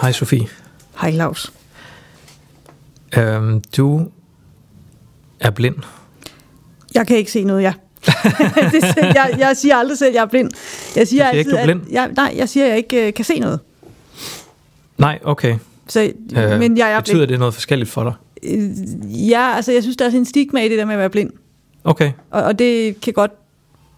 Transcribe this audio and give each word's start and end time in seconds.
Hej 0.00 0.12
Sofie. 0.12 0.46
Hej 1.00 1.12
Claus. 1.12 1.52
Øhm, 3.16 3.60
du 3.76 4.08
er 5.40 5.50
blind. 5.50 5.76
Jeg 6.94 7.06
kan 7.06 7.16
ikke 7.16 7.30
se 7.32 7.44
noget, 7.44 7.62
ja. 7.62 7.72
det, 8.72 8.96
jeg, 8.96 9.36
jeg 9.38 9.56
siger 9.56 9.76
aldrig 9.76 9.98
selv, 9.98 10.08
at 10.08 10.14
jeg 10.14 10.22
er 10.22 10.26
blind. 10.26 10.50
Jeg 10.52 10.58
siger, 10.92 11.04
siger 11.06 11.24
altid, 11.24 11.38
ikke, 11.38 11.50
du 11.50 11.56
er 11.56 11.64
blind? 11.64 11.82
At, 11.86 11.92
jeg, 11.92 12.10
nej, 12.16 12.34
jeg 12.36 12.48
siger, 12.48 12.64
at 12.64 12.70
jeg 12.70 12.76
ikke 12.78 13.06
øh, 13.06 13.14
kan 13.14 13.24
se 13.24 13.38
noget. 13.38 13.60
Nej, 14.98 15.18
okay. 15.24 15.56
Så, 15.88 16.12
øh, 16.36 16.58
men 16.58 16.78
jeg 16.78 16.92
er 16.92 17.00
betyder 17.00 17.16
blind. 17.18 17.28
det 17.30 17.38
noget 17.38 17.54
forskelligt 17.54 17.90
for 17.90 18.02
dig? 18.04 18.12
Øh, 18.42 18.70
Ja, 19.30 19.52
altså 19.56 19.72
jeg 19.72 19.82
synes, 19.82 19.96
der 19.96 20.04
er 20.04 20.08
sådan 20.08 20.20
en 20.20 20.24
stigma 20.26 20.60
i 20.64 20.68
det 20.68 20.78
der 20.78 20.84
med 20.84 20.94
at 20.94 20.98
være 20.98 21.10
blind. 21.10 21.30
Okay. 21.84 22.12
Og, 22.30 22.42
og 22.42 22.58
det 22.58 23.00
kan 23.00 23.12
godt 23.12 23.30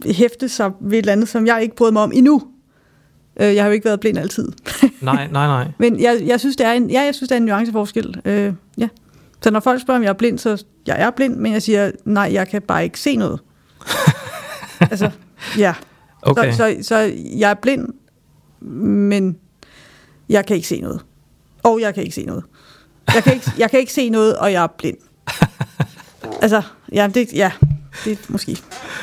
hæfte 0.07 0.49
sig 0.49 0.71
ved 0.80 0.99
et 0.99 1.03
eller 1.03 1.12
andet, 1.12 1.29
som 1.29 1.46
jeg 1.46 1.62
ikke 1.62 1.77
bryder 1.77 1.93
mig 1.93 2.03
om 2.03 2.12
endnu. 2.15 2.43
Øh, 3.39 3.55
Jeg 3.55 3.64
har 3.64 3.68
jo 3.68 3.73
ikke 3.73 3.84
været 3.84 4.00
blind 4.00 4.18
altid. 4.18 4.52
Nej, 5.00 5.29
nej, 5.30 5.46
nej. 5.46 5.68
Men 5.79 6.00
jeg, 6.00 6.23
jeg 6.27 6.41
synes, 6.41 6.57
det 6.57 6.66
er 6.66 6.73
en, 6.73 6.91
ja, 6.91 7.02
jeg 7.02 7.14
synes, 7.14 7.29
det 7.29 7.34
er 7.34 7.41
en 7.41 7.45
nuanceforskel. 7.46 8.21
Øh, 8.25 8.53
ja. 8.79 8.89
Så 9.43 9.50
når 9.50 9.61
folk 9.61 9.80
spørger, 9.80 9.99
om 9.99 10.03
jeg 10.03 10.08
er 10.08 10.14
blind, 10.14 10.39
så 10.39 10.64
jeg 10.86 11.00
er 11.00 11.11
blind, 11.11 11.36
men 11.36 11.53
jeg 11.53 11.63
siger, 11.63 11.90
nej, 12.04 12.30
jeg 12.32 12.49
kan 12.49 12.63
bare 12.63 12.85
ikke 12.85 13.00
se 13.00 13.16
noget. 13.16 13.40
altså, 14.90 15.11
ja. 15.58 15.75
Okay. 16.22 16.53
Så, 16.53 16.57
så, 16.57 16.77
så 16.82 17.13
jeg 17.36 17.50
er 17.50 17.54
blind, 17.54 17.89
men 18.71 19.36
jeg 20.29 20.46
kan 20.46 20.57
ikke 20.57 20.68
se 20.68 20.80
noget. 20.80 21.00
Og 21.63 21.80
jeg 21.80 21.94
kan 21.94 22.02
ikke 22.02 22.14
se 22.14 22.25
noget. 22.25 22.44
Jeg 23.14 23.22
kan 23.22 23.32
ikke, 23.32 23.52
jeg 23.58 23.71
kan 23.71 23.80
ikke 23.80 23.93
se 23.93 24.11
noget, 24.11 24.36
og 24.36 24.52
jeg 24.52 24.63
er 24.63 24.66
blind. 24.79 24.96
Altså, 26.43 26.63
ja, 26.93 27.11
det, 27.14 27.32
ja, 27.32 27.52
det 28.04 28.12
er 28.12 28.16
måske. 28.29 28.57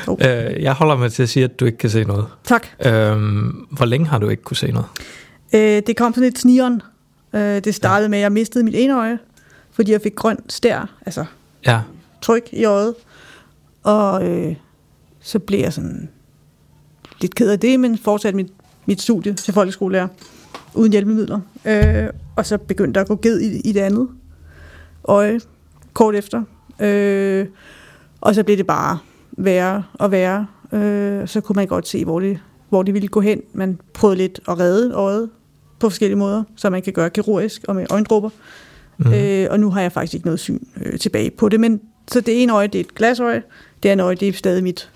Oh. 0.06 0.18
Øh, 0.20 0.62
jeg 0.62 0.72
holder 0.72 0.96
mig 0.96 1.12
til 1.12 1.22
at 1.22 1.28
sige, 1.28 1.44
at 1.44 1.60
du 1.60 1.64
ikke 1.64 1.78
kan 1.78 1.90
se 1.90 2.04
noget. 2.04 2.26
Tak. 2.44 2.66
Øhm, 2.86 3.66
hvor 3.70 3.84
længe 3.84 4.06
har 4.06 4.18
du 4.18 4.28
ikke 4.28 4.42
kunne 4.42 4.56
se 4.56 4.72
noget? 4.72 4.86
Øh, 5.54 5.82
det 5.86 5.96
kom 5.96 6.12
sådan 6.12 6.22
lidt 6.22 6.38
snigeren. 6.38 6.82
Øh, 7.32 7.40
det 7.40 7.74
startede 7.74 8.04
ja. 8.04 8.08
med, 8.08 8.18
at 8.18 8.22
jeg 8.22 8.32
mistede 8.32 8.64
mit 8.64 8.74
ene 8.74 8.98
øje, 8.98 9.18
fordi 9.72 9.92
jeg 9.92 10.00
fik 10.00 10.14
grøn 10.14 10.38
stær, 10.48 10.94
altså 11.06 11.24
Ja, 11.66 11.80
tryk 12.22 12.48
i 12.52 12.64
øjet. 12.64 12.94
Og 13.82 14.28
øh, 14.28 14.54
så 15.20 15.38
blev 15.38 15.60
jeg 15.60 15.72
sådan 15.72 16.08
lidt 17.20 17.34
ked 17.34 17.50
af 17.50 17.60
det, 17.60 17.80
men 17.80 17.98
fortsatte 17.98 18.36
mit, 18.36 18.52
mit 18.86 19.02
studie 19.02 19.34
til 19.34 19.54
folkeskolelærer 19.54 20.08
uden 20.74 20.92
hjælpemidler. 20.92 21.40
Øh, 21.64 22.08
og 22.36 22.46
så 22.46 22.58
begyndte 22.58 22.98
jeg 22.98 23.02
at 23.02 23.08
gå 23.08 23.16
ged 23.22 23.40
i, 23.40 23.60
i 23.68 23.72
det 23.72 23.80
andet 23.80 24.08
øje 25.04 25.40
kort 25.92 26.14
efter. 26.14 26.42
Øh, 26.80 27.46
og 28.20 28.34
så 28.34 28.42
blev 28.44 28.56
det 28.56 28.66
bare 28.66 28.98
værre 29.32 29.82
og 29.94 30.10
værre. 30.10 30.46
Øh, 30.72 31.28
så 31.28 31.40
kunne 31.40 31.54
man 31.56 31.66
godt 31.66 31.88
se, 31.88 32.04
hvor 32.04 32.20
det, 32.20 32.38
hvor 32.68 32.82
det 32.82 32.94
ville 32.94 33.08
gå 33.08 33.20
hen. 33.20 33.40
Man 33.52 33.78
prøvede 33.94 34.16
lidt 34.18 34.40
at 34.48 34.58
redde 34.60 34.92
øjet 34.94 35.30
på 35.78 35.88
forskellige 35.90 36.16
måder, 36.18 36.42
så 36.56 36.70
man 36.70 36.82
kan 36.82 36.92
gøre 36.92 37.10
kirurgisk 37.10 37.64
og 37.68 37.74
med 37.76 37.86
øjendråber. 37.90 38.30
mm. 38.98 39.12
Øh, 39.12 39.46
og 39.50 39.60
nu 39.60 39.70
har 39.70 39.80
jeg 39.80 39.92
faktisk 39.92 40.14
ikke 40.14 40.26
noget 40.26 40.40
syn 40.40 40.58
øh, 40.84 40.98
tilbage 40.98 41.30
på 41.30 41.48
det. 41.48 41.60
Men 41.60 41.80
så 42.08 42.20
det 42.20 42.42
ene 42.42 42.52
øje, 42.52 42.66
det 42.66 42.74
er 42.74 42.80
et 42.80 42.94
glasøje. 42.94 43.42
Det 43.82 43.88
andet 43.88 44.04
øje, 44.04 44.14
det 44.14 44.28
er 44.28 44.32
stadig 44.32 44.62
mit 44.62 44.90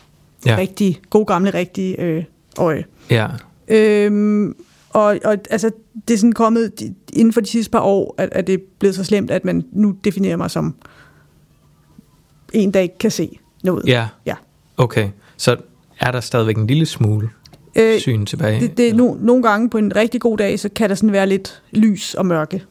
Ja. 0.47 0.57
rigtige, 0.59 0.99
gode 1.11 1.25
gamle 1.27 1.51
rigtige 1.55 2.01
øh, 2.01 2.25
øje. 2.59 2.85
ja. 3.11 3.27
Øhm, 3.69 4.57
og, 4.91 5.19
og 5.25 5.39
altså, 5.51 5.71
det 6.09 6.15
er 6.15 6.19
sådan 6.19 6.33
kommet 6.33 6.81
de- 6.81 6.95
inden 7.13 7.33
for 7.33 7.41
de 7.41 7.49
sidste 7.49 7.71
par 7.71 7.81
år, 7.81 8.15
at, 8.19 8.29
at 8.33 8.47
det 8.47 8.55
er 8.55 8.59
blevet 8.79 8.95
så 8.95 9.05
slemt, 9.05 9.31
at 9.31 9.45
man 9.45 9.65
nu 9.73 9.95
definerer 10.05 10.37
mig 10.37 10.51
som 10.51 10.75
en, 12.53 12.75
der 12.75 12.81
ikke 12.81 12.99
kan 12.99 13.11
se 13.11 13.39
noget. 13.63 13.85
Ja. 13.87 14.09
Ja. 14.27 14.35
Okay. 14.77 15.09
Så 15.37 15.57
er 16.01 16.11
der 16.11 16.21
stadigvæk 16.21 16.57
en 16.57 16.67
lille 16.67 16.87
smule 16.87 17.31
Øh, 17.77 18.01
syn 18.01 18.27
tilbage? 18.27 18.61
det, 18.61 18.77
det 18.77 18.89
er 18.89 18.95
no, 18.95 19.15
nogle 19.21 19.43
gange 19.43 19.71
på 19.71 19.79
en 19.79 19.97
rigtig 19.97 20.21
god 20.21 20.39
dag, 20.39 20.61
så 20.61 20.69
kan 20.69 20.89
der 20.89 20.95
sådan 20.95 21.13
være 21.13 21.27
lidt 21.27 21.63
lys 21.71 22.15
og 22.15 22.27
mørke 22.27 22.63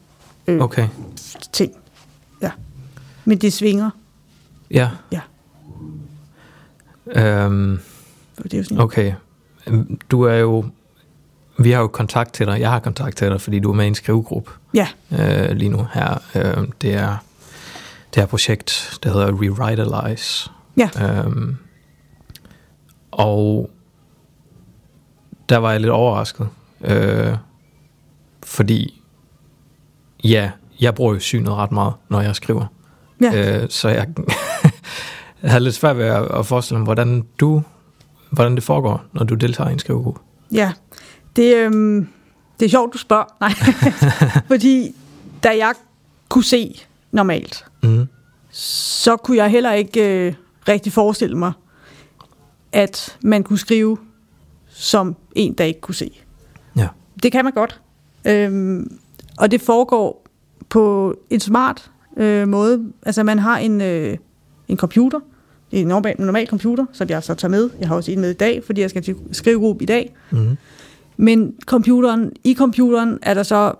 øh, 0.46 0.60
Okay. 0.60 0.88
ting. 1.52 1.72
Ja. 2.42 2.50
Men 3.24 3.38
det 3.38 3.52
svinger. 3.52 3.90
Ja. 4.70 4.88
Ja. 5.12 5.20
Øhm, 7.06 7.78
Det 8.42 8.54
er 8.54 8.58
jo 8.58 8.64
sådan, 8.64 8.78
okay. 8.80 9.12
Du 10.10 10.22
er 10.22 10.34
jo... 10.34 10.64
Vi 11.58 11.70
har 11.70 11.80
jo 11.80 11.86
kontakt 11.86 12.32
til 12.32 12.46
dig. 12.46 12.60
Jeg 12.60 12.70
har 12.70 12.78
kontakt 12.78 13.16
til 13.16 13.28
dig, 13.28 13.40
fordi 13.40 13.58
du 13.58 13.70
er 13.70 13.74
med 13.74 13.84
i 13.84 13.88
en 13.88 13.94
skrivegruppe 13.94 14.50
Ja, 14.74 14.86
øh, 15.12 15.50
lige 15.56 15.68
nu 15.68 15.86
her. 15.92 16.22
Øh, 16.34 16.68
det 16.82 16.94
er 16.94 17.16
det 18.14 18.22
her 18.22 18.26
projekt, 18.26 18.98
der 19.02 19.12
hedder 19.12 19.26
Revitalize. 19.26 20.50
ja. 20.76 20.90
Øhm, 21.24 21.56
og 23.10 23.70
der 25.48 25.56
var 25.56 25.70
jeg 25.70 25.80
lidt 25.80 25.92
overrasket. 25.92 26.48
Øh, 26.80 27.36
fordi, 28.42 29.02
ja, 30.24 30.50
jeg 30.80 30.94
bruger 30.94 31.14
jo 31.14 31.20
synet 31.20 31.52
ret 31.52 31.72
meget, 31.72 31.94
når 32.08 32.20
jeg 32.20 32.36
skriver. 32.36 32.66
ja. 33.20 33.62
Øh, 33.62 33.70
så 33.70 33.88
jeg, 33.88 34.06
jeg 35.42 35.50
havde 35.50 35.64
lidt 35.64 35.74
svært 35.74 35.96
ved 35.98 36.04
at, 36.04 36.22
at 36.38 36.46
forestille 36.46 36.78
mig, 36.78 36.84
hvordan 36.84 37.26
du 37.40 37.62
hvordan 38.30 38.54
det 38.54 38.62
foregår, 38.62 39.04
når 39.12 39.24
du 39.24 39.34
deltager 39.34 39.70
i 39.70 39.72
en 39.72 39.78
skrivegruppe. 39.78 40.20
Ja, 40.52 40.72
det, 41.36 41.56
øhm, 41.56 42.08
det 42.60 42.66
er 42.66 42.70
sjovt, 42.70 42.92
du 42.92 42.98
spørger. 42.98 43.24
Nej, 43.40 43.50
fordi 44.56 44.94
da 45.42 45.48
jeg 45.48 45.72
kunne 46.28 46.44
se 46.44 46.80
normalt, 47.12 47.64
Mm. 47.82 48.06
så 48.50 49.16
kunne 49.16 49.36
jeg 49.36 49.50
heller 49.50 49.72
ikke 49.72 50.26
øh, 50.26 50.34
rigtig 50.68 50.92
forestille 50.92 51.38
mig, 51.38 51.52
at 52.72 53.18
man 53.22 53.42
kunne 53.42 53.58
skrive 53.58 53.96
som 54.68 55.16
en, 55.34 55.52
der 55.52 55.64
ikke 55.64 55.80
kunne 55.80 55.94
se. 55.94 56.20
Ja. 56.76 56.88
Det 57.22 57.32
kan 57.32 57.44
man 57.44 57.52
godt. 57.52 57.80
Øhm, 58.24 58.98
og 59.38 59.50
det 59.50 59.60
foregår 59.60 60.26
på 60.68 61.14
en 61.30 61.40
smart 61.40 61.90
øh, 62.16 62.48
måde. 62.48 62.92
Altså 63.02 63.22
man 63.22 63.38
har 63.38 63.58
en, 63.58 63.80
øh, 63.80 64.16
en 64.68 64.76
computer, 64.76 65.20
en 65.72 65.86
normal, 65.86 66.14
normal 66.18 66.46
computer, 66.46 66.86
som 66.92 67.08
jeg 67.08 67.22
så 67.22 67.34
tager 67.34 67.50
med. 67.50 67.70
Jeg 67.80 67.88
har 67.88 67.96
også 67.96 68.12
en 68.12 68.20
med 68.20 68.30
i 68.30 68.34
dag, 68.34 68.64
fordi 68.64 68.80
jeg 68.80 68.90
skal 68.90 69.02
til 69.02 69.16
skrivegruppe 69.32 69.82
i 69.82 69.86
dag. 69.86 70.14
Mm. 70.30 70.56
Men 71.16 71.54
computeren, 71.66 72.32
i 72.44 72.54
computeren 72.54 73.18
er 73.22 73.34
der 73.34 73.42
så 73.42 73.72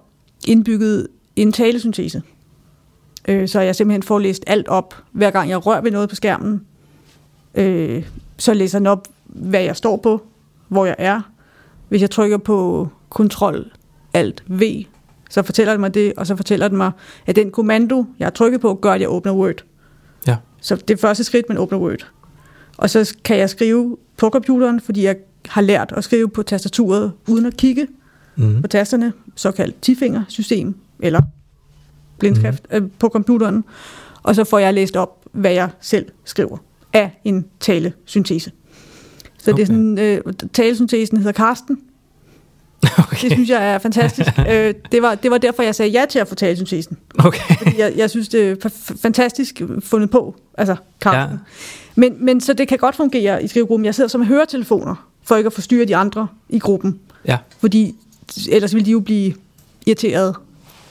indbygget 0.46 1.08
en 1.36 1.52
talesyntese. 1.52 2.22
Øh, 3.30 3.48
så 3.48 3.60
jeg 3.60 3.76
simpelthen 3.76 4.02
får 4.02 4.18
læst 4.18 4.44
alt 4.46 4.68
op, 4.68 4.94
hver 5.12 5.30
gang 5.30 5.50
jeg 5.50 5.66
rører 5.66 5.80
ved 5.80 5.90
noget 5.90 6.08
på 6.08 6.14
skærmen. 6.14 6.60
Øh, 7.54 8.04
så 8.38 8.54
læser 8.54 8.78
den 8.78 8.86
op, 8.86 9.08
hvad 9.24 9.62
jeg 9.62 9.76
står 9.76 9.96
på, 9.96 10.22
hvor 10.68 10.86
jeg 10.86 10.94
er. 10.98 11.20
Hvis 11.88 12.02
jeg 12.02 12.10
trykker 12.10 12.36
på 12.38 12.88
Ctrl 13.16 13.62
Alt 14.14 14.44
V, 14.48 14.62
så 15.30 15.42
fortæller 15.42 15.72
den 15.72 15.80
mig 15.80 15.94
det, 15.94 16.12
og 16.16 16.26
så 16.26 16.36
fortæller 16.36 16.68
den 16.68 16.76
mig, 16.76 16.90
at 17.26 17.36
den 17.36 17.50
kommando, 17.50 18.04
jeg 18.18 18.26
har 18.26 18.30
trykket 18.30 18.60
på, 18.60 18.74
gør, 18.74 18.92
at 18.92 19.00
jeg 19.00 19.08
åbner 19.10 19.32
Word. 19.32 19.64
Ja. 20.26 20.36
Så 20.60 20.76
det 20.76 20.90
er 20.90 20.96
første 20.96 21.24
skridt, 21.24 21.48
man 21.48 21.58
åbner 21.58 21.78
Word. 21.78 22.06
Og 22.76 22.90
så 22.90 23.14
kan 23.24 23.38
jeg 23.38 23.50
skrive 23.50 23.96
på 24.16 24.30
computeren, 24.30 24.80
fordi 24.80 25.04
jeg 25.04 25.16
har 25.48 25.60
lært 25.62 25.92
at 25.96 26.04
skrive 26.04 26.28
på 26.28 26.42
tastaturet 26.42 27.12
uden 27.28 27.46
at 27.46 27.56
kigge 27.56 27.86
Mm. 28.36 28.62
på 28.62 28.68
tasterne, 28.68 29.12
såkaldt 29.36 29.82
tifingersystem, 29.82 30.74
eller 31.00 31.20
blindskrift 32.20 32.66
mm. 32.70 32.76
øh, 32.76 32.90
på 32.98 33.08
computeren. 33.08 33.64
Og 34.22 34.34
så 34.34 34.44
får 34.44 34.58
jeg 34.58 34.74
læst 34.74 34.96
op, 34.96 35.24
hvad 35.32 35.52
jeg 35.52 35.68
selv 35.80 36.06
skriver 36.24 36.56
af 36.92 37.20
en 37.24 37.46
talesyntese. 37.60 38.50
Så 39.38 39.50
okay. 39.50 39.56
det 39.56 39.62
er 39.62 39.66
sådan, 39.66 39.98
øh, 39.98 40.20
talesyntesen 40.52 41.16
hedder 41.16 41.32
Karsten. 41.32 41.78
Okay. 42.98 43.28
Det 43.28 43.32
synes 43.32 43.48
jeg 43.50 43.74
er 43.74 43.78
fantastisk. 43.78 44.28
øh, 44.52 44.74
det, 44.92 45.02
var, 45.02 45.14
det 45.14 45.30
var 45.30 45.38
derfor, 45.38 45.62
jeg 45.62 45.74
sagde 45.74 45.90
ja 45.90 46.04
til 46.10 46.18
at 46.18 46.28
få 46.28 46.34
talesyntesen. 46.34 46.98
okay. 47.18 47.56
Fordi 47.58 47.78
jeg, 47.78 47.92
jeg 47.96 48.10
synes, 48.10 48.28
det 48.28 48.50
er 48.50 48.54
fa- 48.66 48.96
fantastisk 49.02 49.62
fundet 49.80 50.10
på, 50.10 50.34
altså 50.58 50.76
Karsten. 51.00 51.36
Ja. 51.36 51.38
Men, 51.94 52.24
men 52.24 52.40
så 52.40 52.52
det 52.52 52.68
kan 52.68 52.78
godt 52.78 52.96
fungere 52.96 53.44
i 53.44 53.48
skrivegruppen. 53.48 53.84
Jeg 53.84 53.94
sidder 53.94 54.08
som 54.08 54.24
høretelefoner, 54.24 55.08
for 55.24 55.36
ikke 55.36 55.46
at 55.46 55.52
forstyrre 55.52 55.84
de 55.84 55.96
andre 55.96 56.28
i 56.48 56.58
gruppen. 56.58 56.98
Ja. 57.26 57.38
Fordi 57.58 57.94
ellers 58.50 58.74
ville 58.74 58.86
de 58.86 58.90
jo 58.90 59.00
blive 59.00 59.34
irriteret. 59.86 60.36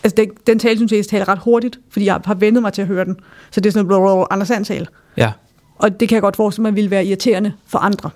Altså, 0.03 0.15
den, 0.15 0.29
den 0.47 0.59
talesyntese 0.59 1.09
taler 1.09 1.27
ret 1.27 1.39
hurtigt, 1.39 1.79
fordi 1.89 2.05
jeg 2.05 2.19
har 2.25 2.33
vendet 2.33 2.61
mig 2.63 2.73
til 2.73 2.81
at 2.81 2.87
høre 2.87 3.05
den. 3.05 3.15
Så 3.51 3.61
det 3.61 3.69
er 3.69 3.73
sådan 3.73 3.87
noget 3.87 4.27
Anders 4.31 4.47
Sand 4.47 4.65
tale. 4.65 4.87
Ja. 5.17 5.31
Og 5.75 5.99
det 5.99 6.09
kan 6.09 6.15
jeg 6.15 6.21
godt 6.21 6.35
forestille 6.35 6.61
mig, 6.63 6.75
ville 6.75 6.91
være 6.91 7.05
irriterende 7.05 7.53
for 7.67 7.79
andre 7.79 8.09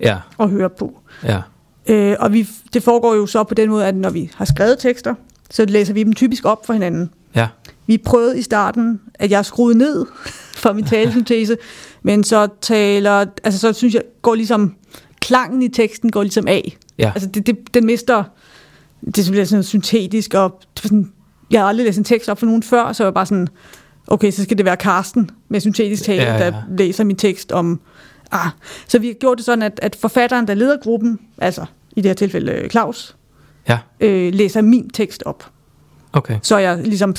Ja. 0.00 0.18
at 0.40 0.50
høre 0.50 0.70
på. 0.70 1.00
Ja. 1.24 1.40
Øh, 1.86 2.16
og 2.20 2.32
vi, 2.32 2.48
det 2.72 2.82
foregår 2.82 3.14
jo 3.14 3.26
så 3.26 3.44
på 3.44 3.54
den 3.54 3.70
måde, 3.70 3.86
at 3.86 3.96
når 3.96 4.10
vi 4.10 4.30
har 4.34 4.44
skrevet 4.44 4.78
tekster, 4.78 5.14
så 5.50 5.64
læser 5.64 5.94
vi 5.94 6.02
dem 6.02 6.12
typisk 6.12 6.44
op 6.44 6.66
for 6.66 6.72
hinanden. 6.72 7.10
Ja. 7.34 7.48
Vi 7.86 7.98
prøvede 7.98 8.38
i 8.38 8.42
starten, 8.42 9.00
at 9.14 9.30
jeg 9.30 9.44
skruede 9.44 9.78
ned 9.78 10.06
for 10.62 10.72
min 10.72 10.84
talesyntese, 10.84 11.56
men 12.02 12.24
så 12.24 12.48
taler, 12.60 13.26
altså 13.44 13.60
så 13.60 13.72
synes 13.72 13.94
jeg, 13.94 14.02
går 14.22 14.34
ligesom, 14.34 14.74
klangen 15.20 15.62
i 15.62 15.68
teksten 15.68 16.10
går 16.10 16.22
ligesom 16.22 16.48
af. 16.48 16.76
Ja. 16.98 17.12
Altså 17.14 17.28
det, 17.28 17.46
det, 17.46 17.74
den 17.74 17.86
mister, 17.86 18.24
det 19.14 19.26
bliver 19.30 19.44
sådan 19.44 19.62
syntetisk, 19.62 20.34
og 20.34 20.60
sådan, 20.76 21.12
jeg 21.50 21.60
har 21.60 21.68
aldrig 21.68 21.86
læst 21.86 21.98
en 21.98 22.04
tekst 22.04 22.28
op 22.28 22.38
for 22.38 22.46
nogen 22.46 22.62
før, 22.62 22.92
så 22.92 23.02
jeg 23.02 23.06
var 23.06 23.12
bare 23.12 23.26
sådan, 23.26 23.48
okay, 24.06 24.30
så 24.30 24.42
skal 24.42 24.58
det 24.58 24.64
være 24.66 24.76
Karsten 24.76 25.30
med 25.48 25.60
syntetisk 25.60 26.02
tale, 26.04 26.22
Ja, 26.22 26.32
ja, 26.36 26.38
der 26.50 26.52
læser 26.78 27.04
min 27.04 27.16
tekst 27.16 27.52
om, 27.52 27.80
ah. 28.30 28.46
Så 28.88 28.98
vi 28.98 29.06
har 29.06 29.14
gjort 29.14 29.38
det 29.38 29.44
sådan, 29.46 29.62
at, 29.62 29.78
at 29.82 29.96
forfatteren, 29.96 30.46
der 30.48 30.54
leder 30.54 30.76
gruppen, 30.82 31.18
altså 31.38 31.64
i 31.96 32.00
det 32.00 32.08
her 32.08 32.14
tilfælde 32.14 32.52
øh, 32.52 32.70
Claus, 32.70 33.16
Ja. 33.68 33.78
øh, 34.00 34.34
læser 34.34 34.60
min 34.62 34.90
tekst 34.90 35.22
op. 35.26 35.50
Okay. 36.12 36.38
Så 36.42 36.58
jeg 36.58 36.78
ligesom, 36.78 37.14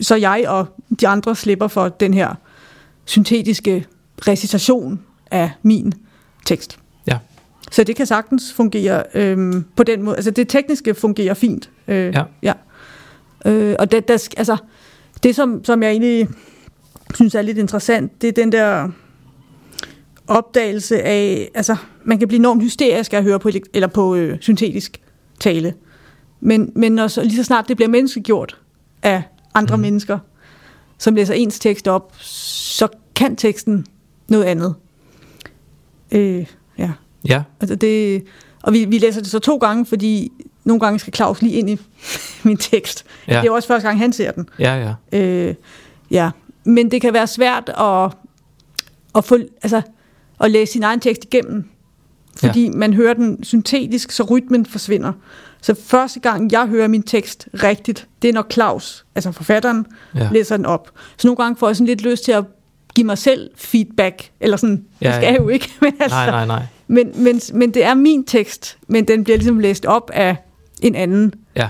så 0.00 0.16
jeg 0.16 0.44
og 0.48 0.66
de 1.00 1.08
andre 1.08 1.36
slipper 1.36 1.68
for 1.68 1.88
den 1.88 2.14
her 2.14 2.34
syntetiske 3.04 3.86
recitation 4.28 5.00
af 5.30 5.50
min 5.62 5.92
tekst. 6.46 6.78
Ja. 7.06 7.18
Så 7.70 7.84
det 7.84 7.96
kan 7.96 8.06
sagtens 8.06 8.52
fungere 8.52 9.02
øhm, 9.14 9.64
på 9.76 9.82
den 9.82 10.02
måde. 10.02 10.16
Altså 10.16 10.30
det 10.30 10.48
tekniske 10.48 10.94
fungerer 10.94 11.34
fint. 11.34 11.70
Øh, 11.88 12.14
Ja. 12.14 12.22
ja. 12.42 12.52
Øh, 13.46 13.76
og 13.78 13.90
det, 13.92 14.08
der, 14.08 14.28
altså, 14.36 14.56
det 15.22 15.36
som, 15.36 15.64
som 15.64 15.82
jeg 15.82 15.90
egentlig 15.90 16.28
synes 17.14 17.34
er 17.34 17.42
lidt 17.42 17.58
interessant, 17.58 18.22
det 18.22 18.28
er 18.28 18.32
den 18.32 18.52
der 18.52 18.88
opdagelse 20.26 21.02
af, 21.02 21.50
altså 21.54 21.76
man 22.04 22.18
kan 22.18 22.28
blive 22.28 22.38
enormt 22.38 22.62
hysterisk 22.62 23.12
af 23.12 23.18
at 23.18 23.24
høre 23.24 23.38
på, 23.38 23.50
eller 23.74 23.86
på 23.86 24.14
øh, 24.14 24.36
syntetisk 24.40 25.00
tale. 25.40 25.74
Men, 26.40 26.72
men 26.74 26.92
når 26.92 27.06
så, 27.06 27.22
lige 27.22 27.36
så 27.36 27.44
snart 27.44 27.68
det 27.68 27.76
bliver 27.76 27.88
menneskegjort 27.88 28.58
af 29.02 29.22
andre 29.54 29.76
mm. 29.76 29.82
mennesker, 29.82 30.18
som 30.98 31.14
læser 31.14 31.34
ens 31.34 31.58
tekst 31.58 31.88
op, 31.88 32.14
så 32.20 32.88
kan 33.14 33.36
teksten 33.36 33.86
noget 34.28 34.44
andet. 34.44 34.74
Øh, 36.12 36.46
ja. 36.78 36.90
Ja, 37.28 37.42
Altså 37.60 37.74
det, 37.74 38.24
og 38.62 38.72
vi, 38.72 38.84
vi 38.84 38.98
læser 38.98 39.20
det 39.20 39.30
så 39.30 39.38
to 39.38 39.56
gange, 39.56 39.86
fordi 39.86 40.32
nogle 40.70 40.80
gange 40.80 40.98
skal 40.98 41.14
Claus 41.14 41.42
lige 41.42 41.54
ind 41.54 41.70
i 41.70 41.78
min 42.48 42.56
tekst. 42.56 43.04
Ja. 43.28 43.40
Det 43.40 43.48
er 43.48 43.52
også 43.52 43.68
første 43.68 43.88
gang, 43.88 43.98
han 43.98 44.12
ser 44.12 44.30
den. 44.30 44.48
ja, 44.58 44.94
ja. 45.12 45.18
Øh, 45.18 45.54
ja. 46.10 46.30
Men 46.64 46.90
det 46.90 47.00
kan 47.00 47.14
være 47.14 47.26
svært 47.26 47.68
at, 47.78 48.10
at, 49.14 49.24
få, 49.24 49.38
altså, 49.62 49.82
at 50.40 50.50
læse 50.50 50.72
sin 50.72 50.82
egen 50.82 51.00
tekst 51.00 51.24
igennem, 51.24 51.64
fordi 52.36 52.64
ja. 52.64 52.70
man 52.74 52.94
hører 52.94 53.14
den 53.14 53.44
syntetisk, 53.44 54.10
så 54.10 54.22
rytmen 54.22 54.66
forsvinder. 54.66 55.12
Så 55.62 55.74
første 55.84 56.20
gang, 56.20 56.52
jeg 56.52 56.66
hører 56.66 56.88
min 56.88 57.02
tekst 57.02 57.48
rigtigt, 57.54 58.08
det 58.22 58.28
er 58.28 58.32
når 58.32 58.46
Claus, 58.52 59.04
altså 59.14 59.32
forfatteren, 59.32 59.86
ja. 60.14 60.28
læser 60.32 60.56
den 60.56 60.66
op. 60.66 60.90
Så 61.16 61.28
nogle 61.28 61.36
gange 61.36 61.56
får 61.56 61.68
jeg 61.68 61.76
sådan 61.76 61.86
lidt 61.86 62.02
lyst 62.02 62.24
til 62.24 62.32
at 62.32 62.44
give 62.94 63.06
mig 63.06 63.18
selv 63.18 63.50
feedback, 63.56 64.30
eller 64.40 64.56
sådan, 64.56 64.84
Ja, 65.00 65.06
det 65.06 65.14
skal 65.14 65.26
ja. 65.26 65.32
jeg 65.32 65.40
jo 65.40 65.48
ikke, 65.48 65.70
men 65.82 65.92
altså, 66.00 66.16
Nej, 66.16 66.30
nej, 66.30 66.46
nej. 66.46 66.62
men, 66.88 67.12
men, 67.14 67.40
men 67.52 67.74
det 67.74 67.84
er 67.84 67.94
min 67.94 68.24
tekst, 68.24 68.78
men 68.88 69.08
den 69.08 69.24
bliver 69.24 69.36
ligesom 69.36 69.58
læst 69.58 69.86
op 69.86 70.10
af 70.14 70.36
en 70.82 70.94
anden. 70.94 71.34
Ja, 71.56 71.68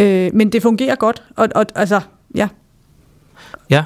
Øh, 0.00 0.30
men 0.34 0.52
det 0.52 0.62
fungerer 0.62 0.94
godt, 0.94 1.22
og, 1.36 1.48
og 1.54 1.66
altså, 1.74 2.00
ja. 2.34 2.48
ja. 3.70 3.84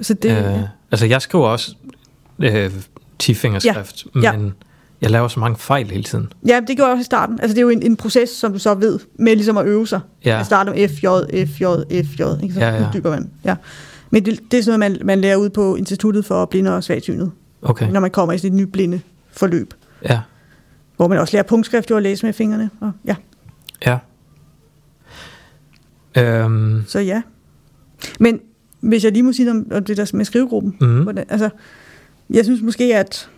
Så 0.00 0.14
det, 0.14 0.30
øh, 0.30 0.60
altså, 0.90 1.06
jeg 1.06 1.22
skriver 1.22 1.46
også 1.48 1.74
øh, 2.38 2.72
10-fingerskrift, 3.22 4.04
Ja, 4.14 4.20
ja. 4.20 4.32
men 4.36 4.54
jeg 5.00 5.10
laver 5.10 5.28
så 5.28 5.40
mange 5.40 5.56
fejl 5.56 5.90
hele 5.90 6.02
tiden. 6.04 6.32
ja, 6.46 6.60
det 6.68 6.76
gjorde 6.76 6.88
jeg 6.88 6.92
også 6.92 7.00
i 7.00 7.04
starten. 7.04 7.40
Altså, 7.40 7.54
det 7.54 7.58
er 7.58 7.62
jo 7.62 7.68
en, 7.68 7.82
en 7.82 7.96
proces, 7.96 8.28
som 8.30 8.52
du 8.52 8.58
så 8.58 8.74
ved, 8.74 8.98
med 9.18 9.34
ligesom 9.36 9.56
at 9.56 9.66
øve 9.66 9.86
sig. 9.86 10.00
Ja, 10.24 10.36
Jeg 10.36 10.46
starter 10.46 10.72
med 10.74 10.88
FJ, 10.88 11.06
FJ, 11.46 11.64
FJ, 12.04 12.22
ikke? 12.42 12.54
Så 12.54 12.60
Ja, 12.60 12.74
ja. 12.82 12.86
dykker 12.94 13.10
man. 13.10 13.30
Ja. 13.44 13.56
Men 14.10 14.24
det, 14.24 14.40
det 14.50 14.58
er 14.58 14.62
sådan 14.62 14.80
noget, 14.80 14.98
man, 14.98 15.06
man 15.06 15.20
lærer 15.20 15.36
ud 15.36 15.50
på 15.50 15.76
Instituttet 15.76 16.24
for 16.24 16.44
Blinde 16.44 16.76
og 16.76 16.84
Svagsynet, 16.84 17.30
okay. 17.62 17.88
når 17.90 18.00
man 18.00 18.10
kommer 18.10 18.32
i 18.32 18.46
et 18.46 18.52
nyt 18.52 18.72
blinde 18.72 19.00
forløb, 19.32 19.74
Ja, 20.08 20.20
hvor 20.96 21.08
man 21.08 21.18
også 21.18 21.36
lærer 21.36 21.42
punktskrift 21.44 21.90
jo 21.90 21.96
at 21.96 22.02
læse 22.02 22.26
med 22.26 22.32
fingrene. 22.32 22.70
Og, 22.80 22.92
ja, 23.04 23.16
ja. 23.86 23.98
Øhm, 26.18 26.82
så 26.86 26.98
ja. 26.98 27.22
Men 28.20 28.40
hvis 28.80 29.04
jeg 29.04 29.12
lige 29.12 29.22
må 29.22 29.32
sige 29.32 29.50
om, 29.50 29.66
om 29.72 29.84
det 29.84 29.96
der 29.96 30.10
med 30.14 30.24
skrivegruppen, 30.24 30.76
mm, 30.80 31.02
Hvordan, 31.02 31.24
altså, 31.28 31.50
jeg 32.30 32.44
synes 32.44 32.62
måske, 32.62 32.96
at 32.96 33.30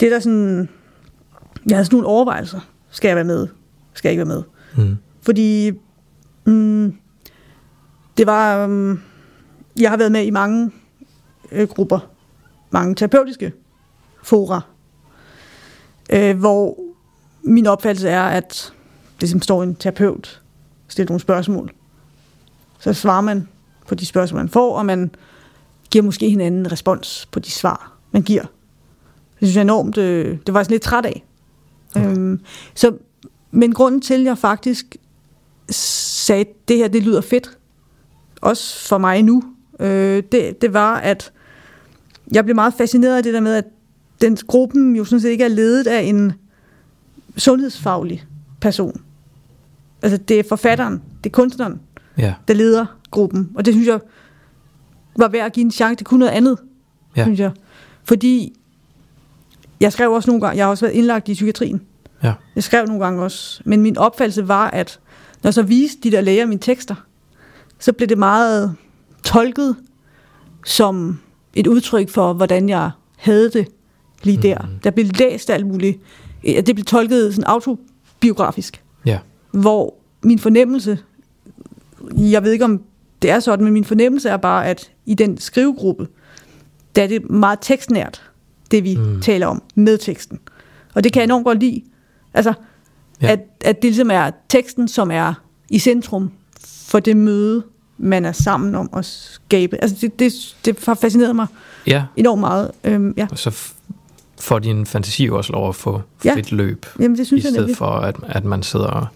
det 0.00 0.10
der 0.10 0.20
sådan... 0.20 0.68
Jeg 1.66 1.76
havde 1.76 1.84
sådan 1.84 1.96
nogle 1.96 2.08
overvejelser. 2.08 2.60
Skal 2.90 3.08
jeg 3.08 3.16
være 3.16 3.24
med? 3.24 3.48
Skal 3.94 4.08
jeg 4.08 4.12
ikke 4.12 4.28
være 4.28 4.36
med? 4.36 4.42
mm, 4.84 4.96
Fordi 5.22 5.72
mm, 6.46 6.94
det 8.16 8.26
var... 8.26 8.64
Um, 8.64 9.00
jeg 9.80 9.90
har 9.90 9.96
været 9.96 10.12
med 10.12 10.24
i 10.24 10.30
mange 10.30 10.70
øh, 11.52 11.68
grupper. 11.68 12.10
Mange 12.70 12.94
terapeutiske 12.94 13.52
fora. 14.22 14.60
Øh, 16.12 16.38
hvor 16.38 16.78
min 17.42 17.66
opfattelse 17.66 18.08
er, 18.08 18.22
at 18.22 18.72
det 19.20 19.30
som 19.30 19.42
står 19.42 19.62
en 19.62 19.74
terapeut, 19.74 20.42
stiller 20.88 21.10
nogle 21.10 21.20
spørgsmål. 21.20 21.72
Så 22.78 22.92
svarer 22.92 23.20
man 23.20 23.48
på 23.88 23.94
de 23.94 24.06
spørgsmål, 24.06 24.38
man 24.38 24.48
får, 24.48 24.78
og 24.78 24.86
man 24.86 25.10
giver 25.90 26.04
måske 26.04 26.30
hinanden 26.30 26.60
en 26.60 26.72
respons 26.72 27.28
på 27.32 27.40
de 27.40 27.50
svar, 27.50 27.92
man 28.12 28.22
giver. 28.22 28.42
Det 28.42 29.48
synes 29.48 29.54
jeg 29.54 29.62
enormt, 29.62 29.98
øh, 29.98 30.38
det 30.46 30.54
var 30.54 30.60
jeg 30.60 30.64
sådan 30.64 30.74
lidt 30.74 30.82
træt 30.82 31.06
af. 31.06 31.24
Okay. 31.96 32.10
Øhm, 32.10 32.40
så, 32.74 32.96
men 33.50 33.72
grunden 33.72 34.00
til, 34.00 34.14
at 34.14 34.24
jeg 34.24 34.38
faktisk 34.38 34.96
sagde, 35.70 36.40
at 36.40 36.68
det 36.68 36.76
her 36.76 36.88
det 36.88 37.02
lyder 37.02 37.20
fedt, 37.20 37.58
også 38.40 38.88
for 38.88 38.98
mig 38.98 39.22
nu, 39.22 39.42
øh, 39.80 40.22
det, 40.32 40.62
det 40.62 40.72
var, 40.72 40.96
at 40.96 41.32
jeg 42.32 42.44
blev 42.44 42.54
meget 42.54 42.74
fascineret 42.74 43.16
af 43.16 43.22
det 43.22 43.34
der 43.34 43.40
med, 43.40 43.54
at 43.54 43.64
den 44.20 44.36
gruppen 44.46 44.96
jo 44.96 45.04
sådan 45.04 45.20
set 45.20 45.28
ikke 45.28 45.44
er 45.44 45.48
ledet 45.48 45.86
af 45.86 46.02
en 46.02 46.32
sundhedsfaglig 47.36 48.24
person. 48.60 49.02
Altså 50.04 50.16
det 50.16 50.38
er 50.38 50.42
forfatteren, 50.48 51.02
det 51.24 51.30
er 51.30 51.34
kunstneren, 51.34 51.80
ja, 52.18 52.34
der 52.48 52.54
leder 52.54 52.86
gruppen. 53.10 53.50
Og 53.54 53.64
det 53.64 53.74
synes 53.74 53.88
jeg 53.88 54.00
var 55.18 55.28
værd 55.28 55.46
at 55.46 55.52
give 55.52 55.64
en 55.64 55.70
chance. 55.70 55.96
Det 55.98 56.06
kunne 56.06 56.18
noget 56.20 56.32
andet, 56.32 56.58
Ja. 57.16 57.24
synes 57.24 57.40
jeg. 57.40 57.50
Fordi 58.04 58.52
jeg 59.80 59.92
skrev 59.92 60.12
også 60.12 60.30
nogle 60.30 60.40
gange, 60.40 60.56
jeg 60.56 60.64
har 60.66 60.70
også 60.70 60.86
været 60.86 60.96
indlagt 60.96 61.28
i 61.28 61.32
psykiatrien. 61.34 61.80
Ja. 62.22 62.32
Jeg 62.54 62.62
skrev 62.64 62.86
nogle 62.86 63.04
gange 63.04 63.22
også. 63.22 63.62
Men 63.64 63.80
min 63.82 63.98
opfattelse 63.98 64.48
var, 64.48 64.70
at 64.70 65.00
når 65.42 65.50
så 65.50 65.62
viste 65.62 66.00
de 66.02 66.10
der 66.10 66.20
læger 66.20 66.46
mine 66.46 66.60
tekster, 66.60 66.94
så 67.78 67.92
blev 67.92 68.08
det 68.08 68.18
meget 68.18 68.76
tolket 69.24 69.76
som 70.64 71.18
et 71.54 71.66
udtryk 71.66 72.08
for, 72.10 72.32
hvordan 72.32 72.68
jeg 72.68 72.90
havde 73.16 73.50
det 73.50 73.68
lige 74.22 74.42
der. 74.42 74.58
Mhm. 74.62 74.78
Der 74.84 74.90
blev 74.90 75.06
læst 75.18 75.50
alt 75.50 75.66
muligt. 75.66 75.98
Det 76.42 76.74
blev 76.74 76.84
tolket 76.84 77.34
sådan 77.34 77.44
autobiografisk 77.50 78.82
ja, 79.06 79.18
hvor 79.54 79.94
min 80.22 80.38
fornemmelse, 80.38 80.98
jeg 82.16 82.42
ved 82.42 82.52
ikke 82.52 82.64
om 82.64 82.82
det 83.22 83.30
er 83.30 83.40
sådan, 83.40 83.64
men 83.64 83.72
min 83.74 83.84
fornemmelse 83.84 84.28
er 84.28 84.36
bare, 84.36 84.66
at 84.66 84.90
i 85.06 85.14
den 85.14 85.38
skrivegruppe, 85.40 86.08
der 86.96 87.02
er 87.02 87.06
det 87.06 87.30
meget 87.30 87.58
tekstnært, 87.62 88.22
det 88.70 88.84
vi 88.84 88.96
Mm. 88.96 89.20
taler 89.20 89.46
om 89.46 89.62
med 89.74 89.98
teksten. 89.98 90.38
Og 90.94 91.04
det 91.04 91.12
kan 91.12 91.20
jeg 91.20 91.24
enormt 91.24 91.44
godt 91.44 91.60
lide. 91.60 91.82
Altså, 92.34 92.52
Ja. 93.22 93.30
at, 93.32 93.40
at 93.64 93.76
det 93.82 93.84
ligesom 93.90 94.10
er 94.10 94.30
teksten, 94.48 94.88
som 94.88 95.10
er 95.10 95.34
i 95.70 95.78
centrum 95.78 96.30
for 96.66 97.00
det 97.00 97.16
møde, 97.16 97.62
man 97.98 98.24
er 98.24 98.32
sammen 98.32 98.74
om 98.74 98.88
at 98.96 99.04
skabe. 99.04 99.82
Altså, 99.82 99.96
det, 100.00 100.18
det, 100.18 100.56
det 100.64 100.78
har 100.86 100.94
fascineret 100.94 101.36
mig 101.36 101.46
ja. 101.86 102.04
enormt 102.16 102.40
meget. 102.40 102.70
Øhm, 102.84 103.14
ja. 103.16 103.26
Og 103.30 103.38
så 103.38 103.72
får 104.40 104.58
din 104.58 104.86
fantasi 104.86 105.28
også 105.32 105.52
lov 105.52 105.68
at 105.68 105.74
få 105.74 106.00
Ja. 106.24 106.34
frit 106.34 106.52
løb, 106.52 106.86
Jamen, 107.00 107.16
det 107.16 107.22
i 107.22 107.24
synes 107.24 107.44
jeg 107.44 107.50
stedet 107.50 107.60
nemlig. 107.66 107.76
for, 107.76 107.86
at, 107.86 108.16
at 108.22 108.44
man 108.44 108.62
sidder 108.62 108.86
og, 108.86 109.06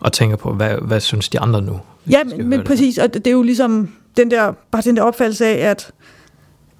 og 0.00 0.12
tænker 0.12 0.36
på, 0.36 0.52
hvad, 0.52 0.76
hvad 0.82 1.00
synes 1.00 1.28
de 1.28 1.40
andre 1.40 1.62
nu? 1.62 1.80
Ja, 2.10 2.24
men, 2.24 2.48
men 2.48 2.64
præcis, 2.64 2.98
og 2.98 3.14
det 3.14 3.26
er 3.26 3.30
jo 3.30 3.42
ligesom 3.42 3.88
den 4.16 4.30
der, 4.30 4.52
bare 4.70 4.82
den 4.82 4.96
der 4.96 5.02
opfattelse 5.02 5.46
af, 5.46 5.70
at, 5.70 5.90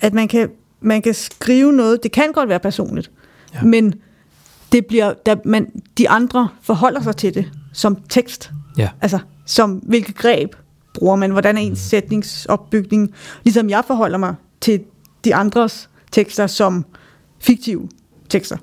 at 0.00 0.14
man, 0.14 0.28
kan, 0.28 0.50
man 0.80 1.02
kan 1.02 1.14
skrive 1.14 1.72
noget, 1.72 2.02
det 2.02 2.12
kan 2.12 2.32
godt 2.32 2.48
være 2.48 2.60
personligt, 2.60 3.10
Ja. 3.54 3.62
men 3.62 3.94
det 4.72 4.86
bliver, 4.86 5.14
der, 5.26 5.36
man, 5.44 5.66
de 5.98 6.08
andre 6.08 6.48
forholder 6.62 7.02
sig 7.02 7.16
til 7.16 7.34
det 7.34 7.50
som 7.72 7.96
tekst. 8.08 8.50
Ja. 8.78 8.88
Altså, 9.00 9.18
som 9.46 9.72
hvilket 9.72 10.14
greb 10.14 10.54
bruger 10.94 11.16
man, 11.16 11.30
hvordan 11.30 11.56
er 11.56 11.60
ens 11.60 11.70
Mm. 11.70 11.76
sætningsopbygning, 11.76 13.14
ligesom 13.44 13.70
jeg 13.70 13.84
forholder 13.86 14.18
mig 14.18 14.34
til 14.60 14.80
de 15.24 15.34
andres 15.34 15.90
tekster 16.12 16.46
som 16.46 16.84
fiktive 17.40 17.88
tekster. 18.28 18.56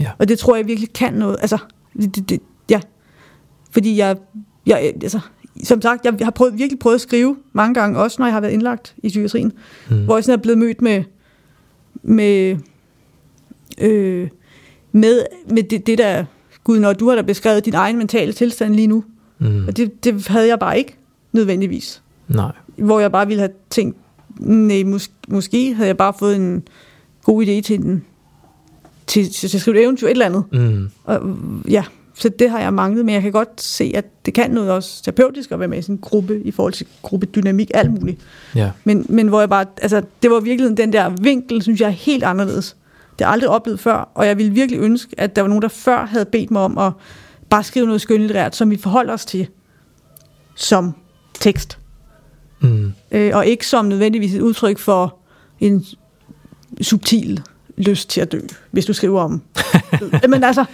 Ja. 0.00 0.10
Og 0.18 0.28
det 0.28 0.38
tror 0.38 0.56
jeg 0.56 0.66
virkelig 0.66 0.92
kan 0.92 1.14
noget. 1.14 1.36
Altså, 1.40 1.58
det, 2.00 2.28
det. 2.28 2.40
Fordi 3.70 3.96
jeg, 3.96 4.16
jeg, 4.66 4.92
altså, 5.02 5.20
som 5.64 5.82
sagt, 5.82 6.04
jeg 6.04 6.14
har 6.22 6.30
prøvet, 6.30 6.58
virkelig 6.58 6.78
prøvet 6.78 6.94
at 6.94 7.00
skrive 7.00 7.36
mange 7.52 7.74
gange, 7.74 7.98
også 7.98 8.16
når 8.18 8.26
jeg 8.26 8.32
har 8.34 8.40
været 8.40 8.52
indlagt 8.52 8.94
i 9.02 9.08
psykiatrien, 9.08 9.52
Mm. 9.90 10.04
hvor 10.04 10.16
jeg 10.16 10.24
sådan 10.24 10.38
er 10.38 10.42
blevet 10.42 10.58
mødt 10.58 10.82
med, 10.82 11.04
med, 12.02 12.56
øh, 13.80 14.28
med, 14.92 15.22
med 15.50 15.62
det, 15.62 15.86
det 15.86 15.98
der, 15.98 16.24
gud, 16.64 16.78
når 16.78 16.92
du 16.92 17.08
har 17.08 17.16
da 17.16 17.22
beskrevet 17.22 17.64
din 17.64 17.74
egen 17.74 17.98
mentale 17.98 18.32
tilstand 18.32 18.74
lige 18.74 18.86
nu, 18.86 19.04
Mm. 19.40 19.64
og 19.66 19.76
det, 19.76 20.04
det 20.04 20.28
havde 20.28 20.48
jeg 20.48 20.58
bare 20.58 20.78
ikke 20.78 20.96
nødvendigvis. 21.32 22.02
Nej. 22.28 22.52
Hvor 22.76 23.00
jeg 23.00 23.12
bare 23.12 23.26
ville 23.26 23.40
have 23.40 23.52
tænkt, 23.70 23.96
nej, 24.40 24.82
mås- 24.82 25.10
måske 25.28 25.74
havde 25.74 25.86
jeg 25.86 25.96
bare 25.96 26.12
fået 26.18 26.36
en 26.36 26.62
god 27.24 27.42
idé 27.46 27.60
til, 27.60 27.78
den, 27.82 28.04
til, 29.06 29.30
til 29.32 29.56
at 29.56 29.60
skrive 29.60 29.76
et 29.78 29.82
eventyr, 29.82 30.06
et 30.06 30.10
eller 30.10 30.26
andet. 30.26 30.44
Mm. 30.52 30.88
Og, 31.04 31.36
ja, 31.70 31.84
så 32.18 32.28
det 32.28 32.50
har 32.50 32.60
jeg 32.60 32.74
manglet, 32.74 33.04
men 33.04 33.14
jeg 33.14 33.22
kan 33.22 33.32
godt 33.32 33.60
se, 33.60 33.92
at 33.94 34.04
det 34.26 34.34
kan 34.34 34.50
noget 34.50 34.70
også 34.70 35.02
terapeutisk 35.02 35.52
at 35.52 35.60
være 35.60 35.68
med 35.68 35.78
i 35.78 35.82
sådan 35.82 35.94
en 35.94 36.00
gruppe, 36.00 36.40
i 36.44 36.50
forhold 36.50 36.72
til 36.72 36.86
gruppedynamik, 37.02 37.70
alt 37.74 38.00
muligt. 38.00 38.20
Ja. 38.54 38.70
Men, 38.84 39.06
men 39.08 39.28
hvor 39.28 39.40
jeg 39.40 39.48
bare, 39.48 39.66
altså, 39.82 40.02
det 40.22 40.30
var 40.30 40.40
virkelig 40.40 40.76
den 40.76 40.92
der 40.92 41.08
vinkel, 41.20 41.62
synes 41.62 41.80
jeg 41.80 41.86
er 41.86 41.90
helt 41.90 42.24
anderledes. 42.24 42.76
Det 43.18 43.24
har 43.24 43.26
jeg 43.26 43.32
aldrig 43.32 43.50
oplevet 43.50 43.80
før, 43.80 44.08
og 44.14 44.26
jeg 44.26 44.38
ville 44.38 44.52
virkelig 44.52 44.80
ønske, 44.80 45.14
at 45.18 45.36
der 45.36 45.42
var 45.42 45.48
nogen, 45.48 45.62
der 45.62 45.68
før 45.68 46.06
havde 46.06 46.24
bedt 46.24 46.50
mig 46.50 46.62
om 46.62 46.78
at 46.78 46.92
bare 47.50 47.64
skrive 47.64 47.86
noget 47.86 48.00
skønlitterært, 48.00 48.56
som 48.56 48.70
vi 48.70 48.76
forholder 48.76 49.12
os 49.12 49.24
til 49.24 49.48
som 50.54 50.94
tekst. 51.34 51.78
Mm. 52.60 52.92
Øh, 53.10 53.30
og 53.34 53.46
ikke 53.46 53.66
som 53.66 53.84
nødvendigvis 53.84 54.34
et 54.34 54.40
udtryk 54.40 54.78
for 54.78 55.16
en 55.60 55.84
subtil 56.80 57.42
lyst 57.76 58.10
til 58.10 58.20
at 58.20 58.32
dø, 58.32 58.40
hvis 58.70 58.86
du 58.86 58.92
skriver 58.92 59.20
om. 59.20 59.42
Men 60.28 60.44
altså, 60.44 60.64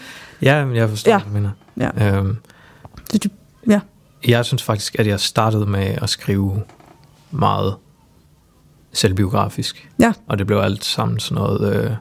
Ja, 0.43 0.65
men 0.65 0.77
jeg 0.77 0.89
forstår, 0.89 1.13
Ja. 1.13 1.19
hvad 1.19 1.27
du 1.27 1.35
mener. 1.35 1.51
ja, 1.99 2.17
Øhm, 2.19 2.37
det, 3.13 3.27
ja, 3.69 3.81
jeg 4.29 4.45
synes 4.45 4.63
faktisk, 4.63 4.97
at 4.99 5.07
jeg 5.07 5.21
startede 5.21 5.67
med 5.67 5.85
at 6.03 6.11
skrive 6.11 6.63
meget 7.31 7.77
selvbiografisk. 8.93 9.89
ja, 9.99 10.13
Og 10.27 10.39
det 10.39 10.47
blev 10.47 10.59
alt 10.59 10.85
sammen 10.85 11.21
sådan 11.21 11.35
noget 11.43 11.75
øh, 11.85 11.93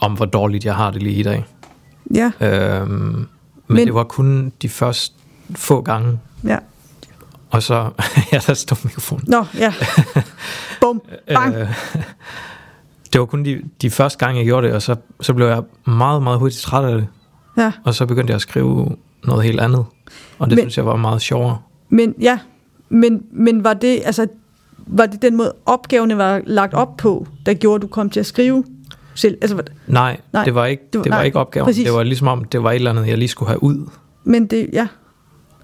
om, 0.00 0.12
hvor 0.12 0.24
dårligt 0.26 0.64
jeg 0.64 0.74
har 0.74 0.90
det 0.90 1.02
lige 1.02 1.16
i 1.16 1.22
dag. 1.22 1.44
ja, 2.14 2.32
Øhm, 2.40 2.88
men, 2.90 3.10
Men- 3.12 3.26
men 3.66 3.86
det 3.86 3.94
var 3.94 4.04
kun 4.04 4.52
de 4.62 4.68
første 4.68 5.14
få 5.56 5.82
gange. 5.82 6.18
ja. 6.44 6.58
Og 7.50 7.62
så, 7.62 7.90
ja, 8.32 8.38
der 8.46 8.54
stod 8.54 8.76
mikrofonen. 8.84 9.24
Nå, 9.28 9.44
ja. 9.58 9.74
Bum, 10.80 11.02
bang. 11.34 11.54
Øh, 11.54 11.68
det 13.12 13.18
var 13.20 13.26
kun 13.26 13.44
de, 13.44 13.62
de 13.82 13.90
første 13.90 14.18
gange, 14.18 14.38
jeg 14.38 14.46
gjorde 14.46 14.66
det, 14.66 14.74
og 14.74 14.82
så, 14.82 14.96
så 15.20 15.34
blev 15.34 15.46
jeg 15.46 15.62
meget, 15.86 16.22
meget 16.22 16.38
hurtigt 16.38 16.62
træt 16.62 16.84
af 16.84 16.94
det. 16.98 17.06
Ja. 17.56 17.72
Og 17.84 17.94
så 17.94 18.06
begyndte 18.06 18.30
jeg 18.30 18.34
at 18.36 18.42
skrive 18.42 18.96
noget 19.24 19.44
helt 19.44 19.60
andet. 19.60 19.84
Og 20.38 20.50
det 20.50 20.56
Men- 20.56 20.58
synes 20.62 20.76
jeg 20.76 20.86
var 20.86 20.96
meget 20.96 21.22
sjovere. 21.22 21.58
Men 21.88 22.14
ja, 22.20 22.38
men, 22.88 23.22
men 23.32 23.64
var 23.64 23.74
det, 23.74 24.00
altså, 24.04 24.26
var 24.86 25.06
det 25.06 25.22
den 25.22 25.36
måde, 25.36 25.52
opgaverne 25.66 26.18
var 26.18 26.40
lagt 26.46 26.74
op 26.74 26.96
på, 26.96 27.26
der 27.46 27.54
gjorde, 27.54 27.74
at 27.74 27.82
du 27.82 27.86
kom 27.86 28.10
til 28.10 28.20
at 28.20 28.26
skrive 28.26 28.64
selv? 29.14 29.38
Altså, 29.42 29.62
Nej, 29.86 30.20
nej 30.32 30.44
det 30.44 30.54
var 30.54 30.66
ikke, 30.66 30.82
det 30.92 30.98
var- 30.98 31.02
det 31.02 31.10
var 31.10 31.16
nej, 31.16 31.24
ikke 31.24 31.38
opgaven. 31.38 31.66
præcis. 31.66 31.84
Det 31.84 31.94
var 31.94 32.02
ligesom 32.02 32.28
om, 32.28 32.44
det 32.44 32.62
var 32.62 32.70
et 32.70 32.74
eller 32.74 32.90
andet, 32.90 33.06
jeg 33.08 33.18
lige 33.18 33.28
skulle 33.28 33.48
have 33.48 33.62
ud. 33.62 33.90
men 34.24 34.46
det, 34.46 34.68
ja, 34.72 34.88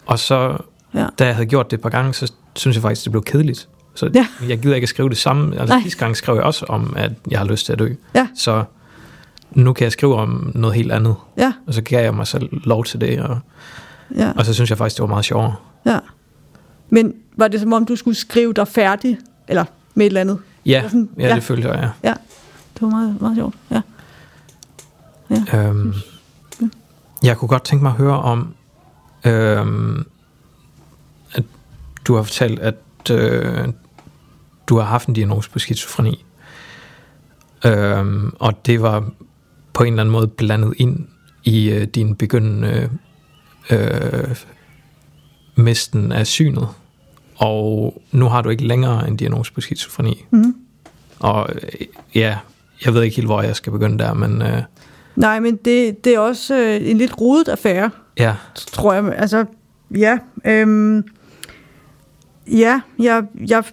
Og 0.07 0.19
så, 0.19 0.57
ja. 0.95 1.07
da 1.19 1.27
jeg 1.27 1.35
havde 1.35 1.47
gjort 1.49 1.71
det 1.71 1.77
et 1.77 1.83
par 1.83 1.91
gange, 1.91 2.15
så 2.15 2.33
synes 2.57 2.77
jeg 2.77 2.83
faktisk, 2.83 3.05
det 3.05 3.13
blev 3.13 3.23
kedeligt. 3.25 3.69
Så 3.97 4.11
Ja. 4.15 4.27
jeg 4.49 4.59
gider 4.59 4.75
ikke 4.75 4.85
at 4.85 4.89
skrive 4.89 5.09
det 5.09 5.19
samme. 5.19 5.61
Altså 5.61 5.75
Nej. 5.75 5.83
sidste 5.83 5.99
gang 5.99 6.17
skrev 6.17 6.35
jeg 6.35 6.45
også 6.45 6.67
om, 6.69 6.93
at 6.97 7.13
jeg 7.31 7.39
har 7.39 7.47
lyst 7.47 7.67
til 7.67 7.73
at 7.73 7.79
dø. 7.79 7.95
Ja. 8.15 8.29
Så 8.37 8.65
nu 9.51 9.73
kan 9.73 9.85
jeg 9.85 9.93
skrive 9.93 10.15
om 10.17 10.51
noget 10.55 10.77
helt 10.77 10.93
andet. 10.93 11.15
Ja, 11.39 11.53
Og 11.67 11.75
så 11.75 11.83
gav 11.83 12.03
jeg 12.05 12.15
mig 12.15 12.27
selv 12.27 12.49
lov 12.65 12.85
til 12.85 13.01
det, 13.01 13.21
og, 13.21 13.39
ja, 14.17 14.33
og 14.37 14.45
så 14.47 14.55
synes 14.55 14.71
jeg 14.71 14.79
faktisk, 14.79 14.97
det 14.97 15.03
var 15.03 15.09
meget 15.09 15.25
sjovere. 15.25 15.55
ja. 15.87 15.99
Men 16.91 17.15
var 17.37 17.49
det 17.49 17.61
som 17.61 17.73
om, 17.73 17.85
du 17.87 17.97
skulle 17.97 18.15
skrive 18.15 18.53
dig 18.53 18.69
færdig, 18.69 19.19
eller 19.49 19.65
med 19.95 20.07
et 20.07 20.11
eller 20.11 20.21
andet? 20.21 20.39
Ja, 20.67 20.77
Eller 20.79 20.89
sådan- 20.89 21.09
ja, 21.19 21.29
ja. 21.29 21.35
det 21.35 21.43
følte 21.43 21.69
jeg, 21.69 21.91
Ja, 22.05 22.15
det 22.75 22.83
var 22.83 22.89
meget, 22.89 23.21
meget 23.21 23.37
sjovt, 23.37 23.55
ja. 23.71 23.81
ja. 25.31 25.59
Øhm, 25.69 25.95
jeg 27.23 27.37
kunne 27.37 27.49
godt 27.49 27.65
tænke 27.65 27.83
mig 27.83 27.91
at 27.91 27.97
høre 27.97 28.19
om, 28.19 28.55
øhm, 29.25 30.07
at 31.33 31.45
du 32.05 32.15
har 32.15 32.23
fortalt, 32.23 32.59
at 32.59 32.75
øh, 33.11 33.69
du 34.67 34.77
har 34.77 34.85
haft 34.85 35.09
en 35.09 35.15
diagnose 35.15 35.51
på 35.51 35.59
skizofreni. 35.59 36.25
Øhm, 37.67 38.33
og 38.39 38.67
det 38.67 38.83
var 38.83 39.11
på 39.73 39.85
en 39.85 39.93
eller 39.93 40.03
anden 40.03 40.13
måde 40.13 40.29
blandet 40.29 40.75
ind 40.77 41.07
i 41.45 41.71
øh, 41.71 41.87
din 41.87 42.15
begyndende 42.15 42.91
øh, 43.71 44.37
misten 45.55 46.13
af 46.13 46.27
synet. 46.27 46.69
Og 47.37 48.03
nu 48.13 48.29
har 48.29 48.43
du 48.43 48.49
ikke 48.49 48.67
længere 48.67 49.09
en 49.09 49.17
diagnose 49.17 49.53
på 49.53 49.61
skizofreni. 49.61 50.25
Mm-hmm. 50.31 50.55
Og 51.19 51.49
øh, 51.55 51.87
ja, 52.15 52.39
jeg 52.85 52.95
ved 52.95 53.03
ikke 53.03 53.17
helt, 53.17 53.29
hvor 53.29 53.43
jeg 53.43 53.57
skal 53.57 53.73
begynde 53.73 53.99
der, 53.99 54.15
men 54.15 54.43
øh, 54.43 54.63
Nej, 55.17 55.41
men 55.41 55.57
det, 55.57 56.05
det 56.05 56.15
er 56.15 56.19
også 56.19 56.57
øh, 56.57 56.91
en 56.91 56.99
lidt 56.99 57.21
rodet 57.21 57.49
affære, 57.49 57.91
ja, 58.19 58.35
tror 58.55 58.93
jeg. 58.93 59.15
Altså, 59.17 59.45
ja. 59.97 60.19
Øhm, 60.45 61.05
ja, 62.47 62.81
jeg, 62.99 63.25
jeg, 63.49 63.65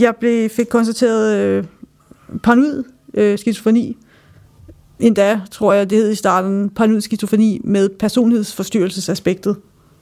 jeg 0.00 0.16
blev, 0.16 0.50
fik 0.50 0.66
konstateret 0.66 1.36
øh, 1.36 1.64
paranoid 2.42 2.84
øh, 3.14 3.38
skizofreni. 3.38 3.96
Endda, 4.98 5.40
tror 5.50 5.72
jeg, 5.72 5.90
det 5.90 5.98
hed 5.98 6.10
i 6.10 6.14
starten, 6.14 6.70
paranoid 6.70 7.00
skizofreni 7.00 7.60
med 7.64 7.88
personlighedsforstyrrelsesaspektet. 7.88 9.56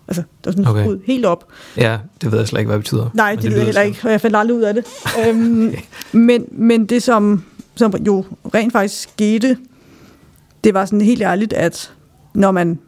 Altså, 0.09 0.23
der 0.44 0.50
er 0.50 0.52
sådan 0.52 0.66
Okay. 0.66 0.97
helt 1.04 1.26
op. 1.26 1.49
ja, 1.76 1.99
det 2.20 2.32
ved 2.32 2.38
jeg 2.38 2.49
slet 2.49 2.61
ikke, 2.61 2.68
hvad 2.68 2.76
det 2.76 2.82
betyder. 2.85 3.11
Nej, 3.14 3.35
det, 3.35 3.42
det 3.42 3.50
ved 3.50 3.56
jeg 3.59 3.66
heller 3.66 3.82
ikke, 3.82 4.00
og 4.04 4.11
jeg 4.11 4.20
fandt 4.20 4.37
aldrig 4.37 4.56
ud 4.56 4.62
af 4.62 4.75
det. 4.75 4.85
øhm, 5.26 5.75
men, 6.12 6.44
men 6.52 6.87
det, 6.87 7.02
som, 7.02 7.44
som 7.76 7.94
jo 8.06 8.25
rent 8.54 8.73
faktisk 8.73 9.02
skete, 9.12 9.56
det 10.64 10.75
var 10.75 10.85
sådan 10.85 11.00
helt 11.00 11.23
ærligt, 11.23 11.52
at 11.52 11.92
når 12.35 12.50
man 12.50 12.78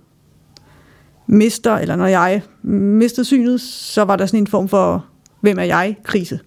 mister, 1.27 1.75
eller 1.77 1.97
når 1.97 2.07
jeg 2.07 2.43
mistede 2.63 3.25
synet, 3.25 3.61
så 3.61 4.03
var 4.05 4.17
der 4.17 4.27
sådan 4.27 4.41
en 4.41 4.47
form 4.47 4.69
for, 4.69 5.05
hvem 5.41 5.59
er 5.59 5.63
jeg-krise. 5.65 6.41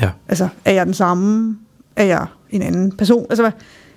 Ja, 0.00 0.10
Altså, 0.28 0.48
er 0.64 0.72
jeg 0.72 0.86
den 0.86 0.94
samme? 0.94 1.58
Er 1.96 2.04
jeg 2.04 2.26
en 2.50 2.62
anden 2.62 2.92
person? 2.92 3.26
Altså, 3.30 3.50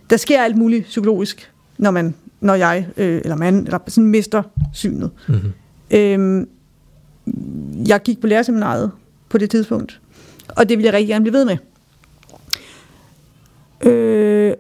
der 0.10 0.18
sker 0.18 0.42
alt 0.42 0.58
muligt 0.58 0.84
psykologisk, 0.84 1.52
når 1.78 1.92
man, 1.92 2.16
når 2.42 2.56
jeg, 2.56 2.88
øh, 2.98 3.22
eller 3.24 3.36
man, 3.36 3.56
eller 3.56 3.80
sådan 3.88 4.06
mister 4.06 4.44
synet. 4.74 5.12
mm-hmm. 5.28 5.54
Øhm, 5.92 6.50
jeg 7.88 8.02
gik 8.04 8.22
på 8.22 8.28
lærerseminariet 8.28 8.92
på 9.30 9.38
det 9.38 9.50
tidspunkt, 9.50 10.00
og 10.48 10.70
det 10.70 10.78
ville 10.78 10.86
jeg 10.86 10.94
rigtig 10.94 11.08
gerne 11.08 11.24
blive 11.24 11.34
ved 11.34 11.46
med. 11.46 11.58
Øh, 13.92 14.54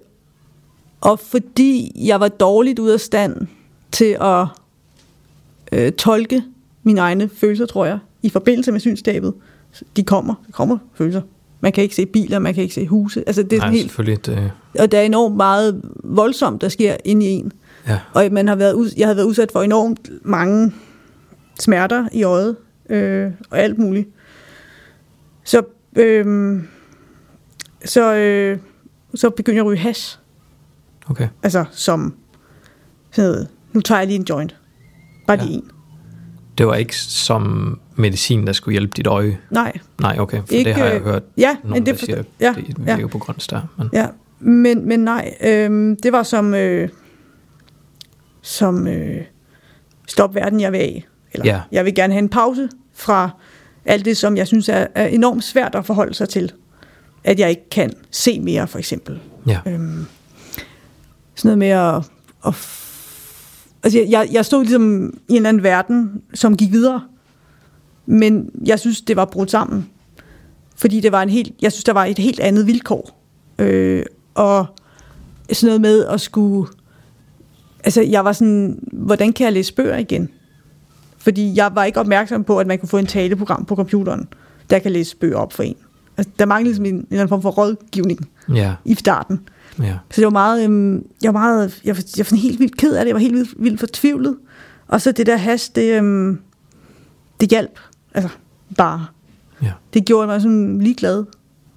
og 1.01 1.19
fordi 1.19 1.91
jeg 2.07 2.19
var 2.19 2.27
dårligt 2.27 2.79
ud 2.79 2.89
af 2.89 2.99
stand 2.99 3.47
til 3.91 4.17
at 4.21 4.45
øh, 5.71 5.91
tolke 5.91 6.43
mine 6.83 7.01
egne 7.01 7.29
følelser, 7.29 7.65
tror 7.65 7.85
jeg, 7.85 7.99
i 8.21 8.29
forbindelse 8.29 8.71
med 8.71 8.79
synstabet. 8.79 9.33
De 9.95 10.03
kommer, 10.03 10.33
der 10.45 10.51
kommer 10.51 10.77
følelser. 10.93 11.21
Man 11.61 11.71
kan 11.71 11.83
ikke 11.83 11.95
se 11.95 12.05
biler, 12.05 12.39
man 12.39 12.53
kan 12.53 12.63
ikke 12.63 12.75
se 12.75 12.87
huse. 12.87 13.23
Altså 13.27 13.43
det 13.43 13.53
er 13.53 13.57
Nej, 13.57 13.69
helt, 13.71 13.81
selvfølgelig. 13.83 14.25
Det, 14.25 14.51
og 14.79 14.91
der 14.91 14.97
er 14.99 15.03
enormt 15.03 15.35
meget 15.35 15.81
voldsomt, 16.03 16.61
der 16.61 16.69
sker 16.69 16.95
inde 17.05 17.25
i 17.25 17.29
en. 17.29 17.51
ja, 17.87 17.99
Og 18.13 18.27
man 18.31 18.47
har 18.47 18.55
været 18.55 18.73
ud, 18.73 18.89
jeg 18.97 19.07
havde 19.07 19.17
været 19.17 19.25
udsat 19.27 19.51
for 19.51 19.61
enormt 19.61 20.09
mange 20.23 20.73
smerter 21.59 22.07
i 22.13 22.23
øjet, 22.23 22.55
øh, 22.89 23.31
og 23.49 23.59
alt 23.59 23.77
muligt. 23.79 24.09
Så, 25.43 25.61
øh, 25.95 26.57
så, 27.85 28.13
øh, 28.15 28.59
så 29.15 29.29
begyndte 29.29 29.55
jeg 29.55 29.61
at 29.65 29.67
ryge 29.67 29.77
hash. 29.79 30.19
okay. 31.09 31.27
Altså 31.43 31.65
som 31.71 32.13
sådan 33.11 33.29
noget, 33.31 33.47
nu 33.73 33.81
tager 33.81 33.99
jeg 33.99 34.07
lige 34.07 34.19
en 34.19 34.25
joint. 34.29 34.55
Bare 35.27 35.37
Ja. 35.39 35.43
lige 35.45 35.55
en. 35.57 35.71
Det 36.57 36.67
var 36.67 36.75
ikke 36.75 36.95
som 36.95 37.79
medicin, 37.95 38.47
der 38.47 38.53
skulle 38.53 38.73
hjælpe 38.73 38.93
dit 38.97 39.07
øje. 39.07 39.37
Nej, 39.51 39.77
Nej, 40.01 40.19
okay, 40.19 40.41
for 40.45 40.53
Ikke, 40.53 40.69
det 40.69 40.75
har 40.77 40.85
jeg 40.85 40.95
øh, 40.95 41.03
hørt 41.03 41.23
ja, 41.37 41.55
nogen, 41.63 41.85
det 41.85 41.99
der 41.99 42.05
siger, 42.05 42.23
ja, 42.39 42.53
det 42.57 42.75
ja. 42.87 42.95
virker 42.95 43.07
på 43.07 43.17
grund 43.17 43.49
der. 43.49 43.61
Men, 43.77 43.89
Ja, 43.93 44.07
men, 44.39 44.87
men 44.87 44.99
nej, 44.99 45.33
øh, 45.41 45.97
det 46.03 46.11
var 46.11 46.23
som, 46.23 46.53
øh, 46.53 46.89
som 48.41 48.87
øh, 48.87 49.21
stop 50.07 50.35
verden, 50.35 50.61
jeg 50.61 50.71
vil 50.71 50.77
af. 50.77 51.05
Eller 51.33 51.45
Ja. 51.45 51.61
jeg 51.71 51.85
vil 51.85 51.95
gerne 51.95 52.13
have 52.13 52.19
en 52.23 52.29
pause 52.29 52.69
fra 52.93 53.29
alt 53.85 54.05
det, 54.05 54.17
som 54.17 54.37
jeg 54.37 54.47
synes 54.47 54.69
er, 54.69 54.87
er 54.95 55.05
enormt 55.07 55.43
svært 55.43 55.75
at 55.75 55.85
forholde 55.85 56.13
sig 56.13 56.29
til. 56.29 56.51
At 57.23 57.39
jeg 57.39 57.49
ikke 57.49 57.69
kan 57.71 57.93
se 58.11 58.39
mere, 58.39 58.67
for 58.67 58.79
eksempel. 58.79 59.19
ja, 59.47 59.59
Øhm, 59.65 60.05
sådan 61.35 61.49
noget 61.49 61.57
med 61.57 61.67
at... 61.67 61.95
at 62.47 62.83
altså, 63.95 64.05
jeg- 64.09 64.29
jeg, 64.31 64.45
stod 64.45 64.63
ligesom 64.63 65.13
i 65.27 65.31
en 65.31 65.35
eller 65.35 65.49
anden 65.49 65.63
verden, 65.63 66.21
som 66.33 66.57
gik 66.57 66.71
videre. 66.71 67.01
Men 68.05 68.49
jeg 68.65 68.79
synes, 68.79 69.01
det 69.01 69.15
var 69.15 69.25
brudt 69.25 69.51
sammen. 69.51 69.89
Fordi 70.75 70.99
det 70.99 71.11
var 71.11 71.21
en 71.21 71.29
helt, 71.29 71.51
jeg 71.61 71.71
synes, 71.71 71.83
der 71.83 71.93
var 71.93 72.05
et 72.05 72.19
helt 72.19 72.39
andet 72.39 72.67
vilkår. 72.67 73.23
Øh, 73.59 74.05
og 74.35 74.65
sådan 75.51 75.67
noget 75.67 75.81
med 75.81 76.05
at 76.05 76.21
skulle... 76.21 76.67
Altså, 77.83 78.01
jeg 78.01 78.25
var 78.25 78.31
sådan, 78.31 78.79
hvordan 78.93 79.33
kan 79.33 79.45
jeg 79.45 79.53
læse 79.53 79.73
bøger 79.73 79.97
igen? 79.97 80.29
Fordi 81.17 81.53
jeg 81.55 81.71
var 81.75 81.83
ikke 81.83 81.99
opmærksom 81.99 82.43
på, 82.43 82.57
at 82.57 82.67
man 82.67 82.79
kunne 82.79 82.89
få 82.89 82.97
en 82.97 83.05
taleprogram 83.05 83.65
på 83.65 83.75
computeren, 83.75 84.27
der 84.69 84.79
kan 84.79 84.91
læse 84.91 85.17
bøger 85.17 85.37
op 85.37 85.53
for 85.53 85.63
en. 85.63 85.75
Altså, 86.17 86.31
der 86.39 86.45
manglede 86.45 86.69
ligesom 86.69 86.85
en, 86.85 86.93
en 86.95 86.99
eller 87.11 87.19
anden 87.19 87.29
form 87.29 87.41
for 87.41 87.49
rådgivning 87.49 88.19
ja, 88.55 88.75
i 88.85 88.95
starten. 88.95 89.39
Ja, 89.79 89.97
Så 90.11 90.15
det 90.15 90.23
var 90.23 90.29
meget, 90.29 90.63
øhm, 90.63 91.07
jeg 91.23 91.33
var 91.33 91.39
meget, 91.39 91.81
jeg 91.85 91.95
var, 91.95 92.03
jeg 92.17 92.25
var 92.31 92.37
helt 92.37 92.59
vildt 92.59 92.77
ked 92.77 92.95
af 92.95 93.05
det, 93.05 93.07
jeg 93.07 93.15
var 93.15 93.19
helt 93.21 93.33
vildt, 93.33 93.63
vildt 93.63 93.79
fortvivlet. 93.79 94.37
Og 94.87 95.01
så 95.01 95.11
det 95.11 95.25
der 95.25 95.37
hash, 95.37 95.71
det, 95.75 95.97
øhm, 95.97 96.39
det 97.39 97.49
hjalp, 97.49 97.79
altså 98.13 98.29
bare. 98.77 99.05
ja. 99.61 99.71
Det 99.93 100.05
gjorde 100.05 100.27
mig 100.27 100.41
sådan 100.41 100.79
ligeglad. 100.81 101.25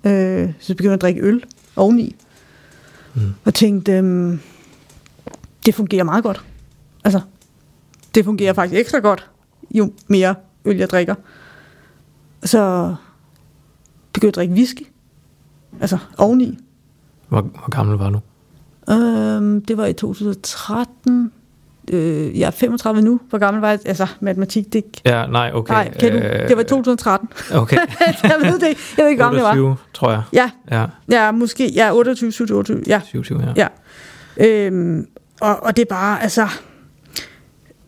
Øh, 0.05 0.53
så 0.59 0.65
jeg 0.69 0.77
begyndte 0.77 0.95
at 0.95 1.01
drikke 1.01 1.21
øl 1.21 1.45
oveni. 1.77 2.17
Mm. 3.15 3.21
Og 3.45 3.55
tænkte, 3.55 3.93
øhm, 3.93 4.41
det 5.67 5.75
fungerer 5.75 6.05
meget 6.05 6.25
godt. 6.25 6.45
Altså, 7.05 7.21
det 8.15 8.25
fungerer 8.25 8.53
faktisk 8.53 8.81
ekstra 8.81 8.99
godt, 8.99 9.31
jo 9.71 9.93
mere 10.09 10.35
øl 10.65 10.77
jeg 10.77 10.91
drikker. 10.91 11.15
Så 12.45 12.95
begyndte 14.13 14.27
jeg 14.27 14.29
at 14.29 14.35
drikke 14.35 14.55
whisky. 14.55 14.87
Altså 15.81 15.99
oveni. 16.19 16.59
Hvor, 17.31 17.41
hvor 17.41 17.71
gammel 17.71 17.99
var 17.99 18.11
du? 18.11 18.21
Øhm, 18.93 19.65
det 19.65 19.77
var 19.77 19.87
i 19.87 19.93
2013. 19.93 21.33
øh, 21.93 22.39
jeg 22.39 22.47
er 22.47 22.51
35 22.51 23.03
nu. 23.03 23.21
Hvor 23.29 23.39
gammel 23.39 23.61
var 23.61 23.69
jeg? 23.71 23.79
Altså, 23.85 24.07
matematik, 24.21 24.73
det 24.73 24.85
Ja, 25.05 25.27
nej, 25.27 25.51
okay. 25.55 25.75
Nej, 25.75 25.95
kan 26.01 26.13
du? 26.13 26.19
Øh, 26.19 26.49
Det 26.49 26.57
var 26.57 26.63
2013. 26.63 27.29
Okay. 27.55 27.77
jeg 28.23 28.35
ved 28.43 28.59
det. 28.59 28.63
Jeg 28.63 29.05
ved 29.05 29.09
ikke, 29.09 29.23
hvor 29.23 29.25
gammel 29.25 29.37
jeg 29.39 29.45
var. 29.45 29.51
28, 29.71 29.77
tror 29.95 30.11
jeg. 30.11 30.23
Ja, 30.33 30.51
Ja, 30.71 30.87
ja, 31.11 31.31
måske. 31.33 31.73
Ja, 31.75 31.93
28, 31.95 32.33
27, 32.33 32.59
28. 32.59 32.83
Ja. 32.87 33.01
27, 33.05 33.43
ja. 33.57 33.69
Ja. 34.37 34.67
Øhm, 34.67 35.07
og, 35.41 35.63
og 35.63 35.77
det 35.77 35.83
er 35.83 35.87
bare, 35.95 36.23
altså... 36.23 36.49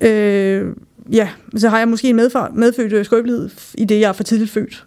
Øh, 0.00 0.66
ja, 1.12 1.28
så 1.56 1.68
har 1.68 1.78
jeg 1.78 1.88
måske 1.88 2.08
en 2.10 2.16
medfør, 2.16 2.50
medfødt 2.54 3.06
skrøbelighed 3.06 3.50
i 3.74 3.84
det, 3.84 4.00
jeg 4.00 4.08
er 4.08 4.12
for 4.12 4.22
tidligt 4.22 4.50
født. 4.50 4.86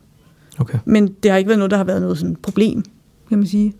Okay. 0.59 0.79
Men 0.85 1.07
det 1.23 1.31
har 1.31 1.37
ikke 1.37 1.47
været 1.47 1.59
noget, 1.59 1.71
der 1.71 1.77
har 1.77 1.83
været 1.83 2.01
noget 2.01 2.17
sådan 2.17 2.35
problem, 2.35 2.83
kan 3.29 3.37
man 3.37 3.47
sige. 3.47 3.73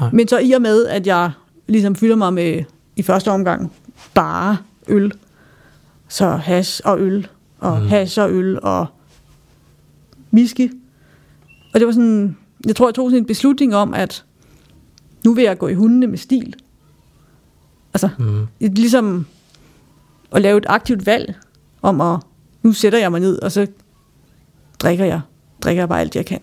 Nej. 0.00 0.10
Men 0.12 0.28
så 0.28 0.38
i 0.38 0.52
og 0.52 0.62
med, 0.62 0.86
at 0.86 1.06
jeg 1.06 1.30
ligesom 1.66 1.94
fylder 1.94 2.16
mig 2.16 2.32
med 2.34 2.64
i 2.96 3.02
første 3.02 3.30
omgang 3.30 3.72
bare 4.14 4.56
øl, 4.88 5.12
så 6.08 6.28
hash 6.30 6.80
og 6.84 7.00
øl, 7.00 7.28
og 7.58 7.80
Mm. 7.80 7.86
hash 7.88 8.20
og 8.20 8.30
øl 8.32 8.58
og 8.62 8.86
whisky. 10.32 10.72
Og 11.74 11.80
det 11.80 11.86
var 11.86 11.92
sådan, 11.92 12.36
jeg 12.66 12.76
tror, 12.76 12.88
jeg 12.88 12.94
tog 12.94 13.10
sådan 13.10 13.22
en 13.22 13.26
beslutning 13.26 13.74
om, 13.76 13.94
at 13.94 14.24
nu 15.24 15.34
vil 15.34 15.44
jeg 15.44 15.58
gå 15.58 15.68
i 15.68 15.74
hundene 15.74 16.06
med 16.06 16.18
stil. 16.18 16.54
Altså, 17.94 18.08
Mm. 18.18 18.46
et, 18.60 18.78
ligesom 18.78 19.26
at 20.32 20.42
lave 20.42 20.58
et 20.58 20.66
aktivt 20.68 21.06
valg 21.06 21.34
om 21.82 22.00
at, 22.00 22.18
nu 22.62 22.72
sætter 22.72 22.98
jeg 22.98 23.10
mig 23.10 23.20
ned, 23.20 23.42
og 23.42 23.52
så 23.52 23.66
drikker 24.78 25.04
jeg, 25.04 25.20
drikker 25.62 25.82
jeg 25.82 25.88
bare 25.88 26.00
alt, 26.00 26.16
jeg 26.16 26.26
kan. 26.26 26.40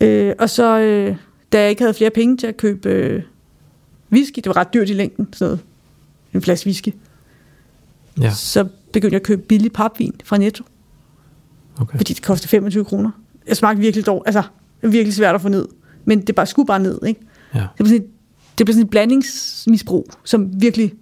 Øh, 0.00 0.34
og 0.38 0.50
så, 0.50 0.78
øh, 0.78 1.16
da 1.52 1.60
jeg 1.60 1.70
ikke 1.70 1.82
havde 1.82 1.94
flere 1.94 2.10
penge 2.10 2.36
til 2.36 2.46
at 2.46 2.56
købe 2.56 2.88
øh, 2.88 3.22
whisky, 4.12 4.36
det 4.36 4.46
var 4.46 4.56
ret 4.56 4.74
dyrt 4.74 4.88
i 4.88 4.92
længden, 4.92 5.32
sådan 5.32 5.46
noget, 5.46 5.60
en 6.34 6.42
flaske 6.42 6.66
whisky, 6.66 6.94
Ja, 8.20 8.30
så 8.34 8.68
begyndte 8.92 9.14
jeg 9.14 9.20
at 9.20 9.26
købe 9.26 9.42
billig 9.42 9.72
papvin 9.72 10.14
fra 10.24 10.38
Netto, 10.38 10.64
okay. 11.80 11.96
fordi 11.96 12.14
det 12.14 12.22
kostede 12.22 12.48
25 12.48 12.84
kroner. 12.84 13.10
Jeg 13.46 13.56
smagte 13.56 13.80
virkelig 13.80 14.06
dårligt, 14.06 14.26
altså, 14.26 14.42
virkelig 14.82 15.14
svært 15.14 15.34
at 15.34 15.40
få 15.40 15.48
ned, 15.48 15.68
men 16.04 16.20
det 16.20 16.34
bare 16.34 16.46
skulle 16.46 16.66
bare 16.66 16.78
ned, 16.78 16.98
ikke? 17.06 17.20
Ja. 17.54 17.60
Det 17.60 17.68
blev 17.76 17.86
sådan 17.86 18.02
et, 18.02 18.08
det 18.58 18.66
blev 18.66 18.74
sådan 18.74 18.84
et 18.84 18.90
blandingsmisbrug, 18.90 20.10
som 20.24 20.62
virkelig 20.62 20.94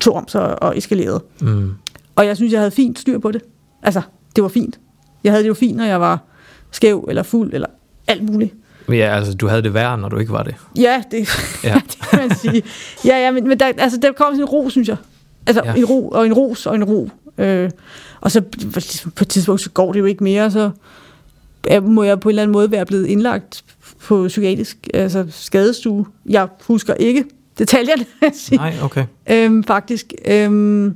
tog 0.00 0.14
om 0.14 0.28
sig 0.28 0.62
og 0.62 0.78
eskalerede. 0.78 1.24
Mm. 1.40 1.72
Og 2.16 2.26
jeg 2.26 2.36
synes, 2.36 2.52
jeg 2.52 2.60
havde 2.60 2.70
fint 2.70 2.98
styr 2.98 3.18
på 3.18 3.32
det. 3.32 3.42
Altså, 3.82 4.02
det 4.36 4.42
var 4.42 4.48
fint. 4.48 4.80
Jeg 5.24 5.32
havde 5.32 5.42
det 5.42 5.48
jo 5.48 5.54
fint, 5.54 5.76
når 5.76 5.84
jeg 5.84 6.00
var 6.00 6.24
skæv 6.70 7.06
eller 7.08 7.22
fuld 7.22 7.54
eller 7.54 7.66
alt 8.06 8.22
muligt. 8.22 8.54
Ja, 8.88 9.16
altså, 9.16 9.34
du 9.34 9.46
havde 9.48 9.62
det 9.62 9.74
værre, 9.74 9.98
når 9.98 10.08
du 10.08 10.18
ikke 10.18 10.32
var 10.32 10.42
det. 10.42 10.54
Ja, 10.78 11.02
det, 11.10 11.28
Ja. 11.64 11.74
det 11.90 11.98
kan 12.10 12.18
man 12.18 12.36
sige. 12.36 12.62
Ja, 13.04 13.18
ja, 13.18 13.30
men, 13.30 13.48
men 13.48 13.60
der, 13.60 13.66
altså, 13.78 13.98
der 14.02 14.12
kom 14.12 14.26
sådan 14.32 14.40
en 14.40 14.44
ro, 14.44 14.70
synes 14.70 14.88
jeg. 14.88 14.96
Altså, 15.46 15.62
Ja. 15.64 15.74
en 15.74 15.84
ro 15.84 16.08
og 16.08 16.26
en 16.26 16.32
ros 16.32 16.66
og 16.66 16.74
en 16.74 16.84
ro. 16.84 17.10
Øh, 17.38 17.70
og 18.20 18.30
så 18.30 18.40
på 19.16 19.24
et 19.24 19.28
tidspunkt, 19.28 19.60
så 19.60 19.70
går 19.70 19.92
det 19.92 20.00
jo 20.00 20.04
ikke 20.04 20.24
mere, 20.24 20.50
så 20.50 20.70
må 21.82 22.02
jeg 22.02 22.20
på 22.20 22.28
en 22.28 22.30
eller 22.30 22.42
anden 22.42 22.52
måde 22.52 22.70
være 22.70 22.86
blevet 22.86 23.06
indlagt 23.06 23.64
på 24.06 24.24
psykiatrisk 24.28 24.88
altså 24.94 25.26
skadestue. 25.30 26.06
Jeg 26.28 26.48
husker 26.66 26.94
ikke 26.94 27.24
detaljerne, 27.58 28.04
sige. 28.34 28.56
Nej, 28.56 28.74
okay. 28.82 29.04
øhm, 29.30 29.64
faktisk. 29.64 30.12
Øhm, 30.24 30.94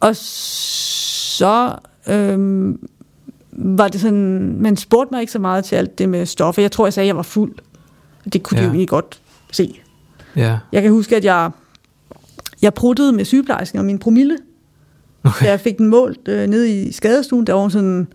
og 0.00 0.16
så 0.16 1.74
øhm, 2.08 2.78
var 3.60 3.88
det 3.88 4.00
sådan, 4.00 4.56
man 4.60 4.76
spurgte 4.76 5.14
mig 5.14 5.20
ikke 5.20 5.32
så 5.32 5.38
meget 5.38 5.64
til 5.64 5.76
alt 5.76 5.98
det 5.98 6.08
med 6.08 6.26
stoffer. 6.26 6.62
Jeg 6.62 6.72
tror, 6.72 6.86
jeg 6.86 6.92
sagde, 6.92 7.04
at 7.04 7.08
jeg 7.08 7.16
var 7.16 7.22
fuld. 7.22 7.54
Det 8.32 8.42
kunne 8.42 8.58
ja. 8.58 8.62
de 8.62 8.66
jo 8.66 8.72
egentlig 8.72 8.88
godt 8.88 9.20
se. 9.52 9.80
Ja, 10.36 10.58
Jeg 10.72 10.82
kan 10.82 10.90
huske, 10.90 11.16
at 11.16 11.24
jeg, 11.24 11.50
jeg 12.62 12.74
pruttede 12.74 13.12
med 13.12 13.24
sygeplejersken 13.24 13.78
og 13.78 13.84
min 13.84 13.98
promille, 13.98 14.38
okay. 15.24 15.46
da 15.46 15.50
jeg 15.50 15.60
fik 15.60 15.78
den 15.78 15.86
målt 15.86 16.28
øh, 16.28 16.48
nede 16.48 16.82
i 16.82 16.92
skadestuen. 16.92 17.46
Der 17.46 17.52
var 17.52 17.68
sådan, 17.68 18.08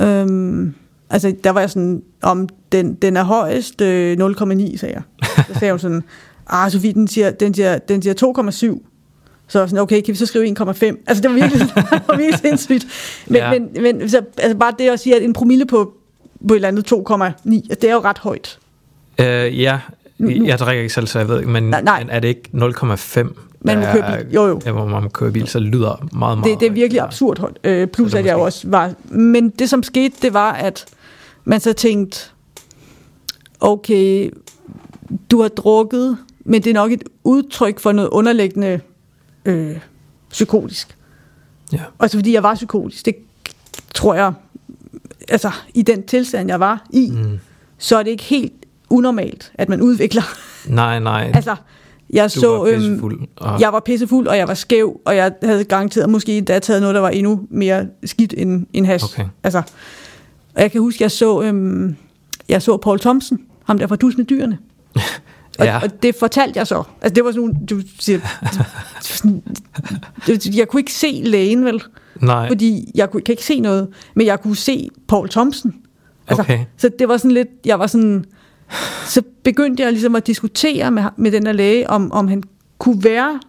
øhm, 0.00 0.74
altså 1.10 1.34
der 1.44 1.50
var 1.50 1.60
jeg 1.60 1.70
sådan, 1.70 2.02
om 2.22 2.48
den, 2.72 2.94
den 2.94 3.16
er 3.16 3.24
højst 3.24 3.80
øh, 3.80 4.16
0,9, 4.20 4.76
sagde 4.76 4.94
jeg. 4.94 5.02
Så 5.48 5.54
sagde 5.58 5.72
hun 5.72 5.78
sådan, 5.78 6.02
ah 6.46 6.70
Sofie, 6.70 6.92
den 6.92 7.08
siger, 7.08 7.30
den 7.30 7.54
siger, 7.54 7.78
den 7.78 8.02
siger 8.02 8.74
2,7. 8.74 8.91
Så 9.52 9.58
var 9.58 9.66
sådan, 9.66 9.78
okay, 9.82 10.00
kan 10.00 10.12
vi 10.12 10.14
så 10.18 10.26
skrive 10.26 10.46
1,5? 10.60 10.64
Altså 11.06 11.22
det 11.22 11.24
var 11.24 11.34
virkelig, 11.34 11.60
det 11.76 12.02
var 12.08 12.16
virkelig 12.16 12.38
sindssygt. 12.38 12.86
Men, 13.26 13.36
Ja. 13.36 13.52
ja. 13.52 13.58
men, 13.60 13.82
men 13.82 14.08
så, 14.10 14.20
altså 14.38 14.56
bare 14.58 14.74
det 14.78 14.88
at 14.88 15.00
sige, 15.00 15.16
at 15.16 15.22
en 15.22 15.32
promille 15.32 15.66
på, 15.66 15.92
på 16.48 16.54
et 16.54 16.56
eller 16.56 16.68
andet 16.68 16.92
2,9, 16.92 17.24
altså, 17.24 17.76
det 17.80 17.84
er 17.90 17.94
jo 17.94 18.00
ret 18.00 18.18
højt. 18.18 18.58
Øh, 19.20 19.60
ja, 19.60 19.78
Nu- 20.18 20.44
jeg 20.46 20.58
drikker 20.58 20.82
ikke 20.82 20.94
selv, 20.94 21.06
så 21.06 21.18
jeg 21.18 21.28
ved 21.28 21.38
ikke, 21.38 21.50
men, 21.50 21.62
Nej, 21.62 21.82
nej. 21.82 21.98
men 22.00 22.10
er 22.10 22.20
det 22.20 22.28
ikke 22.28 22.42
0,5? 22.54 23.28
Man 23.60 23.78
må 23.78 23.84
er- 23.84 24.16
bil. 24.22 24.34
Jo, 24.34 24.46
jo. 24.46 24.60
Ja, 24.66 24.72
hvor 24.72 24.86
man 24.86 25.10
køre 25.10 25.30
bil, 25.32 25.48
så 25.48 25.58
lyder 25.58 26.06
meget, 26.12 26.38
meget 26.38 26.44
Det, 26.44 26.60
det 26.60 26.66
er 26.68 26.72
virkelig 26.72 27.00
højt. 27.00 27.08
absurd 27.08 27.38
højt. 27.38 27.58
Øh, 27.64 27.88
plus 27.88 28.10
Så 28.12 28.18
at 28.18 28.26
jeg 28.26 28.36
også 28.36 28.68
var... 28.68 28.92
Men 29.10 29.48
det 29.50 29.70
som 29.70 29.82
skete, 29.82 30.14
det 30.22 30.34
var, 30.34 30.52
at 30.52 30.84
man 31.44 31.60
så 31.60 31.72
tænkte, 31.72 32.20
okay, 33.60 34.30
du 35.30 35.40
har 35.42 35.48
drukket, 35.48 36.16
men 36.44 36.62
det 36.62 36.70
er 36.70 36.74
nok 36.74 36.92
et 36.92 37.02
udtryk 37.24 37.80
for 37.80 37.92
noget 37.92 38.08
underliggende 38.08 38.80
øh, 39.44 39.78
psykotisk. 40.30 40.96
Ja. 41.72 41.80
Også 41.98 42.16
fordi 42.16 42.32
jeg 42.32 42.42
var 42.42 42.54
psykotisk. 42.54 43.06
Det 43.06 43.14
tror 43.94 44.14
jeg, 44.14 44.32
altså 45.28 45.50
i 45.74 45.82
den 45.82 46.06
tilstand, 46.06 46.48
jeg 46.48 46.60
var 46.60 46.86
i, 46.90 47.10
mm. 47.10 47.38
Så 47.82 47.98
er 47.98 48.02
det 48.02 48.10
ikke 48.10 48.24
helt 48.24 48.52
unormalt, 48.90 49.52
at 49.54 49.68
man 49.68 49.82
udvikler. 49.82 50.22
Nej, 50.66 50.98
nej. 50.98 51.32
altså, 51.34 51.56
jeg 52.10 52.24
du 52.34 52.40
så... 52.40 52.48
var 52.48 52.64
øhm, 52.64 52.80
pissefuld. 52.80 53.20
Og, 53.36 53.60
jeg 53.60 53.72
var 53.72 53.80
pissefuld, 53.80 54.26
og 54.26 54.36
jeg 54.36 54.48
var 54.48 54.54
skæv, 54.54 55.00
og 55.04 55.16
jeg 55.16 55.32
havde 55.42 55.64
garanteret 55.64 56.10
måske 56.10 56.38
endda 56.38 56.58
taget 56.58 56.80
noget, 56.80 56.94
der 56.94 57.00
var 57.00 57.08
endnu 57.08 57.46
mere 57.50 57.86
skidt 58.04 58.34
end, 58.36 58.66
end 58.72 58.86
hash. 58.86 59.04
Okay. 59.04 59.28
Altså, 59.42 59.62
og 60.54 60.62
jeg 60.62 60.72
kan 60.72 60.80
huske, 60.80 61.02
jeg 61.02 61.10
så, 61.10 61.42
øhm, 61.42 61.96
jeg 62.48 62.62
så 62.62 62.76
Paul 62.76 63.00
Thompson, 63.00 63.38
ham 63.64 63.78
der 63.78 63.86
fra 63.86 63.96
Dus 63.96 64.16
med 64.16 64.24
dyrene. 64.24 64.58
Og, 65.58 65.64
Ja. 65.66 65.78
og 65.82 66.02
det 66.02 66.14
fortalte 66.14 66.58
jeg 66.58 66.66
så. 66.66 66.82
Altså, 67.02 67.14
det 67.14 67.24
var 67.24 67.32
sådan, 67.32 67.66
du 67.70 67.80
siger, 68.00 68.20
det- 70.26 70.56
jeg 70.56 70.68
kunne 70.68 70.80
ikke 70.80 70.92
se 70.92 71.22
lægen, 71.24 71.64
vel? 71.64 71.82
nej, 72.20 72.48
Fordi 72.48 72.90
jeg 72.94 73.10
kunne, 73.10 73.22
kan 73.22 73.32
ikke 73.32 73.44
se 73.44 73.60
noget, 73.60 73.88
men 74.14 74.26
jeg 74.26 74.40
kunne 74.40 74.56
se 74.56 74.88
Paul 75.08 75.28
Thompson. 75.28 75.74
Altså, 76.28 76.42
Okay. 76.42 76.58
Så 76.76 76.90
det 76.98 77.08
var 77.08 77.16
sådan 77.16 77.30
lidt, 77.30 77.48
jeg 77.64 77.78
var 77.78 77.86
sådan, 77.86 78.24
så 79.06 79.22
begyndte 79.42 79.82
jeg 79.82 79.92
ligesom 79.92 80.16
at 80.16 80.26
diskutere 80.26 80.90
med, 80.90 81.02
med 81.16 81.32
den 81.32 81.46
der 81.46 81.52
læge, 81.52 81.90
om, 81.90 82.12
om 82.12 82.28
han 82.28 82.42
kunne 82.78 83.04
være 83.04 83.40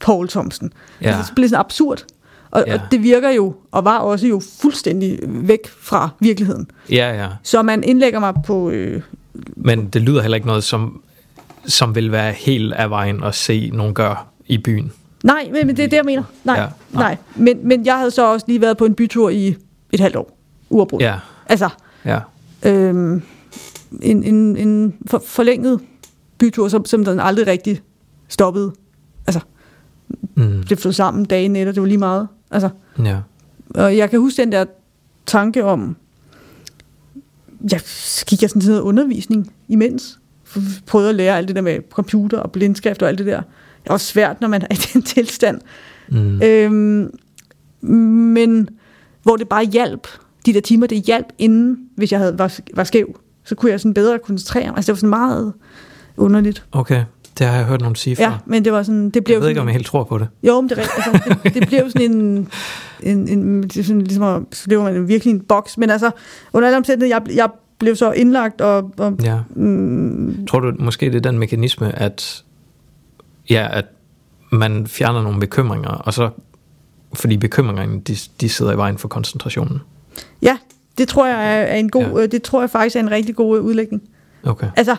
Paul 0.00 0.28
Thompson. 0.28 0.72
Ja. 1.02 1.06
Altså, 1.08 1.22
det 1.28 1.34
blev 1.34 1.48
sådan 1.48 1.60
absurd. 1.60 2.04
Og, 2.50 2.64
Ja. 2.66 2.74
og 2.74 2.80
det 2.90 3.02
virker 3.02 3.30
jo, 3.30 3.54
og 3.70 3.84
var 3.84 3.98
også 3.98 4.26
jo 4.26 4.42
fuldstændig 4.60 5.18
væk 5.26 5.58
fra 5.80 6.08
virkeligheden. 6.20 6.66
ja, 6.90 7.22
ja. 7.22 7.28
Så 7.42 7.62
man 7.62 7.84
indlægger 7.84 8.20
mig 8.20 8.34
på, 8.46 8.70
øh, 8.70 9.02
Men 9.56 9.86
det 9.86 10.02
lyder 10.02 10.20
heller 10.22 10.34
ikke 10.34 10.46
noget, 10.46 10.64
som, 10.64 11.02
som 11.66 11.94
vil 11.94 12.12
være 12.12 12.32
helt 12.32 12.72
af 12.72 12.90
vejen 12.90 13.24
at 13.24 13.34
se 13.34 13.70
nogen 13.74 13.94
gøre 13.94 14.16
i 14.46 14.58
byen. 14.58 14.92
nej, 15.24 15.48
men, 15.52 15.66
men 15.66 15.76
det 15.76 15.84
er 15.84 15.88
det, 15.88 15.96
jeg 15.96 16.04
mener. 16.04 16.22
Nej, 16.44 16.56
Ja, 16.60 16.66
nej. 16.92 17.02
nej. 17.02 17.16
Men, 17.36 17.68
men 17.68 17.86
jeg 17.86 17.98
havde 17.98 18.10
så 18.10 18.32
også 18.32 18.46
lige 18.48 18.60
været 18.60 18.76
på 18.76 18.84
en 18.84 18.94
bytur 18.94 19.30
i 19.30 19.56
et 19.92 20.00
halvt 20.00 20.16
år, 20.16 20.38
uafbrudt. 20.70 21.02
Ja, 21.02 21.14
Altså, 21.46 21.68
ja. 22.04 22.18
øhm, 22.62 23.22
en, 24.02 24.24
en, 24.24 24.56
en 24.56 24.94
for, 25.06 25.22
forlænget 25.26 25.80
bytur, 26.38 26.68
som, 26.68 26.84
som 26.84 27.04
den 27.04 27.20
aldrig 27.20 27.46
rigtig 27.46 27.80
stoppede. 28.28 28.72
Altså, 29.26 29.40
Mm, 30.34 30.62
det 30.62 30.78
flød 30.78 30.92
sammen 30.92 31.24
dagen 31.24 31.56
efter, 31.56 31.72
det 31.72 31.80
var 31.82 31.86
lige 31.88 31.98
meget. 31.98 32.28
Altså, 32.50 32.68
ja. 33.04 33.18
og 33.74 33.96
jeg 33.96 34.10
kan 34.10 34.20
huske 34.20 34.42
den 34.42 34.52
der 34.52 34.64
tanke 35.26 35.64
om, 35.64 35.96
jeg 37.72 37.80
gik 38.26 38.42
jeg 38.42 38.50
sådan 38.50 38.60
til 38.62 38.70
noget 38.70 38.82
undervisning 38.82 39.52
imens, 39.68 40.19
prøvede 40.86 41.08
at 41.08 41.14
lære 41.14 41.36
alt 41.36 41.48
det 41.48 41.56
der 41.56 41.62
med 41.62 41.78
computer 41.90 42.38
og 42.38 42.52
blindskrift 42.52 43.02
og 43.02 43.08
alt 43.08 43.18
det 43.18 43.26
der. 43.26 43.42
Det 43.82 43.90
var 43.90 43.96
svært, 43.96 44.40
når 44.40 44.48
man 44.48 44.62
er 44.62 44.66
i 44.70 44.74
den 44.92 45.02
tilstand. 45.02 45.60
Mm, 46.08 46.42
Øhm, 46.42 47.10
men 47.82 48.68
hvor 49.22 49.36
det 49.36 49.48
bare 49.48 49.64
hjalp, 49.64 50.08
de 50.46 50.52
der 50.52 50.60
timer, 50.60 50.86
det 50.86 51.02
hjalp 51.02 51.26
inden, 51.38 51.78
hvis 51.96 52.12
jeg 52.12 52.20
havde, 52.20 52.38
var, 52.38 52.58
var 52.74 52.84
skæv. 52.84 53.20
Så 53.44 53.54
kunne 53.54 53.70
jeg 53.72 53.80
sådan 53.80 53.94
bedre 53.94 54.18
koncentrere 54.18 54.66
mig. 54.66 54.76
Altså 54.76 54.92
det 54.92 54.96
var 54.96 54.98
sådan 54.98 55.10
meget 55.10 55.52
underligt. 56.16 56.64
okay, 56.72 57.04
det 57.38 57.46
har 57.46 57.56
jeg 57.56 57.64
hørt 57.64 57.80
nogen 57.80 57.96
sige 57.96 58.16
før. 58.16 58.24
Ja, 58.24 58.32
men 58.46 58.64
det 58.64 58.72
var 58.72 58.82
sådan, 58.82 59.10
det 59.10 59.24
blev 59.24 59.34
jeg 59.34 59.42
ved 59.42 59.48
ikke, 59.48 59.60
om 59.60 59.66
jeg 59.66 59.74
helt 59.74 59.86
tror 59.86 60.04
på 60.04 60.18
det. 60.18 60.28
Jo, 60.42 60.60
men 60.60 60.70
det, 60.70 60.78
er 60.78 60.82
altså, 60.82 61.38
det, 61.44 61.54
det 61.54 61.68
blev 61.68 61.90
sådan 61.90 62.12
en, 62.12 62.48
en, 63.02 63.28
en 63.28 63.62
det 63.62 63.76
er 63.76 63.82
sådan, 63.82 64.02
ligesom 64.02 64.46
så 64.52 64.64
lever 64.66 64.82
man 64.84 65.08
virkelig 65.08 65.30
en 65.34 65.40
boks. 65.40 65.78
Men 65.78 65.90
altså, 65.90 66.10
under 66.52 66.68
alle 66.68 66.76
omstændigheder, 66.76 67.20
jeg, 67.26 67.36
jeg 67.36 67.48
blev 67.80 67.96
så 67.96 68.12
indlagt, 68.12 68.60
og, 68.60 68.92
og 68.98 69.16
Ja. 69.22 69.38
mm, 69.50 70.46
Tror 70.46 70.60
du 70.60 70.72
måske, 70.78 71.06
det 71.06 71.14
er 71.14 71.20
den 71.30 71.38
mekanisme, 71.38 71.98
at, 71.98 72.44
ja, 73.50 73.68
at 73.72 73.84
man 74.52 74.86
fjerner 74.86 75.22
nogle 75.22 75.40
bekymringer, 75.40 75.90
og 75.90 76.14
så, 76.14 76.30
fordi 77.14 77.36
bekymringerne, 77.36 78.00
de, 78.00 78.16
de 78.40 78.48
sidder 78.48 78.72
i 78.72 78.76
vejen 78.76 78.98
for 78.98 79.08
koncentrationen? 79.08 79.78
ja, 80.42 80.58
det 80.98 81.08
tror 81.08 81.26
jeg 81.26 81.36
er, 81.60 81.62
er 81.62 81.76
en 81.76 81.90
god, 81.90 82.20
Ja. 82.20 82.26
det 82.26 82.42
tror 82.42 82.60
jeg 82.60 82.70
faktisk 82.70 82.96
er 82.96 83.00
en 83.00 83.10
rigtig 83.10 83.36
god 83.36 83.58
øh, 83.58 83.64
udlægning. 83.64 84.02
Okay. 84.44 84.70
Altså, 84.76 84.96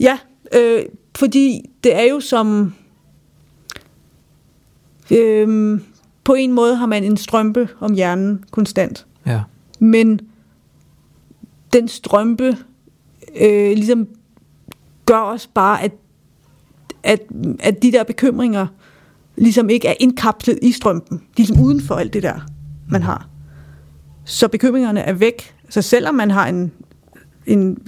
ja, 0.00 0.18
øh, 0.54 0.82
fordi 1.16 1.70
det 1.84 1.96
er 1.96 2.02
jo 2.02 2.20
som, 2.20 2.74
Øhm, 5.10 5.82
på 6.24 6.34
en 6.34 6.52
måde 6.52 6.76
har 6.76 6.86
man 6.86 7.04
en 7.04 7.16
strømpe 7.16 7.68
om 7.80 7.92
hjernen 7.94 8.44
konstant. 8.50 9.06
Ja. 9.26 9.40
Men 9.78 10.20
den 11.74 11.88
strømpe 11.88 12.56
øh, 13.40 13.72
ligesom 13.76 14.08
gør 15.06 15.20
os 15.20 15.46
bare, 15.46 15.82
at, 15.82 15.92
at, 17.02 17.20
at 17.60 17.82
de 17.82 17.92
der 17.92 18.04
bekymringer 18.04 18.66
ligesom 19.36 19.70
ikke 19.70 19.88
er 19.88 19.94
indkapslet 20.00 20.58
i 20.62 20.72
strømpen. 20.72 21.18
De 21.18 21.22
er 21.24 21.30
ligesom 21.36 21.60
uden 21.60 21.80
for 21.80 21.94
alt 21.94 22.12
det 22.12 22.22
der, 22.22 22.46
man 22.90 23.02
har. 23.02 23.28
Så 24.24 24.48
bekymringerne 24.48 25.00
er 25.00 25.12
væk. 25.12 25.54
Så 25.68 25.82
selvom 25.82 26.14
man 26.14 26.30
har 26.30 26.46
en, 26.48 26.72
en 27.46 27.78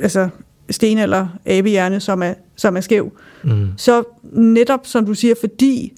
altså 0.00 0.28
sten- 0.72 0.98
eller 0.98 1.28
abehjerne, 1.46 2.00
som 2.00 2.22
er, 2.22 2.34
som 2.56 2.76
er 2.76 2.80
skæv, 2.80 3.12
Mm. 3.44 3.68
så 3.76 4.02
netop, 4.32 4.86
som 4.86 5.06
du 5.06 5.14
siger, 5.14 5.34
fordi 5.40 5.92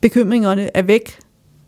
bekymringerne 0.00 0.76
er 0.76 0.82
væk, 0.82 1.18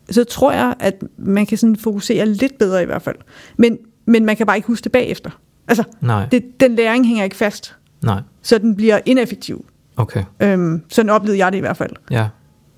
så 0.09 0.23
tror 0.23 0.51
jeg, 0.51 0.75
at 0.79 1.03
man 1.17 1.45
kan 1.45 1.57
sådan 1.57 1.75
fokusere 1.75 2.25
lidt 2.25 2.57
bedre 2.57 2.83
i 2.83 2.85
hvert 2.85 3.01
fald. 3.01 3.15
Men, 3.57 3.77
men 4.05 4.25
man 4.25 4.35
kan 4.35 4.45
bare 4.45 4.55
ikke 4.55 4.67
huske 4.67 4.83
det 4.83 4.91
bagefter. 4.91 5.29
Altså, 5.67 5.83
Nej, 6.01 6.25
det, 6.31 6.59
den 6.59 6.75
læring 6.75 7.07
hænger 7.07 7.23
ikke 7.23 7.35
fast, 7.35 7.75
nej. 8.03 8.21
så 8.41 8.57
den 8.57 8.75
bliver 8.75 8.99
ineffektiv. 9.05 9.65
Okay. 9.97 10.23
Øhm, 10.39 10.83
sådan 10.89 11.09
oplevede 11.09 11.37
jeg 11.37 11.51
det 11.51 11.57
i 11.57 11.61
hvert 11.61 11.77
fald. 11.77 11.91
Ja. 12.11 12.27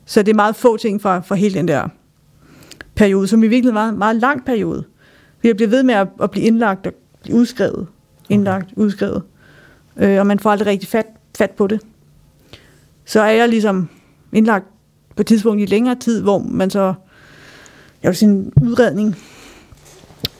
Så 0.06 0.24
det 0.24 0.32
er 0.32 0.36
meget 0.36 0.56
få 0.56 0.78
ting 0.78 1.02
fra, 1.02 1.20
fra 1.20 1.36
hele 1.36 1.54
den 1.54 1.68
der 1.68 1.88
periode, 2.96 3.28
som 3.28 3.44
i 3.44 3.48
virkeligheden 3.48 3.76
var 3.76 3.90
en 3.90 3.98
meget 3.98 4.16
lang 4.16 4.46
periode. 4.46 4.84
Vi 5.42 5.54
bliver 5.54 5.70
ved 5.70 5.84
med 5.84 5.94
at, 5.94 6.08
at 6.22 6.32
blive 6.32 6.46
indlagt 6.46 6.88
og 6.88 6.94
blive 7.24 7.36
udskrevet. 7.38 7.88
Indlagt, 8.30 8.70
udskrevet. 8.76 9.24
Øh, 9.98 10.20
og 10.20 10.28
man 10.28 10.40
får 10.40 10.52
aldrig 10.52 10.68
rigtig 10.68 10.90
fat, 10.90 11.06
fat 11.38 11.52
på 11.52 11.68
det. 11.68 11.82
Så 13.06 13.22
er 13.22 13.32
jeg 13.32 13.50
ligesom 13.50 13.90
indlagt 14.34 14.66
på 15.16 15.22
et 15.22 15.28
tidspunkt 15.28 15.62
i 15.62 15.66
længere 15.66 15.96
tid, 15.96 16.22
hvor 16.22 16.38
man 16.40 16.70
så, 16.70 16.94
jeg 18.04 18.10
vil 18.10 18.16
sige 18.16 18.30
en 18.30 18.54
udredning, 18.62 19.16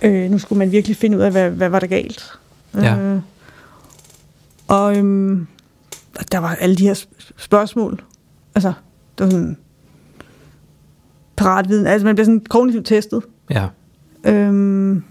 øh, 0.02 0.32
nu 0.32 0.38
skulle 0.40 0.60
man 0.60 0.72
virkelig 0.72 0.98
finde 0.98 1.18
ud 1.18 1.22
af, 1.22 1.32
hvad, 1.32 1.50
hvad 1.50 1.70
var 1.70 1.80
der 1.80 1.88
galt. 1.88 2.40
Ja. 2.76 2.98
Øh, 2.98 3.20
og 4.68 4.98
øhm, 4.98 5.48
der 6.32 6.38
var 6.38 6.56
alle 6.56 6.76
de 6.76 6.84
her 6.88 6.94
sp- 6.94 7.32
spørgsmål. 7.38 8.04
Altså, 8.56 8.74
det 9.18 9.26
var 9.26 9.32
sådan 9.32 9.58
paratviden. 11.36 11.88
Altså, 11.88 12.06
man 12.06 12.16
bliver 12.16 12.26
sådan 12.26 12.46
kognitivt 12.50 12.86
testet. 12.86 13.24
Ja. 13.50 13.68
Øhm, 14.24 15.04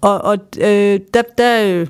og 0.00 0.20
og 0.20 0.38
øh, 0.58 1.00
der, 1.14 1.22
der, 1.38 1.64
øh, 1.66 1.86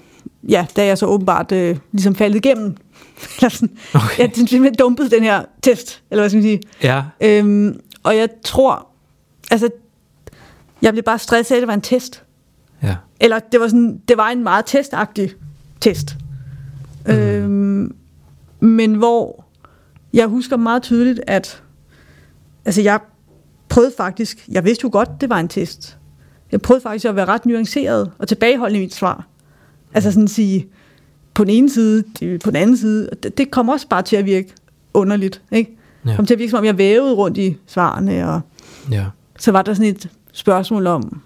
ja, 0.48 0.66
der 0.76 0.82
er 0.82 0.86
jeg 0.86 0.98
så 0.98 1.06
åbenbart 1.06 1.52
øh, 1.52 1.76
ligesom 1.92 2.14
faldet 2.14 2.36
igennem. 2.46 2.76
Eller 3.38 3.48
sådan, 3.48 3.76
Okay. 3.94 4.18
Jeg 4.18 4.30
simpelthen 4.34 4.74
dumpet 4.74 5.10
den 5.10 5.22
her 5.22 5.44
test, 5.62 6.02
eller 6.10 6.22
hvad 6.22 6.30
skal 6.30 6.36
man 6.36 6.42
sige. 6.42 6.60
Ja. 6.82 7.02
Øhm, 7.20 7.80
og 8.02 8.16
jeg 8.16 8.28
tror, 8.44 8.86
altså, 9.50 9.68
jeg 10.84 10.92
blev 10.92 11.02
bare 11.02 11.18
stresset 11.18 11.54
af, 11.54 11.58
at 11.58 11.60
det 11.60 11.68
var 11.68 11.74
en 11.74 11.80
test. 11.80 12.22
Ja. 12.82 12.96
Eller 13.20 13.38
det 13.38 13.60
var, 13.60 13.68
sådan, 13.68 14.00
det 14.08 14.16
var 14.16 14.28
en 14.28 14.42
meget 14.42 14.64
testagtig 14.66 15.32
test. 15.80 16.16
Mm. 17.06 17.12
Øhm, 17.12 17.94
men 18.60 18.94
hvor 18.94 19.44
jeg 20.12 20.26
husker 20.26 20.56
meget 20.56 20.82
tydeligt, 20.82 21.20
at 21.26 21.62
altså 22.64 22.82
jeg 22.82 23.00
prøvede 23.68 23.92
faktisk, 23.96 24.48
jeg 24.48 24.64
vidste 24.64 24.84
jo 24.84 24.88
godt, 24.92 25.08
det 25.20 25.28
var 25.30 25.38
en 25.40 25.48
test. 25.48 25.98
Jeg 26.52 26.62
prøvede 26.62 26.82
faktisk 26.82 27.04
at 27.04 27.16
være 27.16 27.24
ret 27.24 27.46
nuanceret 27.46 28.10
og 28.18 28.28
tilbageholdende 28.28 28.80
i 28.80 28.82
mit 28.84 28.94
svar. 28.94 29.26
Altså 29.94 30.10
sådan 30.10 30.24
at 30.24 30.30
sige, 30.30 30.66
på 31.34 31.44
den 31.44 31.50
ene 31.50 31.70
side, 31.70 32.04
på 32.44 32.50
den 32.50 32.56
anden 32.56 32.76
side, 32.76 33.10
det, 33.22 33.38
det 33.38 33.50
kom 33.50 33.68
også 33.68 33.88
bare 33.88 34.02
til 34.02 34.16
at 34.16 34.24
virke 34.24 34.54
underligt. 34.94 35.42
Ikke? 35.52 35.76
Ja. 36.04 36.08
Det 36.10 36.16
kom 36.16 36.26
til 36.26 36.34
at 36.34 36.38
virke, 36.38 36.50
som 36.50 36.58
om 36.58 36.64
jeg 36.64 36.78
vævede 36.78 37.14
rundt 37.14 37.38
i 37.38 37.56
svarene, 37.66 38.28
og 38.28 38.40
Ja. 38.90 39.04
så 39.38 39.52
var 39.52 39.62
der 39.62 39.74
sådan 39.74 39.90
et 39.90 40.08
spørgsmål 40.34 40.86
om, 40.86 41.22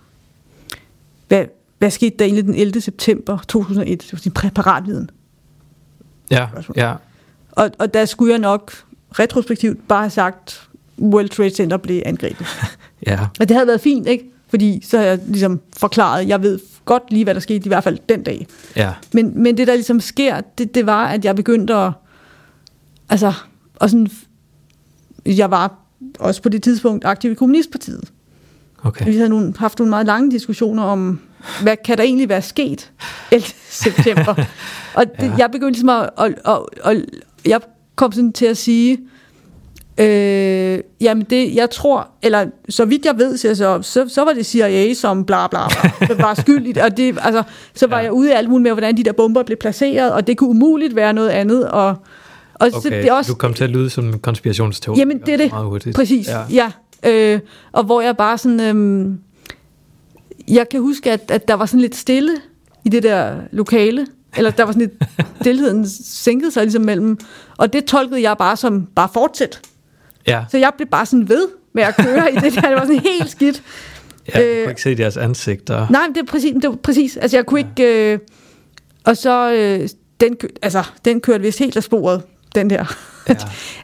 hvad, 1.29 1.44
hvad 1.79 1.90
skete 1.90 2.16
der 2.18 2.25
egentlig 2.25 2.44
den 2.44 2.55
11. 2.55 2.81
september 2.81 3.38
2001? 3.49 4.03
Det 4.03 4.12
var 4.12 4.18
sin 4.18 4.33
præparatviden. 4.33 5.11
Ja. 6.31 6.49
Spørgsmål. 6.53 6.75
Ja. 6.77 6.94
Og, 7.53 7.71
og 7.79 7.94
der 7.94 8.05
skulle 8.05 8.31
jeg 8.31 8.38
nok 8.38 8.73
retrospektivt 9.18 9.88
bare 9.88 10.01
have 10.01 10.11
sagt, 10.11 10.68
World 10.99 11.29
Trade 11.29 11.51
Center 11.51 11.77
blev 11.77 12.03
angrebet. 12.07 12.47
Ja. 13.07 13.27
Og 13.40 13.49
det 13.49 13.57
havde 13.57 13.66
været 13.66 13.81
fint, 13.81 14.07
ikke? 14.07 14.25
Fordi 14.49 14.81
så 14.85 14.99
har 14.99 15.05
jeg 15.05 15.18
ligesom 15.27 15.61
forklaret, 15.77 16.29
jeg 16.29 16.42
ved 16.42 16.61
godt 16.85 17.03
lige, 17.11 17.25
hvad 17.25 17.35
der 17.35 17.40
skete, 17.40 17.66
i 17.66 17.68
hvert 17.68 17.85
fald 17.85 17.99
den 18.09 18.23
dag. 18.23 18.47
Ja. 18.77 18.92
Men, 19.12 19.42
men 19.42 19.57
det, 19.57 19.66
der 19.66 19.75
ligesom 19.75 20.01
sker, 20.01 20.40
det, 20.59 20.75
det 20.75 20.87
var, 20.87 21.07
at 21.07 21.25
jeg 21.25 21.37
begyndte 21.37 21.75
at... 21.75 21.92
Altså, 23.09 23.33
og 23.75 23.90
sådan... 23.90 24.09
Jeg 25.27 25.51
var 25.51 25.75
også 26.18 26.42
på 26.42 26.49
det 26.49 26.62
tidspunkt 26.62 27.05
aktiv 27.05 27.31
i 27.31 27.35
Kommunistpartiet. 27.35 28.12
Okay. 28.85 29.05
Vi 29.05 29.17
havde 29.17 29.29
nogle, 29.29 29.55
haft 29.59 29.79
nogle 29.79 29.91
meget 29.91 30.07
lange 30.07 30.31
diskussioner 30.31 30.83
om, 30.83 31.21
hvad 31.62 31.77
kan 31.85 31.97
der 31.99 32.05
egentlig 32.05 32.29
være 32.29 32.43
sket 32.43 32.91
11. 33.33 33.47
september? 33.71 34.35
og 34.95 35.05
det, 35.21 35.27
Ja. 35.27 35.33
jeg 35.38 35.51
begyndte 35.53 35.71
ligesom 35.73 35.88
at, 35.88 36.11
at, 36.19 36.35
at, 36.47 36.59
at, 36.85 37.05
jeg 37.47 37.61
kom 37.97 38.12
sådan 38.12 38.33
til 38.33 38.47
at 38.47 38.57
sige, 38.57 38.99
øh, 40.01 40.79
jamen 41.01 41.25
det, 41.31 41.55
jeg 41.55 41.71
tror, 41.71 42.09
eller 42.23 42.47
så 42.69 42.85
vidt 42.85 43.05
jeg 43.05 43.19
ved, 43.19 43.37
siger 43.37 43.55
så, 43.55 43.79
så, 43.83 44.09
så 44.09 44.25
var 44.25 44.33
det 44.33 44.47
CIA, 44.47 44.95
som 44.95 45.25
bla 45.25 45.47
bla 45.47 45.61
bla, 45.69 46.14
var 46.25 46.35
skyld 46.35 46.67
i 46.67 46.73
det, 46.73 46.83
og 46.83 46.97
det, 46.97 47.19
altså, 47.23 47.43
så 47.75 47.87
var 47.87 47.97
Ja. 47.99 48.03
jeg 48.03 48.12
ude 48.12 48.29
i 48.29 48.33
alt 48.33 48.49
muligt 48.49 48.62
med, 48.62 48.73
hvordan 48.73 48.97
de 48.97 49.05
der 49.05 49.12
bomber 49.12 49.43
blev 49.43 49.59
placeret, 49.59 50.12
og 50.12 50.27
det 50.27 50.37
kunne 50.37 50.51
umuligt 50.51 50.97
være 50.97 51.12
noget 51.12 51.29
andet, 51.29 51.69
og, 51.69 51.95
og 52.55 52.71
så 52.71 52.77
Okay, 52.77 52.91
det 53.03 53.09
er 53.09 53.12
også, 53.12 53.33
du 53.33 53.37
kom 53.37 53.55
til 53.55 53.64
at 53.64 53.71
lyde 53.71 53.91
som 53.91 54.07
en 54.09 54.19
konspirationsteori. 54.19 54.99
Jamen, 54.99 55.19
det 55.27 55.35
er 55.35 55.37
det. 55.38 55.51
Meget 55.53 55.67
hurtigt. 55.67 55.97
Præcis, 55.97 56.29
Ja. 56.29 56.41
ja. 56.51 56.71
Øh, 57.07 57.41
og 57.73 57.85
hvor 57.85 58.01
jeg 58.01 58.17
bare 58.17 58.39
sådan... 58.39 58.61
Øhm, 58.61 59.19
jeg 60.49 60.69
kan 60.69 60.81
huske, 60.81 61.13
at, 61.13 61.31
at 61.31 61.49
der 61.49 61.55
var 61.55 61.67
sådan 61.67 61.81
lidt 61.81 61.97
stille 61.97 62.33
i 62.85 62.89
det 62.89 63.03
der 63.03 63.37
lokale. 63.51 64.07
Eller 64.37 64.51
der 64.51 64.65
var 64.65 64.73
sådan 64.73 64.89
lidt... 64.89 65.11
stillheden 65.41 65.89
sænkede 66.05 66.51
sig 66.51 66.63
ligesom 66.63 66.83
mellem... 66.83 67.19
Og 67.59 67.73
det 67.73 67.85
tolkede 67.85 68.23
jeg 68.23 68.37
bare 68.39 68.57
som 68.57 68.87
bare 68.87 69.09
fortsæt. 69.15 69.61
Ja. 70.27 70.45
Så 70.51 70.59
jeg 70.59 70.73
blev 70.77 70.89
bare 70.89 71.07
sådan 71.07 71.29
ved 71.29 71.49
med 71.73 71.83
at 71.83 71.97
køre 71.97 72.33
i 72.33 72.35
det 72.35 72.55
der. 72.55 72.61
Det 72.61 72.71
var 72.71 72.81
sådan 72.87 72.99
helt 73.01 73.31
skidt. 73.31 73.63
ja. 74.35 74.41
Du 74.41 74.45
øh, 74.45 74.63
kunne 74.65 74.71
ikke 74.71 74.83
se 74.83 74.95
deres 74.95 75.17
ansigter. 75.17 75.87
Nej, 75.91 76.07
men 76.07 76.15
det 76.15 76.21
er 76.21 76.27
præcis. 76.27 76.55
Det 76.63 76.71
var 76.71 76.77
præcis. 76.77 77.17
Altså, 77.17 77.37
jeg 77.37 77.47
kunne 77.47 77.61
ja. 77.79 77.85
ikke... 77.85 78.13
Øh, 78.13 78.19
og 79.05 79.17
så... 79.17 79.53
Øh, 79.53 79.89
den, 80.21 80.37
kø- 80.37 80.49
altså, 80.63 80.85
den 81.05 81.21
kørte 81.21 81.43
vist 81.43 81.59
helt 81.59 81.77
af 81.77 81.83
sporet, 81.83 82.23
den 82.55 82.71
der. 82.71 82.97
Ja. 83.35 83.35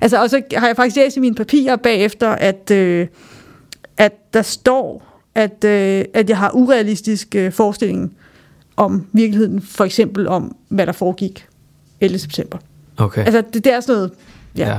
Altså, 0.00 0.22
og 0.22 0.30
så 0.30 0.42
har 0.56 0.66
jeg 0.66 0.76
faktisk 0.76 0.96
læst 0.96 1.16
i 1.16 1.20
mine 1.20 1.34
papirer 1.34 1.76
bagefter, 1.76 2.28
at, 2.28 2.70
øh, 2.70 3.06
at 3.96 4.34
der 4.34 4.42
står, 4.42 5.20
at, 5.34 5.64
øh, 5.64 6.04
at 6.14 6.28
jeg 6.28 6.38
har 6.38 6.50
urealistisk 6.54 7.34
øh, 7.34 7.52
forestilling 7.52 8.16
om 8.76 9.06
virkeligheden, 9.12 9.62
for 9.62 9.84
eksempel 9.84 10.28
om, 10.28 10.56
hvad 10.68 10.86
der 10.86 10.92
foregik 10.92 11.46
11. 12.00 12.18
september. 12.18 12.58
Okay. 12.96 13.24
Altså, 13.24 13.42
det, 13.52 13.64
det 13.64 13.72
er 13.72 13.80
sådan 13.80 13.94
noget... 13.94 14.10
Ja. 14.56 14.68
ja. 14.68 14.78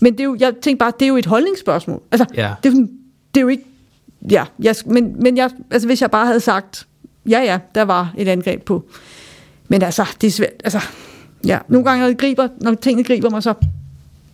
Men 0.00 0.12
det 0.12 0.20
er 0.20 0.24
jo, 0.24 0.36
jeg 0.40 0.52
tænker 0.62 0.78
bare, 0.78 0.92
det 0.98 1.04
er 1.04 1.08
jo 1.08 1.16
et 1.16 1.26
holdningsspørgsmål. 1.26 2.02
Altså, 2.12 2.26
Ja. 2.36 2.54
det, 2.62 2.72
er, 2.72 2.76
jo 2.76 2.80
det 3.34 3.40
er 3.40 3.40
jo 3.40 3.48
ikke... 3.48 3.64
Ja, 4.30 4.44
jeg, 4.58 4.74
men, 4.86 5.22
men 5.22 5.36
jeg, 5.36 5.50
altså, 5.70 5.88
hvis 5.88 6.02
jeg 6.02 6.10
bare 6.10 6.26
havde 6.26 6.40
sagt, 6.40 6.86
ja, 7.28 7.40
ja, 7.40 7.58
der 7.74 7.82
var 7.82 8.14
et 8.18 8.28
angreb 8.28 8.62
på... 8.64 8.84
Men 9.68 9.82
altså, 9.82 10.06
det 10.20 10.26
er 10.26 10.30
svært... 10.30 10.50
Altså, 10.64 10.80
ja, 11.46 11.58
nogle 11.68 11.84
gange, 11.84 12.00
når, 12.00 12.08
det 12.08 12.18
griber, 12.18 12.48
når 12.60 12.74
tingene 12.74 13.04
griber 13.04 13.30
mig, 13.30 13.42
så 13.42 13.54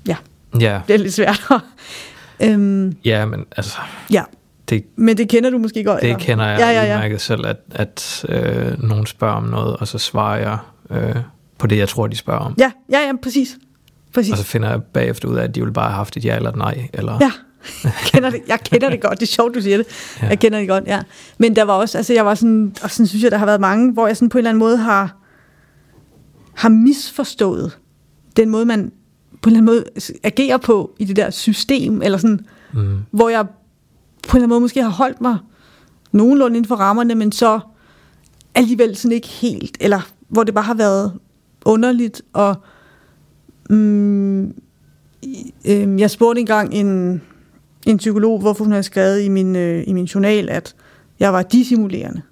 ja, 0.09 0.17
Ja. 0.61 0.81
det 0.89 0.95
er 0.95 0.99
lidt 0.99 1.15
svært. 1.15 1.43
øhm, 2.43 2.97
Ja, 3.05 3.25
men 3.27 3.45
altså, 3.57 3.79
ja, 4.11 4.23
det, 4.69 4.85
men 4.97 5.17
det 5.17 5.29
kender 5.29 5.51
du 5.51 5.59
måske 5.59 5.85
godt. 5.85 6.01
det 6.01 6.07
eller? 6.09 6.19
kender 6.19 6.45
jeg 6.47 6.59
ja, 6.59 6.71
ja, 6.71 6.85
ja. 6.85 6.95
udmærket 6.95 7.21
selv, 7.21 7.47
at, 7.47 7.57
at 7.71 8.25
øh, 8.29 8.83
nogen 8.83 9.07
spørger 9.07 9.35
om 9.35 9.43
noget, 9.45 9.77
og 9.77 9.89
så 9.89 9.99
svarer 9.99 10.39
jeg 10.39 10.59
øh, 10.91 11.17
på 11.59 11.67
det, 11.67 11.79
jeg 11.79 11.89
tror, 11.89 12.07
de 12.07 12.17
spørger 12.17 12.41
om. 12.41 12.55
Ja, 12.59 12.73
ja, 12.91 12.99
ja, 13.07 13.13
præcis. 13.23 13.57
præcis. 14.15 14.33
Og 14.33 14.39
så 14.39 14.45
finder 14.45 14.71
jeg 14.71 14.83
bagefter 14.83 15.29
ud 15.29 15.37
af, 15.37 15.45
at 15.45 15.55
de 15.55 15.61
ville 15.61 15.73
bare 15.75 15.87
have 15.89 15.97
haft 15.97 16.17
et 16.17 16.25
ja 16.25 16.37
eller 16.37 16.51
et 16.51 16.57
nej. 16.57 16.89
Eller, 16.93 17.19
Ja, 17.21 17.31
jeg 17.85 17.93
kender 18.13 18.31
det, 18.31 18.41
jeg 18.49 18.61
kender 18.61 18.91
det 18.91 19.01
godt. 19.01 19.21
Det 19.21 19.27
er 19.27 19.33
sjovt, 19.33 19.55
du 19.55 19.61
siger 19.61 19.77
det. 19.77 19.87
Ja. 20.23 20.27
Jeg 20.27 20.39
kender 20.39 20.59
det 20.59 20.69
godt, 20.69 20.85
ja. 20.87 21.01
Men 21.39 21.57
der 21.57 21.63
var 21.63 21.73
også, 21.73 21.99
altså 21.99 22.13
jeg 22.13 22.27
var 22.27 22.35
sådan, 22.35 22.75
og 22.83 22.91
sådan 22.91 23.07
synes 23.07 23.23
jeg, 23.23 23.31
der 23.31 23.39
har 23.39 23.47
været 23.47 23.61
mange, 23.61 23.93
hvor 23.93 24.07
jeg 24.07 24.17
sådan 24.17 24.29
på 24.29 24.39
en 24.39 24.41
eller 24.41 24.51
anden 24.51 24.59
måde 24.59 24.77
har, 24.77 25.17
har 26.55 26.69
misforstået 26.69 27.79
den 28.37 28.49
måde, 28.51 28.65
man 28.65 28.93
på 29.45 29.51
en 29.51 29.57
eller 29.57 29.73
anden 29.73 29.85
måde 29.97 30.13
agerer 30.23 30.57
på 30.57 30.95
i 30.99 31.05
det 31.05 31.17
der 31.17 31.31
system, 31.31 32.03
eller 32.03 32.19
sådan, 32.19 32.41
Mm, 32.73 32.99
hvor 33.11 33.29
jeg 33.29 33.47
på 33.47 33.51
en 33.51 34.29
eller 34.29 34.35
anden 34.35 34.49
måde 34.49 34.61
måske 34.61 34.83
har 34.83 34.91
holdt 34.91 35.21
mig 35.21 35.39
nogenlunde 36.13 36.57
inden 36.57 36.69
for 36.69 36.75
rammerne, 36.75 37.15
men 37.15 37.33
så 37.33 37.61
alligevel 38.55 38.97
sådan 38.97 39.13
ikke 39.13 39.29
helt, 39.29 39.77
eller 39.81 40.09
hvor 40.29 40.45
det 40.45 40.55
bare 40.55 40.65
har 40.65 40.75
været 40.75 41.13
underligt, 41.65 42.23
og 42.33 42.57
mm, 43.71 44.45
øhm, 45.65 45.99
jeg 45.99 46.11
spurgte 46.11 46.41
engang 46.41 46.75
en, 46.75 47.23
en 47.87 47.97
psykolog, 47.97 48.41
hvorfor 48.41 48.65
hun 48.65 48.73
havde 48.73 48.83
skrevet 48.83 49.23
i 49.23 49.29
min, 49.29 49.57
øh, 49.57 49.85
i 49.87 49.93
min 49.93 50.05
journal, 50.05 50.49
at 50.49 50.75
jeg 51.21 51.33
var 51.33 51.43
dissimulerende. 51.43 52.23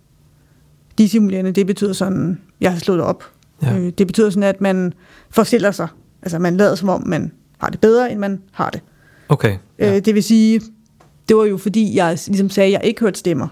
Dissimulerende, 0.99 1.53
det 1.53 1.67
betyder 1.67 1.93
sådan, 1.93 2.41
jeg 2.61 2.73
har 2.73 2.79
slået 2.79 3.01
op. 3.01 3.25
Ja. 3.63 3.79
Øh, 3.79 3.93
det 3.99 4.07
betyder 4.07 4.31
sådan, 4.31 4.43
at 4.43 4.61
man 4.61 4.93
forstiller 5.31 5.71
sig. 5.71 5.89
Altså 6.23 6.39
man 6.39 6.57
lader 6.57 6.75
som 6.75 6.89
om, 6.89 7.09
man 7.09 7.33
har 7.59 7.69
det 7.69 7.81
bedre, 7.81 8.13
end 8.13 8.21
man 8.21 8.41
har 8.53 8.71
det. 8.71 8.81
Okay. 9.29 9.57
Ja. 9.79 9.97
Øh, 9.97 10.05
det 10.05 10.15
vil 10.15 10.23
sige, 10.23 10.61
det 11.29 11.37
var 11.37 11.45
jo 11.45 11.57
fordi, 11.57 11.97
jeg 11.97 12.19
ligesom 12.27 12.51
sagde, 12.51 12.67
at 12.67 12.73
jeg 12.73 12.89
ikke 12.89 13.01
hørte 13.01 13.19
stemmer. 13.19 13.49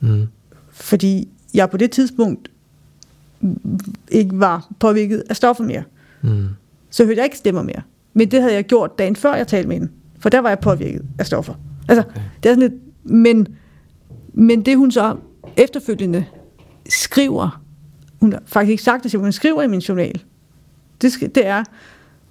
Mm. 0.00 0.26
Fordi 0.70 1.28
jeg 1.54 1.70
på 1.70 1.76
det 1.76 1.90
tidspunkt 1.90 2.50
ikke 4.10 4.40
var 4.40 4.68
påvirket 4.78 5.22
af 5.30 5.36
stoffer 5.36 5.64
mere. 5.64 5.82
Mm. 6.22 6.48
Så 6.90 7.04
hørte 7.04 7.16
jeg 7.18 7.24
ikke 7.24 7.36
stemmer 7.38 7.62
mere. 7.62 7.82
Men 8.14 8.30
det 8.30 8.40
havde 8.42 8.54
jeg 8.54 8.64
gjort 8.64 8.98
dagen 8.98 9.16
før, 9.16 9.34
jeg 9.34 9.46
talte 9.48 9.68
med 9.68 9.76
hende. 9.76 9.92
For 10.18 10.28
der 10.28 10.38
var 10.38 10.48
jeg 10.48 10.58
påvirket 10.58 11.02
af 11.18 11.26
stoffer. 11.26 11.54
Altså, 11.88 12.02
Okay. 12.08 12.20
det 12.42 12.48
er 12.48 12.54
sådan 12.54 12.70
lidt, 12.70 12.82
men, 13.04 13.48
men 14.32 14.62
det 14.62 14.76
hun 14.76 14.90
så 14.90 15.16
efterfølgende 15.56 16.24
skriver, 16.88 17.62
hun 18.20 18.32
har 18.32 18.42
faktisk 18.46 18.70
ikke 18.70 18.82
sagt 18.82 19.04
det, 19.04 19.14
men 19.14 19.22
hun 19.22 19.32
skriver 19.32 19.62
i 19.62 19.66
min 19.68 19.80
journal, 19.80 20.22
det, 21.02 21.12
skal, 21.12 21.30
det 21.34 21.46
er, 21.46 21.64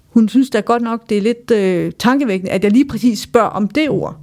hun 0.09 0.29
synes 0.29 0.49
da 0.49 0.59
godt 0.59 0.81
nok, 0.81 1.09
det 1.09 1.17
er 1.17 1.21
lidt 1.21 1.51
øh, 1.51 1.91
tankevækkende, 1.99 2.51
at 2.51 2.63
jeg 2.63 2.71
lige 2.71 2.87
præcis 2.87 3.19
spørger 3.19 3.47
om 3.49 3.67
det 3.67 3.89
ord. 3.89 4.17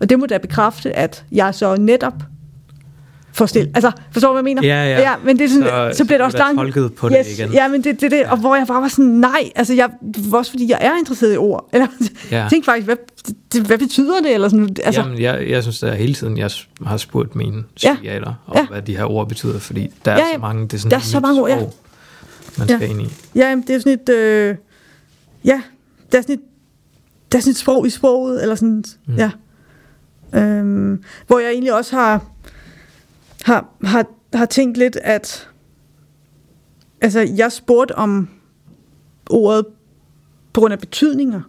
Og 0.00 0.10
det 0.10 0.18
må 0.18 0.26
da 0.26 0.38
bekræfte, 0.38 0.96
at 0.96 1.24
jeg 1.32 1.54
så 1.54 1.76
netop 1.76 2.14
stil. 3.46 3.70
Altså, 3.74 3.90
forstår 4.12 4.28
du, 4.28 4.32
hvad 4.32 4.40
jeg 4.40 4.44
mener? 4.56 4.62
Ja, 4.68 4.84
ja. 4.90 5.00
ja 5.00 5.14
men 5.24 5.38
det 5.38 5.44
er 5.44 5.48
sådan, 5.48 5.92
så, 5.92 5.98
så 5.98 6.04
bliver 6.04 6.18
du 6.18 6.24
også 6.24 6.38
langt. 6.38 6.58
tolket 6.58 6.94
på 6.94 7.08
det 7.08 7.38
igen. 7.38 7.52
Ja, 7.52 7.68
men 7.68 7.84
det, 7.84 8.00
det, 8.00 8.10
det, 8.10 8.24
og 8.26 8.36
hvor 8.38 8.56
jeg 8.56 8.66
bare 8.66 8.82
var 8.82 8.88
sådan, 8.88 9.04
nej, 9.04 9.50
altså 9.56 9.74
jeg, 9.74 9.90
også 10.32 10.50
fordi 10.50 10.70
jeg 10.70 10.78
er 10.80 10.98
interesseret 10.98 11.34
i 11.34 11.36
ord. 11.36 11.68
Eller, 11.72 11.86
Ja. 12.30 12.46
tænkte 12.50 12.64
faktisk, 12.66 12.84
hvad, 12.86 12.96
det, 13.52 13.62
hvad 13.66 13.78
betyder 13.78 14.20
det? 14.20 14.34
Eller 14.34 14.48
sådan, 14.48 14.76
altså, 14.84 15.00
Jamen, 15.02 15.20
jeg, 15.20 15.48
jeg 15.48 15.62
synes 15.62 15.80
da 15.80 15.94
hele 15.94 16.14
tiden, 16.14 16.38
jeg 16.38 16.50
har 16.86 16.96
spurgt 16.96 17.36
mine 17.36 17.62
Ja. 17.84 17.94
psykiater 17.94 18.34
om, 18.46 18.56
Ja. 18.56 18.66
hvad 18.66 18.82
de 18.82 18.96
her 18.96 19.04
ord 19.04 19.28
betyder, 19.28 19.58
fordi 19.58 19.88
der 20.04 20.12
er 20.12 20.16
Ja, 20.18 20.24
ja. 20.26 20.34
så 20.34 20.40
mange, 20.40 20.62
det 20.62 20.74
er 20.74 20.78
sådan 20.78 20.90
Der 20.90 20.96
er 20.96 21.00
så 21.00 21.20
mange 21.20 21.42
ord, 21.42 21.50
ja. 21.50 21.58
Man 22.58 22.68
Ja. 22.68 22.76
skal 22.76 22.90
ind 22.90 23.02
i. 23.02 23.08
Ja, 23.34 23.48
jamen, 23.48 23.64
det 23.66 23.74
er 23.74 23.78
sådan 23.78 23.98
et, 24.00 24.08
øh, 24.08 24.56
ja, 25.44 25.62
det 26.12 26.18
er 26.18 26.22
sådan 26.22 26.34
et, 26.34 26.40
det 27.32 27.38
er 27.38 27.42
sådan 27.42 27.50
et 27.50 27.56
sprog 27.56 27.86
i 27.86 27.90
sproget, 27.90 28.42
eller 28.42 28.54
sådan, 28.54 28.84
mm. 29.06 29.14
ja. 29.16 29.30
Øhm, 30.34 31.02
hvor 31.26 31.38
jeg 31.38 31.50
egentlig 31.50 31.74
også 31.74 31.96
har, 31.96 32.24
har, 33.42 33.68
har, 33.84 34.06
har 34.34 34.46
tænkt 34.46 34.78
lidt, 34.78 34.96
at, 34.96 35.48
altså, 37.00 37.20
jeg 37.36 37.52
spurgte 37.52 37.94
om 37.94 38.28
ordet 39.30 39.66
på 40.52 40.60
grund 40.60 40.72
af 40.72 40.78
betydninger, 40.78 41.40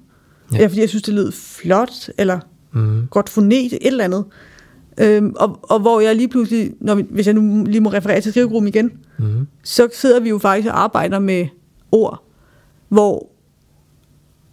Ja. 0.54 0.58
ja. 0.58 0.66
fordi 0.68 0.80
jeg 0.82 0.90
synes, 0.90 1.04
det 1.04 1.14
lød 1.14 1.32
flot, 1.32 2.10
eller 2.18 2.40
Mm. 2.76 3.08
godt 3.12 3.30
fonet, 3.30 3.74
et 3.74 3.78
eller 3.88 4.04
andet. 4.04 4.26
Øhm, 4.98 5.34
og, 5.36 5.60
og 5.64 5.80
hvor 5.80 6.00
jeg 6.00 6.16
lige 6.16 6.28
pludselig, 6.28 6.72
når 6.80 6.96
vi, 6.96 7.06
hvis 7.10 7.28
jeg 7.28 7.34
nu 7.36 7.64
lige 7.64 7.82
må 7.82 7.90
referere 7.90 8.22
til 8.22 8.32
skrivegruppen 8.32 8.68
igen, 8.68 8.92
Mm. 9.18 9.48
så 9.64 9.88
sidder 9.94 10.20
vi 10.20 10.30
jo 10.30 10.38
faktisk 10.38 10.68
og 10.68 10.84
arbejder 10.84 11.20
med 11.20 11.48
ord, 11.92 12.24
hvor, 12.90 13.28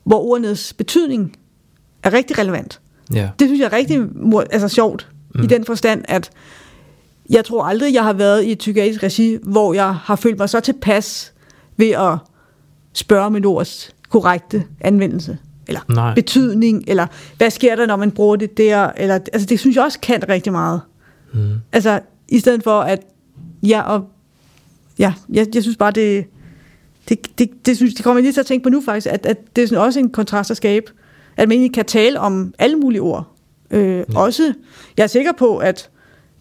hvor 0.05 0.19
ordenes 0.19 0.73
betydning 0.73 1.37
er 2.03 2.13
rigtig 2.13 2.39
relevant. 2.39 2.81
Ja. 3.15 3.31
Det 3.39 3.49
synes 3.49 3.61
jeg 3.61 3.67
er 3.67 3.73
rigtig 3.73 4.07
altså 4.51 4.69
sjovt, 4.69 5.09
mm. 5.35 5.43
i 5.43 5.47
den 5.47 5.65
forstand, 5.65 6.05
at 6.09 6.31
jeg 7.31 7.45
tror 7.45 7.65
aldrig, 7.65 7.95
jeg 7.95 8.05
har 8.05 8.13
været 8.13 8.45
i 8.45 8.53
et 8.53 8.59
psykiatrisk 8.59 9.03
regi, 9.03 9.39
hvor 9.43 9.75
jeg 9.75 9.95
har 9.95 10.17
følt 10.17 10.39
mig 10.39 10.49
så 10.49 10.61
tilpas 10.61 11.33
ved 11.77 11.91
at 11.91 12.19
spørge 12.93 13.25
om 13.27 13.37
et 13.37 13.47
ords 13.47 13.95
korrekte 14.09 14.65
anvendelse, 14.81 15.39
eller 15.69 15.81
Nej. 15.89 16.15
betydning, 16.15 16.85
eller 16.87 17.07
hvad 17.37 17.51
sker 17.51 17.77
der, 17.77 17.87
når 17.87 17.97
man 17.97 18.11
bruger 18.11 18.37
det 18.37 18.59
der, 18.59 18.91
eller, 18.97 19.15
altså 19.15 19.47
det 19.47 19.61
synes 19.61 19.77
jeg 19.77 19.85
også 19.85 20.01
kan 20.01 20.29
rigtig 20.29 20.53
meget. 20.53 20.81
Mm. 21.33 21.41
Altså, 21.73 22.01
i 22.29 22.39
stedet 22.39 22.63
for 22.63 22.81
at, 22.81 23.01
ja, 23.63 23.81
og, 23.83 24.09
ja, 24.99 25.15
jeg, 25.33 25.47
jeg 25.55 25.63
synes 25.63 25.77
bare, 25.77 25.91
det, 25.91 26.25
det, 27.09 27.39
det, 27.39 27.51
det, 27.67 27.77
synes, 27.77 27.95
det 27.95 28.05
kommer 28.05 28.19
jeg 28.19 28.23
lige 28.23 28.33
til 28.33 28.41
at 28.41 28.47
tænke 28.47 28.63
på 28.63 28.69
nu 28.69 28.81
faktisk, 28.81 29.07
at, 29.07 29.27
at 29.27 29.57
det 29.57 29.65
er 29.65 29.69
sådan 29.69 29.85
også 29.85 30.01
en 30.01 30.11
kontrast 30.11 30.51
at 30.51 30.57
skabe, 30.57 30.93
at 31.37 31.49
man 31.49 31.53
egentlig 31.53 31.75
kan 31.75 31.85
tale 31.85 32.21
om 32.21 32.55
alle 32.59 32.77
mulige 32.77 33.01
ord. 33.01 33.37
Øh, 33.71 33.97
ja. 33.97 34.05
Også, 34.15 34.53
jeg 34.97 35.03
er 35.03 35.07
sikker 35.07 35.33
på, 35.39 35.57
at 35.59 35.89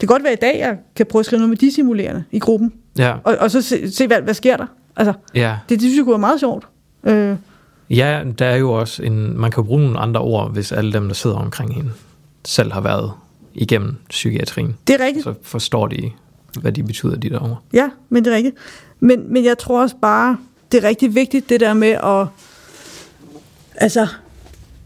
det 0.02 0.10
kan 0.10 0.14
godt 0.14 0.24
være 0.24 0.34
i 0.34 0.42
dag, 0.42 0.60
jeg 0.60 0.78
kan 0.96 1.06
prøve 1.06 1.20
at 1.20 1.26
skrive 1.26 1.38
noget 1.40 1.50
med 1.50 1.58
dissimulerende 1.58 2.24
i 2.32 2.40
gruppen, 2.40 2.74
Ja. 2.98 3.16
og, 3.24 3.38
og 3.40 3.52
så 3.52 3.62
se, 3.62 3.92
se 3.92 4.08
hvad, 4.08 4.22
hvad 4.22 4.34
sker 4.34 4.58
der. 4.58 4.66
Altså, 4.96 5.14
ja. 5.36 5.58
det, 5.70 5.80
det 5.80 5.82
synes 5.82 5.96
jeg 5.96 6.04
kunne 6.04 6.12
være 6.14 6.20
meget 6.20 6.40
sjovt. 6.40 6.68
Øh, 7.04 7.36
Ja, 7.90 8.24
der 8.40 8.46
er 8.46 8.56
jo 8.56 8.72
også 8.72 9.04
en... 9.04 9.38
Man 9.40 9.52
kan 9.52 9.64
jo 9.64 9.68
bruge 9.68 9.82
nogle 9.82 10.00
andre 10.00 10.20
ord, 10.20 10.52
hvis 10.52 10.72
alle 10.72 10.94
dem, 10.94 11.08
der 11.08 11.14
sidder 11.14 11.36
omkring 11.36 11.76
hende, 11.76 11.92
selv 12.46 12.72
har 12.72 12.82
været 12.82 13.12
igennem 13.54 13.96
psykiatrien. 14.10 14.78
det 14.88 15.02
er 15.02 15.06
rigtigt. 15.06 15.24
Så 15.24 15.34
forstår 15.42 15.88
de, 15.88 16.12
hvad 16.62 16.72
de 16.72 16.84
betyder, 16.84 17.16
de 17.16 17.30
der 17.30 17.40
ord. 17.40 17.64
Ja, 17.74 17.90
men 18.10 18.26
det 18.26 18.32
er 18.32 18.36
rigtigt. 18.36 18.56
Men, 19.00 19.34
men 19.34 19.46
jeg 19.46 19.58
tror 19.58 19.82
også 19.82 19.96
bare, 20.02 20.38
det 20.72 20.84
er 20.84 20.88
rigtig 20.88 21.16
vigtigt, 21.16 21.50
det 21.50 21.60
der 21.60 21.74
med 21.74 21.88
at, 21.88 22.28
altså, 23.76 24.08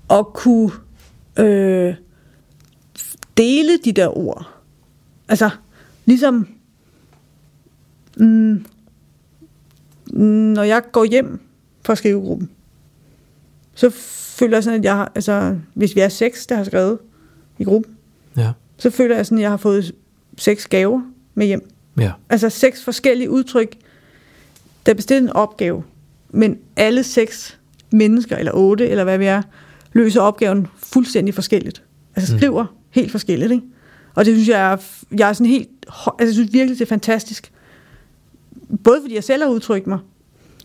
at 0.09 0.25
kunne 0.33 0.71
øh, 1.39 1.93
dele 3.37 3.77
de 3.85 3.91
der 3.91 4.17
ord. 4.17 4.49
Altså, 5.27 5.49
ligesom, 6.05 6.47
mm, 8.17 8.65
når 10.13 10.63
jeg 10.63 10.81
går 10.91 11.03
hjem 11.03 11.41
fra 11.85 11.95
skrivegruppen, 11.95 12.49
så 13.75 13.89
føler 14.39 14.57
jeg 14.57 14.63
sådan, 14.63 14.79
at 14.79 14.85
jeg 14.85 14.95
har, 14.95 15.11
altså, 15.15 15.55
hvis 15.73 15.95
vi 15.95 15.99
er 15.99 16.09
seks, 16.09 16.47
der 16.47 16.55
har 16.55 16.63
skrevet 16.63 16.97
i 17.59 17.63
gruppen, 17.63 17.95
Ja. 18.37 18.51
så 18.77 18.89
føler 18.89 19.15
jeg 19.15 19.25
sådan, 19.25 19.37
at 19.37 19.41
jeg 19.41 19.49
har 19.49 19.57
fået 19.57 19.91
seks 20.37 20.67
gaver 20.67 21.01
med 21.35 21.45
hjem. 21.47 21.69
Ja. 21.99 22.11
Altså 22.29 22.49
seks 22.49 22.83
forskellige 22.83 23.29
udtryk, 23.29 23.75
der 24.85 24.91
er 24.91 24.95
bestilt 24.95 25.23
en 25.23 25.29
opgave, 25.29 25.83
men 26.29 26.57
alle 26.75 27.03
seks 27.03 27.59
mennesker, 27.91 28.37
eller 28.37 28.51
otte, 28.55 28.89
eller 28.89 29.03
hvad 29.03 29.17
vi 29.17 29.25
er, 29.25 29.41
løser 29.93 30.21
opgaven 30.21 30.67
fuldstændig 30.77 31.33
forskelligt. 31.33 31.83
Altså 32.15 32.33
Mm. 32.33 32.39
skriver 32.39 32.63
mm. 32.63 32.69
helt 32.89 33.11
forskelligt, 33.11 33.51
ikke? 33.51 33.63
Og 34.15 34.25
det 34.25 34.35
synes 34.35 34.49
jeg 34.49 34.71
er, 34.71 34.77
jeg 35.17 35.29
er 35.29 35.33
sådan 35.33 35.47
helt, 35.51 35.69
altså 35.87 36.25
jeg 36.25 36.33
synes 36.33 36.53
virkelig, 36.53 36.79
det 36.79 36.85
er 36.85 36.89
fantastisk. 36.89 37.51
Både 38.83 39.01
fordi 39.01 39.15
jeg 39.15 39.23
selv 39.23 39.43
har 39.43 39.49
udtrykt 39.49 39.87
mig, 39.87 39.99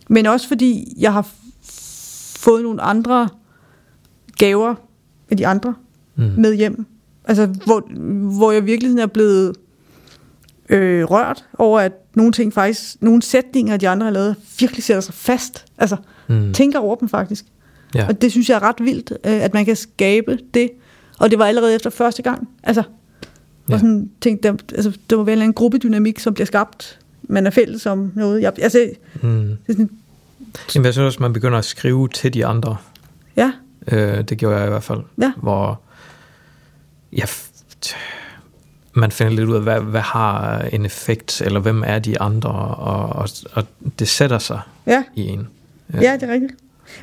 men 0.08 0.26
også 0.26 0.48
fordi 0.48 0.94
jeg 0.98 1.12
har 1.12 1.28
fået 2.48 2.62
nogle 2.62 2.80
andre 2.82 3.28
gaver 4.38 4.74
af 5.30 5.36
de 5.36 5.46
andre 5.46 5.74
Mm. 6.16 6.24
med 6.38 6.54
hjem. 6.54 6.86
Altså, 7.24 7.46
hvor, 7.46 7.80
hvor 8.38 8.52
jeg 8.52 8.66
virkelig 8.66 8.98
er 8.98 9.06
blevet 9.06 9.56
øh, 10.68 11.04
rørt 11.04 11.44
over, 11.58 11.80
at 11.80 11.92
nogle 12.14 12.32
ting 12.32 12.52
faktisk, 12.52 13.02
nogle 13.02 13.22
sætninger, 13.22 13.76
de 13.76 13.88
andre 13.88 14.04
har 14.04 14.10
lavet, 14.12 14.36
virkelig 14.60 14.84
sætter 14.84 15.00
sig 15.00 15.14
fast. 15.14 15.64
Altså, 15.78 15.96
Mm. 16.28 16.52
tænker 16.52 16.78
over 16.78 16.96
dem 16.96 17.08
faktisk. 17.08 17.44
Ja. 17.94 18.06
Og 18.08 18.22
det 18.22 18.30
synes 18.30 18.48
jeg 18.50 18.54
er 18.56 18.62
ret 18.62 18.76
vildt, 18.84 19.10
øh, 19.10 19.18
at 19.44 19.54
man 19.54 19.64
kan 19.64 19.76
skabe 19.76 20.38
det. 20.54 20.70
Og 21.18 21.30
det 21.30 21.38
var 21.38 21.44
allerede 21.46 21.74
efter 21.74 21.90
første 21.90 22.22
gang. 22.22 22.48
Altså, 22.62 22.82
Ja. 23.68 23.74
og 23.74 23.80
sådan 23.80 24.10
tænkte, 24.20 24.48
der, 24.48 24.54
altså, 24.74 24.98
der 25.10 25.16
var 25.16 25.22
vel 25.24 25.28
en 25.28 25.32
eller 25.32 25.42
anden 25.44 25.54
gruppedynamik, 25.54 26.18
som 26.18 26.34
bliver 26.34 26.46
skabt. 26.46 26.98
Man 27.22 27.46
er 27.46 27.50
fælles 27.50 27.86
om 27.86 28.12
noget. 28.14 28.42
Jeg, 28.42 28.52
altså, 28.62 28.90
Mm. 29.22 29.30
det 29.30 29.56
er 29.68 29.72
sådan, 29.72 29.90
Jamen, 30.74 30.84
jeg 30.84 30.94
synes 30.94 31.06
også, 31.06 31.22
man 31.22 31.32
begynder 31.32 31.58
at 31.58 31.64
skrive 31.64 32.08
til 32.08 32.34
de 32.34 32.46
andre. 32.46 32.76
ja, 33.36 33.52
Øh, 33.92 34.24
det 34.24 34.38
gjorde 34.38 34.56
jeg 34.56 34.66
i 34.66 34.70
hvert 34.70 34.82
fald. 34.82 35.00
Ja. 35.20 35.32
Hvor 35.36 35.80
ja, 37.12 37.24
man 38.94 39.12
finder 39.12 39.32
lidt 39.32 39.48
ud 39.48 39.54
af, 39.54 39.62
hvad, 39.62 39.80
hvad 39.80 40.00
har 40.00 40.58
en 40.72 40.86
effekt, 40.86 41.40
eller 41.40 41.60
hvem 41.60 41.82
er 41.86 41.98
de 41.98 42.20
andre, 42.20 42.50
og, 42.50 43.08
og, 43.08 43.28
og 43.52 43.64
det 43.98 44.08
sætter 44.08 44.38
sig 44.38 44.60
ja. 44.86 45.02
i 45.14 45.26
en. 45.26 45.48
Ja, 45.94 46.14
det 46.20 46.22
er 46.28 46.32
rigtigt. 46.32 46.52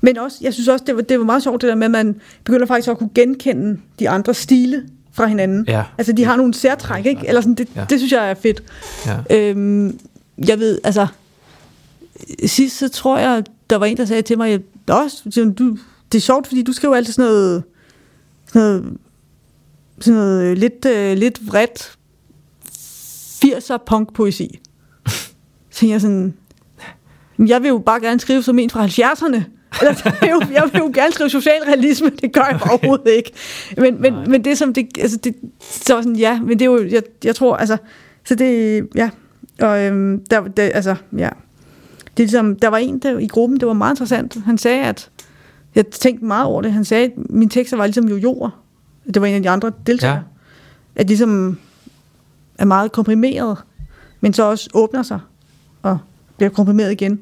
Men 0.01 0.17
også, 0.17 0.37
jeg 0.41 0.53
synes 0.53 0.67
også, 0.67 0.85
det 0.87 0.95
var, 0.95 1.01
det 1.01 1.19
var 1.19 1.25
meget 1.25 1.43
sjovt 1.43 1.61
det 1.61 1.69
der 1.69 1.75
med, 1.75 1.85
at 1.85 1.91
man 1.91 2.21
begynder 2.43 2.65
faktisk 2.65 2.89
at 2.89 2.97
kunne 2.97 3.09
genkende 3.15 3.79
de 3.99 4.09
andre 4.09 4.33
stile 4.33 4.83
fra 5.13 5.25
hinanden. 5.25 5.65
Ja. 5.67 5.83
Altså, 5.97 6.13
de 6.13 6.23
har 6.25 6.35
nogle 6.35 6.53
særtræk, 6.53 7.05
ikke? 7.05 7.27
Eller 7.27 7.41
sådan, 7.41 7.55
det, 7.55 7.67
Ja. 7.75 7.79
ja. 7.81 7.85
det 7.89 7.99
synes 7.99 8.11
jeg 8.11 8.29
er 8.29 8.33
fedt. 8.33 8.63
Ja. 9.05 9.17
Øhm, 9.37 9.99
jeg 10.47 10.59
ved, 10.59 10.79
altså, 10.83 11.07
sidst 12.45 12.77
så 12.77 12.89
tror 12.89 13.17
jeg, 13.17 13.43
der 13.69 13.75
var 13.75 13.85
en, 13.85 13.97
der 13.97 14.05
sagde 14.05 14.21
til 14.21 14.37
mig, 14.37 14.59
Nå, 14.87 15.09
du, 15.35 15.77
det 16.11 16.17
er 16.17 16.21
sjovt, 16.21 16.47
fordi 16.47 16.61
du 16.63 16.73
skriver 16.73 16.95
altid 16.95 17.13
sådan 17.13 17.31
noget, 17.31 17.63
sådan 18.47 18.61
noget, 18.61 18.97
sådan 19.99 20.19
noget 20.19 20.57
lidt, 20.57 20.85
øh, 20.85 21.17
lidt 21.17 21.47
vredt 21.47 21.97
80'er 23.45 23.77
punk-poesi. 23.85 24.59
Så 25.07 25.79
tænkte 25.79 25.93
jeg 25.93 26.01
sådan, 26.01 26.33
"Men 27.37 27.47
jeg 27.47 27.61
vil 27.61 27.69
jo 27.69 27.77
bare 27.77 28.01
gerne 28.01 28.19
skrive 28.19 28.43
som 28.43 28.59
en 28.59 28.69
fra 28.69 28.85
70'erne. 28.85 29.43
Eller, 29.81 29.95
jeg, 30.05 30.17
vil 30.21 30.29
jo, 30.29 30.41
jeg 30.53 30.69
vil 30.73 30.79
jo 30.79 30.91
gerne 30.93 31.13
skrive 31.13 31.29
socialrealisme, 31.29 32.09
det 32.09 32.33
gør 32.33 32.47
jeg 32.51 32.59
overhovedet 32.71 33.11
ikke. 33.11 33.31
Men, 33.77 34.01
men, 34.01 34.13
Nej. 34.13 34.25
men 34.25 34.45
det 34.45 34.57
som 34.57 34.73
det, 34.73 34.97
altså 34.99 35.17
det, 35.17 35.35
så 35.61 35.83
sådan, 35.85 36.15
ja, 36.15 36.39
men 36.41 36.49
det 36.49 36.61
er 36.61 36.65
jo, 36.65 36.87
jeg, 36.87 37.03
jeg 37.23 37.35
tror, 37.35 37.55
altså, 37.55 37.77
så 38.25 38.35
det, 38.35 38.87
ja, 38.95 39.09
og 39.61 39.83
øhm, 39.83 40.25
der, 40.25 40.47
det, 40.47 40.71
altså, 40.73 40.95
ja. 41.17 41.29
Det 42.17 42.23
er 42.23 42.27
ligesom, 42.27 42.55
der 42.55 42.67
var 42.67 42.77
en 42.77 42.99
der, 42.99 43.17
i 43.19 43.27
gruppen, 43.27 43.59
det 43.59 43.67
var 43.67 43.73
meget 43.73 43.91
interessant. 43.93 44.37
Han 44.45 44.57
sagde, 44.57 44.83
at, 44.83 45.09
jeg 45.75 45.87
tænkte 45.87 46.25
meget 46.25 46.45
over 46.45 46.61
det, 46.61 46.73
han 46.73 46.85
sagde, 46.85 47.05
at 47.05 47.11
mine 47.29 47.49
tekster 47.51 47.77
var 47.77 47.85
ligesom 47.85 48.07
jojoer. 48.07 48.49
Det 49.13 49.21
var 49.21 49.27
en 49.27 49.35
af 49.35 49.41
de 49.41 49.49
andre 49.49 49.71
deltagere. 49.87 50.15
Ja. 50.15 50.21
At 51.01 51.07
ligesom 51.07 51.57
er 52.57 52.65
meget 52.65 52.91
komprimeret, 52.91 53.57
men 54.21 54.33
så 54.33 54.43
også 54.43 54.69
åbner 54.73 55.03
sig 55.03 55.19
og 55.81 55.97
bliver 56.37 56.49
komprimeret 56.49 56.91
igen. 56.91 57.19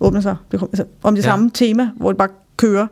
Åbner 0.00 0.20
sig 0.20 0.36
bliver, 0.48 0.62
altså, 0.62 0.84
om 1.02 1.14
det 1.14 1.22
Ja. 1.22 1.28
samme 1.28 1.50
tema, 1.54 1.90
hvor 1.96 2.10
det 2.12 2.18
bare 2.18 2.28
kører. 2.56 2.86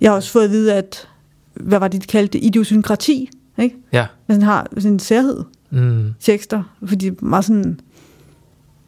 Jeg 0.00 0.10
har 0.10 0.16
også 0.16 0.30
fået 0.30 0.44
at 0.44 0.50
vide, 0.50 0.74
at 0.74 1.08
hvad 1.54 1.78
var 1.78 1.88
det, 1.88 2.02
de 2.02 2.06
kaldte 2.06 2.38
det, 2.38 2.44
idiosynkrati, 2.44 3.30
ikke? 3.58 3.76
Ja. 3.92 4.06
Man 4.26 4.34
sådan 4.36 4.46
har 4.46 4.66
sådan 4.74 4.92
en 4.92 4.98
særhed 4.98 5.44
Mm. 5.72 6.14
tekster, 6.20 6.62
fordi 6.86 7.10
meget 7.22 7.44
sådan, 7.44 7.80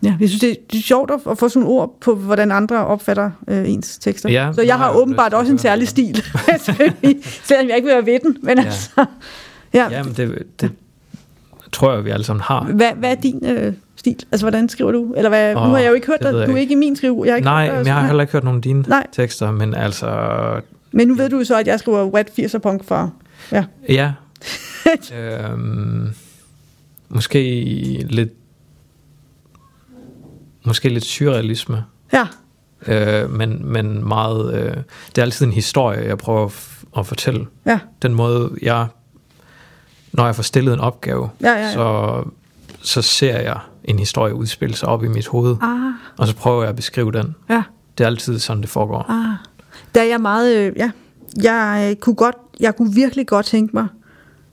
ja, 0.03 0.15
jeg 0.21 0.29
synes, 0.29 0.41
det 0.41 0.79
er, 0.79 0.83
sjovt 0.83 1.11
at, 1.31 1.39
få 1.39 1.49
sådan 1.49 1.69
ord 1.69 1.97
på, 2.01 2.15
hvordan 2.15 2.53
andre 2.53 2.87
opfatter 2.87 3.31
øh, 3.49 3.71
ens 3.71 3.99
tekster. 3.99 4.29
Ja, 4.29 4.51
så 4.55 4.63
jeg 4.63 4.77
har 4.77 4.93
åbenbart 4.93 5.35
også 5.35 5.53
en 5.53 5.59
særlig 5.59 5.89
stil, 5.89 6.17
selvom 7.45 7.69
jeg 7.69 7.77
ikke 7.77 7.87
vil 7.87 7.95
være 7.95 8.07
ved 8.07 8.19
den, 8.23 8.37
men 8.43 8.59
Ja. 8.59 8.65
altså, 8.65 9.05
ja. 9.75 9.89
Ja, 9.91 10.03
men 10.03 10.13
det, 10.13 10.43
det 10.61 10.71
tror 11.73 11.95
jeg, 11.95 12.05
vi 12.05 12.11
alle 12.11 12.25
sammen 12.25 12.43
har. 12.43 12.65
Hvad, 12.65 12.91
hvad 12.97 13.11
er 13.11 13.15
din 13.15 13.47
øh, 13.47 13.73
stil? 13.97 14.17
Altså, 14.33 14.45
hvordan 14.45 14.69
skriver 14.69 14.93
du? 14.93 15.15
Eller 15.17 15.29
hvad, 15.29 15.57
Åh, 15.57 15.63
nu 15.63 15.69
har 15.69 15.79
jeg 15.79 15.89
jo 15.89 15.95
ikke 15.95 16.07
hørt 16.07 16.23
dig, 16.23 16.33
du 16.33 16.39
er 16.39 16.43
ikke. 16.47 16.61
ikke 16.61 16.73
i 16.73 16.77
min 16.77 16.97
skrive. 16.97 17.23
Jeg 17.25 17.33
har 17.33 17.37
ikke 17.37 17.45
Nej, 17.47 17.67
hørt 17.67 17.77
men 17.79 17.87
jeg 17.87 17.95
har 17.95 18.07
heller 18.07 18.23
ikke 18.23 18.33
hørt 18.33 18.45
nogen 18.45 18.59
af 18.59 18.63
dine 18.63 18.85
Nej. 18.89 19.07
tekster, 19.13 19.51
men 19.51 19.75
altså, 19.75 20.37
Men 20.93 21.09
nu 21.09 21.15
ved 21.15 21.29
du 21.31 21.39
jo 21.39 21.45
så, 21.45 21.59
at 21.59 21.67
jeg 21.67 21.79
skriver 21.79 22.05
wet 22.05 22.31
80'er 22.41 22.59
punk 22.59 22.85
for... 22.85 23.13
Ja. 23.53 23.65
ja. 23.89 24.13
øhm, 25.19 26.09
måske 27.09 27.41
lidt 28.11 28.33
måske 30.65 30.89
lidt 30.89 31.05
surrealisme, 31.05 31.85
Ja, 32.13 32.27
øh, 32.87 33.31
men, 33.31 33.73
men 33.73 34.09
meget, 34.09 34.55
øh, 34.55 34.77
det 35.09 35.19
er 35.19 35.23
altid 35.23 35.47
en 35.47 35.53
historie, 35.53 36.01
jeg 36.09 36.19
prøver 36.19 36.45
at, 36.47 36.69
at 36.99 37.07
fortælle. 37.07 37.47
ja, 37.67 37.79
Den 38.03 38.15
måde, 38.15 38.51
jeg, 38.63 38.87
når 40.13 40.25
jeg 40.27 40.37
får 40.37 40.43
stillet 40.43 40.75
en 40.75 40.81
opgave, 40.81 41.31
ja, 41.41 41.49
ja. 41.53 41.59
ja. 41.61 41.73
så, 41.73 42.23
så 42.83 43.03
ser 43.03 43.39
jeg 43.41 43.59
en 43.85 43.99
historie 43.99 44.35
udspille 44.35 44.77
sig 44.77 44.89
op 44.89 45.05
i 45.05 45.09
mit 45.09 45.27
hoved, 45.27 45.57
Ah, 45.63 45.93
og 46.19 46.27
så 46.27 46.37
prøver 46.37 46.63
jeg 46.63 46.71
at 46.71 46.77
beskrive 46.77 47.13
den. 47.13 47.35
ja. 47.49 47.63
Det 47.99 48.05
er 48.05 48.09
altid 48.09 48.39
sådan, 48.39 48.61
det 48.63 48.71
foregår. 48.71 49.11
Ah. 49.11 49.37
Der 49.95 50.01
er 50.01 50.05
jeg 50.05 50.21
meget... 50.21 50.57
Øh, 50.57 50.73
ja, 50.77 50.91
jeg 51.43 51.89
øh, 51.91 51.97
kunne 51.97 52.15
godt... 52.15 52.37
Jeg 52.61 52.77
kunne 52.77 52.95
virkelig 52.95 53.27
godt 53.27 53.47
tænke 53.47 53.77
mig 53.77 53.87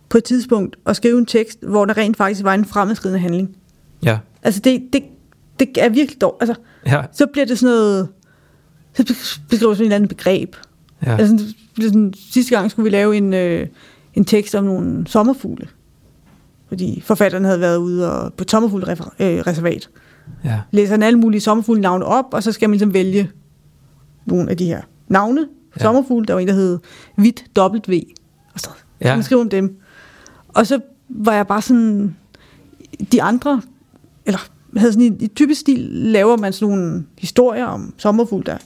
på 0.09 0.17
et 0.17 0.23
tidspunkt 0.23 0.75
at 0.85 0.95
skrive 0.95 1.17
en 1.19 1.25
tekst, 1.25 1.59
hvor 1.67 1.85
der 1.85 1.97
rent 1.97 2.17
faktisk 2.17 2.43
var 2.43 2.53
en 2.53 2.65
fremadskridende 2.65 3.19
handling. 3.19 3.55
Ja, 4.03 4.17
Altså, 4.43 4.61
det, 4.63 4.83
det, 4.93 5.03
det 5.59 5.77
er 5.77 5.89
virkelig 5.89 6.21
dårligt. 6.21 6.41
Altså, 6.49 6.55
ja, 6.85 7.01
så 7.11 7.25
bliver 7.25 7.45
det 7.45 7.59
sådan 7.59 7.75
noget... 7.75 8.07
Så 8.93 9.03
beskriver 9.49 9.73
sådan 9.73 9.81
et 9.81 9.85
eller 9.85 9.95
andet 9.95 10.09
begreb. 10.09 10.55
ja. 11.05 11.17
Altså, 11.17 11.53
sådan, 11.81 12.13
sidste 12.31 12.55
gang 12.55 12.71
skulle 12.71 12.83
vi 12.83 12.89
lave 12.89 13.17
en, 13.17 13.33
øh, 13.33 13.67
en 14.13 14.25
tekst 14.25 14.55
om 14.55 14.63
nogle 14.63 15.07
sommerfugle. 15.07 15.67
Fordi 16.67 17.01
forfatteren 17.05 17.45
havde 17.45 17.59
været 17.59 17.77
ude 17.77 18.11
og, 18.11 18.33
på 18.33 18.41
et 18.43 18.51
sommerfuglereservat. 18.51 19.89
ja. 20.43 20.59
Læser 20.71 20.93
han 20.93 21.03
alle 21.03 21.19
mulige 21.19 21.41
sommerfuglenavne 21.41 22.05
op, 22.05 22.25
og 22.33 22.43
så 22.43 22.51
skal 22.51 22.69
man 22.69 22.73
ligesom 22.73 22.93
vælge 22.93 23.31
nogle 24.25 24.49
af 24.49 24.57
de 24.57 24.65
her 24.65 24.81
navne. 25.07 25.47
Ja. 25.77 25.81
Sommerfugle, 25.81 26.25
der 26.25 26.33
var 26.33 26.39
en, 26.39 26.47
der 26.47 26.53
hed 26.53 26.79
Hvidt 27.15 27.43
W. 27.57 27.93
Og 28.53 28.59
så 28.59 28.69
Ja. 29.01 29.15
man 29.15 29.23
skrive 29.23 29.41
om 29.41 29.49
dem. 29.49 29.77
Og 30.47 30.67
så 30.67 30.79
var 31.09 31.33
jeg 31.33 31.47
bare 31.47 31.61
sådan, 31.61 32.15
de 33.11 33.21
andre, 33.23 33.61
eller 34.25 34.39
havde 34.77 34.93
sådan 34.93 35.17
i, 35.19 35.23
i 35.23 35.27
typisk 35.27 35.61
stil, 35.61 35.79
laver 35.91 36.37
man 36.37 36.53
sådan 36.53 36.75
nogle 36.75 37.05
historier 37.17 37.65
om 37.65 37.93
sommerfugle, 37.97 38.45
der 38.45 38.57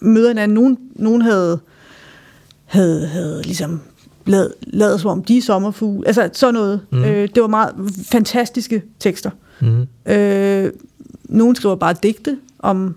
møder 0.00 0.28
hinanden. 0.28 0.54
Nogen, 0.54 0.78
nogen 0.94 1.22
havde, 1.22 1.60
havde, 2.64 3.06
havde 3.06 3.42
ligesom 3.42 3.80
lavet, 4.26 4.54
lavet 4.62 5.00
som 5.00 5.10
om 5.10 5.24
de 5.24 5.38
er 5.38 5.42
sommerfugle. 5.42 6.06
Altså 6.06 6.30
sådan 6.32 6.54
noget. 6.54 6.80
Mm. 6.92 7.04
Øh, 7.04 7.28
det 7.34 7.42
var 7.42 7.48
meget 7.48 7.74
fantastiske 8.10 8.82
tekster. 8.98 9.30
Mm. 9.60 10.12
Øh, 10.12 10.72
nogen 11.24 11.56
skriver 11.56 11.74
bare 11.74 11.94
digte 12.02 12.38
om... 12.58 12.96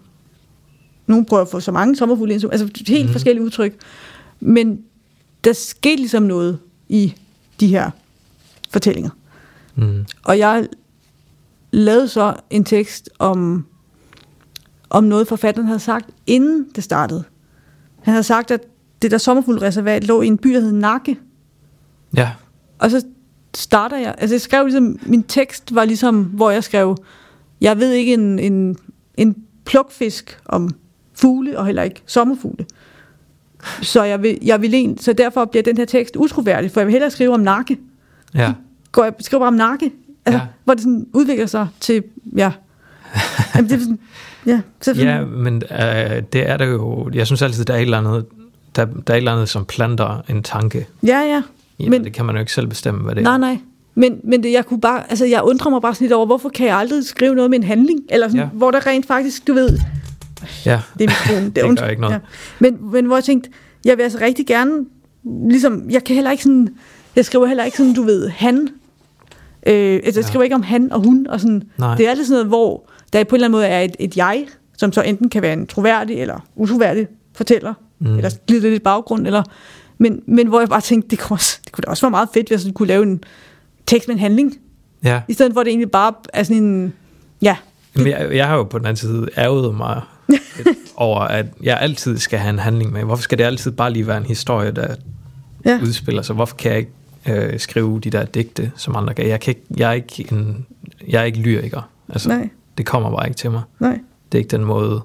Nogen 1.08 1.26
prøver 1.26 1.42
at 1.42 1.50
få 1.50 1.60
så 1.60 1.72
mange 1.72 1.96
sommerfugle 1.96 2.34
ind. 2.34 2.44
Altså 2.52 2.70
helt 2.88 3.06
mm. 3.06 3.12
forskellige 3.12 3.46
udtryk. 3.46 3.76
Men 4.40 4.80
der 5.44 5.54
skete 5.54 5.96
ligesom 5.96 6.24
noget 6.24 6.60
i 6.90 7.14
de 7.60 7.68
her 7.68 7.90
fortællinger. 8.70 9.10
Mm. 9.76 10.06
Og 10.24 10.40
jeg 10.40 10.68
lavede 11.78 12.08
så 12.08 12.34
en 12.50 12.64
tekst 12.64 13.10
om, 13.20 13.66
om 14.90 15.04
noget, 15.04 15.28
forfatteren 15.28 15.68
havde 15.68 15.80
sagt, 15.80 16.10
inden 16.28 16.68
det 16.76 16.84
startede. 16.84 17.24
Han 18.04 18.12
havde 18.12 18.24
sagt, 18.24 18.52
at 18.52 18.62
det 19.02 19.12
der 19.12 19.18
sommerfuglreservat 19.18 20.04
lå 20.04 20.22
i 20.22 20.28
en 20.28 20.38
by, 20.38 20.50
der 20.54 20.60
hed 20.60 20.72
Nakke. 20.72 21.20
Ja, 22.16 22.32
Og 22.80 22.92
så 22.92 23.06
starter 23.56 23.98
jeg, 23.98 24.16
altså 24.18 24.34
jeg 24.34 24.42
skrev 24.42 24.66
ligesom, 24.66 25.00
min 25.06 25.24
tekst 25.24 25.76
var 25.76 25.86
ligesom, 25.86 26.24
hvor 26.24 26.52
jeg 26.52 26.64
skrev, 26.64 26.98
jeg 27.62 27.80
ved 27.80 27.92
ikke 27.92 28.14
en, 28.14 28.40
en, 28.40 28.78
en 29.18 29.36
plukfisk 29.66 30.40
om 30.46 30.70
fugle, 31.14 31.60
og 31.60 31.66
heller 31.66 31.84
ikke 31.84 32.04
sommerfugle. 32.06 32.66
Så, 33.82 34.04
jeg 34.04 34.22
vil, 34.22 34.38
jeg 34.42 34.62
vil 34.62 34.74
en, 34.74 34.98
så 34.98 35.14
derfor 35.14 35.46
bliver 35.46 35.64
den 35.64 35.78
her 35.78 35.86
tekst 35.86 36.16
utroværdig, 36.16 36.72
for 36.72 36.80
jeg 36.80 36.88
vil 36.88 36.92
hellere 36.92 37.12
skrive 37.12 37.34
om 37.34 37.40
nakke. 37.40 37.80
ja. 38.34 38.54
Går 38.92 39.04
jeg 39.04 39.14
skriver 39.20 39.40
bare 39.40 39.48
om 39.48 39.54
nakke, 39.54 39.92
altså, 40.28 40.40
Ja. 40.40 40.46
hvor 40.64 40.74
det 40.74 40.84
sådan 40.84 41.08
udvikler 41.14 41.46
sig 41.46 41.68
til, 41.80 42.04
ja. 42.38 42.52
Jamen, 43.56 43.70
det 43.70 43.76
er 43.76 43.80
sådan, 43.80 44.00
ja, 44.46 44.62
så 44.82 44.94
Ja, 44.94 45.26
men 45.26 45.56
øh, 45.72 46.24
det 46.34 46.50
er 46.50 46.58
der 46.58 46.66
jo... 46.66 47.10
Jeg 47.14 47.26
synes 47.26 47.42
altid, 47.42 47.66
der 47.66 47.74
er 47.74 47.78
et 47.78 47.82
eller 47.82 47.98
andet, 47.98 48.26
der, 48.76 48.86
der 48.86 48.92
er 49.08 49.14
et 49.14 49.18
eller 49.18 49.34
andet, 49.34 49.50
som 49.50 49.66
planter 49.66 50.24
en 50.30 50.44
tanke. 50.44 50.88
ja, 51.04 51.20
ja. 51.20 51.42
Ja, 51.80 51.90
men, 51.90 52.04
det 52.04 52.14
kan 52.14 52.26
man 52.26 52.36
jo 52.36 52.40
ikke 52.40 52.54
selv 52.54 52.68
bestemme, 52.68 53.04
hvad 53.04 53.16
det 53.16 53.24
Nej, 53.24 53.34
er. 53.34 53.38
nej. 53.38 53.58
Men, 53.96 54.20
men 54.24 54.44
det, 54.44 54.52
jeg 54.52 54.66
kunne 54.66 54.82
bare, 54.82 55.04
altså 55.10 55.26
jeg 55.26 55.44
undrer 55.44 55.70
mig 55.72 55.82
bare 55.82 55.94
sådan 55.96 56.06
lidt 56.06 56.14
over, 56.14 56.26
hvorfor 56.26 56.50
kan 56.50 56.68
jeg 56.68 56.78
aldrig 56.78 57.06
skrive 57.06 57.36
noget 57.36 57.50
med 57.50 57.58
en 57.60 57.64
handling? 57.64 58.00
Eller 58.10 58.28
sådan, 58.28 58.42
Ja. 58.42 58.48
hvor 58.54 58.72
der 58.72 58.88
rent 58.88 59.06
faktisk, 59.06 59.48
du 59.48 59.54
ved, 59.54 59.80
Ja, 60.66 60.82
det 61.00 61.04
er 61.04 61.08
mikrofonen. 61.10 61.44
Det, 61.56 61.64
Det 61.64 61.80
gør 61.80 61.88
ikke 61.88 62.02
noget. 62.02 62.14
Ja. 62.14 62.20
Men, 62.60 62.92
men 62.92 63.06
hvor 63.06 63.16
jeg 63.16 63.24
tænkte, 63.24 63.50
jeg 63.86 63.98
vil 63.98 64.04
altså 64.04 64.18
rigtig 64.22 64.48
gerne, 64.48 64.86
ligesom, 65.50 65.90
jeg 65.90 66.04
kan 66.04 66.16
heller 66.16 66.32
ikke 66.32 66.44
sådan, 66.44 66.70
jeg 67.16 67.26
skriver 67.26 67.46
heller 67.46 67.64
ikke 67.64 67.78
sådan, 67.78 67.94
du 67.94 68.04
ved, 68.04 68.30
han. 68.30 68.70
Øh, 69.68 69.94
altså, 70.04 70.20
jeg 70.20 70.24
Ja. 70.26 70.28
skriver 70.28 70.44
ikke 70.44 70.56
om 70.56 70.64
han 70.64 70.92
og 70.94 71.04
hun, 71.04 71.28
og 71.30 71.40
sådan. 71.40 71.64
Nej. 71.78 71.96
Det 71.98 72.06
er 72.06 72.10
altid 72.10 72.26
sådan 72.26 72.34
noget, 72.36 72.48
hvor 72.48 72.90
der 73.14 73.24
på 73.24 73.36
en 73.36 73.38
eller 73.38 73.46
anden 73.48 73.58
måde 73.58 73.66
er 73.68 73.82
et, 73.82 73.96
et 74.00 74.18
jeg, 74.18 74.46
som 74.78 74.92
så 74.92 75.02
enten 75.02 75.30
kan 75.30 75.42
være 75.42 75.54
en 75.54 75.68
troværdig 75.68 76.22
eller 76.22 76.46
utroværdig 76.56 77.08
fortæller, 77.36 77.74
Mm. 78.00 78.16
eller 78.16 78.30
glider 78.48 78.70
lidt 78.70 78.82
i 78.82 78.84
baggrund, 78.84 79.28
eller, 79.28 79.44
men, 79.98 80.22
men 80.28 80.48
hvor 80.48 80.60
jeg 80.60 80.70
bare 80.70 80.82
tænkte, 80.82 81.10
det 81.10 81.20
kunne, 81.20 81.36
også, 81.36 81.60
det 81.66 81.72
kunne 81.72 81.82
da 81.82 81.90
også 81.90 82.06
være 82.06 82.12
meget 82.12 82.30
fedt, 82.34 82.48
hvis 82.50 82.66
jeg 82.66 82.74
kunne 82.74 82.88
lave 82.88 83.04
en 83.04 83.24
tekst 83.86 84.08
med 84.08 84.16
en 84.16 84.20
handling, 84.22 84.58
ja. 85.04 85.22
i 85.28 85.34
stedet 85.34 85.54
for 85.54 85.60
at 85.62 85.66
det 85.66 85.72
egentlig 85.72 85.92
bare 85.92 86.14
er 86.34 86.44
sådan 86.44 86.64
en, 86.64 86.94
ja, 87.42 87.56
Men 87.96 88.08
jeg, 88.08 88.28
jeg 88.36 88.48
har 88.48 88.56
jo 88.56 88.64
på 88.64 88.78
den 88.78 88.86
anden 88.88 88.98
side 88.98 89.28
ærget 89.38 89.76
mig 89.76 90.02
over, 90.96 91.20
at 91.20 91.46
jeg 91.64 91.78
altid 91.82 92.18
skal 92.18 92.40
have 92.40 92.50
en 92.50 92.60
handling 92.60 92.92
med. 92.94 93.04
Hvorfor 93.04 93.24
skal 93.24 93.38
det 93.38 93.44
altid 93.44 93.72
bare 93.72 93.94
lige 93.94 94.08
være 94.08 94.18
en 94.18 94.26
historie, 94.26 94.72
der 94.72 94.96
ja, 95.66 95.80
udspiller 95.84 96.22
sig? 96.22 96.36
Hvorfor 96.36 96.56
kan 96.56 96.72
jeg 96.72 96.80
ikke 96.80 96.92
øh, 97.30 97.60
skrive 97.60 98.00
de 98.00 98.10
der 98.10 98.26
digte, 98.26 98.72
som 98.76 98.96
andre 98.96 99.14
kan? 99.14 99.28
Jeg, 99.28 99.40
kan 99.40 99.52
ikke, 99.52 99.62
jeg, 99.78 99.90
er 99.90 99.94
ikke 99.94 100.28
en, 100.32 100.66
jeg 101.08 101.22
er 101.22 101.26
ikke 101.26 101.40
lyriker. 101.40 101.90
Altså, 102.10 102.30
nej, 102.30 102.50
det 102.78 102.86
kommer 102.86 103.12
bare 103.12 103.28
ikke 103.28 103.38
til 103.38 103.52
mig. 103.52 103.62
nej. 103.80 104.00
Det 104.32 104.38
er 104.38 104.40
ikke 104.40 104.52
den 104.58 104.66
måde, 104.66 105.02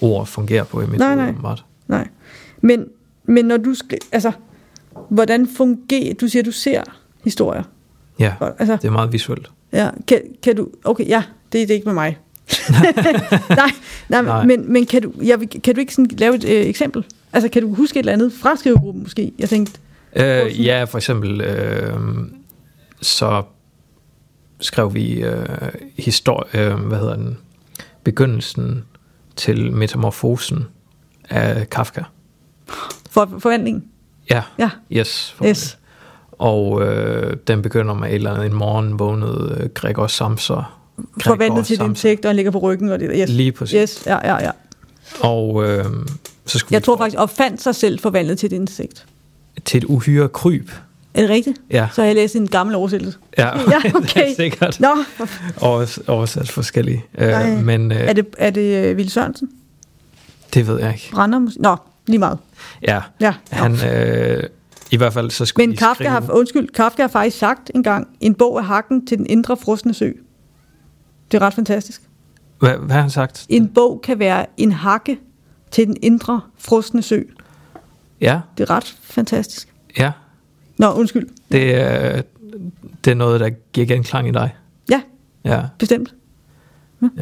ord 0.00 0.26
fungerer 0.26 0.64
på 0.64 0.80
i 0.80 0.86
mit 0.86 0.98
Nej, 0.98 1.14
nej. 1.14 1.28
åbenbart. 1.28 1.64
Nej. 1.88 2.08
Men, 2.60 2.86
men 3.24 3.44
når 3.44 3.56
du 3.56 3.74
skal, 3.74 3.98
altså, 4.12 4.32
hvordan 5.08 5.48
fungerer, 5.56 6.14
du 6.14 6.28
siger, 6.28 6.42
du 6.42 6.52
ser 6.52 6.82
historier. 7.24 7.62
Ja, 8.18 8.32
Altså, 8.58 8.76
det 8.76 8.84
er 8.84 8.90
meget 8.92 9.12
visuelt. 9.12 9.50
ja, 9.72 9.90
kan, 10.06 10.20
kan 10.42 10.56
du, 10.56 10.68
okay, 10.84 11.08
ja, 11.08 11.22
det 11.52 11.62
er 11.62 11.66
det 11.66 11.74
ikke 11.74 11.84
med 11.86 11.94
mig. 11.94 12.18
nej, 12.70 13.70
nej, 14.08 14.22
Nej. 14.22 14.44
Men, 14.44 14.72
men 14.72 14.86
kan, 14.86 15.02
du, 15.02 15.12
vil- 15.18 15.48
kan 15.62 15.74
du 15.74 15.80
ikke 15.80 15.94
sådan 15.94 16.10
lave 16.18 16.34
et 16.34 16.44
øh, 16.44 16.66
eksempel? 16.66 17.04
Altså, 17.32 17.48
kan 17.48 17.62
du 17.62 17.74
huske 17.74 17.96
et 17.96 18.02
eller 18.02 18.12
andet 18.12 18.32
fra 18.32 18.56
skrivegruppen 18.56 19.02
måske? 19.02 19.32
Jeg 19.38 19.48
tænkte, 19.48 19.72
Øh, 20.16 20.64
ja, 20.66 20.84
for 20.84 20.98
eksempel, 20.98 21.40
øh, 21.40 21.98
så 23.02 23.42
skrev 24.60 24.94
vi 24.94 25.22
øh, 25.22 25.46
historie, 25.98 26.60
øh, 26.70 26.74
hvad 26.74 26.98
hedder 26.98 27.16
den, 27.16 27.38
begyndelsen 28.04 28.84
til 29.36 29.72
metamorfosen 29.72 30.64
af 31.30 31.70
Kafka. 31.70 32.02
for, 33.10 33.28
forvandlingen. 33.38 33.84
Ja, 34.30 34.42
Ja, 34.58 34.70
yes. 34.92 35.36
yes. 35.46 35.78
Og 36.32 36.82
øh, 36.86 37.36
den 37.46 37.62
begynder 37.62 37.94
med 37.94 38.08
et 38.08 38.14
eller 38.14 38.32
andet, 38.34 38.46
en 38.46 38.54
morgen 38.54 38.98
vågnede 38.98 39.58
øh, 39.60 39.68
Gregor 39.74 40.06
Samser. 40.06 40.80
Gregor 40.96 41.34
Forvandlet 41.36 41.66
til 41.66 41.76
Samser. 41.76 41.90
insekt, 41.90 42.24
og 42.24 42.28
han 42.28 42.36
ligger 42.36 42.52
på 42.52 42.58
ryggen. 42.58 42.88
Og 42.88 43.00
det, 43.00 43.10
yes. 43.16 43.30
Lige 43.30 43.52
præcis. 43.52 43.74
Yes, 43.80 44.06
ja, 44.06 44.34
ja, 44.34 44.44
ja. 44.44 44.50
Og 45.20 45.64
øh, 45.68 45.84
så 46.46 46.58
skulle 46.58 46.74
Jeg 46.74 46.82
tror 46.82 46.96
for- 46.96 47.04
faktisk, 47.04 47.20
opfandt 47.20 47.62
sig 47.62 47.74
selv 47.74 47.98
forvandlet 47.98 48.38
til 48.38 48.46
et 48.46 48.52
insekt. 48.52 49.06
Til 49.64 49.78
et 49.78 49.84
uhyre 49.84 50.28
kryb. 50.28 50.70
Er 51.14 51.20
det 51.20 51.30
rigtigt? 51.30 51.60
Ja, 51.70 51.88
Så 51.94 52.00
har 52.00 52.06
jeg 52.06 52.14
læst 52.14 52.36
en 52.36 52.48
gammel 52.48 52.74
oversættelse. 52.76 53.18
ja, 53.38 53.46
Ja, 53.58 53.78
det 53.82 53.92
er 53.92 53.96
okay. 53.96 54.34
sikkert. 54.36 54.80
Nå, 54.80 54.88
Overs, 55.60 55.98
oversat 55.98 56.48
forskellige. 56.50 57.04
Nej. 57.18 57.50
Øh, 57.52 57.64
men 57.64 57.92
øh, 57.92 57.98
er 57.98 58.12
det, 58.12 58.26
er 58.38 58.50
det 58.50 58.84
øh, 58.90 58.96
Ville 58.96 59.10
Sørensen? 59.10 59.48
det 60.54 60.66
ved 60.66 60.80
jeg 60.80 60.92
ikke. 60.94 61.08
Brænder 61.12 61.38
måske? 61.38 61.62
Nå, 61.62 61.76
lige 62.06 62.18
meget. 62.18 62.38
Ja, 62.82 63.00
Ja. 63.20 63.34
han, 63.50 63.72
øh, 63.92 64.42
i 64.90 64.96
hvert 64.96 65.12
fald 65.12 65.30
så 65.30 65.44
skulle 65.44 65.66
Men 65.66 65.76
Kafka 65.76 65.94
skrive... 65.94 66.10
har, 66.10 66.30
undskyld, 66.30 66.68
Kafka 66.68 67.02
har 67.02 67.08
faktisk 67.08 67.38
sagt 67.38 67.70
engang, 67.74 68.08
en 68.20 68.34
bog 68.34 68.58
af 68.58 68.64
hakken 68.64 69.06
til 69.06 69.18
den 69.18 69.26
indre 69.26 69.56
frosne 69.56 69.94
sø. 69.94 70.10
Det 71.32 71.36
er 71.42 71.46
ret 71.46 71.54
fantastisk. 71.54 72.02
Hvad, 72.58 72.70
hvad 72.78 72.94
har 72.94 73.00
han 73.00 73.10
sagt? 73.10 73.46
En 73.48 73.68
bog 73.68 74.00
kan 74.04 74.18
være 74.18 74.46
en 74.56 74.72
hakke 74.72 75.18
til 75.70 75.86
den 75.86 75.96
indre 76.02 76.40
frosne 76.58 77.02
sø. 77.02 77.22
Ja, 78.20 78.40
Det 78.58 78.70
er 78.70 78.74
ret 78.74 78.96
fantastisk. 79.02 79.68
Ja, 79.98 80.12
Nå, 80.78 80.92
undskyld. 80.92 81.28
det 81.52 81.74
er, 81.74 82.22
det 83.04 83.10
er 83.10 83.14
noget, 83.14 83.40
der 83.40 83.50
giver 83.72 83.86
genklang 83.86 84.28
i 84.28 84.32
dig. 84.32 84.54
Ja, 84.90 85.02
Ja. 85.44 85.62
bestemt. 85.78 86.14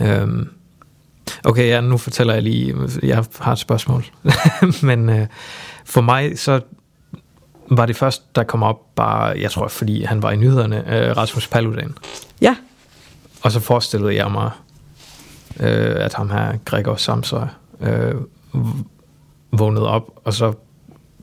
Øhm, 0.00 0.48
okay, 1.44 1.68
ja, 1.68 1.80
nu 1.80 1.96
fortæller 1.96 2.34
jeg 2.34 2.42
lige, 2.42 2.74
jeg 3.02 3.24
har 3.38 3.52
et 3.52 3.58
spørgsmål. 3.58 4.04
Men 4.82 5.08
øh, 5.08 5.26
for 5.84 6.00
mig, 6.00 6.38
så 6.38 6.60
var 7.70 7.86
det 7.86 7.96
først, 7.96 8.36
der 8.36 8.42
kom 8.42 8.62
op 8.62 8.94
bare, 8.94 9.40
jeg 9.40 9.50
tror, 9.50 9.68
fordi 9.68 10.02
han 10.02 10.22
var 10.22 10.30
i 10.30 10.36
nyhederne, 10.36 10.76
øh, 11.08 11.16
Rasmus 11.16 11.48
Paludan. 11.48 11.94
Ja, 12.40 12.56
Og 13.42 13.52
så 13.52 13.60
forestillede 13.60 14.14
jeg 14.14 14.30
mig, 14.30 14.50
øh, 15.60 16.04
at 16.04 16.14
ham 16.14 16.30
her, 16.30 16.56
Gregor 16.64 16.96
Samsø, 16.96 17.36
øh, 17.80 18.14
vågnede 19.52 19.88
op, 19.88 20.10
og 20.24 20.34
så 20.34 20.52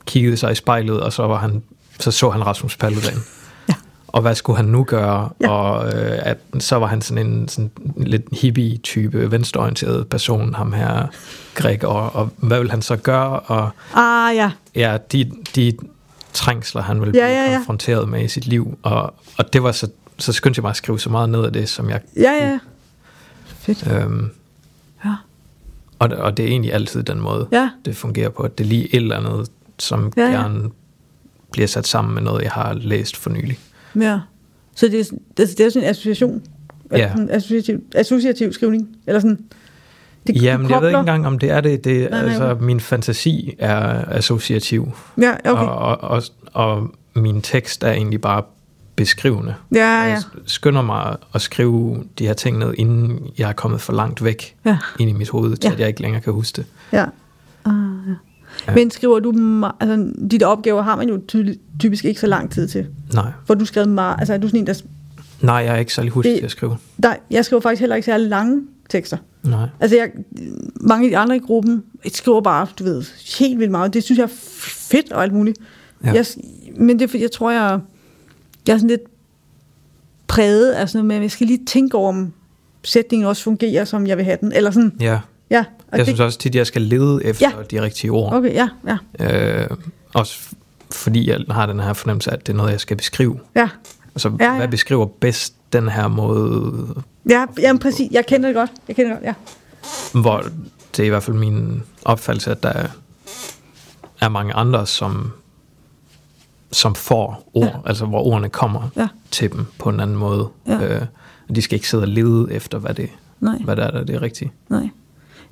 kiggede 0.06 0.36
sig 0.36 0.52
i 0.52 0.54
spejlet, 0.54 1.00
og 1.00 1.12
så, 1.12 1.26
var 1.26 1.38
han, 1.38 1.62
så 2.00 2.10
så 2.10 2.30
han 2.30 2.46
Rasmus 2.46 2.76
Paludan. 2.76 3.14
Ja. 3.68 3.74
Og 4.06 4.22
hvad 4.22 4.34
skulle 4.34 4.56
han 4.56 4.64
nu 4.64 4.84
gøre? 4.84 5.28
Ja. 5.40 5.48
Og 5.50 5.86
øh, 5.86 6.18
at, 6.22 6.38
så 6.58 6.76
var 6.76 6.86
han 6.86 7.02
sådan 7.02 7.26
en 7.26 7.48
sådan 7.48 7.70
lidt 7.96 8.22
hippie-type, 8.32 9.30
venstreorienteret 9.30 10.08
person, 10.08 10.54
ham 10.54 10.72
her, 10.72 11.06
Gregor. 11.54 11.88
Og 11.92 12.30
hvad 12.36 12.58
vil 12.60 12.70
han 12.70 12.82
så 12.82 12.96
gøre? 12.96 13.40
Og 13.40 13.70
ah 13.94 14.36
ja, 14.36 14.50
ja, 14.74 14.98
de, 15.12 15.30
de 15.54 15.72
trængsler, 16.32 16.82
han 16.82 17.00
ville 17.00 17.18
Ja, 17.20 17.26
blive 17.26 17.38
ja, 17.42 17.50
ja. 17.50 17.56
konfronteret 17.56 18.08
med 18.08 18.24
i 18.24 18.28
sit 18.28 18.46
liv. 18.46 18.78
Og, 18.82 19.14
og 19.38 19.52
det 19.52 19.62
var 19.62 19.72
så, 19.72 19.88
så 20.18 20.32
skyndte 20.32 20.58
jeg 20.58 20.62
mig 20.62 20.70
at 20.70 20.76
skrive 20.76 21.00
så 21.00 21.10
meget 21.10 21.28
ned 21.28 21.44
af 21.44 21.52
det, 21.52 21.68
som 21.68 21.90
jeg 21.90 22.00
ja, 22.16 22.32
ja. 22.32 22.58
Fedt. 23.46 23.92
Øhm, 23.92 24.30
Ja. 25.04 25.14
og, 25.98 26.08
og 26.08 26.36
det 26.36 26.44
er 26.44 26.48
egentlig 26.48 26.72
altid 26.72 27.02
den 27.02 27.20
måde, 27.20 27.48
Ja, 27.52 27.70
det 27.84 27.96
fungerer 27.96 28.28
på. 28.28 28.42
At 28.42 28.58
det 28.58 28.64
er 28.64 28.68
lige 28.68 28.84
et 28.94 29.02
eller 29.02 29.16
andet, 29.16 29.48
som 29.78 30.12
Ja, 30.16 30.22
ja, 30.22 30.30
gerne 30.30 30.70
bliver 31.52 31.66
sat 31.68 31.86
sammen 31.86 32.14
med 32.14 32.22
noget, 32.22 32.42
jeg 32.42 32.50
har 32.50 32.72
læst 32.74 33.16
for 33.16 33.30
nylig. 33.30 33.58
ja. 34.00 34.20
Så 34.76 34.88
det 34.88 35.00
er, 35.00 35.04
sådan- 35.04 35.20
det, 35.36 35.48
det 35.58 35.66
er 35.66 35.70
sådan 35.70 35.82
en 35.84 35.90
association. 35.90 36.42
Ja. 36.92 37.14
En 37.14 37.30
associativ, 37.30 37.82
associativ 37.94 38.52
skrivning. 38.52 38.88
Eller 39.06 39.20
sådan. 39.20 39.38
Det 40.26 40.42
Jamen, 40.42 40.70
jeg 40.70 40.80
ved 40.80 40.88
ikke 40.88 40.98
engang, 41.00 41.26
om 41.26 41.38
det 41.38 41.50
er 41.50 41.60
det. 41.60 41.84
det 41.84 42.10
Nej, 42.10 42.20
nej, 42.22 42.30
altså, 42.30 42.56
min 42.60 42.80
fantasi 42.80 43.54
er 43.58 44.04
associativ, 44.08 44.92
Ja, 45.22 45.32
okay. 45.50 45.50
og, 45.62 45.76
og, 46.00 46.00
og, 46.00 46.22
og 46.52 46.88
min 47.14 47.42
tekst 47.42 47.84
er 47.84 47.92
egentlig 47.92 48.20
bare 48.20 48.42
beskrivende. 48.96 49.54
Ja, 49.74 49.78
ja. 49.78 50.02
Jeg 50.02 50.22
skynder 50.46 50.82
mig 50.82 51.16
at 51.34 51.40
skrive 51.42 52.04
de 52.18 52.26
her 52.26 52.32
ting 52.34 52.58
ned, 52.58 52.74
inden 52.78 53.20
jeg 53.38 53.48
er 53.48 53.52
kommet 53.52 53.80
for 53.80 53.92
langt 53.92 54.24
væk 54.24 54.56
Ja, 54.66 54.78
ind 55.00 55.10
i 55.10 55.12
mit 55.12 55.28
hoved, 55.28 55.56
til 55.56 55.68
Ja. 55.68 55.72
at 55.74 55.80
jeg 55.80 55.88
ikke 55.88 56.02
længere 56.02 56.22
kan 56.22 56.32
huske 56.32 56.56
det. 56.56 56.66
ja. 56.92 57.04
Ah, 57.64 57.74
ja. 58.66 58.74
Men 58.74 58.90
skriver 58.90 59.18
du, 59.18 59.32
altså 59.80 60.12
de 60.30 60.38
der 60.38 60.46
opgaver 60.46 60.82
har 60.82 60.96
man 60.96 61.08
jo 61.08 61.20
tydeligt, 61.28 61.60
typisk 61.80 62.04
ikke 62.04 62.20
så 62.20 62.26
lang 62.26 62.50
tid 62.50 62.68
til. 62.68 62.86
Nej, 63.14 63.32
For 63.46 63.54
du 63.54 63.64
skrevet 63.64 63.88
meget, 63.88 64.16
altså 64.18 64.34
er 64.34 64.38
du 64.38 64.48
sådan 64.48 64.60
en, 64.60 64.66
der, 64.66 64.82
nej 65.40 65.56
jeg 65.56 65.74
er 65.74 65.78
ikke 65.78 65.94
særlig 65.94 66.12
hurtig 66.12 66.36
til 66.36 66.44
at 66.44 66.50
skrive. 66.50 66.76
der, 67.02 67.14
jeg 67.30 67.44
skriver 67.44 67.60
faktisk 67.60 67.80
heller 67.80 67.96
ikke 67.96 68.06
særlig 68.06 68.28
lange 68.28 68.62
tekster. 68.90 69.16
Nej. 69.42 69.68
Altså 69.80 69.96
jeg, 69.96 70.10
mange 70.80 71.06
af 71.06 71.10
de 71.10 71.16
andre 71.18 71.36
i 71.36 71.38
gruppen 71.38 71.82
skriver 72.12 72.40
bare, 72.40 72.66
du 72.78 72.84
ved, 72.84 73.02
helt 73.38 73.58
vildt 73.58 73.70
meget. 73.70 73.94
Det 73.94 74.02
synes 74.04 74.18
jeg 74.18 74.24
er 74.24 74.34
fedt 74.58 75.12
og 75.12 75.22
alt 75.22 75.32
muligt. 75.32 75.58
Ja. 76.04 76.12
Jeg, 76.12 76.26
men 76.76 76.98
det 76.98 77.14
er 77.14 77.18
jeg 77.18 77.30
tror, 77.32 77.50
jeg, 77.50 77.80
jeg 78.66 78.72
er 78.72 78.76
sådan 78.76 78.88
lidt 78.90 79.00
præget 80.26 80.72
af 80.72 80.88
sådan 80.88 80.98
noget 80.98 81.06
med, 81.06 81.16
at 81.16 81.22
jeg 81.22 81.30
skal 81.30 81.46
lige 81.46 81.64
tænke 81.66 81.96
over, 81.96 82.08
om 82.08 82.32
sætningen 82.82 83.28
også 83.28 83.42
fungerer, 83.42 83.84
som 83.84 84.06
jeg 84.06 84.16
vil 84.16 84.24
have 84.24 84.38
den. 84.40 84.52
Eller 84.52 84.70
sådan, 84.70 84.92
Ja, 85.00 85.18
ja. 85.58 85.64
Og 85.92 85.98
jeg 85.98 85.98
det, 85.98 86.06
synes 86.06 86.20
også 86.20 86.38
tit, 86.38 86.54
jeg 86.54 86.66
skal 86.66 86.82
lede 86.82 87.24
efter 87.24 87.50
Ja. 87.50 87.62
de 87.78 87.82
rigtige 87.82 88.10
ord. 88.10 88.32
Okay, 88.34 88.52
ja, 88.54 88.68
ja, 89.20 89.60
Øh, 89.62 89.70
også 90.14 90.40
fordi 90.90 91.30
jeg 91.30 91.38
har 91.50 91.66
den 91.66 91.80
her 91.80 91.92
fornemmelse 91.92 92.30
af, 92.30 92.34
at 92.34 92.46
det 92.46 92.52
er 92.52 92.56
noget, 92.56 92.70
jeg 92.72 92.80
skal 92.80 92.96
beskrive. 92.96 93.40
ja. 93.56 93.68
Altså, 94.14 94.32
Ja, 94.40 94.44
ja, 94.50 94.56
hvad 94.56 94.68
beskriver 94.68 95.06
bedst 95.06 95.54
den 95.72 95.88
her 95.88 96.08
måde, 96.08 96.94
Ja, 97.30 97.44
jamen 97.58 97.78
præcis. 97.80 98.08
Jeg 98.12 98.26
kender 98.26 98.48
det 98.48 98.56
godt. 98.56 98.70
Jeg 98.88 98.96
kender 98.96 99.10
det 99.18 99.22
godt, 99.24 99.36
ja. 100.14 100.20
hvor 100.20 100.44
det 100.96 101.02
er 101.02 101.06
i 101.06 101.08
hvert 101.08 101.22
fald 101.22 101.36
min 101.36 101.82
opfattelse, 102.04 102.50
at 102.50 102.62
der 102.62 102.88
er, 104.20 104.28
mange 104.28 104.52
andre, 104.54 104.86
som, 104.86 105.32
som 106.72 106.94
får 106.94 107.50
ord, 107.54 107.64
Ja. 107.64 107.70
altså 107.86 108.06
hvor 108.06 108.18
ordene 108.20 108.48
kommer 108.48 108.88
Ja. 108.96 109.08
til 109.30 109.52
dem 109.52 109.66
på 109.78 109.88
en 109.88 110.00
anden 110.00 110.16
måde. 110.16 110.48
Ja. 110.66 110.96
Øh, 110.96 111.02
og 111.48 111.54
de 111.54 111.62
skal 111.62 111.76
ikke 111.76 111.88
sidde 111.88 112.02
og 112.02 112.08
lede 112.08 112.52
efter, 112.52 112.78
hvad 112.78 112.94
det, 112.94 113.10
Nej. 113.40 113.56
hvad 113.64 113.76
det 113.76 113.84
er, 113.84 113.90
der 113.90 114.00
er 114.00 114.04
det 114.04 114.22
rigtige. 114.22 114.52
Nej. 114.68 114.88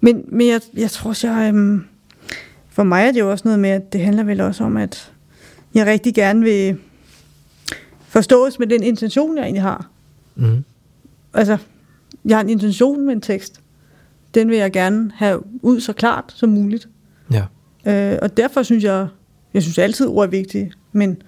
Men, 0.05 0.25
men 0.29 0.49
jeg, 0.49 0.61
jeg 0.75 0.91
tror 0.91 1.11
også, 1.11 1.31
jeg... 1.31 1.49
Øhm, 1.49 1.85
for 2.69 2.83
mig 2.83 3.07
er 3.07 3.13
det 3.13 3.21
jo 3.21 3.31
også 3.31 3.43
noget 3.45 3.61
med, 3.61 3.71
at 3.71 3.93
det 3.93 4.01
handler 4.01 4.25
vel 4.25 4.41
også 4.41 4.65
om, 4.65 4.77
at 4.77 5.13
jeg 5.75 5.87
rigtig 5.87 6.15
gerne 6.15 6.41
vil 6.41 6.77
forstås 8.09 8.59
med 8.59 8.67
den 8.67 8.83
intention, 8.83 9.37
jeg 9.37 9.45
egentlig 9.45 9.63
har. 9.63 9.91
Mm. 10.35 10.65
Altså, 11.35 11.59
jeg 12.25 12.37
har 12.37 12.43
en 12.43 12.51
intention 12.51 13.07
med 13.07 13.13
en 13.13 13.21
tekst. 13.21 13.61
Den 14.35 14.51
vil 14.51 14.59
jeg 14.59 14.73
gerne 14.73 15.13
have 15.15 15.43
ud 15.63 15.81
så 15.81 15.93
klart 15.93 16.25
som 16.37 16.49
muligt. 16.49 16.89
Ja. 17.33 17.45
Øh, 17.87 18.19
og 18.23 18.37
derfor 18.37 18.63
synes 18.63 18.85
jeg, 18.85 19.09
jeg 19.55 19.63
synes 19.63 19.79
altid, 19.79 20.07
ord 20.07 20.27
er 20.27 20.31
vigtige, 20.31 20.73
men 20.93 21.23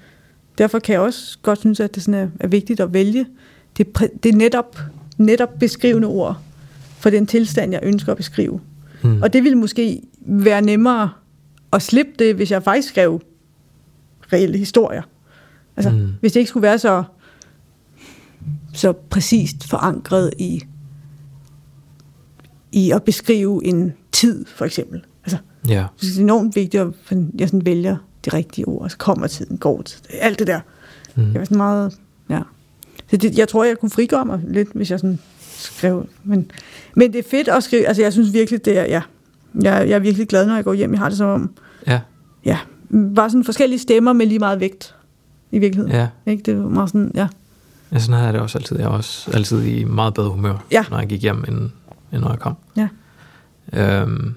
derfor 0.58 0.78
kan 0.78 0.92
jeg 0.92 1.00
også 1.00 1.38
godt 1.42 1.58
synes, 1.58 1.80
at 1.80 1.94
det 1.94 2.02
sådan 2.02 2.20
er, 2.20 2.28
er 2.40 2.48
vigtigt 2.48 2.80
at 2.80 2.92
vælge 2.92 3.26
det, 3.76 3.86
det 4.22 4.34
netop, 4.34 4.78
netop 5.18 5.58
beskrivende 5.58 6.08
ord 6.08 6.40
for 7.04 7.10
den 7.10 7.26
tilstand, 7.26 7.72
jeg 7.72 7.80
ønsker 7.82 8.12
at 8.12 8.16
beskrive. 8.16 8.60
Mm. 9.02 9.22
Og 9.22 9.32
det 9.32 9.44
ville 9.44 9.58
måske 9.58 10.02
være 10.20 10.62
nemmere 10.62 11.10
at 11.72 11.82
slippe 11.82 12.12
det, 12.18 12.34
hvis 12.34 12.50
jeg 12.50 12.62
faktisk 12.62 12.88
skrev 12.88 13.20
reelle 14.32 14.58
historier. 14.58 15.02
Altså, 15.76 15.90
mm. 15.90 16.08
Hvis 16.20 16.32
det 16.32 16.40
ikke 16.40 16.48
skulle 16.48 16.62
være 16.62 16.78
så, 16.78 17.04
så 18.74 18.92
præcist 18.92 19.68
forankret 19.70 20.30
i, 20.38 20.62
i 22.72 22.90
at 22.90 23.02
beskrive 23.02 23.64
en 23.66 23.92
tid, 24.12 24.46
for 24.46 24.64
eksempel. 24.64 25.04
Altså, 25.24 25.38
Ja. 25.68 25.86
det 26.00 26.16
er 26.16 26.20
enormt 26.22 26.56
vigtigt, 26.56 26.82
at 26.82 26.88
jeg 27.38 27.48
sådan 27.48 27.66
vælger 27.66 27.96
de 28.24 28.30
rigtige 28.30 28.68
ord. 28.68 28.90
Så 28.90 28.96
kommer 28.98 29.26
tiden, 29.26 29.58
går 29.58 29.82
alt 30.20 30.38
det 30.38 30.46
der. 30.46 30.60
Mm. 31.14 31.32
Jeg 31.32 31.38
var 31.38 31.44
sådan 31.44 31.56
meget. 31.56 31.98
Så 33.10 33.16
det, 33.16 33.38
jeg 33.38 33.48
tror, 33.48 33.64
jeg 33.64 33.78
kunne 33.78 33.90
frigøre 33.90 34.24
mig 34.24 34.40
lidt, 34.48 34.68
hvis 34.74 34.90
jeg 34.90 35.00
sådan 35.00 35.18
skrev. 35.56 36.08
Men, 36.24 36.50
men 36.96 37.12
det 37.12 37.18
er 37.18 37.28
fedt 37.30 37.48
at 37.48 37.62
skrive. 37.62 37.86
Altså, 37.86 38.02
jeg 38.02 38.12
synes 38.12 38.32
virkelig, 38.32 38.64
det 38.64 38.78
er, 38.78 38.82
ja. 38.84 39.02
Jeg, 39.62 39.88
jeg 39.88 39.94
er 39.94 39.98
virkelig 39.98 40.28
glad, 40.28 40.46
når 40.46 40.54
jeg 40.54 40.64
går 40.64 40.74
hjem. 40.74 40.90
Jeg 40.92 40.98
har 41.00 41.08
det 41.08 41.18
som 41.18 41.28
om, 41.28 41.50
Ja. 41.86 42.00
ja, 42.44 42.58
bare 43.16 43.30
sådan 43.30 43.44
forskellige 43.44 43.78
stemmer 43.78 44.12
med 44.12 44.26
lige 44.26 44.38
meget 44.38 44.60
vægt 44.60 44.94
i 45.50 45.58
virkeligheden. 45.58 45.92
ja. 45.96 46.08
Ikke? 46.26 46.42
Det 46.42 46.62
var 46.62 46.68
meget 46.68 46.88
sådan, 46.88 47.10
ja. 47.14 47.28
Ja, 47.92 47.98
sådan 47.98 48.12
havde 48.14 48.24
jeg 48.24 48.32
det 48.34 48.40
også 48.42 48.58
altid. 48.58 48.78
Jeg 48.78 48.88
var 48.88 48.96
også 48.96 49.30
altid 49.34 49.62
i 49.64 49.84
meget 49.84 50.14
bedre 50.14 50.30
humør, 50.30 50.64
Ja. 50.72 50.84
når 50.90 50.98
jeg 50.98 51.08
gik 51.08 51.22
hjem, 51.22 51.44
end, 51.48 51.58
end 52.12 52.20
når 52.22 52.30
jeg 52.30 52.38
kom. 52.38 52.54
Ja. 52.76 52.88
Øhm, 53.72 54.34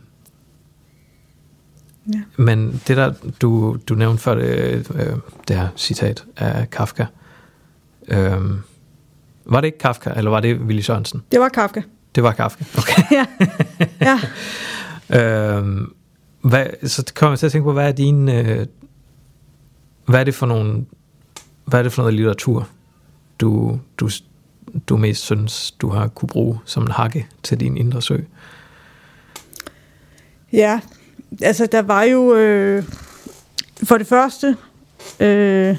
Ja. 2.14 2.22
Men 2.38 2.82
det 2.88 2.98
der, 2.98 3.14
du, 3.42 3.78
du 3.90 3.96
nævnte 3.96 4.24
før 4.24 4.36
det, 4.36 4.48
øh, 4.96 5.16
det 5.48 5.56
her 5.56 5.68
citat 5.78 6.26
af 6.38 6.70
Kafka, 6.70 7.06
øhm, 8.08 8.60
var 9.46 9.62
det 9.62 9.66
ikke 9.66 9.78
Kafka, 9.78 10.10
eller 10.16 10.32
var 10.32 10.40
det 10.40 10.58
Willy 10.60 10.82
Sørensen? 10.82 11.24
Det 11.32 11.40
var 11.40 11.50
Kafka. 11.50 11.82
Det 12.16 12.24
var 12.24 12.32
Kafka, 12.32 12.64
okay. 12.78 13.04
ja. 13.18 13.26
ja. 15.10 15.58
øhm, 15.58 15.94
hvad, 16.42 16.88
så 16.88 17.12
kommer 17.16 17.32
jeg 17.32 17.40
til 17.40 17.46
at 17.46 17.52
tænke 17.52 17.64
på, 17.64 17.74
hvad 17.74 17.88
er 17.88 17.92
din, 17.92 18.30
øh, 18.30 18.66
hvad 20.06 20.20
er 20.20 20.24
det 20.24 20.36
for 20.36 20.46
nogle, 20.46 20.86
hvad 21.66 21.80
er 21.80 21.84
det 21.84 21.94
for 21.94 22.02
noget 22.02 22.14
litteratur, 22.14 22.68
du, 23.40 23.80
du, 23.98 24.10
du 24.90 24.98
mest 24.98 25.22
synes, 25.22 25.72
du 25.72 25.90
har 25.90 26.08
kunne 26.08 26.30
bruge 26.30 26.60
som 26.66 26.84
en 26.84 26.92
hakke 26.92 27.28
til 27.44 27.60
din 27.60 27.78
indre 27.78 28.02
sø? 28.02 28.18
Ja, 30.54 30.80
altså 31.42 31.66
der 31.72 31.82
var 31.82 32.04
jo, 32.04 32.36
øh, 32.36 32.84
for 33.84 33.98
det 33.98 34.08
første, 34.08 34.58
øh, 35.20 35.78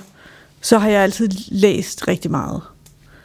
så 0.61 0.79
har 0.79 0.89
jeg 0.89 1.03
altid 1.03 1.29
læst 1.49 2.09
rigtig 2.09 2.31
meget. 2.31 2.61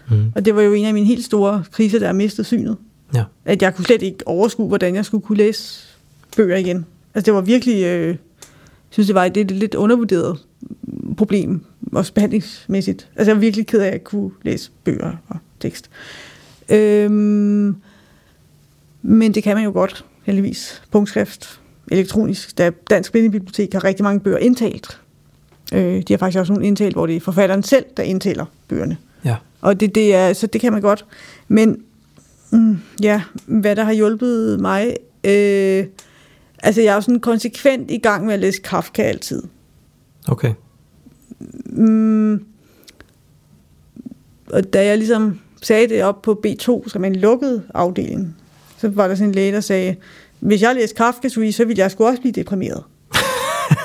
Mm. 0.09 0.31
Og 0.36 0.45
det 0.45 0.55
var 0.55 0.61
jo 0.61 0.73
en 0.73 0.86
af 0.86 0.93
mine 0.93 1.05
helt 1.05 1.25
store 1.25 1.63
kriser, 1.71 1.99
der 1.99 2.05
jeg 2.05 2.15
mistede 2.15 2.47
synet. 2.47 2.77
Ja. 3.15 3.23
At 3.45 3.61
jeg 3.61 3.75
kunne 3.75 3.86
slet 3.86 4.01
ikke 4.01 4.27
overskue, 4.27 4.67
hvordan 4.67 4.95
jeg 4.95 5.05
skulle 5.05 5.25
kunne 5.25 5.38
læse 5.38 5.84
bøger 6.38 6.57
igen. 6.57 6.86
Altså 7.13 7.25
det 7.25 7.34
var 7.34 7.41
virkelig, 7.41 7.84
øh, 7.84 8.07
jeg 8.07 8.17
synes 8.89 9.07
det 9.07 9.15
var 9.15 9.25
et, 9.25 9.38
et 9.38 9.51
lidt 9.51 9.75
undervurderet 9.75 10.39
problem, 11.17 11.61
også 11.91 12.13
behandlingsmæssigt. 12.13 13.07
Altså 13.15 13.31
jeg 13.31 13.36
var 13.36 13.41
virkelig 13.41 13.67
ked 13.67 13.79
af, 13.79 13.88
at 13.88 13.93
jeg 13.93 14.03
kunne 14.03 14.31
læse 14.43 14.71
bøger 14.84 15.11
og 15.27 15.38
tekst. 15.59 15.89
Øhm, 16.69 17.75
men 19.01 19.34
det 19.34 19.43
kan 19.43 19.55
man 19.55 19.63
jo 19.63 19.71
godt, 19.71 20.05
heldigvis. 20.23 20.81
Punktskrift, 20.91 21.59
elektronisk. 21.91 22.57
Der 22.57 22.69
Dansk 22.69 23.11
Blindebibliotek 23.11 23.73
har 23.73 23.84
rigtig 23.84 24.03
mange 24.03 24.19
bøger 24.19 24.38
indtalt. 24.38 24.99
Øh, 25.74 26.01
de 26.07 26.13
har 26.13 26.17
faktisk 26.17 26.39
også 26.39 26.53
nogle 26.53 26.67
indtalt, 26.67 26.95
hvor 26.95 27.05
det 27.05 27.15
er 27.15 27.19
forfatteren 27.19 27.63
selv, 27.63 27.86
der 27.97 28.03
indtaler 28.03 28.45
bøgerne. 28.67 28.97
Ja. 29.26 29.36
Og 29.61 29.80
det, 29.80 29.95
det 29.95 30.15
er, 30.15 30.34
så 30.34 30.47
det 30.47 30.61
kan 30.61 30.74
man 30.74 30.82
godt. 30.82 31.05
Men 31.47 31.84
mm, 32.51 32.78
ja, 33.01 33.21
hvad 33.45 33.76
der 33.76 33.84
har 33.84 33.93
hjulpet 33.93 34.59
mig... 34.59 34.95
Øh, 35.24 35.86
altså, 36.63 36.82
jeg 36.82 36.91
er 36.91 36.95
jo 36.95 37.01
sådan 37.01 37.19
konsekvent 37.19 37.91
i 37.91 37.97
gang 37.97 38.26
med 38.26 38.34
at 38.34 38.39
læse 38.39 38.61
Kafka 38.61 39.01
altid. 39.01 39.43
Okay. 40.28 40.53
mm, 41.65 42.43
og 44.51 44.74
da 44.74 44.86
jeg 44.86 44.97
ligesom 44.97 45.39
sagde 45.61 45.88
det 45.88 46.03
op 46.03 46.21
på 46.21 46.41
B2, 46.47 46.89
som 46.89 47.03
en 47.03 47.15
lukket 47.15 47.63
afdeling, 47.74 48.36
så 48.78 48.89
var 48.89 49.07
der 49.07 49.15
sådan 49.15 49.30
en 49.30 49.36
læge, 49.36 49.51
der 49.51 49.59
sagde, 49.59 49.95
hvis 50.39 50.61
jeg 50.61 50.76
læste 50.76 50.95
Kafka, 50.95 51.30
så 51.30 51.39
ville 51.39 51.74
jeg 51.78 51.91
sgu 51.91 52.05
også 52.05 52.21
blive 52.21 52.32
deprimeret. 52.32 52.84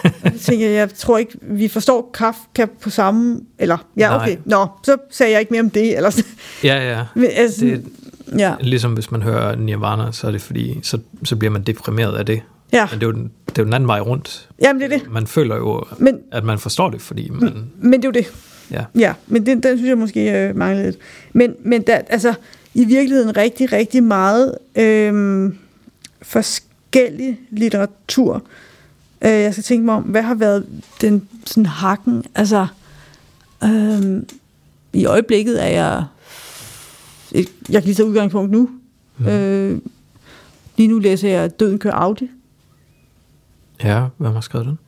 Og 0.05 0.11
så 0.37 0.45
tænkte 0.45 0.65
jeg, 0.67 0.73
jeg 0.75 0.95
tror 0.95 1.19
ikke, 1.19 1.33
vi 1.43 1.69
forstår 1.69 2.11
Kafka 2.15 2.67
på 2.81 2.91
samme... 2.91 3.41
Eller, 3.59 3.87
ja, 3.97 4.09
Nej. 4.09 4.17
okay. 4.17 4.37
Nå, 4.45 4.67
så 4.85 4.97
sagde 5.11 5.33
jeg 5.33 5.41
ikke 5.41 5.51
mere 5.53 5.61
om 5.63 5.71
det. 5.71 5.97
Eller. 5.97 6.21
Ja, 6.65 6.91
ja. 6.99 7.05
Men, 7.15 7.27
altså, 7.35 7.65
Det, 7.65 7.85
ja, 8.39 8.55
ligesom 8.61 8.93
hvis 8.93 9.11
man 9.11 9.23
hører 9.23 9.57
Nirvana, 9.57 10.13
så 10.13 10.27
er 10.27 10.31
det 10.31 10.41
fordi, 10.43 10.79
så, 10.83 10.99
så 11.25 11.37
bliver 11.37 11.51
man 11.53 11.63
deprimeret 11.63 12.17
af 12.17 12.27
det. 12.27 12.41
ja. 12.73 12.89
Men 12.91 13.01
det 13.01 13.07
er, 13.07 13.11
jo, 13.11 13.13
den- 13.13 13.31
det 13.49 13.59
er 13.59 13.63
jo 13.63 13.65
den 13.65 13.73
anden 13.75 13.89
vej 13.89 14.01
rundt. 14.01 14.49
Jamen, 14.63 14.83
det 14.83 14.93
er 14.93 14.99
det. 14.99 15.11
Man 15.13 15.27
føler 15.27 15.57
jo, 15.57 15.85
Men, 15.99 16.19
at 16.33 16.45
man 16.45 16.59
forstår 16.59 16.91
det, 16.91 17.01
fordi 17.01 17.29
man... 17.31 17.65
men 17.81 17.93
det 17.93 18.05
er 18.05 18.09
jo 18.09 18.13
det. 18.13 18.27
Ja. 18.71 18.85
Ja, 18.99 19.13
men 19.27 19.47
den, 19.47 19.63
den 19.63 19.77
synes 19.79 19.89
jeg 19.89 19.99
måske 19.99 20.33
øh, 20.49 20.57
manglede 20.57 20.85
lidt. 20.87 20.97
Men, 21.33 21.55
men 21.65 21.83
der, 21.83 22.01
altså, 22.09 22.35
i 22.75 22.85
virkeligheden 22.85 23.37
rigtig, 23.37 23.73
rigtig 23.73 24.03
meget 24.03 24.55
øh, 24.77 25.53
forskellig 26.23 27.39
litteratur. 27.51 28.43
Øh, 29.23 29.31
jeg 29.31 29.53
skal 29.53 29.65
tænke 29.65 29.85
mig 29.85 29.95
om, 29.95 30.03
hvad 30.03 30.23
har 30.23 30.35
været 30.35 30.67
den 31.01 31.29
sådan 31.47 31.67
hakken? 31.67 32.25
Altså, 32.35 32.67
øh, 33.65 34.23
i 34.93 35.05
øjeblikket 35.05 35.65
er 35.65 35.69
jeg... 35.69 36.05
Jeg 37.33 37.47
kan 37.69 37.83
lige 37.85 37.95
tage 37.95 38.09
udgangspunkt 38.09 38.51
nu. 38.51 38.71
Mm. 39.19 39.27
Øh, 39.27 39.81
lige 40.77 40.89
nu 40.89 40.99
læser 40.99 41.29
jeg 41.29 41.61
Døden 41.61 41.79
kører 41.79 41.95
Audi. 41.95 42.31
Ja, 43.85 44.07
hvem 44.17 44.33
har 44.33 44.41
skrevet 44.41 44.67
den? 44.67 44.79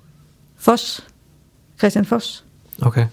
Foss. 0.56 1.06
Christian 1.78 2.04
Foss. 2.04 2.44
Okay. 2.82 3.06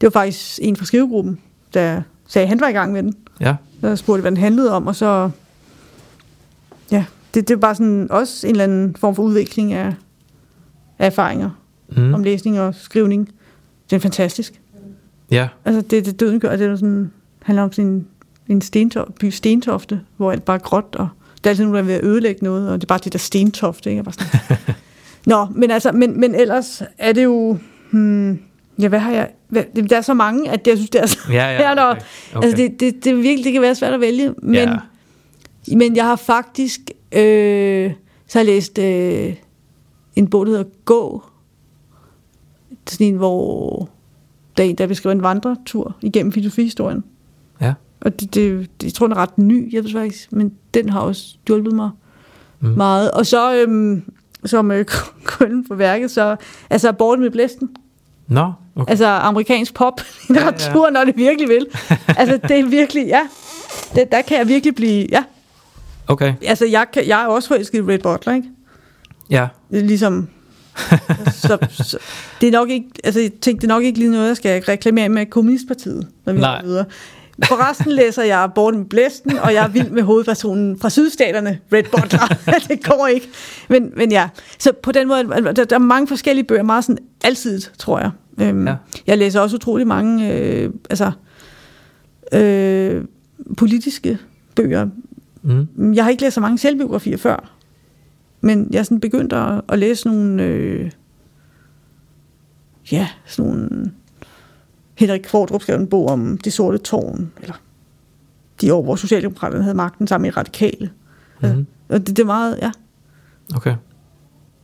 Det 0.00 0.06
var 0.06 0.10
faktisk 0.10 0.58
en 0.62 0.76
fra 0.76 0.84
skrivegruppen, 0.84 1.40
der 1.74 2.02
sagde, 2.28 2.42
at 2.42 2.48
han 2.48 2.60
var 2.60 2.68
i 2.68 2.72
gang 2.72 2.92
med 2.92 3.02
den. 3.02 3.16
Ja, 3.40 3.56
Så 3.80 3.96
spurgte 3.96 4.20
hvad 4.20 4.30
den 4.30 4.40
handlede 4.40 4.72
om, 4.72 4.86
og 4.86 4.96
så... 4.96 5.30
Ja, 6.90 7.04
det, 7.34 7.48
det 7.48 7.54
er 7.54 7.58
bare 7.58 7.74
sådan 7.74 8.10
også 8.10 8.46
en 8.46 8.50
eller 8.50 8.64
anden 8.64 8.96
form 8.96 9.14
for 9.14 9.22
udvikling 9.22 9.72
af, 9.72 9.94
af 11.00 11.06
erfaringer 11.06 11.50
mm. 11.88 12.14
om 12.14 12.22
læsning 12.22 12.60
og 12.60 12.74
skrivning. 12.74 13.28
Det 13.90 13.96
er 13.96 14.00
fantastisk. 14.00 14.60
ja, 15.30 15.48
Altså, 15.64 15.80
det, 15.80 16.06
det 16.06 16.20
døden 16.20 16.40
gør, 16.40 16.56
det 16.56 16.66
er 16.66 16.76
sådan, 16.76 17.12
handler 17.42 17.62
om 17.62 17.72
sådan 17.72 17.90
en, 17.90 18.06
en 18.48 18.60
stentof, 18.60 19.06
by 19.20 19.30
Stentofte, 19.30 20.00
hvor 20.16 20.32
alt 20.32 20.44
bare 20.44 20.56
er 20.56 20.60
gråt, 20.60 20.96
og 20.96 21.08
der 21.44 21.48
er 21.48 21.50
altid 21.50 21.64
nogen, 21.64 21.74
der 21.74 21.80
er 21.80 21.86
ved 21.86 21.94
at 21.94 22.04
ødelægge 22.04 22.44
noget, 22.44 22.68
og 22.68 22.74
det 22.80 22.84
er 22.84 22.88
bare 22.88 23.00
det 23.04 23.12
der 23.12 23.18
Stentofte, 23.18 23.90
ikke? 23.90 24.02
Bare 24.02 24.12
sådan, 24.12 24.66
Nå, 25.26 25.46
men 25.54 25.70
altså, 25.70 25.92
men, 25.92 26.20
men 26.20 26.34
ellers 26.34 26.82
er 26.98 27.12
det 27.12 27.24
jo... 27.24 27.58
Hmm, 27.90 28.40
ja, 28.78 28.88
hvad 28.88 28.98
har 28.98 29.12
jeg... 29.12 29.30
Hvad, 29.48 29.88
der 29.88 29.96
er 29.96 30.00
så 30.00 30.14
mange, 30.14 30.50
at 30.50 30.66
jeg 30.66 30.76
synes, 30.76 30.90
det 30.90 31.02
er 31.02 31.06
så... 31.06 31.18
ja, 31.30 31.50
ja. 31.50 31.72
Okay. 31.90 32.02
okay. 32.34 32.46
Altså, 32.46 32.56
det, 32.56 32.80
det, 32.80 33.04
det, 33.04 33.12
er 33.12 33.14
virkelig, 33.14 33.44
det 33.44 33.52
kan 33.52 33.62
være 33.62 33.74
svært 33.74 33.94
at 33.94 34.00
vælge, 34.00 34.34
men, 34.42 34.54
ja. 34.54 34.76
men 35.76 35.96
jeg 35.96 36.04
har 36.04 36.16
faktisk 36.16 36.80
øh, 37.12 37.92
så 38.30 38.38
har 38.38 38.44
jeg 38.44 38.54
læst 38.54 38.78
øh, 38.78 39.34
en 40.16 40.30
bog, 40.30 40.46
der 40.46 40.52
hedder 40.52 40.64
Gå. 40.84 41.24
Sådan 42.86 43.06
en, 43.06 43.14
hvor 43.14 43.88
der 44.56 44.64
er 44.64 44.68
en, 44.68 44.74
der 44.78 44.86
beskriver 44.86 45.14
en 45.14 45.22
vandretur 45.22 45.96
igennem 46.02 46.32
filosofihistorien. 46.32 47.04
Ja. 47.60 47.74
Og 48.00 48.20
det, 48.20 48.34
det, 48.34 48.70
det, 48.80 48.86
jeg 48.86 48.92
tror, 48.94 49.06
den 49.06 49.16
er 49.16 49.20
ret 49.20 49.38
ny, 49.38 49.74
jeg 49.74 49.84
ved 49.84 49.90
faktisk, 49.92 50.32
men 50.32 50.52
den 50.74 50.88
har 50.88 51.00
også 51.00 51.36
hjulpet 51.46 51.72
mig 51.74 51.90
Mm. 52.62 52.68
meget. 52.68 53.10
Og 53.10 53.26
så, 53.26 53.54
øhm, 53.56 54.02
som 54.44 54.70
øh, 54.70 54.84
krøllen 55.24 55.68
på 55.68 55.74
værket, 55.74 56.10
så 56.10 56.36
altså 56.70 56.92
Borten 56.92 57.22
med 57.22 57.30
blæsten. 57.30 57.70
Nå, 58.28 58.52
okay. 58.76 58.90
Altså 58.90 59.06
amerikansk 59.06 59.74
pop 59.74 60.00
litteratur, 60.28 60.80
ja, 60.86 60.86
ja. 60.86 60.90
når 60.90 61.04
det 61.04 61.16
virkelig 61.16 61.48
vil. 61.48 61.66
altså 62.08 62.38
det 62.48 62.58
er 62.60 62.68
virkelig, 62.68 63.06
ja. 63.06 63.20
Det, 63.94 64.12
der 64.12 64.22
kan 64.22 64.38
jeg 64.38 64.48
virkelig 64.48 64.74
blive, 64.74 65.06
ja. 65.12 65.24
Okay, 66.08 66.34
Altså 66.46 66.66
jeg, 66.66 66.86
kan, 66.92 67.06
jeg 67.08 67.22
er 67.22 67.26
også 67.26 67.48
forelsket 67.48 67.78
i 67.78 67.82
Red 67.82 67.98
Butler, 67.98 68.32
ikke? 68.34 68.48
Ja. 69.30 69.48
Det 69.70 69.78
er 69.78 69.84
ligesom... 69.84 70.28
så, 71.46 71.58
så, 71.70 71.98
det 72.40 72.46
er 72.46 72.52
nok 72.52 72.70
ikke, 72.70 72.86
altså 73.04 73.20
jeg 73.20 73.32
tænkte, 73.32 73.66
det 73.66 73.72
er 73.72 73.74
nok 73.76 73.84
ikke 73.84 73.98
lige 73.98 74.10
noget, 74.10 74.28
jeg 74.28 74.36
skal 74.36 74.62
reklamere 74.62 75.08
med 75.08 75.26
Kommunistpartiet, 75.26 76.06
når 76.26 76.32
vi 76.32 76.40
går 76.40 76.62
videre. 76.62 76.84
Forresten 77.44 77.92
læser 77.92 78.22
jeg 78.22 78.50
Borten 78.54 78.84
Blæsten, 78.84 79.38
og 79.38 79.54
jeg 79.54 79.64
er 79.64 79.68
vild 79.68 79.90
med 79.90 80.02
hovedpersonen 80.02 80.78
fra 80.78 80.90
sydstaterne, 80.90 81.58
Red 81.72 81.82
Butler. 81.82 82.38
det 82.68 82.84
går 82.84 83.06
ikke. 83.06 83.28
Men, 83.68 83.92
men 83.96 84.12
ja, 84.12 84.28
så 84.58 84.72
på 84.82 84.92
den 84.92 85.08
måde, 85.08 85.24
der, 85.24 85.64
der 85.64 85.74
er 85.74 85.78
mange 85.78 86.08
forskellige 86.08 86.44
bøger, 86.44 86.62
meget 86.62 86.84
sådan 86.84 86.98
altid, 87.24 87.60
tror 87.78 87.98
jeg. 87.98 88.10
Øhm, 88.40 88.66
ja. 88.66 88.74
Jeg 89.06 89.18
læser 89.18 89.40
også 89.40 89.56
utrolig 89.56 89.86
mange 89.86 90.32
øh, 90.32 90.70
altså, 90.90 91.12
øh, 92.32 93.04
politiske 93.56 94.18
bøger. 94.54 94.88
Mm. 95.42 95.94
Jeg 95.94 96.04
har 96.04 96.10
ikke 96.10 96.22
læst 96.22 96.34
så 96.34 96.40
mange 96.40 96.58
selvbiografier 96.58 97.16
før, 97.16 97.50
men 98.40 98.68
jeg 98.70 98.86
sådan 98.86 99.00
begyndt 99.00 99.32
at, 99.32 99.60
at 99.68 99.78
læse 99.78 100.08
nogle, 100.08 100.42
øh, 100.42 100.90
ja, 102.92 103.08
sådan 103.26 103.50
nogle, 103.50 103.92
Henrik 104.94 105.20
Kvartrup 105.20 105.62
skrev 105.62 105.76
en 105.80 105.86
bog 105.86 106.08
om 106.08 106.38
det 106.38 106.52
sorte 106.52 106.78
tårn, 106.78 107.30
eller 107.40 107.54
de 108.60 108.74
år, 108.74 108.82
hvor 108.82 108.96
Socialdemokraterne 108.96 109.62
havde 109.62 109.76
magten 109.76 110.06
sammen 110.06 110.28
med 110.28 110.36
radikale. 110.36 110.90
Mm. 111.42 111.66
Og 111.88 111.98
det, 111.98 112.06
det 112.06 112.18
er 112.18 112.26
meget, 112.26 112.58
ja, 112.62 112.70
Okay. 113.56 113.74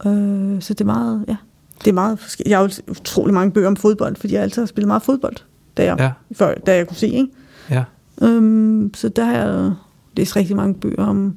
øh, 0.07 0.63
så 0.63 0.75
det 0.75 0.81
er 0.81 0.85
meget, 0.85 1.25
ja, 1.29 1.37
det 1.85 1.89
er 1.89 1.93
meget 1.95 2.19
forskelligt. 2.19 2.51
Jeg 2.51 2.59
har 2.59 2.65
jo 2.65 2.71
utrolig 2.91 3.35
mange 3.35 3.53
bøger 3.53 3.69
om 3.69 3.77
fodbold, 3.77 4.17
fordi 4.17 4.35
jeg 4.35 4.43
altid 4.43 4.63
har 4.63 4.67
spillet 4.67 4.87
meget 4.87 5.03
fodbold, 5.03 5.37
da 5.77 5.85
jeg, 5.85 5.97
Ja. 5.99 6.05
ja. 6.05 6.13
før, 6.33 6.55
da 6.55 6.77
jeg 6.77 6.87
kunne 6.87 6.97
se, 6.97 7.09
ikke? 7.09 7.29
Ja. 7.71 7.85
Øhm, 8.23 8.95
så 8.95 9.09
der 9.09 9.25
har 9.25 9.33
jeg 9.37 9.73
læst 10.17 10.37
rigtig 10.37 10.57
mange 10.57 10.75
bøger 10.75 11.05
om... 11.05 11.37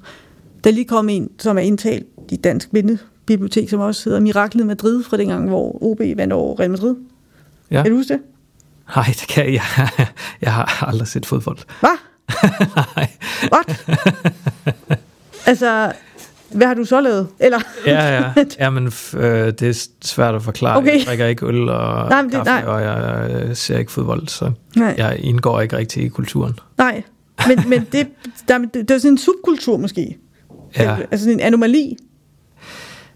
Der 0.64 0.70
er 0.70 0.74
lige 0.74 0.86
kommet 0.86 1.18
en, 1.18 1.30
som 1.40 1.58
er 1.58 1.62
indtalt 1.62 2.08
i 2.32 2.36
Dansk 2.36 2.72
Bindebibliotek, 2.72 3.70
som 3.70 3.80
også 3.80 4.10
hedder 4.10 4.20
Miraklet 4.20 4.66
Madrid, 4.68 5.04
fra 5.04 5.18
dengang, 5.18 5.50
hvor 5.50 5.84
OB 5.84 6.00
vandt 6.18 6.34
over 6.34 6.60
Real 6.60 6.72
Madrid. 6.72 6.96
Ja. 7.72 7.82
Kan 7.84 7.92
du 7.92 7.98
huske 7.98 8.14
det? 8.14 8.22
Nej, 8.96 9.06
det 9.06 9.26
kan 9.30 9.46
jeg. 9.54 9.62
Jeg, 9.78 9.90
jeg 10.42 10.54
har 10.54 10.84
aldrig 10.88 11.08
set 11.08 11.26
fodbold. 11.26 11.58
Hvad? 11.80 11.98
Nej. 12.96 13.08
What? 13.54 13.86
altså, 15.46 15.92
hvad 16.52 16.68
har 16.68 16.74
du 16.74 16.86
så 16.86 17.02
lavet? 17.02 17.28
Eller, 17.40 17.60
Ja, 17.86 18.16
ja. 18.16 18.34
ja 18.60 18.70
men 18.70 18.88
f- 18.88 19.18
øh, 19.18 19.48
det 19.48 19.62
er 19.62 19.88
svært 20.02 20.36
at 20.36 20.44
forklare. 20.44 20.78
Okay. 20.78 20.98
Jeg 20.98 21.06
drikker 21.08 21.26
ikke 21.26 21.46
øl 21.46 21.70
og 21.70 22.10
Nej, 22.10 22.22
det- 22.22 22.32
kaffe, 22.32 22.52
nej. 22.52 22.64
og 22.66 22.82
jeg, 22.82 23.30
jeg 23.48 23.58
ser 23.58 23.78
ikke 23.78 23.92
fodbold, 23.92 24.28
så 24.28 24.52
nej, 24.76 24.96
jeg 24.98 25.18
indgår 25.20 25.62
ikke 25.62 25.78
rigtig 25.78 26.04
i 26.04 26.08
kulturen. 26.08 26.60
nej. 26.78 27.04
Men, 27.48 27.70
men 27.70 27.88
det, 27.92 28.08
der, 28.48 28.58
det, 28.58 28.74
det 28.74 28.92
er 28.92 28.98
sådan 28.98 29.12
en 29.14 29.18
subkultur 29.18 29.78
måske. 29.78 30.18
Ja. 30.78 30.98
Altså 31.12 31.30
en 31.30 31.40
anomali. 31.40 31.98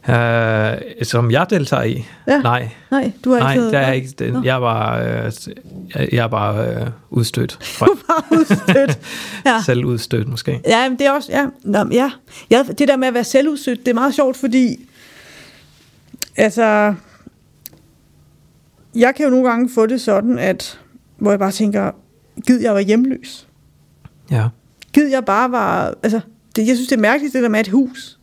Uh, 0.08 0.80
som 1.04 1.32
jeg 1.32 1.46
deltager 1.50 1.84
i? 1.84 2.06
Ja. 2.28 2.42
Nej, 2.42 2.70
Nej, 2.92 3.12
du 3.24 3.32
har 3.32 3.40
nej 3.40 3.54
ikke 3.54 3.66
det 3.66 3.76
er 3.76 3.92
ikke. 3.92 4.10
Det, 4.10 4.46
jeg 4.46 4.60
bare, 4.60 5.26
øh, 5.26 5.32
jeg, 5.96 6.10
jeg 6.14 6.30
bare 6.30 6.68
øh, 6.68 6.88
udstødt. 7.10 7.58
Fra, 7.62 7.86
bare 7.86 8.40
udstødt. 8.40 9.00
Ja. 9.46 9.62
Selv 9.66 9.86
udstødt 9.86 10.28
måske. 10.28 10.62
Ja, 10.68 10.90
men 10.90 11.00
det 11.00 11.08
er 11.08 11.12
også, 11.12 11.32
ja. 11.32 11.46
Nå, 11.64 11.86
ja. 11.92 12.12
ja. 12.50 12.64
Det 12.78 12.88
der 12.88 12.98
med 12.98 13.08
at 13.08 13.14
være 13.14 13.24
selvudsøgt, 13.24 13.80
det 13.80 13.88
er 13.88 13.94
meget 13.94 14.16
sjovt, 14.16 14.38
fordi, 14.38 14.90
altså, 16.38 16.94
jeg 18.96 19.16
kan 19.16 19.24
jo 19.24 19.30
nogle 19.30 19.50
gange 19.50 19.70
få 19.76 19.86
det 19.86 20.02
sådan, 20.02 20.40
at, 20.40 20.80
hvor 21.18 21.32
jeg 21.32 21.40
bare 21.40 21.52
tænker, 21.52 21.92
gid 22.48 22.62
jeg 22.62 22.74
var 22.74 22.80
hjemløs. 22.80 23.48
Ja. 24.32 24.48
Gid 24.94 25.08
jeg 25.10 25.26
bare 25.26 25.52
var, 25.52 25.94
altså, 26.04 26.20
det, 26.56 26.68
jeg 26.68 26.76
synes, 26.76 26.90
det 26.90 26.96
er 26.96 27.02
mærkeligt, 27.02 27.34
det 27.34 27.44
der 27.44 27.50
med 27.50 27.60
et 27.60 27.68
hus. 27.68 28.20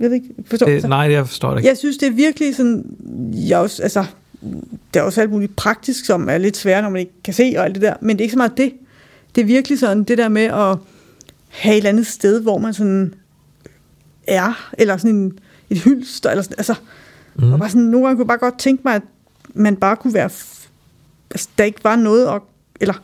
Jeg 0.00 0.10
ved 0.10 0.16
ikke, 0.16 0.34
forstår 0.46 0.66
Det, 0.66 0.88
nej, 0.88 0.98
jeg 0.98 1.28
forstår 1.28 1.50
det 1.50 1.58
ikke. 1.58 1.68
Jeg 1.68 1.76
synes, 1.76 1.96
det 1.96 2.06
er 2.06 2.12
virkelig 2.12 2.56
sådan, 2.56 2.96
jeg 3.32 3.58
også, 3.58 3.82
altså, 3.82 4.04
der 4.94 5.00
er 5.00 5.04
også 5.04 5.20
alt 5.20 5.30
muligt 5.30 5.56
praktisk, 5.56 6.04
som 6.04 6.28
er 6.28 6.38
lidt 6.38 6.56
svært, 6.56 6.84
når 6.84 6.90
man 6.90 7.00
ikke 7.00 7.12
kan 7.24 7.34
se 7.34 7.54
og 7.56 7.64
alt 7.64 7.74
det 7.74 7.82
der, 7.82 7.94
men 8.00 8.16
det 8.16 8.20
er 8.20 8.24
ikke 8.24 8.32
så 8.32 8.38
meget 8.38 8.56
det. 8.56 8.72
Det 9.34 9.40
er 9.40 9.46
virkelig 9.46 9.78
sådan 9.78 10.04
det 10.04 10.18
der 10.18 10.28
med 10.28 10.42
at 10.42 10.76
have 11.48 11.72
et 11.72 11.76
eller 11.76 11.90
andet 11.90 12.06
sted, 12.06 12.40
hvor 12.40 12.58
man 12.58 12.74
sådan 12.74 13.14
er, 14.26 14.70
eller 14.78 14.96
sådan 14.96 15.16
en, 15.16 15.38
et 15.70 15.78
hylster, 15.78 16.30
eller 16.30 16.42
sådan, 16.42 16.58
altså, 16.58 16.74
mm. 17.34 17.52
og 17.52 17.58
bare 17.58 17.68
sådan, 17.68 17.82
nogle 17.82 18.06
gange 18.06 18.16
kunne 18.16 18.24
jeg 18.24 18.40
bare 18.40 18.50
godt 18.50 18.58
tænke 18.58 18.82
mig, 18.84 18.94
at 18.94 19.02
man 19.54 19.76
bare 19.76 19.96
kunne 19.96 20.14
være, 20.14 20.30
altså, 21.30 21.48
der 21.58 21.64
ikke 21.64 21.84
var 21.84 21.96
noget, 21.96 22.26
at, 22.26 22.42
eller 22.80 22.94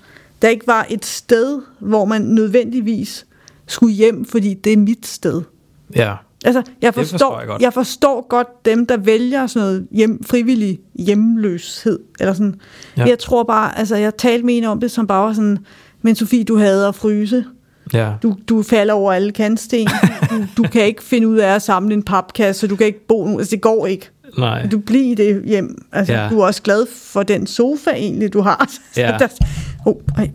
der 0.42 0.48
ikke 0.48 0.66
var 0.66 0.86
et 0.90 1.04
sted, 1.04 1.62
hvor 1.78 2.04
man 2.04 2.22
nødvendigvis 2.22 3.26
skulle 3.66 3.94
hjem, 3.94 4.24
fordi 4.24 4.54
det 4.54 4.72
er 4.72 4.76
mit 4.76 5.06
sted. 5.06 5.42
Ja. 5.96 6.14
Altså, 6.44 6.62
jeg 6.82 6.94
forstår, 6.94 7.12
forstår 7.18 7.38
jeg 7.38 7.48
godt. 7.48 7.62
jeg 7.62 7.72
forstår 7.72 8.26
godt 8.28 8.64
dem, 8.64 8.86
der 8.86 8.96
vælger 8.96 9.46
sådan 9.46 9.66
noget 9.68 9.86
hjem, 9.92 10.24
frivillig 10.24 10.78
hjemløshed. 10.94 11.98
Eller 12.20 12.32
sådan. 12.32 12.54
Ja. 12.96 13.04
Jeg 13.04 13.18
tror 13.18 13.42
bare, 13.42 13.78
altså 13.78 13.96
jeg 13.96 14.16
talte 14.16 14.46
med 14.46 14.56
en 14.58 14.64
om 14.64 14.80
det, 14.80 14.90
som 14.90 15.06
bare 15.06 15.26
var 15.26 15.32
sådan, 15.32 15.58
men 16.02 16.14
Sofie, 16.14 16.44
du 16.44 16.56
hader 16.58 16.88
at 16.88 16.94
fryse. 16.94 17.44
Ja. 17.92 18.12
Du, 18.22 18.34
du 18.48 18.62
falder 18.62 18.94
over 18.94 19.12
alle 19.12 19.32
kantsten. 19.32 19.88
Du, 20.30 20.62
du 20.62 20.68
kan 20.68 20.82
ikke 20.84 21.02
finde 21.02 21.28
ud 21.28 21.36
af 21.36 21.54
at 21.54 21.62
samle 21.62 21.94
en 21.94 22.02
papkasse, 22.02 22.60
så 22.60 22.66
du 22.66 22.76
kan 22.76 22.86
ikke 22.86 23.06
bo 23.06 23.26
nu. 23.26 23.38
Altså, 23.38 23.50
det 23.50 23.60
går 23.62 23.86
ikke. 23.86 24.10
Nej. 24.38 24.66
Du 24.66 24.78
bliver 24.78 25.04
i 25.12 25.14
det 25.14 25.42
hjem. 25.44 25.84
Altså, 25.92 26.12
Ja. 26.12 26.28
du 26.30 26.40
er 26.40 26.46
også 26.46 26.62
glad 26.62 26.86
for 26.94 27.22
den 27.22 27.46
sofa 27.46 27.90
egentlig, 27.90 28.32
du 28.32 28.40
har. 28.40 28.68
Ja. 28.96 29.16
Der, 29.18 29.28
oh, 29.86 29.94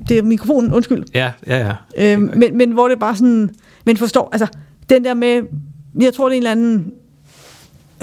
det 0.10 0.18
er 0.18 0.24
mikrofonen, 0.24 0.74
undskyld. 0.74 1.04
Ja, 1.14 1.32
ja, 1.48 1.58
ja. 1.98 2.14
Øhm, 2.14 2.32
men, 2.36 2.58
men 2.58 2.72
hvor 2.72 2.88
det 2.88 3.00
bare 3.00 3.16
sådan, 3.16 3.50
men 3.86 3.98
forstår, 3.98 4.30
altså, 4.32 4.48
den 4.90 5.04
der 5.04 5.14
med, 5.14 5.42
jeg 6.00 6.14
tror, 6.14 6.30
det 6.30 6.34
er 6.34 6.38
en 6.38 6.48
eller 6.48 6.52
anden, 6.52 6.94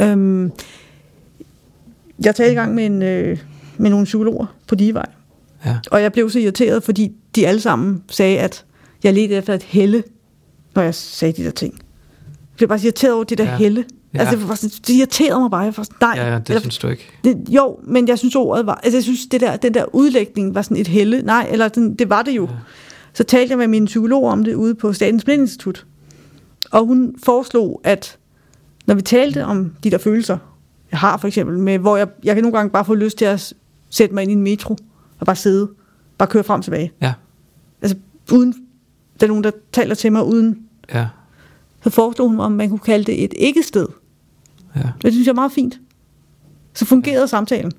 øhm, 0.00 0.52
jeg 2.24 2.34
talte 2.36 2.52
i 2.52 2.54
gang 2.54 2.74
med, 2.74 2.86
en, 2.86 3.02
øh, 3.02 3.38
med 3.76 3.90
nogle 3.90 4.04
psykologer 4.04 4.46
på 4.66 4.74
Divej, 4.74 5.06
Ja. 5.66 5.76
og 5.90 6.02
jeg 6.02 6.12
blev 6.12 6.30
så 6.30 6.38
irriteret, 6.38 6.82
fordi 6.82 7.12
de 7.34 7.46
alle 7.46 7.60
sammen 7.60 8.02
sagde, 8.10 8.38
at 8.38 8.64
jeg 9.04 9.14
ledte 9.14 9.34
efter 9.34 9.54
et 9.54 9.62
helle, 9.62 10.02
når 10.74 10.82
jeg 10.82 10.94
sagde 10.94 11.32
de 11.42 11.44
der 11.44 11.50
ting. 11.50 11.74
Jeg 11.74 12.56
blev 12.56 12.68
bare 12.68 12.78
så 12.78 12.86
irriteret 12.86 13.14
over 13.14 13.24
det 13.24 13.38
der 13.38 13.44
ja. 13.44 13.56
helle. 13.56 13.84
Ja. 14.14 14.18
Altså, 14.18 14.36
det, 14.36 14.48
var 14.48 14.54
sådan, 14.54 14.70
det 14.86 14.94
irriterede 14.94 15.40
mig 15.40 15.50
bare. 15.50 15.60
Jeg 15.60 15.74
var 15.76 15.82
sådan, 15.82 15.96
nej. 16.00 16.14
Ja, 16.16 16.32
ja, 16.32 16.38
det 16.38 16.48
Eller- 16.48 16.60
synes 16.60 16.78
du 16.78 16.88
ikke. 16.88 17.04
det, 17.24 17.36
jo, 17.48 17.78
men 17.82 18.08
jeg 18.08 18.18
synes 18.18 18.34
ordet 18.36 18.66
var, 18.66 18.80
altså 18.84 18.96
jeg 18.96 19.02
synes 19.04 19.26
det 19.26 19.40
der, 19.40 19.56
den 19.56 19.74
der 19.74 19.94
udlægning 19.94 20.54
var 20.54 20.62
sådan 20.62 20.76
et 20.76 20.88
helle, 20.88 21.22
nej, 21.22 21.48
eller 21.52 21.68
den, 21.68 21.94
det 21.94 22.10
var 22.10 22.22
det 22.22 22.32
jo. 22.32 22.44
Ja. 22.46 22.54
Så 23.14 23.24
talte 23.24 23.50
jeg 23.50 23.58
med 23.58 23.68
min 23.68 23.84
psykolog 23.84 24.24
om 24.24 24.44
det 24.44 24.54
ude 24.54 24.74
på 24.74 24.92
Statens 24.92 25.24
Blindinstitut, 25.24 25.86
og 26.74 26.86
hun 26.86 27.14
foreslog, 27.24 27.80
at 27.84 28.18
når 28.86 28.94
vi 28.94 29.02
talte 29.02 29.44
om 29.44 29.74
de 29.84 29.90
der 29.90 29.98
følelser, 29.98 30.38
jeg 30.90 30.98
har 30.98 31.16
for 31.16 31.28
eksempel, 31.28 31.58
med, 31.58 31.78
hvor 31.78 31.96
jeg, 31.96 32.08
jeg 32.24 32.34
kan 32.34 32.42
nogle 32.44 32.56
gange 32.58 32.70
bare 32.70 32.84
få 32.84 32.94
lyst 32.94 33.18
til 33.18 33.24
at 33.24 33.52
sætte 33.90 34.14
mig 34.14 34.22
ind 34.22 34.30
i 34.30 34.34
en 34.34 34.42
metro, 34.42 34.76
og 35.20 35.26
bare 35.26 35.36
sidde, 35.36 35.70
bare 36.18 36.28
køre 36.28 36.44
frem 36.44 36.58
og 36.58 36.64
tilbage. 36.64 36.92
Ja, 37.02 37.12
Altså 37.82 37.96
uden, 38.32 38.54
der 39.20 39.26
er 39.26 39.28
nogen, 39.28 39.44
der 39.44 39.50
taler 39.72 39.94
til 39.94 40.12
mig 40.12 40.24
uden, 40.24 40.58
ja, 40.94 41.06
så 41.82 41.90
foreslog 41.90 42.28
hun, 42.28 42.40
om 42.40 42.52
man 42.52 42.68
kunne 42.68 42.78
kalde 42.78 43.04
det 43.04 43.24
et 43.24 43.34
ikke-sted. 43.36 43.86
ja, 44.76 44.82
Det 45.02 45.12
synes 45.12 45.26
jeg 45.26 45.32
er 45.32 45.34
meget 45.36 45.52
fint. 45.52 45.80
Så 46.74 46.84
fungerede 46.84 47.28
samtalen. 47.28 47.72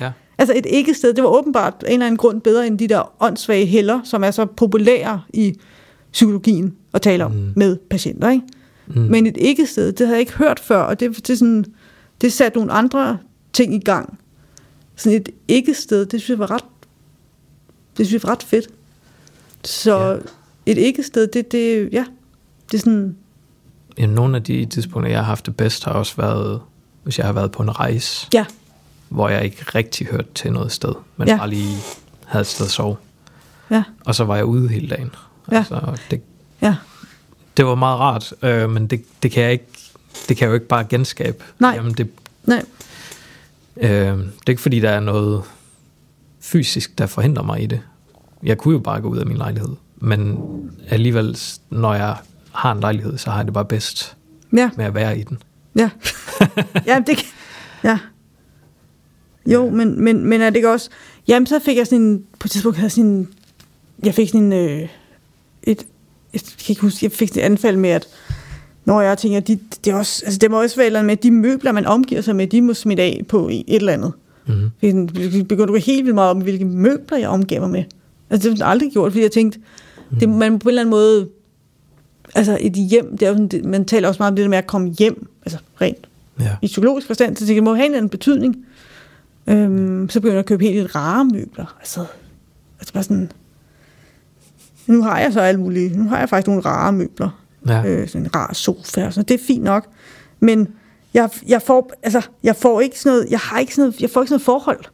ja. 0.00 0.12
Altså 0.40 0.54
et 0.56 0.66
ikke-sted, 0.66 1.14
det 1.14 1.24
var 1.24 1.30
åbenbart 1.30 1.74
af 1.82 1.86
en 1.88 1.92
eller 1.92 2.06
anden 2.06 2.16
grund 2.16 2.40
bedre 2.40 2.66
end 2.66 2.78
de 2.78 2.88
der 2.88 3.22
åndssvage 3.22 3.66
heller, 3.66 4.00
som 4.04 4.24
er 4.24 4.30
så 4.30 4.46
populære 4.46 5.22
i 5.34 5.54
psykologien 6.12 6.76
at 6.92 7.02
tale 7.02 7.24
om 7.24 7.32
Mm. 7.32 7.52
med 7.56 7.76
patienter. 7.90 8.30
Ikke? 8.30 8.44
Mm. 8.86 9.00
Men 9.00 9.26
et 9.26 9.36
ikke-sted, 9.36 9.92
det 9.92 10.06
havde 10.06 10.10
jeg 10.16 10.20
ikke 10.20 10.32
hørt 10.32 10.60
før, 10.60 10.78
og 10.82 11.00
det, 11.00 11.26
det, 11.28 11.38
sådan, 11.38 11.64
det 12.20 12.32
satte 12.32 12.58
nogle 12.58 12.72
andre 12.72 13.18
ting 13.52 13.74
i 13.74 13.78
gang. 13.80 14.18
Sådan 14.96 15.20
et 15.20 15.28
ikke-sted, 15.48 16.06
det 16.06 16.20
synes 16.20 16.28
jeg 16.30 16.38
var 16.38 16.50
ret, 16.50 16.64
det 17.96 18.06
synes 18.06 18.22
jeg 18.22 18.28
var 18.28 18.34
ret 18.34 18.42
fedt. 18.42 18.68
Så 19.64 19.98
Ja. 20.12 20.16
et 20.72 20.78
ikke-sted, 20.78 21.26
det, 21.26 21.52
det, 21.52 21.88
ja, 21.92 22.04
det 22.70 22.76
er 22.78 22.80
sådan, 22.82 23.16
Ja, 23.98 24.06
nogle 24.06 24.36
af 24.36 24.42
de 24.44 24.64
tidspunkter, 24.64 25.10
jeg 25.10 25.18
har 25.18 25.24
haft 25.26 25.46
det 25.46 25.56
bedst, 25.56 25.84
har 25.84 25.92
også 25.92 26.16
været, 26.16 26.60
hvis 27.02 27.18
jeg 27.18 27.26
har 27.26 27.32
været 27.32 27.52
på 27.52 27.62
en 27.62 27.78
rejse, 27.78 28.26
ja, 28.34 28.44
hvor 29.08 29.28
jeg 29.28 29.44
ikke 29.44 29.62
rigtig 29.74 30.06
hørte 30.06 30.28
til 30.34 30.52
noget 30.52 30.72
sted, 30.72 30.92
men. 31.16 31.28
Ja. 31.28 31.36
bare 31.36 31.50
lige 31.50 31.76
havde 32.26 32.40
et 32.40 32.46
sted 32.46 32.66
at 32.66 32.72
sove. 32.72 32.96
ja, 33.70 33.82
Og 34.04 34.14
så 34.14 34.24
var 34.24 34.36
jeg 34.36 34.44
ude 34.44 34.68
hele 34.68 34.88
dagen. 34.88 35.10
Ja. 35.52 35.56
Altså, 35.56 35.98
det, 36.10 36.20
ja. 36.62 36.76
det 37.56 37.66
var 37.66 37.74
meget 37.74 38.00
rart, 38.00 38.32
øh, 38.42 38.70
men 38.70 38.86
det, 38.86 39.04
det, 39.22 39.30
kan 39.30 39.42
jeg 39.42 39.52
ikke, 39.52 39.66
det 40.28 40.36
kan 40.36 40.44
jeg 40.44 40.48
jo 40.50 40.54
ikke 40.54 40.66
bare 40.66 40.84
genskabe. 40.84 41.44
Nej. 41.58 41.74
Jamen, 41.74 41.92
det, 41.92 42.10
Nej, 42.44 42.64
øh, 43.76 43.90
det 43.90 44.46
er 44.46 44.50
ikke 44.50 44.62
fordi, 44.62 44.80
der 44.80 44.90
er 44.90 45.00
noget 45.00 45.42
fysisk, 46.40 46.98
der 46.98 47.06
forhindrer 47.06 47.42
mig 47.42 47.62
i 47.62 47.66
det. 47.66 47.80
Jeg 48.42 48.58
kunne 48.58 48.72
jo 48.72 48.78
bare 48.78 49.00
gå 49.00 49.08
ud 49.08 49.18
af 49.18 49.26
min 49.26 49.36
lejlighed, 49.36 49.76
men 49.96 50.38
alligevel, 50.88 51.38
når 51.70 51.94
jeg 51.94 52.16
har 52.52 52.72
en 52.72 52.80
lejlighed, 52.80 53.18
så 53.18 53.30
har 53.30 53.38
jeg 53.38 53.44
det 53.44 53.54
bare 53.54 53.64
bedst 53.64 54.16
ja. 54.56 54.70
med 54.76 54.84
at 54.84 54.94
være 54.94 55.18
i 55.18 55.22
den. 55.22 55.38
Ja. 55.76 55.90
ja, 56.86 57.02
det 57.06 57.16
kan, 57.16 57.26
ja. 57.84 57.98
Jo, 59.46 59.70
men, 59.70 60.04
men, 60.04 60.24
men 60.24 60.40
er 60.40 60.50
det 60.50 60.56
ikke 60.56 60.70
også... 60.70 60.90
Jamen, 61.28 61.46
så 61.46 61.58
fik 61.58 61.76
jeg 61.76 61.86
sådan 61.86 62.04
en... 62.04 62.24
På 62.38 62.46
et 62.46 62.50
tidspunkt 62.50 62.76
havde 62.76 62.84
jeg 62.84 62.92
sådan 62.92 63.04
en... 63.04 63.28
Jeg 64.04 64.14
fik 64.14 64.28
sådan 64.28 64.52
en... 64.52 64.52
Øh, 64.52 64.88
jeg 66.32 66.40
kan 66.40 66.64
ikke 66.68 66.82
huske, 66.82 67.04
jeg 67.04 67.12
fik 67.12 67.30
et 67.30 67.36
anfald 67.40 67.76
med, 67.76 67.90
at 67.90 68.08
når 68.84 69.00
jeg 69.00 69.18
tænker, 69.18 69.40
de, 69.40 69.58
det, 69.84 69.90
er 69.90 69.94
også, 69.94 70.22
altså 70.24 70.38
det 70.38 70.50
må 70.50 70.62
også 70.62 70.76
være 70.76 71.02
med, 71.02 71.12
at 71.12 71.22
de 71.22 71.30
møbler, 71.30 71.72
man 71.72 71.86
omgiver 71.86 72.20
sig 72.20 72.36
med, 72.36 72.46
de 72.46 72.62
må 72.62 72.74
smitte 72.74 73.02
af 73.02 73.22
på 73.28 73.48
et 73.48 73.64
eller 73.66 73.92
andet. 73.92 74.12
Mm-hmm. 74.46 74.70
Jeg 74.82 75.46
begyndte 75.48 75.62
at 75.62 75.68
gå 75.68 75.76
helt 75.76 76.04
vildt 76.04 76.14
meget 76.14 76.30
om, 76.30 76.38
hvilke 76.38 76.64
møbler 76.64 77.18
jeg 77.18 77.28
omgiver 77.28 77.60
mig 77.60 77.70
med. 77.70 77.84
Altså, 78.30 78.48
det 78.50 78.58
har 78.58 78.64
jeg 78.66 78.70
aldrig 78.70 78.92
gjort, 78.92 79.12
fordi 79.12 79.22
jeg 79.22 79.32
tænkte, 79.32 79.58
det, 80.20 80.28
man 80.28 80.52
må 80.52 80.58
på 80.58 80.68
en 80.68 80.70
eller 80.70 80.82
anden 80.82 80.90
måde... 80.90 81.28
Altså, 82.34 82.58
et 82.60 82.72
hjem, 82.72 83.16
det 83.16 83.22
er 83.22 83.28
jo 83.30 83.34
sådan, 83.34 83.48
det, 83.48 83.64
man 83.64 83.84
taler 83.84 84.08
også 84.08 84.18
meget 84.20 84.32
om 84.32 84.36
det 84.36 84.42
der 84.42 84.48
med 84.48 84.58
at 84.58 84.66
komme 84.66 84.88
hjem, 84.98 85.28
altså 85.44 85.58
rent 85.80 86.08
Ja. 86.40 86.56
i 86.62 86.66
psykologisk 86.66 87.06
forstand, 87.06 87.36
så 87.36 87.46
det 87.46 87.62
må 87.62 87.74
have 87.74 87.84
en 87.84 87.90
eller 87.90 87.98
anden 87.98 88.10
betydning. 88.10 88.56
Øhm, 89.46 90.08
så 90.10 90.20
begynder 90.20 90.34
jeg 90.34 90.38
at 90.38 90.46
købe 90.46 90.64
helt 90.64 90.94
rare 90.94 91.24
møbler. 91.24 91.76
Altså, 91.80 92.04
altså 92.80 92.92
bare 92.92 93.02
sådan, 93.02 93.32
nu 94.88 95.02
har 95.02 95.18
jeg 95.20 95.32
så 95.32 95.40
alle 95.40 95.60
mulige, 95.60 95.96
nu 95.98 96.08
har 96.08 96.18
jeg 96.18 96.28
faktisk 96.28 96.46
nogle 96.46 96.62
rare 96.62 96.92
møbler. 96.92 97.30
Ja. 97.66 97.84
Øh, 97.86 98.08
sådan 98.08 98.24
en 98.26 98.34
rar 98.34 98.52
sofa 98.54 99.06
og 99.06 99.12
sådan. 99.12 99.28
Det 99.28 99.40
er 99.40 99.44
fint 99.46 99.64
nok. 99.64 99.86
Men 100.40 100.68
jeg, 101.14 101.30
jeg 101.48 101.62
får, 101.62 101.92
altså, 102.02 102.22
jeg 102.42 102.56
får 102.56 102.80
ikke 102.80 103.00
sådan 103.00 103.16
noget, 103.16 103.26
jeg 103.30 103.38
har 103.38 103.58
ikke 103.58 103.74
sådan 103.74 103.82
noget, 103.88 104.00
jeg 104.00 104.10
får 104.10 104.20
ikke 104.20 104.28
sådan 104.28 104.34
noget 104.34 104.44
forhold. 104.44 104.84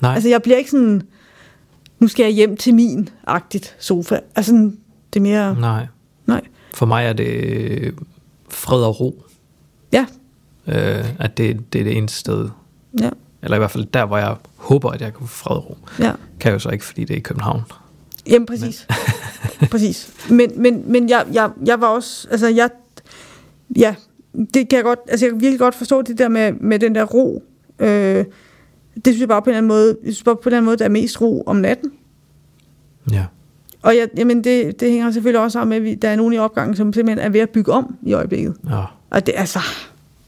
Nej. 0.00 0.14
Altså, 0.14 0.28
jeg 0.28 0.42
bliver 0.42 0.58
ikke 0.58 0.70
sådan, 0.70 1.02
nu 1.98 2.08
skal 2.08 2.24
jeg 2.24 2.32
hjem 2.32 2.56
til 2.56 2.74
min 2.74 3.08
agtigt 3.26 3.76
sofa. 3.78 4.18
Altså, 4.36 4.52
det 5.12 5.18
er 5.18 5.22
mere, 5.22 5.56
Nej. 5.60 5.86
nej. 6.26 6.40
For 6.74 6.86
mig 6.86 7.04
er 7.06 7.12
det 7.12 7.94
fred 8.48 8.82
og 8.82 9.00
ro. 9.00 9.24
Ja, 9.92 10.06
Øh, 10.66 11.04
at 11.18 11.38
det, 11.38 11.72
det 11.72 11.80
er 11.80 11.84
det 11.84 11.96
eneste 11.96 12.18
sted, 12.18 12.48
ja, 13.00 13.10
eller 13.42 13.56
i 13.56 13.58
hvert 13.58 13.70
fald 13.70 13.84
der, 13.84 14.04
hvor 14.04 14.18
jeg 14.18 14.36
håber, 14.56 14.90
at 14.90 15.00
jeg 15.00 15.14
kan 15.14 15.26
få 15.26 15.26
fred 15.26 15.56
og 15.56 15.70
ro. 15.70 15.76
ja. 15.98 16.12
Kan 16.40 16.48
jeg 16.50 16.54
jo 16.54 16.58
så 16.58 16.68
ikke, 16.68 16.84
fordi 16.84 17.00
det 17.04 17.14
er 17.14 17.18
i 17.18 17.20
København. 17.20 17.62
Jamen, 18.28 18.46
præcis. 18.46 18.86
præcis. 19.70 20.14
Men, 20.30 20.52
men, 20.56 20.82
men 20.86 21.08
jeg, 21.08 21.26
jeg, 21.32 21.50
jeg 21.66 21.80
var 21.80 21.86
også, 21.86 22.28
altså 22.30 22.48
jeg, 22.48 22.70
ja, 23.76 23.94
det 24.54 24.68
kan 24.68 24.76
jeg 24.76 24.84
godt, 24.84 24.98
altså 25.08 25.26
jeg 25.26 25.32
kan 25.32 25.40
virkelig 25.40 25.58
godt 25.58 25.74
forstå 25.74 26.02
det 26.02 26.18
der 26.18 26.28
med, 26.28 26.52
med 26.52 26.78
den 26.78 26.94
der 26.94 27.04
ro. 27.04 27.42
Øh, 27.78 28.24
det 28.94 29.04
synes 29.04 29.20
jeg 29.20 29.28
bare 29.28 29.42
på 29.42 29.50
en 29.50 29.56
eller 29.56 29.58
anden 29.58 29.68
måde, 29.68 29.96
jeg 30.04 30.12
synes 30.12 30.22
bare 30.22 30.36
på 30.36 30.40
en 30.40 30.46
eller 30.46 30.56
anden 30.56 30.66
måde, 30.66 30.76
der 30.76 30.84
er 30.84 30.88
mest 30.88 31.20
ro 31.20 31.42
om 31.46 31.56
natten. 31.56 31.92
Ja. 33.12 33.24
Og 33.82 33.96
jeg, 33.96 34.08
jamen 34.16 34.44
det, 34.44 34.80
det 34.80 34.90
hænger 34.90 35.10
selvfølgelig 35.10 35.40
også 35.40 35.52
sammen 35.52 35.68
med, 35.68 35.76
at 35.76 35.82
vi, 35.82 35.94
der 35.94 36.08
er 36.08 36.16
nogen 36.16 36.32
i 36.32 36.38
opgangen, 36.38 36.76
som 36.76 36.92
simpelthen 36.92 37.26
er 37.26 37.28
ved 37.28 37.40
at 37.40 37.50
bygge 37.50 37.72
om 37.72 37.96
i 38.02 38.12
øjeblikket. 38.12 38.56
Ja. 38.70 38.84
Og 39.10 39.26
det 39.26 39.34
altså, 39.36 39.58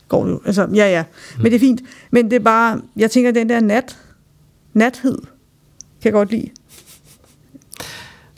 går 0.09 0.24
det 0.24 0.32
jo. 0.32 0.40
Altså, 0.46 0.68
ja, 0.74 0.90
ja. 0.90 1.05
Men 1.36 1.46
det 1.46 1.55
er 1.55 1.61
fint. 1.61 1.82
Men 2.11 2.30
det 2.30 2.36
er 2.36 2.40
bare, 2.40 2.80
jeg 2.96 3.11
tænker, 3.11 3.30
den 3.30 3.48
der 3.48 3.61
nat, 3.61 3.98
nathed, 4.74 5.18
kan 6.03 6.05
jeg 6.05 6.12
godt 6.12 6.30
lide. 6.30 6.48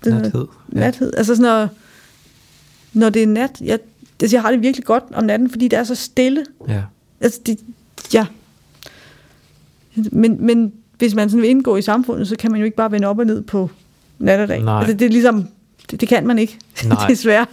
Der- 0.04 0.18
Nathed. 0.18 0.46
Ja. 0.74 0.78
nathed. 0.80 1.12
Altså 1.16 1.36
sådan, 1.36 1.50
når, 1.52 1.68
når 2.92 3.10
det 3.10 3.22
er 3.22 3.26
nat, 3.26 3.50
jeg, 3.60 3.78
altså, 4.20 4.36
jeg 4.36 4.42
har 4.42 4.50
det 4.50 4.62
virkelig 4.62 4.84
godt 4.86 5.04
om 5.14 5.24
natten, 5.24 5.50
fordi 5.50 5.68
det 5.68 5.78
er 5.78 5.84
så 5.84 5.94
stille. 5.94 6.44
Ja. 6.68 6.82
Altså, 7.20 7.40
det, 7.46 7.58
ja. 8.14 8.26
Men, 10.12 10.46
men 10.46 10.72
hvis 10.98 11.14
man 11.14 11.30
sådan 11.30 11.42
vil 11.42 11.50
indgå 11.50 11.76
i 11.76 11.82
samfundet, 11.82 12.28
så 12.28 12.36
kan 12.38 12.50
man 12.50 12.60
jo 12.60 12.64
ikke 12.64 12.76
bare 12.76 12.90
vende 12.92 13.06
op 13.08 13.18
og 13.18 13.24
ned 13.26 13.42
på 13.42 13.70
nat 14.18 14.40
og 14.40 14.48
dag. 14.48 14.62
Nej. 14.62 14.78
Altså, 14.78 14.92
det 14.96 15.04
er 15.04 15.10
ligesom, 15.10 15.48
det, 15.90 16.00
det 16.00 16.08
kan 16.08 16.26
man 16.26 16.38
ikke, 16.38 16.58
Nej. 16.84 17.06
desværre. 17.08 17.46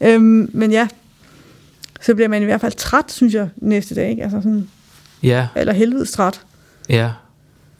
Øhm, 0.00 0.50
men 0.52 0.70
ja, 0.72 0.88
så 2.00 2.14
bliver 2.14 2.28
man 2.28 2.42
i 2.42 2.44
hvert 2.44 2.60
fald 2.60 2.72
træt, 2.72 3.12
synes 3.12 3.34
jeg, 3.34 3.48
næste 3.56 3.94
dag. 3.94 4.10
Ikke? 4.10 4.22
Altså 4.22 4.38
sådan, 4.42 4.68
Ja, 5.22 5.48
eller 5.56 5.72
helvedes 5.72 6.12
træt. 6.12 6.40
ja. 6.88 7.10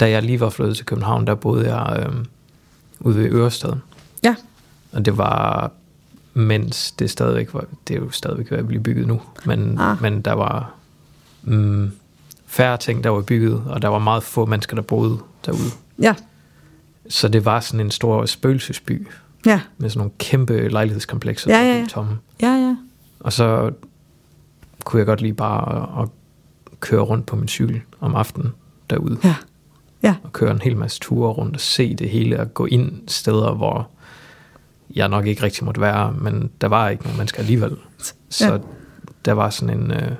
Da 0.00 0.10
jeg 0.10 0.22
lige 0.22 0.40
var 0.40 0.50
flyttet 0.50 0.76
til 0.76 0.86
København, 0.86 1.26
der 1.26 1.34
boede 1.34 1.74
jeg 1.74 2.02
øhm, 2.06 2.24
ude 3.00 3.16
ved 3.16 3.24
Ørestaden. 3.32 3.82
Og 4.92 5.04
det 5.04 5.18
var, 5.18 5.70
mens 6.34 6.92
det 6.92 7.10
stadigvæk 7.10 7.54
var, 7.54 7.64
det 7.88 7.96
er 7.96 8.00
jo 8.00 8.10
stadigvæk 8.10 8.50
ved 8.50 8.58
at 8.58 8.66
blive 8.66 8.82
bygget 8.82 9.06
nu, 9.06 9.20
men, 9.46 9.78
Ah. 9.80 10.02
men 10.02 10.20
der 10.20 10.32
var 10.32 10.72
mm, 11.42 11.90
færre 12.46 12.76
ting, 12.76 13.04
der 13.04 13.10
var 13.10 13.20
bygget, 13.22 13.62
og 13.66 13.82
der 13.82 13.88
var 13.88 13.98
meget 13.98 14.22
få 14.22 14.46
mennesker, 14.46 14.74
der 14.74 14.82
boede 14.82 15.18
derude. 15.46 15.70
ja, 15.98 16.14
Så 17.08 17.28
det 17.28 17.44
var 17.44 17.60
sådan 17.60 17.86
en 17.86 17.90
stor 17.90 18.26
spøgelsesby, 18.26 19.06
ja, 19.46 19.60
med 19.78 19.90
sådan 19.90 19.98
nogle 19.98 20.12
kæmpe 20.18 20.68
lejlighedskomplekser, 20.68 21.50
Ja, 21.50 21.56
der 21.58 21.64
ja, 21.64 21.70
ja. 21.72 21.78
helt 21.78 21.90
tomme. 21.90 22.18
ja, 22.42 22.52
ja. 22.54 22.76
Og 23.20 23.32
så 23.32 23.70
kunne 24.84 24.98
jeg 24.98 25.06
godt 25.06 25.20
lide 25.20 25.32
bare 25.32 25.82
at, 26.02 26.02
at 26.02 26.08
køre 26.80 27.00
rundt 27.00 27.26
på 27.26 27.36
min 27.36 27.48
cykel 27.48 27.80
om 28.00 28.14
aftenen 28.14 28.52
derude. 28.90 29.18
Ja, 29.24 29.34
ja, 30.02 30.14
Og 30.22 30.32
køre 30.32 30.50
en 30.50 30.60
hel 30.60 30.76
masse 30.76 31.00
ture 31.00 31.32
rundt 31.32 31.54
og 31.54 31.60
se 31.60 31.94
det 31.94 32.08
hele 32.10 32.40
og 32.40 32.54
gå 32.54 32.66
ind 32.66 32.92
steder, 33.08 33.54
hvor 33.54 33.88
jeg 34.96 35.08
nok 35.08 35.26
ikke 35.26 35.42
rigtig 35.42 35.64
måtte 35.64 35.80
være, 35.80 36.12
men 36.12 36.50
der 36.60 36.66
var 36.68 36.88
ikke 36.88 37.02
nogen 37.02 37.16
mennesker 37.16 37.38
alligevel. 37.38 37.76
Så 38.28 38.46
Ja. 38.46 38.52
ja. 38.52 38.58
der 39.24 39.32
var 39.32 39.50
sådan 39.50 39.80
en... 39.80 39.90
Øh, 39.90 40.12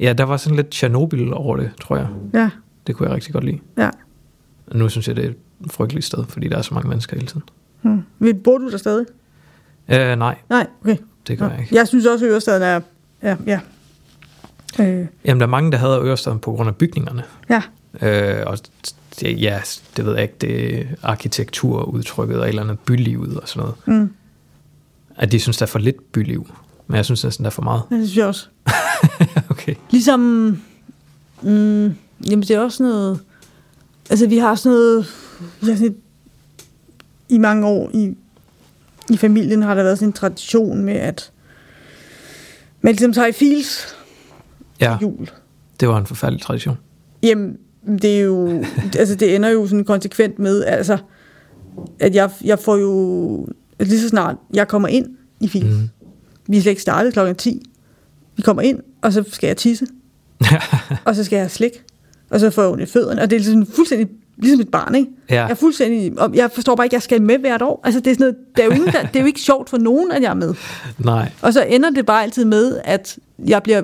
ja, 0.00 0.12
der 0.12 0.24
var 0.24 0.36
sådan 0.36 0.56
lidt 0.56 0.68
Tjernobyl 0.70 1.32
over 1.32 1.56
det, 1.56 1.70
tror 1.80 1.96
jeg. 1.96 2.08
ja, 2.34 2.50
Det 2.86 2.94
kunne 2.96 3.08
jeg 3.08 3.14
rigtig 3.14 3.32
godt 3.32 3.44
lide. 3.44 3.58
ja. 3.78 3.90
Og 4.66 4.76
nu 4.76 4.88
synes 4.88 5.08
jeg, 5.08 5.16
det 5.16 5.24
er 5.24 5.28
et 5.28 5.36
frygteligt 5.70 6.06
sted, 6.06 6.24
fordi 6.28 6.48
der 6.48 6.56
er 6.58 6.62
så 6.62 6.74
mange 6.74 6.88
mennesker 6.88 7.16
hele 7.16 7.26
tiden. 7.26 7.42
Hmm. 7.82 8.02
Vil- 8.18 8.34
Bor 8.34 8.58
du 8.58 8.70
der 8.70 8.76
stadig? 8.76 9.06
Øh, 9.88 10.18
nej, 10.18 10.36
Nej, 10.50 10.66
okay. 10.82 10.96
det 11.28 11.38
gør 11.38 11.46
Nå. 11.46 11.52
jeg 11.52 11.60
ikke. 11.60 11.74
Jeg 11.76 11.88
synes 11.88 12.06
også, 12.06 12.24
at 12.26 12.30
Ørestaden 12.32 12.62
er... 12.62 12.80
Ja, 13.22 13.36
ja. 13.46 13.60
Øh, 14.80 15.06
Jamen, 15.24 15.40
der 15.40 15.46
er 15.46 15.50
mange, 15.50 15.72
der 15.72 15.78
hader 15.78 16.02
Ørestaden 16.02 16.38
på 16.38 16.52
grund 16.52 16.68
af 16.68 16.76
bygningerne. 16.76 17.22
ja, 17.50 17.62
Øh, 18.02 18.42
og 18.46 18.58
det, 19.20 19.40
ja, 19.42 19.60
det 19.96 20.04
ved 20.06 20.12
jeg 20.14 20.22
ikke, 20.22 20.34
det 20.40 20.78
er 20.80 20.84
arkitekturudtrykket 21.02 22.36
og 22.38 22.44
et 22.44 22.48
eller 22.48 22.62
andet 22.62 22.78
bylivet 22.78 23.40
og 23.40 23.48
sådan 23.48 23.60
noget. 23.86 24.00
mm, 24.02 24.14
At 25.16 25.32
de 25.32 25.40
synes, 25.40 25.56
der 25.56 25.66
er 25.66 25.68
for 25.68 25.78
lidt 25.78 26.12
byliv. 26.12 26.50
Men 26.86 26.96
jeg 26.96 27.04
synes 27.04 27.24
næsten, 27.24 27.44
der 27.44 27.50
er 27.50 27.54
for 27.54 27.62
meget. 27.62 27.82
det 27.90 27.98
synes 27.98 28.16
jeg 28.16 28.26
også. 28.26 28.46
okay. 29.50 29.74
Ligesom, 29.90 30.20
mm, 31.42 31.84
jamen 32.30 32.42
det 32.42 32.50
er 32.50 32.60
også 32.60 32.82
noget, 32.82 33.20
altså 34.10 34.26
vi 34.26 34.38
har 34.38 34.54
sådan 34.54 34.72
noget, 34.78 35.06
vi 35.60 35.66
har 35.68 35.74
sådan 35.76 35.90
et, 35.92 35.96
i 37.28 37.38
mange 37.38 37.66
år 37.66 37.90
i, 37.94 38.16
i 39.10 39.16
familien 39.16 39.62
har 39.62 39.74
der 39.74 39.82
været 39.82 39.98
sådan 39.98 40.08
en 40.08 40.12
tradition 40.12 40.84
med, 40.84 40.94
at 40.94 41.30
man 42.80 42.92
ligesom 42.92 43.12
tager 43.12 43.28
i 43.28 43.32
fils 43.32 43.86
Ja, 44.80 44.98
jul. 45.02 45.30
det 45.80 45.88
var 45.88 45.98
en 45.98 46.06
forfærdelig 46.06 46.42
tradition. 46.42 46.78
Jamen, 47.22 47.56
det 47.96 48.16
er 48.16 48.20
jo, 48.20 48.64
altså 48.98 49.14
det 49.14 49.34
ender 49.34 49.48
jo 49.48 49.66
sådan 49.66 49.84
konsekvent 49.84 50.38
med, 50.38 50.64
altså, 50.64 50.98
at 52.00 52.14
jeg, 52.14 52.30
jeg 52.44 52.58
får 52.58 52.76
jo, 52.76 53.48
lige 53.80 54.00
så 54.00 54.08
snart 54.08 54.36
jeg 54.54 54.68
kommer 54.68 54.88
ind 54.88 55.06
i 55.40 55.48
fils, 55.48 55.64
mm. 55.64 55.70
Mm. 55.70 55.88
vi 56.48 56.56
er 56.56 56.60
slet 56.60 56.70
ikke 56.70 56.82
startet 56.82 57.12
klokken 57.12 57.34
10, 57.34 57.62
vi 58.36 58.42
kommer 58.42 58.62
ind, 58.62 58.80
og 59.02 59.12
så 59.12 59.24
skal 59.30 59.46
jeg 59.46 59.56
tisse, 59.56 59.86
og 61.04 61.16
så 61.16 61.24
skal 61.24 61.36
jeg 61.36 61.42
have 61.42 61.50
slik, 61.50 61.82
og 62.30 62.40
så 62.40 62.50
får 62.50 62.62
jeg 62.62 62.70
ondt 62.70 62.82
i 62.82 62.86
fødderne, 62.86 63.22
og 63.22 63.30
det 63.30 63.40
er 63.40 63.44
sådan 63.44 63.66
fuldstændig 63.66 64.08
ligesom 64.38 64.60
et 64.60 64.68
barn, 64.68 64.94
ikke? 64.94 65.10
Ja. 65.30 65.34
Jeg 65.34 65.50
er 65.50 65.54
fuldstændig, 65.54 66.20
og 66.20 66.34
jeg 66.34 66.50
forstår 66.50 66.74
bare 66.74 66.86
ikke, 66.86 66.92
at 66.92 66.96
jeg 66.96 67.02
skal 67.02 67.22
med 67.22 67.38
hvert 67.38 67.62
år. 67.62 67.80
Altså, 67.84 68.00
det 68.00 68.10
er, 68.10 68.14
sådan 68.14 68.24
noget, 68.24 68.36
det, 68.56 68.62
er 68.62 68.66
jo 68.66 68.70
ingen, 68.70 68.92
der, 68.92 69.02
det 69.02 69.16
er 69.16 69.20
jo 69.20 69.26
ikke 69.26 69.40
sjovt 69.40 69.70
for 69.70 69.78
nogen, 69.78 70.12
at 70.12 70.22
jeg 70.22 70.30
er 70.30 70.34
med. 70.34 70.54
Nej. 70.98 71.32
Og 71.42 71.52
så 71.52 71.62
ender 71.62 71.90
det 71.90 72.06
bare 72.06 72.22
altid 72.22 72.44
med, 72.44 72.80
at 72.84 73.18
jeg 73.46 73.62
bliver 73.62 73.82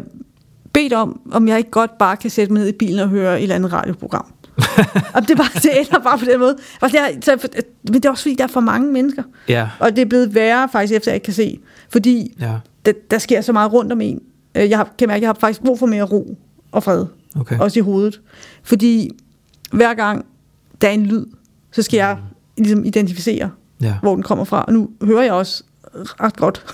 bedt 0.74 0.92
om, 0.92 1.20
om 1.32 1.48
jeg 1.48 1.58
ikke 1.58 1.70
godt 1.70 1.98
bare 1.98 2.16
kan 2.16 2.30
sætte 2.30 2.52
mig 2.52 2.60
ned 2.62 2.68
i 2.68 2.72
bilen 2.72 2.98
og 2.98 3.08
høre 3.08 3.36
et 3.38 3.42
eller 3.42 3.54
andet 3.54 3.72
radioprogram. 3.72 4.26
og 5.14 5.22
det, 5.22 5.30
er 5.30 5.36
bare, 5.36 5.48
det 5.62 5.70
ender 5.80 5.98
bare 5.98 6.18
på 6.18 6.24
den 6.24 6.38
måde. 6.40 6.56
Og 6.80 6.90
det 6.92 7.00
er, 7.00 7.08
så, 7.22 7.48
men 7.84 7.94
det 7.94 8.04
er 8.04 8.10
også 8.10 8.22
fordi, 8.22 8.34
der 8.34 8.44
er 8.44 8.48
for 8.48 8.60
mange 8.60 8.92
mennesker. 8.92 9.22
Ja. 9.48 9.68
Og 9.80 9.96
det 9.96 10.02
er 10.02 10.06
blevet 10.06 10.34
værre 10.34 10.68
faktisk, 10.72 10.96
efter 10.96 11.10
jeg 11.10 11.16
ikke 11.16 11.24
kan 11.24 11.34
se. 11.34 11.58
Fordi 11.88 12.36
Ja. 12.40 12.52
der, 12.86 12.92
der 13.10 13.18
sker 13.18 13.40
så 13.40 13.52
meget 13.52 13.72
rundt 13.72 13.92
om 13.92 14.00
en. 14.00 14.20
Øh, 14.54 14.70
Jeg 14.70 14.78
har, 14.78 14.90
kan 14.98 15.08
mærke, 15.08 15.16
at 15.16 15.22
jeg 15.22 15.28
har 15.28 15.34
faktisk 15.40 15.62
brug 15.62 15.78
for 15.78 15.86
mere 15.86 16.02
ro 16.02 16.36
og 16.72 16.82
fred. 16.82 17.06
Okay. 17.36 17.58
Også 17.58 17.78
i 17.78 17.82
hovedet. 17.82 18.20
Fordi 18.62 19.10
hver 19.72 19.94
gang 19.94 20.26
der 20.80 20.88
er 20.88 20.92
en 20.92 21.06
lyd, 21.06 21.26
så 21.72 21.82
skal 21.82 21.96
jeg 21.98 22.18
ligesom 22.58 22.84
identificere, 22.84 23.50
Ja. 23.80 23.94
hvor 24.02 24.14
den 24.14 24.22
kommer 24.22 24.44
fra. 24.44 24.62
Og 24.64 24.72
nu 24.72 24.90
hører 25.02 25.22
jeg 25.22 25.32
også 25.32 25.62
ret 25.94 26.36
godt. 26.36 26.64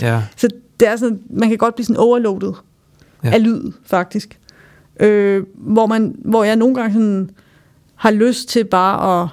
Ja. 0.00 0.22
så 0.36 0.48
det 0.80 0.88
er 0.88 0.96
sådan, 0.96 1.20
man 1.30 1.48
kan 1.48 1.58
godt 1.58 1.74
blive 1.74 1.86
sådan 1.86 1.96
overloadet 2.00 2.54
Ja. 3.24 3.30
af 3.30 3.42
lyd, 3.44 3.72
faktisk. 3.84 4.38
Øh, 5.00 5.44
hvor, 5.54 5.86
man, 5.86 6.14
hvor 6.24 6.44
jeg 6.44 6.56
nogle 6.56 6.74
gange 6.74 6.92
sådan 6.92 7.30
har 7.94 8.10
lyst 8.10 8.48
til 8.48 8.64
bare 8.64 9.22
at, 9.22 9.28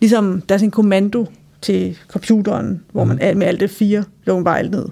ligesom, 0.00 0.40
der 0.40 0.54
er 0.54 0.58
sådan 0.58 0.66
en 0.66 0.70
kommando 0.70 1.26
til 1.62 1.98
computeren, 2.08 2.82
hvor 2.92 3.04
man 3.04 3.18
er 3.20 3.34
med 3.34 3.46
alt 3.46 3.60
det 3.60 3.70
fire, 3.70 4.04
lukker 4.24 4.38
man 4.38 4.44
bare 4.44 4.58
alt 4.58 4.70
ned. 4.70 4.86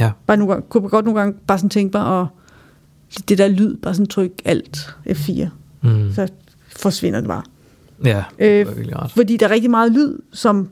Ja. 0.00 0.10
Bare 0.26 0.36
nogle 0.36 0.52
gange, 0.52 0.66
kunne 0.68 0.80
man 0.80 0.90
godt 0.90 1.04
nogle 1.04 1.20
gange 1.20 1.38
bare 1.46 1.58
sådan 1.58 1.70
tænke 1.70 1.98
mig, 1.98 2.06
og 2.06 2.26
det 3.28 3.38
der 3.38 3.48
lyd, 3.48 3.76
bare 3.76 3.94
sådan 3.94 4.06
tryk 4.06 4.30
alt 4.44 4.94
F4, 5.08 5.46
Mm. 5.82 6.12
så 6.14 6.28
forsvinder 6.68 7.20
det 7.20 7.28
bare. 7.28 7.42
Ja, 8.04 8.24
Øh, 8.38 8.48
det 8.48 8.66
var 8.66 8.72
virkelig 8.74 8.96
ret. 8.98 9.10
Fordi 9.12 9.36
der 9.36 9.46
er 9.46 9.50
rigtig 9.50 9.70
meget 9.70 9.92
lyd, 9.92 10.18
som, 10.32 10.68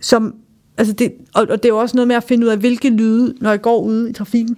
som 0.00 0.34
altså 0.76 0.92
det, 0.92 1.12
og, 1.34 1.42
og 1.50 1.56
det 1.62 1.64
er 1.64 1.68
jo 1.68 1.78
også 1.78 1.96
noget 1.96 2.08
med 2.08 2.16
at 2.16 2.24
finde 2.24 2.46
ud 2.46 2.50
af, 2.50 2.58
hvilke 2.58 2.90
lyde, 2.90 3.34
når 3.40 3.50
jeg 3.50 3.62
går 3.62 3.80
ude 3.80 4.10
i 4.10 4.12
trafikken, 4.12 4.56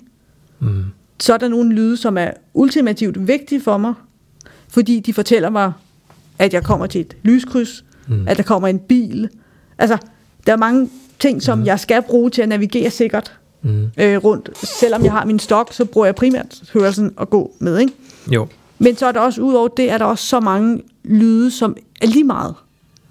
Mm. 0.62 0.84
Så 1.20 1.34
er 1.34 1.38
der 1.38 1.48
nogle 1.48 1.72
lyde, 1.74 1.96
som 1.96 2.18
er 2.18 2.30
ultimativt 2.54 3.28
vigtige 3.28 3.60
for 3.60 3.78
mig, 3.78 3.94
fordi 4.68 5.00
de 5.00 5.14
fortæller 5.14 5.50
mig, 5.50 5.72
at 6.38 6.54
jeg 6.54 6.64
kommer 6.64 6.86
til 6.86 7.00
et 7.00 7.16
lyskryds, 7.22 7.84
Mm. 8.08 8.28
at 8.28 8.36
der 8.36 8.42
kommer 8.42 8.68
en 8.68 8.78
bil. 8.78 9.28
Altså, 9.78 9.98
der 10.46 10.52
er 10.52 10.56
mange 10.56 10.90
ting, 11.18 11.42
som 11.42 11.58
mm. 11.58 11.64
jeg 11.66 11.80
skal 11.80 12.02
bruge 12.02 12.30
til 12.30 12.42
at 12.42 12.48
navigere 12.48 12.90
sikkert 12.90 13.32
Mm. 13.62 13.84
øh, 13.98 14.16
rundt. 14.24 14.50
Selvom 14.66 15.04
jeg 15.04 15.12
har 15.12 15.24
min 15.24 15.38
stok, 15.38 15.72
så 15.72 15.84
bruger 15.84 16.06
jeg 16.06 16.14
primært 16.14 16.62
hørelsen 16.74 17.12
at 17.20 17.30
gå 17.30 17.52
med, 17.58 17.78
ikke? 17.78 17.92
Jo. 18.32 18.46
Men 18.78 18.96
så 18.96 19.06
er 19.06 19.12
der 19.12 19.20
også, 19.20 19.40
udover 19.42 19.68
det, 19.68 19.90
er 19.90 19.98
der 19.98 20.04
også 20.04 20.26
så 20.26 20.40
mange 20.40 20.82
lyde, 21.04 21.50
som 21.50 21.76
er 22.02 22.06
lige 22.06 22.24
meget, 22.24 22.54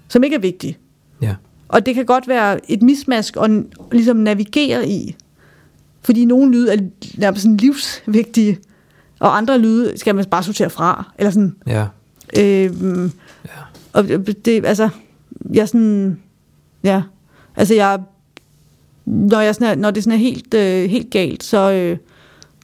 som 0.08 0.24
ikke 0.24 0.36
er 0.36 0.40
vigtige. 0.40 0.78
Ja. 1.22 1.34
Og 1.68 1.86
det 1.86 1.94
kan 1.94 2.06
godt 2.06 2.28
være 2.28 2.70
et 2.70 2.82
mismask 2.82 3.36
at 3.42 3.50
ligesom 3.92 4.16
navigere 4.16 4.88
i. 4.88 5.16
Fordi 6.02 6.24
nogle 6.24 6.52
lyde 6.52 6.72
er 6.72 6.76
nærmest 7.18 7.42
sådan 7.42 7.56
livsvigtige, 7.56 8.58
og 9.20 9.36
andre 9.36 9.58
lyde 9.58 9.98
skal 9.98 10.14
man 10.14 10.24
bare 10.24 10.42
sortere 10.42 10.70
fra. 10.70 11.12
Eller 11.18 11.30
sådan, 11.30 11.56
Ja. 11.66 11.86
øhm, 12.38 13.12
Ja. 13.44 13.50
og 13.92 14.04
det, 14.44 14.66
altså, 14.66 14.88
jeg 15.52 15.60
er 15.62 15.66
sådan, 15.66 16.18
ja, 16.84 17.02
altså 17.56 17.74
jeg, 17.74 18.00
når, 19.04 19.40
jeg 19.40 19.54
sådan 19.54 19.68
er, 19.68 19.74
når 19.74 19.90
det 19.90 20.04
sådan 20.04 20.18
er 20.18 20.22
helt, 20.22 20.54
øh, 20.54 20.90
helt 20.90 21.10
galt, 21.10 21.42
så, 21.44 21.70
øh, 21.72 21.98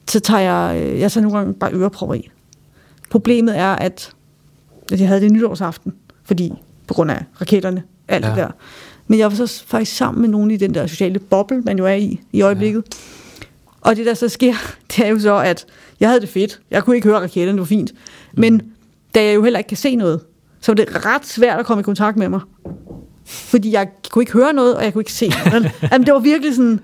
så 0.09 0.20
tager 0.20 0.41
jeg, 0.41 0.82
øh, 0.82 1.01
jeg 1.01 1.12
tager 1.12 1.22
nogle 1.22 1.39
gange 1.39 1.55
bare 1.55 1.72
ørepropper 1.74 2.14
i. 2.14 2.30
Problemet 3.11 3.59
er, 3.59 3.72
at, 3.72 4.12
at 4.93 5.01
jeg 5.01 5.09
havde 5.09 5.20
det 5.20 5.32
nytårsaften, 5.32 5.93
fordi 6.24 6.53
på 6.87 6.95
grund 6.95 7.11
af 7.11 7.24
raketterne, 7.41 7.82
alt. 8.09 8.24
Ja. 8.24 8.30
det 8.30 8.37
der. 8.39 8.49
Men 9.07 9.18
jeg 9.18 9.30
var 9.30 9.37
så 9.47 9.62
faktisk 9.66 9.97
sammen 9.97 10.20
med 10.20 10.28
nogen 10.28 10.51
i 10.51 10.57
den 10.57 10.74
der 10.74 10.87
sociale 10.87 11.18
boble, 11.18 11.61
man 11.61 11.78
jo 11.78 11.87
er 11.87 11.95
i 11.95 12.20
i 12.32 12.43
øjeblikket. 12.43 12.84
Ja. 12.87 13.26
Og 13.87 13.97
det 13.97 14.07
der 14.07 14.14
så 14.14 14.28
sker, 14.28 14.55
det 14.97 15.07
er 15.07 15.09
jo 15.09 15.18
så, 15.18 15.37
at 15.39 15.66
jeg 16.01 16.09
havde 16.09 16.20
det 16.20 16.28
fedt. 16.28 16.61
Jeg 16.70 16.84
kunne 16.84 16.97
ikke 16.97 17.09
høre 17.09 17.20
raketterne, 17.20 17.53
det 17.53 17.61
var 17.61 17.66
fint. 17.66 17.93
Men 18.34 18.62
da 19.14 19.24
jeg 19.24 19.34
jo 19.34 19.43
heller 19.43 19.59
ikke 19.59 19.68
kan 19.68 19.76
se 19.76 19.97
noget, 19.97 20.20
så 20.61 20.72
var 20.72 20.74
det 20.74 21.07
ret 21.07 21.26
svært 21.26 21.59
at 21.61 21.66
komme 21.66 21.80
i 21.80 21.82
kontakt 21.82 22.16
med 22.16 22.28
mig. 22.28 22.41
Fordi 23.26 23.72
jeg 23.72 23.89
kunne 24.11 24.22
ikke 24.22 24.32
høre 24.32 24.53
noget, 24.53 24.76
og 24.76 24.84
jeg 24.84 24.93
kunne 24.93 25.01
ikke 25.01 25.12
se 25.12 25.28
noget. 25.28 25.70
Jamen, 25.93 26.07
det 26.07 26.14
var 26.14 26.20
virkelig 26.20 26.55
sådan, 26.55 26.80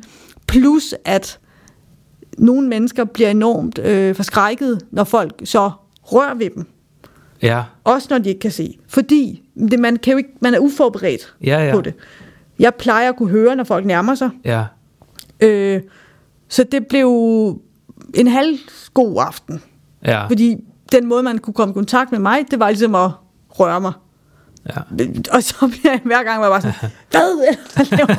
plus 0.46 0.94
at 1.04 1.38
nogle 2.38 2.68
mennesker 2.68 3.04
bliver 3.04 3.30
enormt 3.30 3.78
øh, 3.78 4.14
forskrækket, 4.14 4.80
når 4.90 5.04
folk 5.04 5.32
så 5.44 5.70
rører 6.02 6.34
ved 6.34 6.50
dem. 6.50 6.66
Ja. 7.42 7.62
Også 7.84 8.06
når 8.10 8.18
de 8.18 8.28
ikke 8.28 8.40
kan 8.40 8.50
se. 8.50 8.78
Fordi 8.88 9.42
det, 9.70 9.78
man, 9.78 9.96
kan 9.96 10.10
jo 10.10 10.16
ikke, 10.18 10.30
man 10.40 10.54
er 10.54 10.58
uforberedt 10.58 11.34
Ja, 11.44 11.66
ja. 11.66 11.74
på 11.74 11.80
det. 11.80 11.94
Jeg 12.58 12.74
plejer 12.74 13.08
at 13.08 13.16
kunne 13.16 13.28
høre, 13.30 13.56
når 13.56 13.64
folk 13.64 13.84
nærmer 13.86 14.14
sig. 14.14 14.30
Ja. 14.44 14.64
Øh, 15.40 15.80
så 16.52 16.64
det 16.72 16.86
blev 16.86 17.08
en 18.14 18.26
halv 18.26 18.58
god 18.94 19.24
aften. 19.26 19.62
Ja. 20.04 20.26
Fordi 20.26 20.56
den 20.92 21.08
måde, 21.08 21.22
man 21.22 21.38
kunne 21.38 21.54
komme 21.54 21.72
i 21.72 21.74
kontakt 21.74 22.12
med 22.12 22.18
mig, 22.20 22.44
det 22.50 22.60
var 22.60 22.68
ligesom 22.70 22.94
at 22.94 23.10
røre 23.50 23.80
mig. 23.80 23.92
Ja. 24.68 25.04
Og 25.32 25.42
så 25.42 25.54
bliver 25.80 25.92
jeg 25.92 26.00
hver 26.04 26.22
gang, 26.22 26.40
var 26.42 26.46
jeg 26.46 26.62
bare 26.62 26.72
sådan, 26.72 26.90
hvad? 27.10 27.56
Hvad 27.74 27.98
laver 27.98 28.14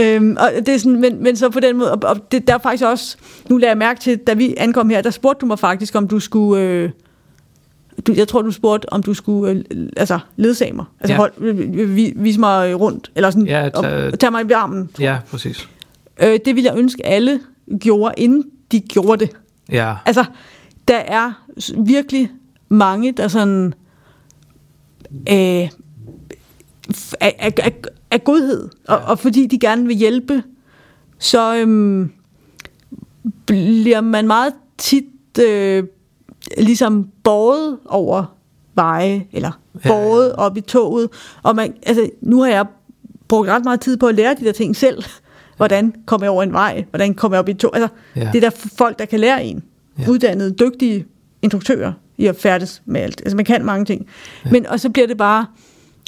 du?" 0.00 0.24
øhm, 0.26 0.36
og 0.40 0.50
det 0.66 0.74
er 0.74 0.78
sådan, 0.78 1.00
men, 1.00 1.22
men 1.22 1.36
så 1.36 1.50
på 1.50 1.60
den 1.60 1.76
måde, 1.76 1.92
og, 1.92 1.98
og 2.02 2.32
det, 2.32 2.48
der 2.48 2.54
er 2.54 2.58
faktisk 2.58 2.84
også, 2.84 3.16
nu 3.50 3.56
lader 3.56 3.70
jeg 3.70 3.78
mærke 3.78 4.00
til, 4.00 4.18
da 4.18 4.34
vi 4.34 4.54
ankom 4.58 4.90
her, 4.90 5.02
der 5.02 5.10
spurgte 5.10 5.40
du 5.40 5.46
mig 5.46 5.58
faktisk, 5.58 5.94
om 5.94 6.08
du 6.08 6.20
skulle, 6.20 6.62
øh, 6.62 6.90
du, 8.06 8.12
jeg 8.16 8.28
tror, 8.28 8.42
du 8.42 8.50
spurgte, 8.50 8.92
om 8.92 9.02
du 9.02 9.14
skulle, 9.14 9.64
øh, 9.70 9.88
altså, 9.96 10.18
ledsage 10.36 10.72
mig, 10.72 10.84
altså 11.00 11.12
Ja. 11.12 11.16
hold, 11.18 11.32
øh, 11.40 11.96
vi- 11.96 12.12
vise 12.16 12.40
mig 12.40 12.80
rundt, 12.80 13.10
eller 13.14 13.30
sådan, 13.30 13.46
Ja, 13.46 13.68
og, 13.74 13.82
tage- 13.84 14.12
og 14.12 14.18
tage 14.18 14.30
mig 14.30 14.50
i 14.50 14.52
armen. 14.52 14.90
Ja, 15.00 15.18
præcis. 15.30 15.68
Øh, 16.22 16.38
det 16.44 16.56
ville 16.56 16.70
jeg 16.70 16.78
ønske, 16.78 17.06
alle 17.06 17.40
gjorde, 17.80 18.14
inden 18.16 18.44
de 18.72 18.80
gjorde 18.80 19.26
det. 19.26 19.36
Ja. 19.72 19.96
Altså, 20.06 20.24
der 20.88 20.96
er 20.96 21.32
virkelig 21.78 22.30
mange, 22.68 23.12
der 23.12 23.28
sådan 23.28 23.74
øh, 25.30 25.68
af, 27.20 27.36
af, 27.38 27.52
af, 27.58 27.72
af 28.10 28.24
godhed, 28.24 28.68
og, 28.88 28.98
og 28.98 29.18
fordi 29.18 29.46
de 29.46 29.58
gerne 29.58 29.86
vil 29.86 29.96
hjælpe, 29.96 30.42
så 31.18 31.56
øhm, 31.56 32.12
bliver 33.46 34.00
man 34.00 34.26
meget 34.26 34.52
tit 34.78 35.04
øh, 35.40 35.84
ligesom 36.58 37.08
båret 37.24 37.78
over 37.86 38.24
veje, 38.74 39.26
eller 39.32 39.52
Ja, 39.84 39.88
båret 39.88 40.32
op 40.32 40.56
i 40.56 40.60
toget. 40.60 41.08
Og 41.42 41.56
man, 41.56 41.74
altså, 41.82 42.10
nu 42.20 42.42
har 42.42 42.48
jeg 42.48 42.66
brugt 43.28 43.48
ret 43.48 43.64
meget 43.64 43.80
tid 43.80 43.96
på 43.96 44.06
at 44.06 44.14
lære 44.14 44.34
de 44.40 44.44
der 44.44 44.52
ting 44.52 44.76
selv. 44.76 45.04
Hvordan 45.58 45.94
kommer 46.06 46.24
jeg 46.24 46.30
over 46.30 46.42
en 46.42 46.52
vej? 46.52 46.84
Hvordan 46.90 47.14
kommer 47.14 47.36
jeg 47.36 47.40
op 47.40 47.48
i 47.48 47.54
tog? 47.54 47.76
Altså, 47.76 47.88
Ja. 48.16 48.28
det 48.32 48.44
er 48.44 48.50
der 48.50 48.56
folk, 48.78 48.98
der 48.98 49.04
kan 49.04 49.20
lære 49.20 49.44
en. 49.44 49.62
Ja. 49.98 50.02
Ja. 50.02 50.10
Uddannede, 50.10 50.50
dygtige 50.54 51.06
instruktører 51.42 51.92
i 52.18 52.26
at 52.26 52.36
færdes 52.36 52.82
med 52.86 53.00
alt. 53.00 53.20
Altså, 53.20 53.36
man 53.36 53.44
kan 53.44 53.64
mange 53.64 53.84
ting. 53.84 54.06
Ja. 54.44 54.50
Men, 54.50 54.66
og 54.66 54.80
så 54.80 54.90
bliver 54.90 55.06
det 55.06 55.16
bare... 55.16 55.46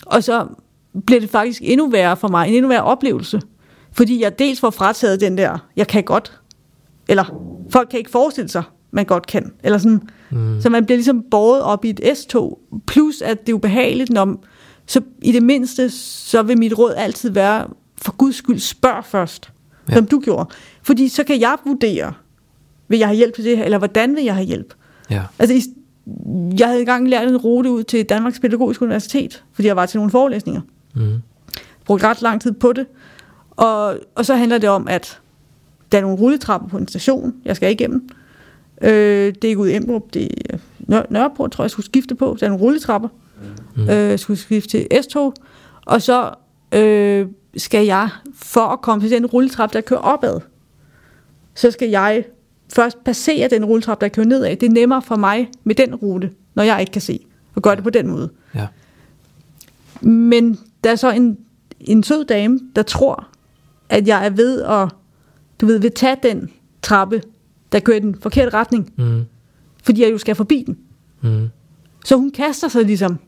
Og 0.06 0.24
så 0.24 0.46
bliver 1.06 1.20
det 1.20 1.30
faktisk 1.30 1.60
endnu 1.64 1.88
værre 1.90 2.16
for 2.16 2.28
mig, 2.28 2.48
en 2.48 2.54
endnu 2.54 2.68
værre 2.68 2.82
oplevelse. 2.84 3.40
Fordi 3.92 4.22
jeg 4.22 4.38
dels 4.38 4.60
får 4.60 4.70
frataget 4.70 5.20
den 5.20 5.38
der, 5.38 5.58
jeg 5.76 5.86
kan 5.86 6.04
godt. 6.04 6.40
Eller 7.08 7.24
folk 7.70 7.88
kan 7.90 7.98
ikke 7.98 8.10
forestille 8.10 8.48
sig, 8.48 8.62
man 8.90 9.04
godt 9.04 9.26
kan. 9.26 9.52
Eller 9.64 9.78
sådan. 9.78 10.00
Mm. 10.30 10.60
Så 10.60 10.70
man 10.70 10.84
bliver 10.86 10.96
ligesom 10.96 11.24
båret 11.30 11.62
op 11.62 11.84
i 11.84 11.90
et 11.90 12.00
S-tog. 12.18 12.58
Plus 12.86 13.22
at 13.22 13.40
det 13.46 13.52
er 13.52 13.56
ubehageligt, 13.56 14.10
når, 14.10 14.44
så 14.86 15.00
i 15.22 15.32
det 15.32 15.42
mindste, 15.42 15.90
så 15.90 16.42
vil 16.42 16.58
mit 16.58 16.78
råd 16.78 16.94
altid 16.96 17.30
være, 17.30 17.66
for 18.02 18.16
guds 18.16 18.36
skyld, 18.36 18.58
spørg 18.58 19.04
først, 19.04 19.52
Ja. 19.88 19.94
som 19.94 20.06
du 20.06 20.20
gjorde. 20.20 20.48
Fordi 20.82 21.08
så 21.08 21.24
kan 21.24 21.40
jeg 21.40 21.56
vurdere, 21.66 22.12
vil 22.88 22.98
jeg 22.98 23.08
have 23.08 23.16
hjælp 23.16 23.34
til 23.34 23.44
det 23.44 23.56
her, 23.56 23.64
eller 23.64 23.78
hvordan 23.78 24.16
vil 24.16 24.24
jeg 24.24 24.34
have 24.34 24.46
hjælp? 24.46 24.74
Ja. 25.10 25.22
Altså, 25.38 25.68
jeg 26.58 26.66
havde 26.66 26.80
engang 26.80 27.08
lært 27.08 27.28
en 27.28 27.36
rute 27.36 27.70
ud 27.70 27.82
til 27.84 28.04
Danmarks 28.04 28.40
Pædagogiske 28.40 28.82
Universitet, 28.84 29.44
fordi 29.52 29.68
jeg 29.68 29.76
var 29.76 29.86
til 29.86 29.98
nogle 29.98 30.10
forelæsninger. 30.10 30.60
Mm. 30.94 31.18
Brugte 31.84 32.06
ret 32.06 32.22
lang 32.22 32.40
tid 32.42 32.52
på 32.52 32.72
det. 32.72 32.86
Og, 33.50 33.98
og 34.14 34.26
så 34.26 34.34
handler 34.34 34.58
det 34.58 34.68
om, 34.70 34.88
at 34.88 35.20
der 35.92 35.98
er 35.98 36.02
nogle 36.02 36.16
rulletrapper 36.18 36.68
på 36.68 36.76
en 36.78 36.88
station, 36.88 37.34
jeg 37.44 37.56
skal 37.56 37.72
igennem. 37.72 38.08
Øh, 38.82 38.90
det 39.34 39.44
er 39.44 39.48
ikke 39.48 39.60
ud 39.60 39.68
i 39.68 39.74
Emdrup, 39.76 40.02
det 40.14 40.28
er 40.50 40.56
Nør- 40.90 41.06
Nørreport, 41.10 41.50
tror 41.50 41.62
jeg, 41.62 41.64
jeg 41.64 41.70
skulle 41.70 41.86
skifte 41.86 42.14
på. 42.14 42.36
Der 42.40 42.46
er 42.46 42.50
nogle 42.50 42.64
rulletrapper. 42.64 43.08
Mm. 43.76 43.82
Øh, 43.82 43.88
jeg 43.88 44.20
skulle 44.20 44.36
skifte 44.40 44.68
til 44.68 44.86
S-tog. 45.02 45.34
Og 45.86 46.02
så 46.02 46.30
øh, 46.74 47.26
skal 47.56 47.86
jeg, 47.86 48.08
for 48.34 48.60
at 48.60 48.80
komme 48.80 49.04
til 49.04 49.10
den 49.10 49.26
rulletrap, 49.26 49.72
der 49.72 49.80
kører 49.80 50.00
opad, 50.00 50.40
så 51.54 51.70
skal 51.70 51.88
jeg 51.90 52.24
først 52.74 53.04
passere 53.04 53.48
den 53.48 53.64
rulletrap, 53.64 54.00
der 54.00 54.08
kører 54.08 54.26
nedad. 54.26 54.56
Det 54.56 54.66
er 54.66 54.70
nemmere 54.70 55.02
for 55.02 55.16
mig 55.16 55.50
med 55.64 55.74
den 55.74 55.94
rute, 55.94 56.30
når 56.54 56.62
jeg 56.62 56.80
ikke 56.80 56.92
kan 56.92 57.02
se, 57.02 57.26
og 57.54 57.62
gøre 57.62 57.76
det 57.76 57.84
på 57.84 57.90
den 57.90 58.08
måde. 58.08 58.30
Ja. 58.54 58.66
Men 60.00 60.58
der 60.84 60.90
er 60.90 60.96
så 60.96 61.10
en, 61.10 61.38
en 61.80 62.02
sød 62.02 62.24
dame, 62.24 62.60
der 62.76 62.82
tror, 62.82 63.28
at 63.88 64.08
jeg 64.08 64.26
er 64.26 64.30
ved 64.30 64.62
at, 64.62 64.88
du 65.60 65.66
ved, 65.66 65.78
vil 65.78 65.92
tage 65.92 66.16
den 66.22 66.50
trappe, 66.82 67.22
der 67.72 67.80
kører 67.80 67.96
i 67.96 68.00
den 68.00 68.14
forkerte 68.14 68.50
retning, 68.56 68.92
Mm. 68.96 69.24
fordi 69.84 70.02
jeg 70.02 70.12
jo 70.12 70.18
skal 70.18 70.34
forbi 70.34 70.64
den. 70.66 70.78
Mm. 71.22 71.48
Så 72.04 72.16
hun 72.16 72.30
kaster 72.30 72.68
sig 72.68 72.84
ligesom 72.84 73.18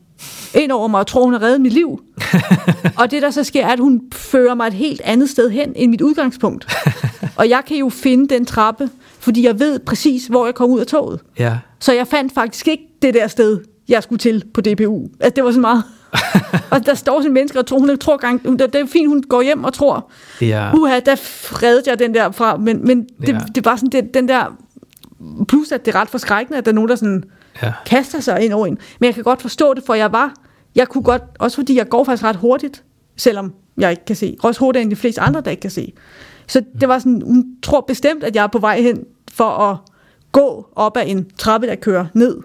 ind 0.55 0.71
over 0.71 0.87
mig 0.87 0.99
og 0.99 1.07
tror, 1.07 1.23
hun 1.23 1.33
har 1.33 1.41
reddet 1.41 1.61
mit 1.61 1.73
liv. 1.73 2.01
og 2.99 3.11
det, 3.11 3.21
der 3.21 3.29
så 3.31 3.43
sker, 3.43 3.65
er, 3.65 3.69
at 3.73 3.79
hun 3.79 4.01
fører 4.13 4.53
mig 4.55 4.67
et 4.67 4.73
helt 4.73 5.01
andet 5.03 5.29
sted 5.29 5.49
hen 5.49 5.71
end 5.75 5.91
mit 5.91 6.01
udgangspunkt. 6.01 6.67
og 7.37 7.49
jeg 7.49 7.61
kan 7.67 7.77
jo 7.77 7.89
finde 7.89 8.27
den 8.35 8.45
trappe, 8.45 8.89
fordi 9.19 9.45
jeg 9.45 9.59
ved 9.59 9.79
præcis, 9.79 10.25
hvor 10.27 10.45
jeg 10.45 10.55
kom 10.55 10.69
ud 10.71 10.79
af 10.79 10.85
toget. 10.87 11.19
Ja. 11.39 11.57
Så 11.79 11.93
jeg 11.93 12.07
fandt 12.07 12.33
faktisk 12.33 12.67
ikke 12.67 12.83
det 13.01 13.13
der 13.13 13.27
sted, 13.27 13.59
jeg 13.89 14.03
skulle 14.03 14.19
til 14.19 14.43
på 14.53 14.61
DPU. 14.61 15.07
Altså, 15.19 15.33
det 15.35 15.43
var 15.43 15.51
så 15.51 15.59
meget. 15.59 15.83
og 16.71 16.85
der 16.85 16.93
står 16.93 17.19
sådan 17.19 17.29
en 17.29 17.33
menneske 17.33 17.59
og 17.59 17.65
tror, 17.65 17.79
hun 17.79 17.97
tror 17.97 18.17
gang, 18.17 18.41
hun- 18.45 18.57
det 18.57 18.75
er 18.75 18.85
fint, 18.85 19.07
hun 19.07 19.23
går 19.29 19.41
hjem 19.41 19.63
og 19.63 19.73
tror, 19.73 20.09
Ja. 20.41 20.73
uha, 20.77 20.99
der 20.99 21.15
fredede 21.15 21.83
jeg 21.87 21.99
den 21.99 22.13
der 22.13 22.31
fra, 22.31 22.57
men, 22.57 22.85
men 22.85 23.03
det, 23.21 23.27
Ja. 23.29 23.39
det 23.55 23.65
var 23.65 23.75
sådan, 23.75 23.89
det, 23.89 24.13
den 24.13 24.27
der, 24.27 24.57
plus 25.47 25.71
at 25.71 25.85
det 25.85 25.95
er 25.95 25.99
ret 26.01 26.09
forskrækkende, 26.09 26.57
at 26.57 26.65
der 26.65 26.71
er 26.71 26.75
nogen, 26.75 26.89
der 26.89 26.95
sådan 26.95 27.23
Ja. 27.63 27.73
kaster 27.85 28.19
sig 28.19 28.41
ind 28.41 28.53
over 28.53 28.67
en. 28.67 28.77
Men 28.99 29.05
jeg 29.07 29.13
kan 29.15 29.23
godt 29.23 29.41
forstå 29.41 29.73
det, 29.73 29.83
for 29.85 29.93
jeg 29.93 30.11
var, 30.11 30.33
jeg 30.75 30.87
kunne 30.87 31.03
godt, 31.03 31.21
også 31.39 31.55
fordi 31.57 31.77
jeg 31.77 31.89
går 31.89 32.03
faktisk 32.03 32.23
ret 32.23 32.35
hurtigt, 32.35 32.83
selvom 33.17 33.53
jeg 33.77 33.91
ikke 33.91 34.05
kan 34.05 34.15
se. 34.15 34.37
Også 34.43 34.59
hurtigere 34.59 34.81
end 34.83 34.91
de 34.91 34.95
fleste 34.95 35.21
andre, 35.21 35.41
der 35.41 35.51
ikke 35.51 35.61
kan 35.61 35.71
se. 35.71 35.93
Så 36.47 36.61
det 36.81 36.87
var 36.89 36.99
sådan, 36.99 37.21
hun 37.25 37.45
tror 37.63 37.81
bestemt, 37.81 38.23
at 38.23 38.35
jeg 38.35 38.43
er 38.43 38.47
på 38.47 38.59
vej 38.59 38.81
hen 38.81 39.03
for 39.31 39.49
at 39.49 39.77
gå 40.31 40.67
op 40.75 40.97
ad 40.97 41.03
en 41.05 41.29
trappe, 41.37 41.67
der 41.67 41.75
kører 41.75 42.05
ned. 42.13 42.37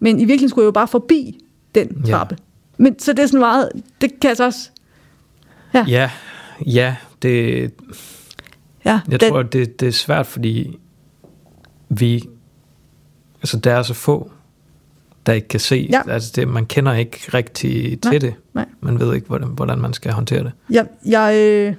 Men 0.00 0.16
i 0.16 0.18
virkeligheden 0.18 0.48
skulle 0.48 0.62
jeg 0.62 0.66
jo 0.66 0.72
bare 0.72 0.88
forbi 0.88 1.38
den 1.74 2.02
Ja. 2.06 2.12
trappe. 2.12 2.36
Men 2.78 2.98
så 2.98 3.12
det 3.12 3.22
er 3.22 3.26
sådan 3.26 3.40
meget, 3.40 3.68
det 4.00 4.20
kan 4.20 4.28
jeg 4.28 4.36
så 4.36 4.44
også, 4.44 4.70
ja, 5.74 5.84
Ja. 5.88 6.10
Ja, 6.66 6.96
det, 7.22 7.70
ja 8.84 9.00
Jeg 9.10 9.20
den, 9.20 9.30
tror, 9.30 9.42
det, 9.42 9.80
det 9.80 9.88
er 9.88 9.92
svært, 9.92 10.26
fordi 10.26 10.78
vi... 11.88 12.24
Altså, 13.42 13.56
der 13.56 13.72
er 13.74 13.82
så 13.82 13.94
få, 13.94 14.31
der 15.26 15.32
ikke 15.32 15.48
kan 15.48 15.60
se. 15.60 15.88
Ja. 15.90 16.02
Altså, 16.08 16.32
det, 16.36 16.48
man 16.48 16.66
kender 16.66 16.92
ikke 16.92 17.18
rigtig 17.34 18.00
til 18.00 18.10
Nej, 18.10 18.18
det. 18.18 18.34
nej. 18.54 18.66
Man 18.80 19.00
ved 19.00 19.14
ikke, 19.14 19.26
hvordan, 19.26 19.48
hvordan 19.48 19.78
man 19.78 19.92
skal 19.92 20.12
håndtere 20.12 20.44
det. 20.44 20.52
Jeg, 20.70 20.86
jeg, 21.06 21.34
øh, 21.36 21.74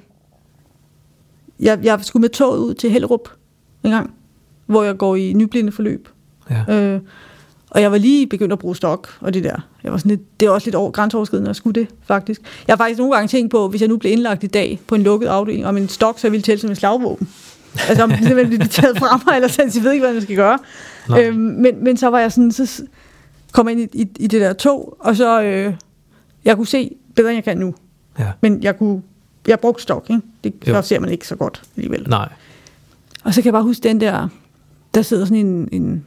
jeg, 1.59 1.79
jeg 1.83 1.99
skulle 2.01 2.21
med 2.21 2.29
toget 2.29 2.59
ud 2.59 2.73
til 2.73 2.89
Hellerup 2.91 3.29
en 3.83 3.91
gang, 3.91 4.13
hvor 4.65 4.83
jeg 4.83 4.97
går 4.97 5.15
i 5.15 5.33
nyblinde 5.33 5.71
forløb. 5.71 6.09
Ja. 6.49 6.79
Øh, 6.79 7.01
og 7.69 7.81
jeg 7.81 7.91
var 7.91 7.97
lige 7.97 8.27
begyndt 8.27 8.53
at 8.53 8.59
bruge 8.59 8.75
stok 8.75 9.17
og 9.19 9.33
det 9.33 9.43
der. 9.43 9.67
Jeg 9.83 9.91
var 9.91 9.97
sådan 9.97 10.09
lidt, 10.09 10.39
det 10.39 10.45
er 10.45 10.49
også 10.49 10.67
lidt 10.67 10.75
over, 10.75 10.91
grænseoverskridende 10.91 11.49
at 11.49 11.55
skulle 11.55 11.81
det, 11.81 11.87
faktisk. 12.05 12.41
Jeg 12.67 12.73
har 12.73 12.77
faktisk 12.77 12.97
nogle 12.97 13.13
gange 13.13 13.27
tænkt 13.27 13.51
på, 13.51 13.67
hvis 13.67 13.81
jeg 13.81 13.89
nu 13.89 13.97
blev 13.97 14.11
indlagt 14.11 14.43
i 14.43 14.47
dag 14.47 14.79
på 14.87 14.95
en 14.95 15.03
lukket 15.03 15.27
afdeling, 15.27 15.65
om 15.65 15.77
en 15.77 15.89
stok, 15.89 16.19
så 16.19 16.29
ville 16.29 16.41
tælle 16.41 16.61
som 16.61 16.69
en 16.69 16.75
slagvåben. 16.75 17.29
altså 17.87 18.03
om 18.03 18.09
det 18.09 18.19
simpelthen 18.19 18.59
blev 18.59 18.69
taget 18.69 18.97
fra 18.97 19.21
mig, 19.25 19.35
eller 19.35 19.47
sådan, 19.47 19.71
jeg 19.75 19.83
ved 19.83 19.91
ikke, 19.91 20.05
hvad 20.05 20.13
jeg 20.13 20.23
skal 20.23 20.35
gøre. 20.35 20.59
Nej. 21.09 21.23
Øhm, 21.23 21.37
men, 21.37 21.83
men 21.83 21.97
så 21.97 22.07
var 22.07 22.19
jeg 22.19 22.31
sådan, 22.31 22.51
så 22.51 22.83
s- 23.53 23.55
kom 23.55 23.67
jeg 23.69 23.79
ind 23.79 23.95
i, 23.95 24.01
i, 24.01 24.07
i 24.19 24.27
det 24.27 24.41
der 24.41 24.53
tog, 24.53 24.97
og 24.99 25.15
så, 25.15 25.41
øh, 25.43 25.75
jeg 26.45 26.55
kunne 26.55 26.67
se 26.67 26.95
bedre, 27.15 27.29
end 27.29 27.35
jeg 27.37 27.43
kan 27.43 27.57
nu. 27.57 27.75
Ja. 28.19 28.31
Men 28.41 28.63
jeg 28.63 28.77
kunne, 28.77 29.01
jeg 29.47 29.59
brugte 29.59 29.83
stok, 29.83 30.09
ikke? 30.09 30.21
Det 30.43 30.53
Jo. 30.67 30.73
så 30.73 30.81
ser 30.87 30.99
man 30.99 31.09
ikke 31.09 31.27
så 31.27 31.35
godt 31.35 31.61
alligevel. 31.75 32.09
Nej. 32.09 32.29
Og 33.23 33.33
så 33.33 33.41
kan 33.41 33.45
jeg 33.45 33.53
bare 33.53 33.63
huske 33.63 33.83
den 33.83 34.01
der, 34.01 34.27
der 34.93 35.01
sidder 35.01 35.25
sådan 35.25 35.45
en, 35.45 35.69
en 35.71 36.05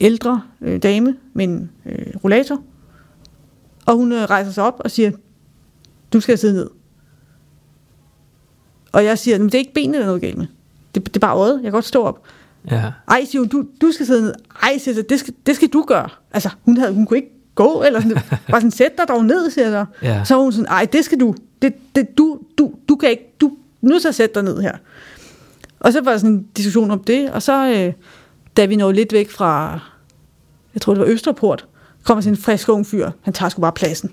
ældre 0.00 0.42
øh, 0.60 0.82
dame 0.82 1.16
med 1.32 1.44
en 1.44 1.70
øh, 1.86 2.06
rollator, 2.24 2.62
og 3.86 3.96
hun 3.96 4.12
øh, 4.12 4.18
rejser 4.24 4.52
sig 4.52 4.64
op 4.64 4.80
og 4.84 4.90
siger, 4.90 5.10
du 6.12 6.20
skal 6.20 6.38
sidde 6.38 6.54
ned. 6.54 6.70
Og 8.92 9.04
jeg 9.04 9.18
siger, 9.18 9.38
"Men 9.38 9.46
det 9.46 9.54
er 9.54 9.58
ikke 9.58 9.74
benene, 9.74 9.94
der 9.98 10.02
er 10.02 10.06
noget 10.06 10.20
galt 10.20 10.38
med. 10.38 10.46
Det, 10.94 11.06
det 11.06 11.16
er 11.16 11.20
bare 11.20 11.36
øjet, 11.36 11.54
jeg 11.54 11.62
kan 11.62 11.72
godt 11.72 11.84
stå 11.84 12.02
op. 12.02 12.22
Ja. 12.70 12.92
Ej, 13.08 13.24
siger 13.24 13.40
hun, 13.40 13.48
du, 13.48 13.64
du 13.80 13.92
skal 13.92 14.06
sidde 14.06 14.22
ned. 14.22 14.34
Ej, 14.62 14.78
siger 14.78 14.94
så, 14.94 15.02
det 15.08 15.20
skal, 15.20 15.34
det 15.46 15.56
skal 15.56 15.68
du 15.68 15.84
gøre. 15.88 16.08
Altså, 16.32 16.50
hun, 16.64 16.76
havde, 16.76 16.92
hun 16.92 17.06
kunne 17.06 17.16
ikke 17.16 17.32
gå, 17.54 17.82
eller 17.86 18.00
sådan, 18.00 18.16
bare 18.50 18.60
sådan, 18.60 18.70
sæt 18.70 18.98
dig 18.98 19.08
dog 19.08 19.24
ned, 19.24 19.50
siger 19.50 19.70
jeg 19.70 19.86
så. 20.02 20.06
Ja. 20.06 20.24
Så 20.24 20.36
hun 20.36 20.52
sådan, 20.52 20.66
ej, 20.66 20.88
det 20.92 21.04
skal 21.04 21.20
du. 21.20 21.34
Det, 21.62 21.74
det, 21.94 22.18
du, 22.18 22.38
du, 22.58 22.72
du 22.88 22.96
kan 22.96 23.10
ikke, 23.10 23.36
du 23.40 23.52
til 24.00 24.08
at 24.08 24.14
sætte 24.14 24.34
dig 24.34 24.42
ned 24.42 24.60
her. 24.60 24.72
Og 25.80 25.92
så 25.92 26.00
var 26.00 26.10
der 26.10 26.18
sådan 26.18 26.34
en 26.34 26.46
diskussion 26.56 26.90
om 26.90 27.04
det, 27.04 27.30
og 27.30 27.42
så, 27.42 27.66
øh, 27.66 27.92
da 28.56 28.64
vi 28.64 28.76
nåede 28.76 28.94
lidt 28.94 29.12
væk 29.12 29.30
fra, 29.30 29.80
jeg 30.74 30.82
tror 30.82 30.94
det 30.94 31.00
var 31.00 31.06
Østerport, 31.06 31.66
kommer 32.02 32.20
sådan 32.20 32.32
en 32.32 32.42
frisk 32.42 32.68
ung 32.68 32.86
fyr, 32.86 33.10
han 33.22 33.32
tager 33.32 33.48
sgu 33.50 33.60
bare 33.60 33.72
pladsen. 33.72 34.10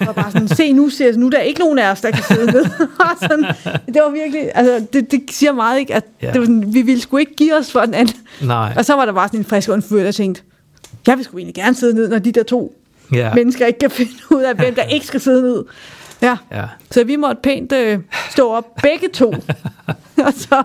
Og 0.00 0.06
var 0.06 0.12
bare 0.12 0.32
sådan, 0.32 0.48
se 0.48 0.72
nu, 0.72 0.90
jeg, 1.00 1.12
nu 1.16 1.26
er 1.26 1.30
der 1.30 1.38
ikke 1.38 1.60
nogen 1.60 1.78
af 1.78 1.90
os, 1.90 2.00
der 2.00 2.10
kan 2.10 2.22
sidde 2.22 2.46
ned. 2.52 2.64
Sådan, 3.20 3.44
det 3.86 4.02
var 4.04 4.10
virkelig, 4.10 4.50
altså 4.54 4.86
det, 4.92 5.10
det 5.10 5.22
siger 5.30 5.52
meget, 5.52 5.78
ikke? 5.80 5.94
At 5.94 6.04
Ja. 6.22 6.32
det 6.32 6.40
var 6.40 6.46
sådan, 6.46 6.74
vi 6.74 6.82
ville 6.82 7.02
sgu 7.02 7.16
ikke 7.16 7.34
give 7.34 7.56
os 7.58 7.72
for 7.72 7.80
den 7.80 7.94
anden. 7.94 8.16
Nej. 8.42 8.72
Og 8.76 8.84
så 8.84 8.94
var 8.94 9.04
der 9.04 9.12
bare 9.12 9.28
sådan 9.28 9.40
en 9.40 9.44
frisk 9.44 9.68
fyr, 9.88 10.02
der 10.02 10.12
tænkte, 10.12 10.42
jeg 11.06 11.16
vil 11.16 11.24
sgu 11.24 11.36
egentlig 11.38 11.54
gerne 11.54 11.74
sidde 11.76 11.94
ned, 11.94 12.08
når 12.08 12.18
de 12.18 12.32
der 12.32 12.42
to 12.42 12.74
ja. 13.12 13.34
mennesker 13.34 13.66
ikke 13.66 13.78
kan 13.78 13.90
finde 13.90 14.10
ud 14.30 14.42
af, 14.42 14.54
hvem 14.54 14.74
der 14.74 14.82
ikke 14.82 15.06
skal 15.06 15.20
sidde 15.20 15.42
ned. 15.42 15.64
Ja, 16.22 16.36
Ja. 16.52 16.64
så 16.90 17.04
vi 17.04 17.16
måtte 17.16 17.40
pænt 17.42 17.72
øh, 17.72 17.98
stå 18.30 18.50
op 18.52 18.66
begge 18.82 19.08
to. 19.08 19.30
og 20.26 20.32
så, 20.36 20.62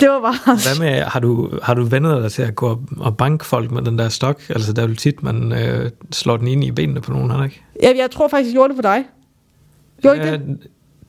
det 0.00 0.08
var 0.08 0.20
bare... 0.20 0.56
Hvad 0.56 0.78
med, 0.80 1.00
har 1.02 1.20
du, 1.20 1.58
har 1.62 1.74
du 1.74 1.84
vendet 1.84 2.22
dig 2.22 2.32
til 2.32 2.42
at 2.42 2.54
gå 2.54 2.68
op 2.70 2.80
og 2.96 3.16
banke 3.16 3.44
folk 3.44 3.70
med 3.70 3.82
den 3.82 3.98
der 3.98 4.08
stok? 4.08 4.40
Altså, 4.48 4.72
der 4.72 4.82
er 4.82 4.88
jo 4.88 4.94
tit, 4.94 5.22
man 5.22 5.52
øh, 5.52 5.90
slår 6.12 6.36
den 6.36 6.48
ind 6.48 6.64
i 6.64 6.70
benene 6.70 7.00
på 7.00 7.12
nogen, 7.12 7.30
har 7.30 7.36
du 7.38 7.44
ikke? 7.44 7.62
Ja, 7.82 7.92
jeg 7.96 8.10
tror 8.10 8.28
faktisk, 8.28 8.48
jeg 8.48 8.54
gjorde 8.54 8.68
det 8.68 8.76
for 8.76 8.82
dig. 8.82 9.04
Gjorde 10.02 10.16
ikke 10.16 10.30
det? 10.30 10.58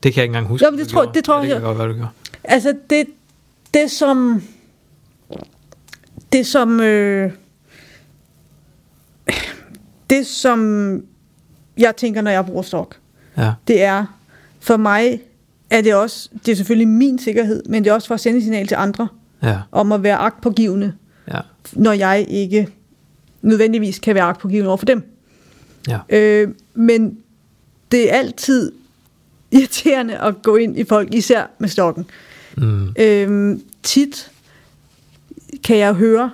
det 0.04 0.14
kan 0.14 0.22
jeg 0.22 0.24
ikke 0.24 0.24
engang 0.24 0.48
huske. 0.48 0.66
Jo, 0.66 0.72
men 0.72 0.80
det 0.80 0.88
tror- 0.88 1.06
det 1.06 1.24
tror 1.24 1.36
ja, 1.36 1.42
det 1.42 1.48
jeg- 1.48 1.56
kan 1.58 1.66
godt 1.68 1.78
være, 1.78 1.88
du 1.88 1.94
gjorde. 1.94 2.10
Altså, 2.44 2.74
det, 2.90 3.06
det 3.74 3.92
som... 3.92 4.42
Det 6.34 6.48
som... 6.48 6.80
Øh, 6.80 7.32
det 10.10 10.28
som 10.28 11.02
jeg 11.78 11.96
tænker, 11.96 12.22
når 12.22 12.32
jeg 12.32 12.46
bruger 12.46 12.62
stok, 12.62 12.96
Ja. 13.38 13.54
det 13.68 13.84
er, 13.84 14.06
for 14.60 14.78
mig 14.78 15.20
er 15.70 15.82
det 15.82 15.96
også, 15.96 16.30
det 16.46 16.52
er 16.52 16.56
selvfølgelig 16.56 16.88
min 16.88 17.20
sikkerhed, 17.20 17.64
men 17.70 17.84
det 17.84 17.90
er 17.90 17.94
også 17.94 18.08
for 18.08 18.16
at 18.16 18.20
sende 18.22 18.38
et 18.38 18.44
signal 18.44 18.68
til 18.68 18.76
andre, 18.76 19.08
Ja. 19.44 19.58
om 19.72 19.92
at 19.92 20.04
være 20.04 20.16
agtpågivende, 20.16 20.94
Ja. 21.28 21.40
når 21.74 21.92
jeg 21.92 22.26
ikke 22.30 22.68
nødvendigvis 23.42 24.00
kan 24.00 24.16
være 24.16 24.24
agtpågivende 24.24 24.68
over 24.70 24.78
for 24.78 24.86
dem. 24.86 25.04
Ja. 25.88 26.00
Øh, 26.10 26.48
men 26.74 27.18
det 27.92 28.14
er 28.14 28.18
altid 28.18 28.72
irriterende 29.52 30.18
at 30.18 30.42
gå 30.42 30.56
ind 30.56 30.78
i 30.80 30.84
folk, 30.84 31.14
især 31.14 31.52
med 31.60 31.70
stokken. 31.70 32.06
Mm. 32.58 32.94
Øh, 33.00 33.58
tit 33.84 34.32
kan 35.64 35.78
jeg 35.78 35.94
høre, 35.94 36.32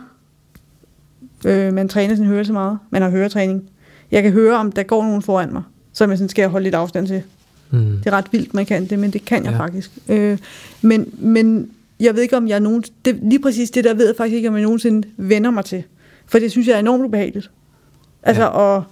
øh, 1.45 1.73
man 1.73 1.89
træner 1.89 2.15
sin 2.15 2.25
hørelse 2.25 2.53
meget, 2.53 2.79
man 2.89 3.01
har 3.01 3.09
høretræning. 3.09 3.69
Jeg 4.11 4.23
kan 4.23 4.31
høre, 4.31 4.57
om 4.57 4.71
der 4.71 4.83
går 4.83 5.03
nogen 5.03 5.21
foran 5.21 5.53
mig, 5.53 5.63
som 5.93 6.09
jeg 6.09 6.17
sådan 6.17 6.29
skal 6.29 6.49
holde 6.49 6.63
lidt 6.63 6.75
afstand 6.75 7.07
til. 7.07 7.23
Mm. 7.71 7.79
Det 7.97 8.07
er 8.07 8.11
ret 8.11 8.25
vildt, 8.31 8.53
man 8.53 8.65
kan 8.65 8.85
det, 8.85 8.99
men 8.99 9.11
det 9.11 9.25
kan 9.25 9.43
jeg 9.45 9.51
Ja. 9.51 9.59
faktisk. 9.59 9.91
Øh, 10.09 10.37
men, 10.81 11.13
men 11.17 11.71
jeg 11.99 12.15
ved 12.15 12.21
ikke, 12.23 12.37
om 12.37 12.47
jeg 12.47 12.59
nogen... 12.59 12.83
Det, 13.05 13.19
lige 13.23 13.39
præcis 13.39 13.71
det 13.71 13.83
der 13.83 13.93
ved 13.93 14.05
jeg 14.07 14.15
faktisk 14.17 14.35
ikke, 14.35 14.49
om 14.49 14.55
jeg 14.55 14.63
nogensinde 14.63 15.07
vender 15.17 15.51
mig 15.51 15.65
til. 15.65 15.83
For 16.25 16.39
det 16.39 16.51
synes 16.51 16.67
jeg 16.67 16.75
er 16.75 16.79
enormt 16.79 17.03
ubehageligt. 17.03 17.51
Altså, 18.23 18.43
ja. 18.43 18.47
og, 18.47 18.83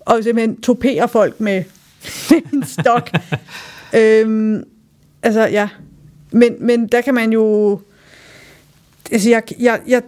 og 0.00 0.24
simpelthen 0.24 0.60
topere 0.60 1.08
folk 1.08 1.40
med, 1.40 1.64
med 2.30 2.40
en 2.52 2.64
stok. 2.66 3.10
øhm, 4.00 4.64
altså, 5.22 5.40
ja. 5.46 5.68
Men, 6.30 6.54
men 6.60 6.86
der 6.86 7.00
kan 7.00 7.14
man 7.14 7.32
jo... 7.32 7.80
Altså, 9.12 9.28
jeg, 9.30 9.42
jeg, 9.60 9.80
jeg, 9.88 10.02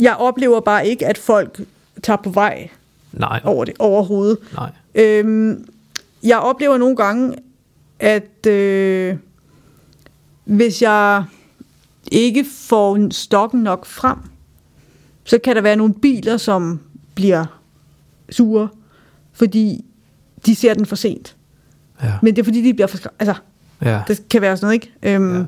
jeg 0.00 0.16
oplever 0.16 0.60
bare 0.60 0.88
ikke, 0.88 1.06
at 1.06 1.18
folk 1.18 1.60
tager 2.02 2.16
på 2.16 2.30
vej 2.30 2.68
Nej. 3.12 3.40
over 3.44 3.64
det 3.64 3.74
overhovedet. 3.78 4.38
Nej. 4.54 4.70
Øhm, 4.94 5.68
jeg 6.22 6.38
oplever 6.38 6.78
nogle 6.78 6.96
gange, 6.96 7.36
at 7.98 8.46
øh, 8.46 9.16
hvis 10.44 10.82
jeg 10.82 11.24
ikke 12.12 12.44
får 12.50 13.10
stokken 13.12 13.60
nok 13.60 13.86
frem, 13.86 14.16
så 15.24 15.38
kan 15.38 15.56
der 15.56 15.62
være 15.62 15.76
nogle 15.76 15.94
biler, 15.94 16.36
som 16.36 16.80
bliver 17.14 17.44
sure, 18.30 18.68
fordi 19.32 19.84
de 20.46 20.54
ser 20.54 20.74
den 20.74 20.86
for 20.86 20.96
sent. 20.96 21.36
Ja. 22.02 22.12
Men 22.22 22.36
det 22.36 22.42
er 22.42 22.44
fordi, 22.44 22.62
de 22.62 22.74
bliver 22.74 22.86
for... 22.86 22.98
Altså, 23.18 23.34
ja. 23.82 24.02
det 24.08 24.28
kan 24.28 24.42
være 24.42 24.56
sådan 24.56 24.66
noget, 24.66 24.74
ikke? 24.74 25.14
Øhm, 25.16 25.36
Ja. 25.36 25.44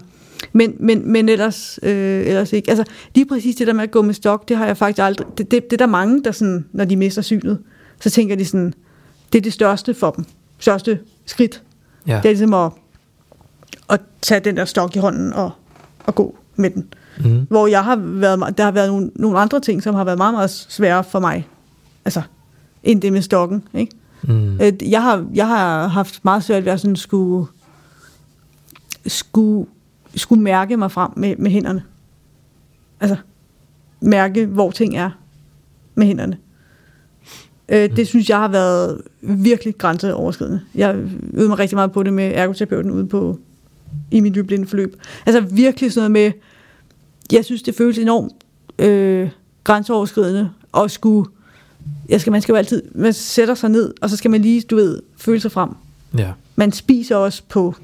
men, 0.52 0.76
men, 0.80 1.12
men 1.12 1.28
ellers, 1.28 1.78
øh, 1.82 2.26
ellers 2.26 2.52
ikke. 2.52 2.70
Altså, 2.70 2.84
lige 3.14 3.26
præcis 3.26 3.56
det 3.56 3.66
der 3.66 3.72
med 3.72 3.82
at 3.82 3.90
gå 3.90 4.02
med 4.02 4.14
stok, 4.14 4.48
det 4.48 4.56
har 4.56 4.66
jeg 4.66 4.76
faktisk 4.76 5.02
aldrig... 5.02 5.26
Det, 5.38 5.50
det, 5.50 5.64
det 5.64 5.72
er 5.72 5.76
der 5.76 5.86
mange, 5.86 6.24
der 6.24 6.32
sådan, 6.32 6.64
når 6.72 6.84
de 6.84 6.96
mister 6.96 7.22
synet, 7.22 7.58
så 8.00 8.10
tænker 8.10 8.36
de 8.36 8.44
sådan, 8.44 8.74
det 9.32 9.38
er 9.38 9.42
det 9.42 9.52
største 9.52 9.94
for 9.94 10.10
dem. 10.10 10.24
Største 10.60 11.00
skridt. 11.26 11.62
Ja. 12.06 12.16
Det 12.16 12.24
er 12.24 12.30
ligesom 12.30 12.54
at, 12.54 12.72
at 13.88 14.00
tage 14.22 14.40
den 14.40 14.56
der 14.56 14.64
stok 14.64 14.96
i 14.96 14.98
hånden 14.98 15.32
og, 15.32 15.50
og 16.06 16.14
gå 16.14 16.36
med 16.56 16.70
den. 16.70 16.94
Mm. 17.24 17.46
Hvor 17.50 17.66
jeg 17.66 17.84
har 17.84 17.96
været, 17.96 18.58
der 18.58 18.64
har 18.64 18.70
været 18.70 18.88
nogle, 18.88 19.10
nogle 19.14 19.38
andre 19.38 19.60
ting, 19.60 19.82
som 19.82 19.94
har 19.94 20.04
været 20.04 20.18
meget, 20.18 20.34
meget 20.34 20.50
svære 20.50 21.04
for 21.04 21.20
mig. 21.20 21.48
Altså, 22.04 22.22
end 22.82 23.02
det 23.02 23.12
med 23.12 23.22
stokken, 23.22 23.68
ikke? 23.74 23.92
Mm. 24.22 24.58
Jeg 24.82 25.02
har, 25.02 25.26
jeg 25.34 25.46
har 25.46 25.88
haft 25.88 26.24
meget 26.24 26.44
svært 26.44 26.64
ved 26.64 26.72
at 26.72 26.80
sådan 26.80 26.96
skulle, 26.96 27.46
skulle, 29.06 29.66
skulle 30.16 30.42
mærke 30.42 30.76
mig 30.76 30.90
frem 30.92 31.10
med, 31.16 31.36
med 31.36 31.50
hænderne. 31.50 31.82
Altså, 33.00 33.16
mærke, 34.00 34.46
hvor 34.46 34.70
ting 34.70 34.96
er 34.96 35.10
med 35.94 36.06
hænderne. 36.06 36.38
Øh, 37.70 37.96
det 37.96 38.06
synes 38.08 38.28
jeg 38.28 38.38
har 38.38 38.48
været 38.48 39.02
virkelig 39.20 39.78
grænseoverskridende. 39.78 40.60
Jeg 40.74 40.96
øvede 41.32 41.48
mig 41.48 41.58
rigtig 41.58 41.76
meget 41.76 41.92
på 41.92 42.02
det 42.02 42.12
med 42.12 42.32
ergoterapeuten 42.34 42.90
ude 42.90 43.06
på, 43.06 43.38
i 44.10 44.20
mit 44.20 44.34
dyblinde 44.34 44.66
forløb. 44.66 44.96
Altså 45.26 45.40
virkelig 45.40 45.92
sådan 45.92 46.10
noget 46.10 46.32
med, 46.32 46.40
jeg 47.32 47.44
synes, 47.44 47.62
det 47.62 47.74
føles 47.74 47.98
enormt 47.98 48.32
øh, 48.78 49.28
grænseoverskridende 49.64 50.50
at 50.76 50.90
skulle, 50.90 51.30
jeg 52.08 52.20
skal, 52.20 52.30
man 52.30 52.42
skal 52.42 52.52
jo 52.52 52.56
altid, 52.56 52.82
man 52.94 53.12
sætter 53.12 53.54
sig 53.54 53.70
ned, 53.70 53.94
og 54.00 54.10
så 54.10 54.16
skal 54.16 54.30
man 54.30 54.42
lige, 54.42 54.60
du 54.60 54.76
ved, 54.76 55.02
føle 55.16 55.40
sig 55.40 55.52
frem. 55.52 55.70
Ja. 56.18 56.30
Man 56.56 56.72
spiser 56.72 57.16
også 57.16 57.42
på, 57.48 57.74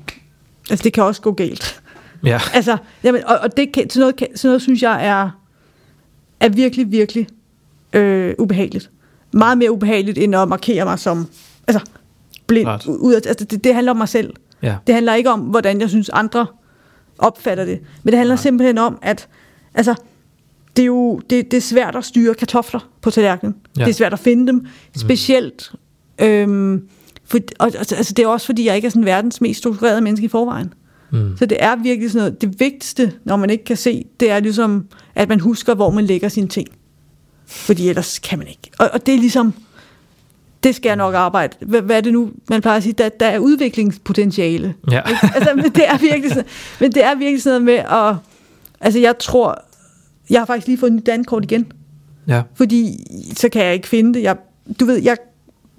altså 0.71 0.83
det 0.83 0.93
kan 0.93 1.05
også 1.05 1.23
gå 1.23 1.33
galt. 1.33 1.83
Ja. 2.25 2.41
Altså, 2.55 2.77
jamen, 3.05 3.25
og, 3.25 3.39
og 3.39 3.57
det 3.57 3.73
kan, 3.73 3.91
sådan, 3.91 4.01
noget, 4.01 4.17
kan, 4.17 4.29
sådan 4.35 4.49
noget 4.49 4.63
synes 4.63 4.83
jeg 4.83 5.07
er, 5.07 5.31
er 6.41 6.49
virkelig, 6.49 6.93
virkelig 6.93 7.27
øh, 7.93 8.35
ubehageligt. 8.39 8.91
Meget 9.37 9.59
mere 9.59 9.73
ubehageligt, 9.73 10.19
end 10.19 10.37
at 10.37 10.49
markere 10.49 10.85
mig 10.85 10.99
som, 10.99 11.27
altså, 11.69 11.91
blind. 12.47 12.65
Klart. 12.65 12.87
Ud 12.87 13.13
af, 13.13 13.21
altså, 13.27 13.45
det, 13.45 13.65
det 13.65 13.75
handler 13.75 13.93
om 13.93 13.97
mig 13.97 14.09
selv. 14.09 14.35
Ja. 14.63 14.77
Det 14.87 14.95
handler 14.95 15.15
ikke 15.15 15.31
om, 15.31 15.41
hvordan 15.41 15.81
jeg 15.81 15.89
synes, 15.89 16.09
andre 16.09 16.47
opfatter 17.19 17.65
det. 17.65 17.81
Men 18.03 18.13
det 18.13 18.19
handler 18.19 18.35
Nej. 18.35 18.43
Simpelthen 18.43 18.79
om, 18.79 18.99
at 19.03 19.29
altså, 19.75 19.95
det 20.77 20.83
er 20.83 20.87
jo 20.87 21.21
det, 21.31 21.51
det 21.51 21.57
er 21.57 21.61
svært 21.61 21.97
at 21.97 22.05
styre 22.05 22.35
kartofler 22.35 22.81
på 23.03 23.11
tallerkenen. 23.11 23.55
Ja. 23.79 23.85
Det 23.85 23.91
er 23.91 23.95
svært 23.95 24.13
at 24.13 24.19
finde 24.19 24.47
dem. 24.47 24.67
Specielt, 24.97 25.73
øhm, 26.21 26.89
for, 27.25 27.39
og, 27.59 27.67
altså, 27.67 28.13
det 28.17 28.23
er 28.23 28.29
også 28.29 28.47
fordi, 28.47 28.67
jeg 28.67 28.77
ikke 28.77 28.87
er 28.87 28.91
sådan 28.91 29.05
verdens 29.05 29.41
mest 29.41 29.59
strukturerede 29.59 30.01
menneske 30.01 30.25
i 30.25 30.29
forvejen. 30.29 30.75
Mm. 31.13 31.37
Så 31.37 31.47
det 31.47 31.59
er 31.61 31.77
virkelig 31.77 32.11
sådan 32.11 32.27
noget, 32.27 32.41
det 32.41 32.61
vigtigste, 32.61 33.13
når 33.25 33.37
man 33.37 33.51
ikke 33.51 33.65
kan 33.65 33.77
se, 33.77 34.05
det 34.21 34.31
er 34.31 34.41
ligesom, 34.41 34.87
at 35.15 35.29
man 35.29 35.41
husker, 35.41 35.75
hvor 35.75 35.91
man 35.91 36.05
lægger 36.05 36.29
sine 36.29 36.49
ting. 36.49 36.69
Fordi 37.47 37.89
ellers 37.89 38.19
kan 38.19 38.39
man 38.39 38.49
ikke. 38.49 38.71
Og, 38.79 38.91
og 38.93 39.07
det 39.07 39.15
er 39.15 39.19
ligesom, 39.19 39.55
det 40.63 40.75
skal 40.75 40.89
jeg 40.89 40.97
nok 40.97 41.15
arbejde. 41.15 41.57
Hvad, 41.61 41.83
hvad 41.83 41.97
er 41.97 42.01
det 42.01 42.13
nu, 42.13 42.31
man 42.51 42.61
plejer 42.61 42.77
at 42.77 42.83
sige? 42.83 42.93
Der, 42.93 43.09
der 43.09 43.27
er 43.27 43.39
udviklingspotentiale. 43.39 44.75
Ja. 44.91 45.01
Altså, 45.35 45.51
men 45.55 45.65
det 45.65 45.89
er 45.89 45.99
virkelig 45.99 46.31
sådan, 46.31 46.45
men 46.81 46.93
det 46.93 47.05
er 47.05 47.15
virkelig 47.15 47.43
sådan 47.43 47.63
noget 47.63 47.85
med 47.89 47.99
at, 47.99 48.15
altså 48.81 48.99
jeg 49.01 49.19
tror, 49.19 49.63
jeg 50.31 50.41
har 50.41 50.47
faktisk 50.47 50.67
lige 50.67 50.79
fået 50.79 50.91
et 50.91 50.97
nyt 50.97 51.07
dankort 51.07 51.45
igen, 51.45 51.73
Ja. 52.29 52.43
fordi 52.55 53.05
så 53.37 53.49
kan 53.49 53.65
jeg 53.65 53.75
ikke 53.75 53.89
finde 53.89 54.15
det. 54.15 54.23
Jeg, 54.23 54.37
du 54.81 54.85
ved, 54.85 54.97
jeg, 55.03 55.17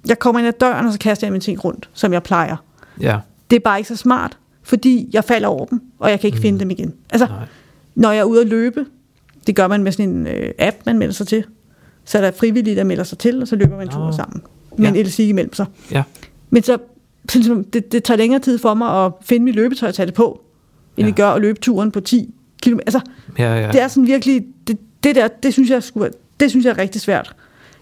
jeg 0.08 0.18
kommer 0.18 0.38
ind 0.38 0.48
ad 0.48 0.52
døren, 0.52 0.86
og 0.86 0.92
så 0.92 0.98
kaster 0.98 1.26
jeg 1.26 1.32
mine 1.32 1.42
ting 1.42 1.64
rundt, 1.64 1.90
som 1.92 2.12
jeg 2.12 2.22
plejer. 2.22 2.56
Ja. 3.00 3.18
Det 3.50 3.56
er 3.56 3.60
bare 3.60 3.78
ikke 3.78 3.88
så 3.88 3.96
smart, 3.96 4.38
fordi 4.62 5.10
jeg 5.12 5.24
falder 5.24 5.48
over 5.48 5.66
dem, 5.66 5.80
og 5.98 6.10
jeg 6.10 6.20
kan 6.20 6.28
ikke 6.28 6.36
mm. 6.36 6.42
finde 6.42 6.60
dem 6.60 6.70
igen. 6.70 6.94
Altså, 7.10 7.26
Nej. 7.26 7.46
når 7.94 8.10
jeg 8.10 8.20
er 8.20 8.24
ude 8.24 8.40
at 8.40 8.46
løbe, 8.46 8.86
det 9.46 9.56
gør 9.56 9.68
man 9.68 9.82
med 9.82 9.92
sådan 9.92 10.08
en 10.08 10.26
øh, 10.26 10.50
app, 10.58 10.76
man 10.86 10.98
melder 10.98 11.14
sig 11.14 11.26
til. 11.26 11.44
Så 12.08 12.18
er 12.18 12.22
der 12.22 12.30
frivillige, 12.30 12.76
der 12.76 12.84
melder 12.84 13.04
sig 13.04 13.18
til, 13.18 13.42
og 13.42 13.48
så 13.48 13.56
løber 13.56 13.76
man 13.76 13.88
tur 13.88 13.98
Nå. 14.06 14.12
sammen. 14.12 14.42
Med 14.78 14.92
Ja. 14.92 15.00
elastik 15.00 15.28
imellem 15.28 15.52
sig. 15.54 15.66
Ja. 15.90 16.02
Men 16.50 16.62
så, 16.62 16.78
så 17.28 17.64
det, 17.72 17.92
det 17.92 18.04
tager 18.04 18.18
længere 18.18 18.40
tid 18.40 18.58
for 18.58 18.74
mig 18.74 19.04
at 19.06 19.12
finde 19.22 19.44
mit 19.44 19.54
løbetøj 19.54 19.88
og 19.88 19.94
tage 19.94 20.06
det 20.06 20.14
på, 20.14 20.40
end 20.96 21.04
Ja. 21.04 21.06
det 21.06 21.16
gør 21.16 21.28
at 21.28 21.40
løbe 21.40 21.60
turen 21.60 21.90
på 21.90 22.00
10 22.00 22.34
km. 22.62 22.78
Altså, 22.78 23.00
Ja, 23.38 23.54
ja. 23.60 23.72
det 23.72 23.80
er 23.82 23.88
sådan 23.88 24.06
virkelig, 24.06 24.44
det, 24.66 24.78
det 25.04 25.14
der, 25.14 25.28
det 25.28 25.52
synes 25.52 25.70
jeg, 25.70 25.82
skulle, 25.82 26.10
det 26.40 26.50
synes 26.50 26.64
jeg 26.66 26.70
er 26.70 26.78
rigtig 26.78 27.00
svært. 27.00 27.34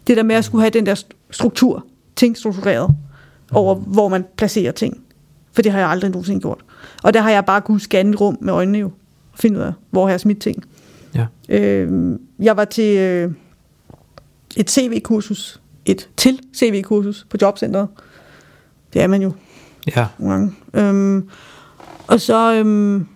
Det 0.06 0.16
der 0.16 0.22
med 0.22 0.36
at 0.36 0.44
skulle 0.44 0.62
have 0.62 0.70
den 0.70 0.86
der 0.86 1.02
struktur, 1.30 1.86
ting 2.16 2.36
struktureret, 2.36 2.90
over 3.52 3.74
hvor 3.74 4.08
man 4.08 4.24
placerer 4.36 4.72
ting. 4.72 5.00
For 5.52 5.62
det 5.62 5.72
har 5.72 5.78
jeg 5.78 5.88
aldrig 5.88 6.10
nogensinde 6.10 6.40
gjort. 6.40 6.60
Og 7.02 7.14
der 7.14 7.20
har 7.20 7.30
jeg 7.30 7.44
bare 7.44 7.60
kunnet 7.60 7.82
scanne 7.82 8.10
et 8.12 8.20
rum 8.20 8.38
med 8.40 8.52
øjnene 8.52 8.78
jo, 8.78 8.86
og 9.32 9.38
finde 9.38 9.58
ud 9.58 9.64
af, 9.64 9.72
hvor 9.90 10.04
har 10.04 10.10
jeg 10.10 10.20
smidt 10.20 10.38
ting. 10.38 10.64
Ja. 11.14 11.26
Øh, 11.48 12.18
jeg 12.38 12.56
var 12.56 12.64
til 12.64 12.98
øh, 12.98 13.32
et 14.56 14.70
CV-kursus, 14.70 15.60
et 15.86 16.08
til 16.16 16.40
CV-kursus 16.56 17.26
på 17.30 17.36
jobcentret. 17.42 17.88
Det 18.92 19.02
er 19.02 19.06
man 19.06 19.22
jo 19.22 19.32
Ja. 19.96 20.06
nogle 20.18 20.34
gange. 20.34 20.52
Øhm, 20.74 21.28
og 22.06 22.20
så, 22.20 22.54
øhm, 22.54 23.06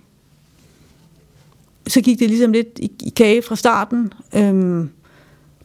så 1.86 2.00
gik 2.00 2.18
det 2.18 2.28
ligesom 2.28 2.52
lidt 2.52 2.68
i, 2.78 2.92
i 3.02 3.08
kage 3.16 3.42
fra 3.42 3.56
starten. 3.56 4.12
Øhm, 4.36 4.90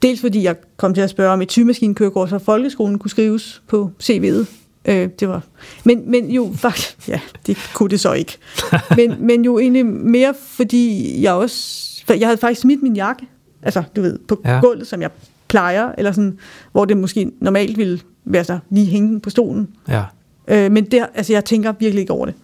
dels 0.02 0.22
fordi 0.22 0.44
jeg 0.44 0.56
kom 0.78 0.94
til 0.94 1.02
at 1.02 1.10
spørge, 1.10 1.32
om 1.32 1.42
et 1.42 1.52
sygemaskinekørekort 1.52 2.30
fra 2.30 2.38
folkeskolen 2.38 3.00
kunne 3.00 3.12
skrives 3.12 3.62
på 3.68 3.92
CV'et. 4.04 4.46
Øh, 4.86 5.10
det 5.20 5.30
var, 5.30 5.42
men, 5.84 6.12
men 6.12 6.32
jo 6.32 6.52
faktisk, 6.56 6.96
ja, 7.08 7.20
det 7.48 7.58
kunne 7.74 7.90
det 7.90 8.00
så 8.00 8.14
ikke. 8.14 8.38
Men, 8.96 9.16
men 9.20 9.46
jo 9.46 9.60
egentlig 9.60 9.86
mere, 9.86 10.34
fordi 10.40 11.14
jeg 11.22 11.34
også, 11.34 12.04
jeg 12.10 12.28
havde 12.28 12.38
faktisk 12.38 12.62
smidt 12.62 12.84
min 12.84 12.96
jakke, 12.96 13.28
altså 13.62 13.84
du 13.96 14.02
ved, 14.02 14.20
på 14.28 14.42
ja. 14.46 14.60
gulvet, 14.62 14.88
som 14.88 15.02
jeg 15.02 15.10
plejer, 15.56 15.92
eller 15.98 16.12
sådan, 16.12 16.38
hvor 16.72 16.86
det 16.86 16.98
måske 16.98 17.32
normalt 17.42 17.78
ville 17.78 18.00
være 18.26 18.44
så 18.44 18.60
lige 18.70 18.86
hænge 18.86 19.20
på 19.20 19.30
stolen. 19.30 19.68
Ja. 19.88 20.04
Øh, 20.48 20.72
men 20.72 20.86
det, 20.86 21.06
altså, 21.14 21.34
jeg 21.34 21.46
tænker 21.46 21.74
virkelig 21.80 22.02
ikke 22.02 22.14
over 22.14 22.26
det. 22.26 22.36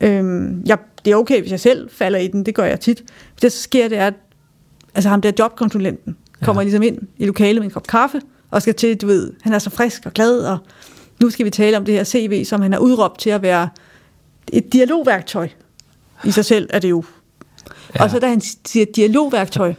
Øhm, 0.00 0.62
jeg, 0.66 0.78
det 1.04 1.10
er 1.10 1.16
okay, 1.16 1.40
hvis 1.40 1.50
jeg 1.50 1.60
selv 1.60 1.90
falder 1.90 2.18
i 2.18 2.26
den. 2.26 2.46
Det 2.46 2.54
gør 2.54 2.64
jeg 2.64 2.80
tit. 2.80 2.98
Det, 3.34 3.42
der 3.42 3.48
så 3.48 3.62
sker, 3.62 3.88
det 3.88 3.98
er, 3.98 4.06
at 4.06 4.14
altså, 4.94 5.08
ham 5.08 5.20
der 5.20 5.32
jobkonsulenten 5.38 6.16
kommer 6.42 6.62
Ja. 6.62 6.64
ligesom 6.64 6.82
ind 6.82 6.98
i 7.18 7.26
lokalet 7.26 7.56
med 7.56 7.64
en 7.64 7.70
kop 7.70 7.86
kaffe, 7.86 8.20
og 8.50 8.62
skal 8.62 8.74
til, 8.74 8.96
du 8.96 9.06
ved, 9.06 9.32
han 9.42 9.52
er 9.52 9.58
så 9.58 9.70
frisk 9.70 10.06
og 10.06 10.12
glad, 10.12 10.38
og 10.38 10.58
nu 11.20 11.30
skal 11.30 11.46
vi 11.46 11.50
tale 11.50 11.76
om 11.76 11.84
det 11.84 11.94
her 11.94 12.04
CV, 12.04 12.44
som 12.44 12.62
han 12.62 12.72
har 12.72 12.80
udråbt 12.80 13.20
til 13.20 13.30
at 13.30 13.42
være 13.42 13.68
et 14.52 14.72
dialogværktøj. 14.72 15.48
I 16.24 16.30
sig 16.30 16.44
selv 16.44 16.68
er 16.72 16.78
det 16.78 16.90
jo. 16.90 17.04
Ja. 17.94 18.04
Og 18.04 18.10
så 18.10 18.18
da 18.18 18.28
han 18.28 18.40
siger 18.66 18.86
dialogværktøj, 18.96 19.74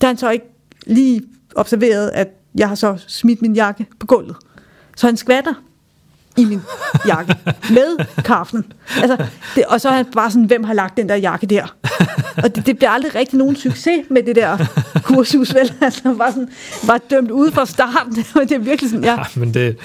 der 0.00 0.06
han 0.06 0.16
så 0.16 0.30
ikke 0.30 0.46
lige 0.86 1.20
observeret, 1.56 2.10
at 2.14 2.28
jeg 2.54 2.68
har 2.68 2.74
så 2.74 2.96
smidt 3.06 3.42
min 3.42 3.54
jakke 3.54 3.86
på 4.00 4.06
gulvet. 4.06 4.36
Så 4.96 5.06
han 5.06 5.16
skvatter 5.16 5.54
i 6.36 6.44
min 6.44 6.60
jakke 7.06 7.36
med 7.70 8.22
kaffen. 8.24 8.72
Altså, 9.02 9.26
det, 9.54 9.64
og 9.64 9.80
så 9.80 9.88
er 9.88 9.92
han 9.92 10.04
bare 10.14 10.30
sådan, 10.30 10.44
hvem 10.44 10.64
har 10.64 10.74
lagt 10.74 10.96
den 10.96 11.08
der 11.08 11.14
jakke 11.14 11.46
der? 11.46 11.76
Og 12.42 12.56
det, 12.56 12.66
det 12.66 12.76
bliver 12.76 12.90
aldrig 12.90 13.14
rigtig 13.14 13.38
nogen 13.38 13.56
succes 13.56 14.00
med 14.10 14.22
det 14.22 14.36
der 14.36 14.58
kursus, 15.04 15.54
vel? 15.54 15.72
Altså, 15.82 16.14
bare 16.18 16.32
sådan, 16.32 16.48
bare 16.86 16.98
dømt 17.10 17.30
ude 17.30 17.52
fra 17.52 17.66
starten. 17.66 18.12
Det 18.48 18.52
er 18.52 18.58
virkelig 18.58 18.90
sådan, 18.90 19.04
ja. 19.04 19.12
ja. 19.14 19.24
Men 19.36 19.54
det, 19.54 19.76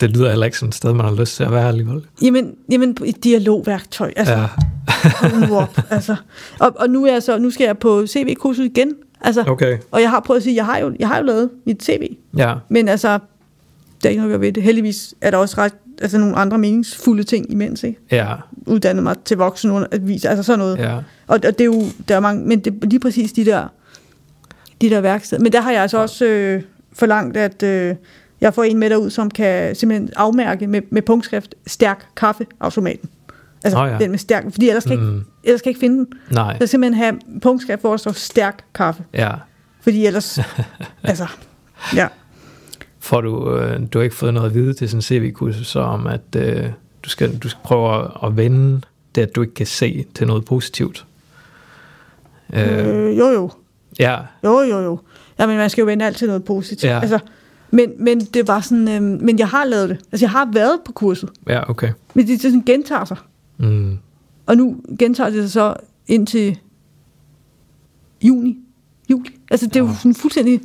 det 0.00 0.10
lyder 0.10 0.28
heller 0.28 0.46
ikke 0.46 0.58
som 0.58 0.68
et 0.68 0.74
sted, 0.74 0.92
man 0.92 1.06
har 1.06 1.14
lyst 1.14 1.36
til 1.36 1.44
at 1.44 1.52
være 1.52 1.68
alligevel. 1.68 2.02
Jamen, 2.22 2.54
jamen 2.70 2.96
et 3.04 3.24
dialogværktøj. 3.24 4.12
Altså, 4.16 4.34
Ja. 5.22 5.28
nu 5.48 5.56
op. 5.56 5.78
Altså. 5.90 6.16
Og, 6.60 6.72
og 6.76 6.90
nu, 6.90 7.06
er 7.06 7.12
jeg 7.12 7.22
så, 7.22 7.38
nu 7.38 7.50
skal 7.50 7.64
jeg 7.64 7.78
på 7.78 8.06
CV-kursus 8.06 8.64
igen. 8.64 8.92
Altså, 9.24 9.44
Okay. 9.46 9.78
Og 9.90 10.00
jeg 10.00 10.10
har 10.10 10.20
prøvet 10.20 10.38
at 10.38 10.42
sige, 10.42 10.56
jeg 10.56 10.66
har 10.66 10.78
jo, 10.78 10.96
jeg 10.98 11.08
har 11.08 11.18
jo 11.18 11.24
lavet 11.24 11.50
mit 11.66 11.84
CV. 11.84 12.16
Ja. 12.36 12.54
Men 12.68 12.88
altså, 12.88 13.08
der 14.02 14.08
er 14.08 14.08
ikke 14.08 14.22
noget 14.22 14.32
gøre 14.32 14.40
ved 14.40 14.52
det. 14.52 14.62
Heldigvis 14.62 15.14
er 15.20 15.30
der 15.30 15.38
også 15.38 15.58
ret, 15.58 15.74
altså 16.02 16.18
nogle 16.18 16.36
andre 16.36 16.58
meningsfulde 16.58 17.22
ting 17.22 17.52
imens, 17.52 17.82
ikke? 17.82 18.00
Ja. 18.10 18.34
Uddannet 18.66 19.02
mig 19.02 19.16
til 19.24 19.36
voksenundervis, 19.36 20.24
altså 20.24 20.42
sådan 20.42 20.58
noget. 20.58 20.78
Ja. 20.78 20.94
Og, 20.94 21.02
og 21.26 21.42
det 21.42 21.60
er 21.60 21.64
jo, 21.64 21.82
der 22.08 22.16
er 22.16 22.20
mange, 22.20 22.46
men 22.46 22.60
det 22.60 22.74
er 22.82 22.86
lige 22.86 23.00
præcis 23.00 23.32
de 23.32 23.44
der, 23.44 23.68
de 24.80 24.90
der 24.90 25.00
værksteder. 25.00 25.42
Men 25.42 25.52
der 25.52 25.60
har 25.60 25.72
jeg 25.72 25.82
altså 25.82 25.98
også 25.98 26.24
øh, 26.24 26.62
forlangt, 26.92 27.36
at 27.36 27.62
øh, 27.62 27.94
jeg 28.40 28.54
får 28.54 28.62
en 28.62 28.78
med 28.78 28.90
derud, 28.90 29.10
som 29.10 29.30
kan 29.30 29.74
simpelthen 29.74 30.10
afmærke 30.16 30.66
med, 30.66 30.80
med 30.90 31.02
punktskrift 31.02 31.54
stærk 31.66 32.06
kaffeautomaten. 32.16 33.08
Altså 33.64 33.82
oh, 33.82 33.90
ja. 33.90 33.98
den 33.98 34.10
med 34.10 34.18
stærk, 34.18 34.44
fordi 34.50 34.68
ellers 34.68 34.84
kan, 34.84 35.00
mm. 35.00 35.16
ikke, 35.16 35.24
ellers 35.44 35.62
kan 35.62 35.68
jeg 35.68 35.70
ikke 35.70 35.80
finde 35.80 35.96
den. 35.98 36.06
Nej. 36.30 36.44
Jeg 36.44 36.56
skal 36.56 36.68
simpelthen 36.68 37.02
have 37.04 37.40
punktskrift, 37.42 37.80
hvor 37.80 37.90
der 37.90 37.96
står 37.96 38.12
stærk 38.12 38.64
kaffe. 38.74 39.04
Ja. 39.14 39.30
Fordi 39.80 40.06
ellers, 40.06 40.38
altså, 41.02 41.26
ja. 41.94 42.08
Får 43.00 43.20
du, 43.20 43.56
øh, 43.56 43.80
du 43.92 43.98
har 43.98 44.02
ikke 44.02 44.16
fået 44.16 44.34
noget 44.34 44.48
at 44.48 44.54
vide 44.54 44.74
til 44.74 44.88
sådan 44.88 44.98
en 44.98 45.02
CV-kursus, 45.02 45.66
så 45.66 45.80
om 45.80 46.06
at 46.06 46.20
øh, 46.36 46.64
du, 47.04 47.10
skal, 47.10 47.36
du 47.38 47.48
skal 47.48 47.60
prøve 47.64 48.04
at, 48.04 48.10
at 48.24 48.36
vende 48.36 48.80
det, 49.14 49.22
at 49.22 49.36
du 49.36 49.42
ikke 49.42 49.54
kan 49.54 49.66
se 49.66 50.04
til 50.14 50.26
noget 50.26 50.44
positivt. 50.44 51.06
Øh, 52.52 52.88
Øh, 52.88 53.18
jo, 53.18 53.28
jo. 53.28 53.50
ja, 53.98 54.16
Jo, 54.44 54.60
jo, 54.60 54.80
jo. 54.80 54.98
Ja, 55.38 55.46
men 55.46 55.56
man 55.56 55.70
skal 55.70 55.82
jo 55.82 55.86
vende 55.86 56.04
alt 56.04 56.16
til 56.16 56.26
noget 56.26 56.44
positivt. 56.44 56.90
Ja. 56.90 57.00
Altså, 57.00 57.18
men, 57.70 57.92
men 57.98 58.20
det 58.20 58.48
var 58.48 58.60
sådan, 58.60 58.88
øhm, 58.88 59.18
men 59.24 59.38
jeg 59.38 59.48
har 59.48 59.64
lavet 59.64 59.88
det. 59.88 59.98
Altså, 60.12 60.24
jeg 60.24 60.30
har 60.30 60.48
været 60.52 60.80
på 60.84 60.92
kurset, 60.92 61.30
ja, 61.48 61.70
okay. 61.70 61.92
men 62.14 62.26
det, 62.26 62.42
det 62.42 62.42
sådan 62.42 62.62
gentager 62.66 63.04
sig. 63.04 63.16
Mm. 63.58 63.98
Og 64.46 64.56
nu 64.56 64.76
gentager 64.98 65.30
det 65.30 65.42
sig 65.42 65.50
så 65.52 65.74
indtil 66.06 66.58
juni, 68.22 68.58
juli. 69.10 69.30
Altså, 69.50 69.66
det 69.66 69.76
er 69.76 69.80
jo 69.80 69.86
Ja. 69.86 69.94
sådan 69.94 70.14
fuldstændig... 70.14 70.60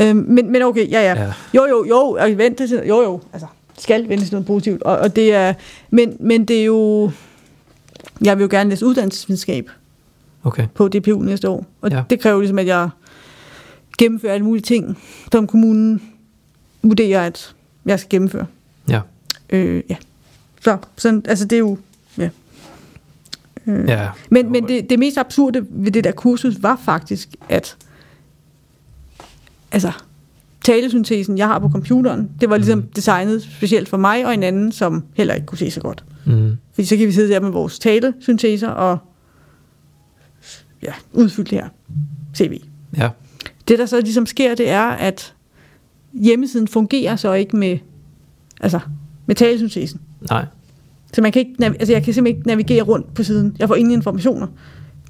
Øhm, 0.00 0.16
men, 0.16 0.52
men 0.52 0.62
okay, 0.62 0.90
ja, 0.90 1.00
ja. 1.14 1.22
Ja. 1.22 1.32
Jo, 1.54 1.66
jo, 1.66 1.84
jo, 1.88 1.96
og 1.96 2.38
vente 2.38 2.68
til, 2.68 2.82
jo, 2.88 3.02
jo, 3.02 3.20
altså, 3.32 3.46
skal 3.78 4.08
vente 4.08 4.24
til 4.24 4.32
noget 4.34 4.46
positivt. 4.46 4.82
Og, 4.82 4.98
og 4.98 5.16
det 5.16 5.34
er, 5.34 5.54
men, 5.90 6.16
men 6.20 6.44
det 6.44 6.60
er 6.60 6.64
jo, 6.64 7.10
jeg 8.24 8.36
vil 8.38 8.42
jo 8.42 8.48
gerne 8.50 8.70
læse 8.70 8.86
uddannelsesvidenskab 8.86 9.70
Okay. 10.44 10.66
på 10.74 10.88
DPU 10.88 11.18
næste 11.22 11.48
år. 11.48 11.66
Og 11.80 11.90
ja. 11.90 12.02
det 12.10 12.20
kræver 12.20 12.38
ligesom, 12.38 12.58
at 12.58 12.66
jeg 12.66 12.88
gennemfører 13.98 14.34
alle 14.34 14.44
mulige 14.44 14.62
ting, 14.62 14.98
som 15.32 15.46
kommunen 15.46 16.02
vurderer, 16.82 17.26
at 17.26 17.54
jeg 17.86 18.00
skal 18.00 18.10
gennemføre. 18.10 18.46
Ja. 18.88 19.00
Øh, 19.50 19.82
ja. 19.90 19.96
Så, 20.60 20.78
sådan, 20.96 21.22
altså 21.28 21.44
det 21.44 21.56
er 21.56 21.60
jo, 21.60 21.78
ja. 23.66 23.72
Øh. 23.72 23.88
Ja. 23.88 24.08
Men, 24.30 24.52
men 24.52 24.68
det, 24.68 24.90
det 24.90 24.98
mest 24.98 25.18
absurde 25.18 25.66
ved 25.70 25.92
det 25.92 26.04
der 26.04 26.12
kursus 26.12 26.62
var 26.62 26.80
faktisk, 26.84 27.28
at 27.48 27.76
altså, 29.72 29.92
talesyntesen, 30.64 31.38
jeg 31.38 31.46
har 31.46 31.58
på 31.58 31.68
computeren, 31.68 32.30
det 32.40 32.50
var 32.50 32.56
ligesom 32.56 32.78
Mm. 32.78 32.86
designet 32.96 33.42
specielt 33.42 33.88
for 33.88 33.96
mig 33.96 34.26
og 34.26 34.34
en 34.34 34.42
anden, 34.42 34.72
som 34.72 35.04
heller 35.14 35.34
ikke 35.34 35.46
kunne 35.46 35.58
se 35.58 35.70
så 35.70 35.80
godt. 35.80 36.04
Mm. 36.26 36.56
Fordi 36.74 36.86
så 36.86 36.96
kan 36.96 37.06
vi 37.06 37.12
sidde 37.12 37.28
der 37.28 37.40
med 37.40 37.50
vores 37.50 37.78
talesynteser 37.78 38.68
og 38.68 38.98
ja, 40.82 40.92
udfylde 41.12 41.50
det 41.50 41.58
her 41.58 41.68
CV. 42.36 42.62
Ja. 42.96 43.08
Det, 43.68 43.78
der 43.78 43.86
så 43.86 44.00
ligesom 44.00 44.26
sker, 44.26 44.54
det 44.54 44.70
er, 44.70 44.82
at 44.86 45.34
hjemmesiden 46.12 46.68
fungerer 46.68 47.16
så 47.16 47.32
ikke 47.32 47.56
med, 47.56 47.78
altså, 48.60 48.80
med 49.26 49.34
talesyntesen. 49.36 50.00
Nej. 50.30 50.44
Så 51.12 51.22
man 51.22 51.32
kan 51.32 51.40
ikke, 51.40 51.64
altså 51.64 51.92
jeg 51.92 52.02
kan 52.02 52.14
simpelthen 52.14 52.38
ikke 52.38 52.48
navigere 52.48 52.82
rundt 52.82 53.14
på 53.14 53.22
siden. 53.22 53.56
Jeg 53.58 53.68
får 53.68 53.74
ingen 53.74 53.92
informationer. 53.92 54.46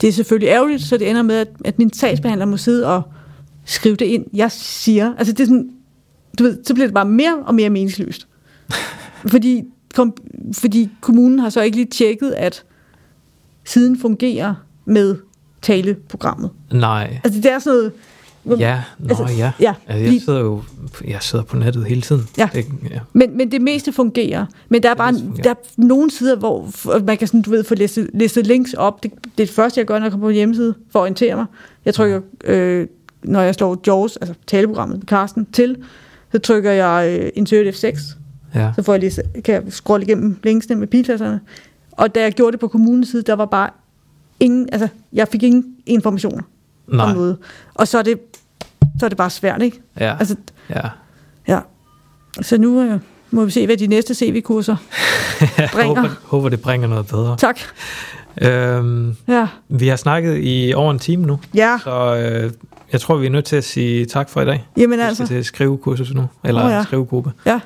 Det 0.00 0.08
er 0.08 0.12
selvfølgelig 0.12 0.48
ærgerligt, 0.48 0.82
så 0.82 0.96
det 0.96 1.10
ender 1.10 1.22
med, 1.22 1.34
at, 1.36 1.48
at 1.64 1.78
min 1.78 1.92
sagsbehandler 1.92 2.46
må 2.46 2.56
sidde 2.56 2.86
og 2.86 3.02
skrive 3.64 3.96
det 3.96 4.04
ind, 4.04 4.24
jeg 4.34 4.52
siger. 4.52 5.14
Altså 5.18 5.32
det 5.32 5.40
er 5.40 5.44
sådan, 5.44 5.70
du 6.38 6.42
ved, 6.42 6.58
så 6.64 6.74
bliver 6.74 6.86
det 6.86 6.94
bare 6.94 7.04
mere 7.04 7.38
og 7.46 7.54
mere 7.54 7.70
meningsløst. 7.70 8.28
fordi, 9.32 9.62
kom, 9.94 10.16
fordi 10.52 10.90
kommunen 11.00 11.38
har 11.38 11.50
så 11.50 11.60
ikke 11.60 11.76
lige 11.76 11.88
tjekket, 11.90 12.30
at 12.30 12.64
siden 13.64 13.98
fungerer 13.98 14.54
med 14.84 15.16
taleprogrammet. 15.62 16.50
Nej. 16.72 17.20
Altså 17.24 17.40
det 17.40 17.52
er 17.52 17.58
sådan 17.58 17.76
noget... 17.76 17.92
Ja, 18.58 18.82
nå 18.98 19.08
Altså, 19.08 19.24
ja. 19.38 19.52
ja, 19.60 19.74
Altså, 19.86 20.12
jeg 20.12 20.22
sidder 20.24 20.40
jo 20.40 20.62
jeg 21.04 21.18
sidder 21.20 21.44
på 21.44 21.56
nettet 21.56 21.84
hele 21.84 22.00
tiden. 22.00 22.28
Ja. 22.38 22.48
Det, 22.52 22.66
ja. 22.90 22.98
Men, 23.12 23.36
men 23.36 23.52
det 23.52 23.62
meste 23.62 23.92
fungerer. 23.92 24.46
Men 24.68 24.82
der 24.82 24.90
er 24.90 24.94
bare 24.94 25.12
der 25.44 25.50
er 25.50 25.54
nogle 25.76 26.10
sider, 26.10 26.36
hvor 26.36 26.70
man 27.06 27.18
kan 27.18 27.26
sådan, 27.26 27.42
du 27.42 27.50
ved, 27.50 27.64
få 27.64 27.74
listet, 27.74 28.10
listet 28.14 28.46
links 28.46 28.74
op. 28.74 29.02
Det, 29.02 29.10
det 29.12 29.26
er 29.26 29.30
det 29.36 29.50
første, 29.50 29.78
jeg 29.78 29.86
gør, 29.86 29.98
når 29.98 30.04
jeg 30.04 30.12
kommer 30.12 30.26
på 30.26 30.28
en 30.28 30.34
hjemmeside, 30.34 30.74
for 30.90 30.98
at 30.98 31.02
orientere 31.02 31.36
mig. 31.36 31.46
Jeg 31.84 31.94
trykker, 31.94 32.20
øh, 32.44 32.86
når 33.22 33.40
jeg 33.40 33.54
slår 33.54 33.80
JAWS, 33.86 34.16
altså 34.16 34.34
taleprogrammet 34.46 34.98
med 34.98 35.06
Carsten, 35.06 35.46
til, 35.52 35.76
så 36.32 36.38
trykker 36.38 36.70
jeg 36.70 37.18
øh, 37.20 37.30
Insert 37.34 37.66
F6. 37.66 38.16
ja. 38.54 38.72
Så 38.76 38.82
får 38.82 38.92
jeg 38.92 39.00
lige, 39.00 39.42
kan 39.44 39.54
jeg 39.54 39.62
scrolle 39.68 40.06
igennem 40.06 40.36
linksene 40.42 40.76
med 40.76 40.86
pilklasserne. 40.86 41.40
Og 41.92 42.14
da 42.14 42.20
jeg 42.20 42.32
gjorde 42.32 42.52
det 42.52 42.60
på 42.60 42.68
kommunens 42.68 43.08
side, 43.08 43.22
der 43.22 43.32
var 43.32 43.46
bare 43.46 43.70
ingen, 44.40 44.68
altså 44.72 44.88
jeg 45.12 45.28
fik 45.28 45.42
ingen 45.42 45.64
informationer 45.86 46.42
Nej. 46.88 47.06
om 47.06 47.14
noget. 47.16 47.36
Og 47.74 47.88
så 47.88 47.98
er 47.98 48.02
det, 48.02 48.18
så 49.00 49.06
er 49.06 49.08
det 49.08 49.18
bare 49.18 49.30
svært, 49.30 49.62
ikke? 49.62 49.80
Ja. 50.00 50.16
Altså, 50.18 50.36
ja. 50.70 50.80
ja. 51.48 51.58
Så 52.42 52.58
nu 52.58 52.80
øh, 52.82 53.00
må 53.30 53.44
vi 53.44 53.50
se, 53.50 53.66
hvad 53.66 53.76
de 53.76 53.86
næste 53.86 54.14
CV-kurser 54.14 54.76
Jeg 55.58 55.68
bringer. 55.72 56.00
håber, 56.00 56.14
håber, 56.24 56.48
det 56.48 56.60
bringer 56.60 56.88
noget 56.88 57.06
bedre. 57.06 57.36
Tak. 57.36 57.58
Øhm, 58.42 59.16
Ja. 59.28 59.46
vi 59.68 59.88
har 59.88 59.96
snakket 59.96 60.38
i 60.42 60.72
over 60.76 60.90
en 60.90 60.98
time 60.98 61.26
nu, 61.26 61.38
Ja, 61.54 61.78
så 61.84 62.16
øh, 62.16 62.52
jeg 62.92 63.00
tror, 63.00 63.16
vi 63.16 63.26
er 63.26 63.30
nødt 63.30 63.44
til 63.44 63.56
at 63.56 63.64
sige 63.64 64.04
tak 64.06 64.28
for 64.30 64.40
i 64.40 64.44
dag. 64.44 64.66
jamen 64.76 64.98
Vi 64.98 65.02
altså. 65.04 65.26
skal 65.26 65.36
til 65.36 65.44
skrivekursus 65.44 66.14
nu, 66.14 66.26
eller 66.44 66.64
oh, 66.64 66.70
ja. 66.70 66.82
skrivegruppe. 66.82 67.32
Ja. 67.46 67.60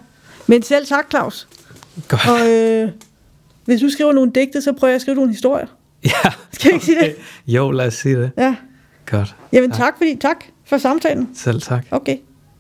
Men 0.47 0.62
selv 0.62 0.87
tak, 0.87 1.05
Claus. 1.11 1.49
Godt. 2.09 2.28
Og 2.28 2.51
øh, 2.51 2.89
hvis 3.64 3.80
du 3.80 3.89
skriver 3.91 4.12
nogle 4.12 4.32
digte, 4.35 4.62
så 4.62 4.72
prøver 4.72 4.91
jeg 4.91 4.95
at 4.95 5.01
skrive 5.01 5.14
nogle 5.14 5.30
historier. 5.32 5.66
Ja. 6.05 6.30
Skal 6.53 6.68
jeg 6.68 6.74
ikke 6.74 6.85
sige 6.87 7.01
det? 7.01 7.14
Jo, 7.47 7.70
lad 7.70 7.87
os 7.87 7.95
sige 7.95 8.16
det. 8.22 8.30
Ja. 8.39 8.55
Godt. 9.11 9.35
Jamen 9.53 9.70
tak, 9.70 9.95
fordi, 9.99 10.16
tak 10.20 10.45
for 10.64 10.78
samtalen. 10.78 11.28
Selv 11.34 11.60
tak. 11.60 11.86
Okay. 11.90 12.18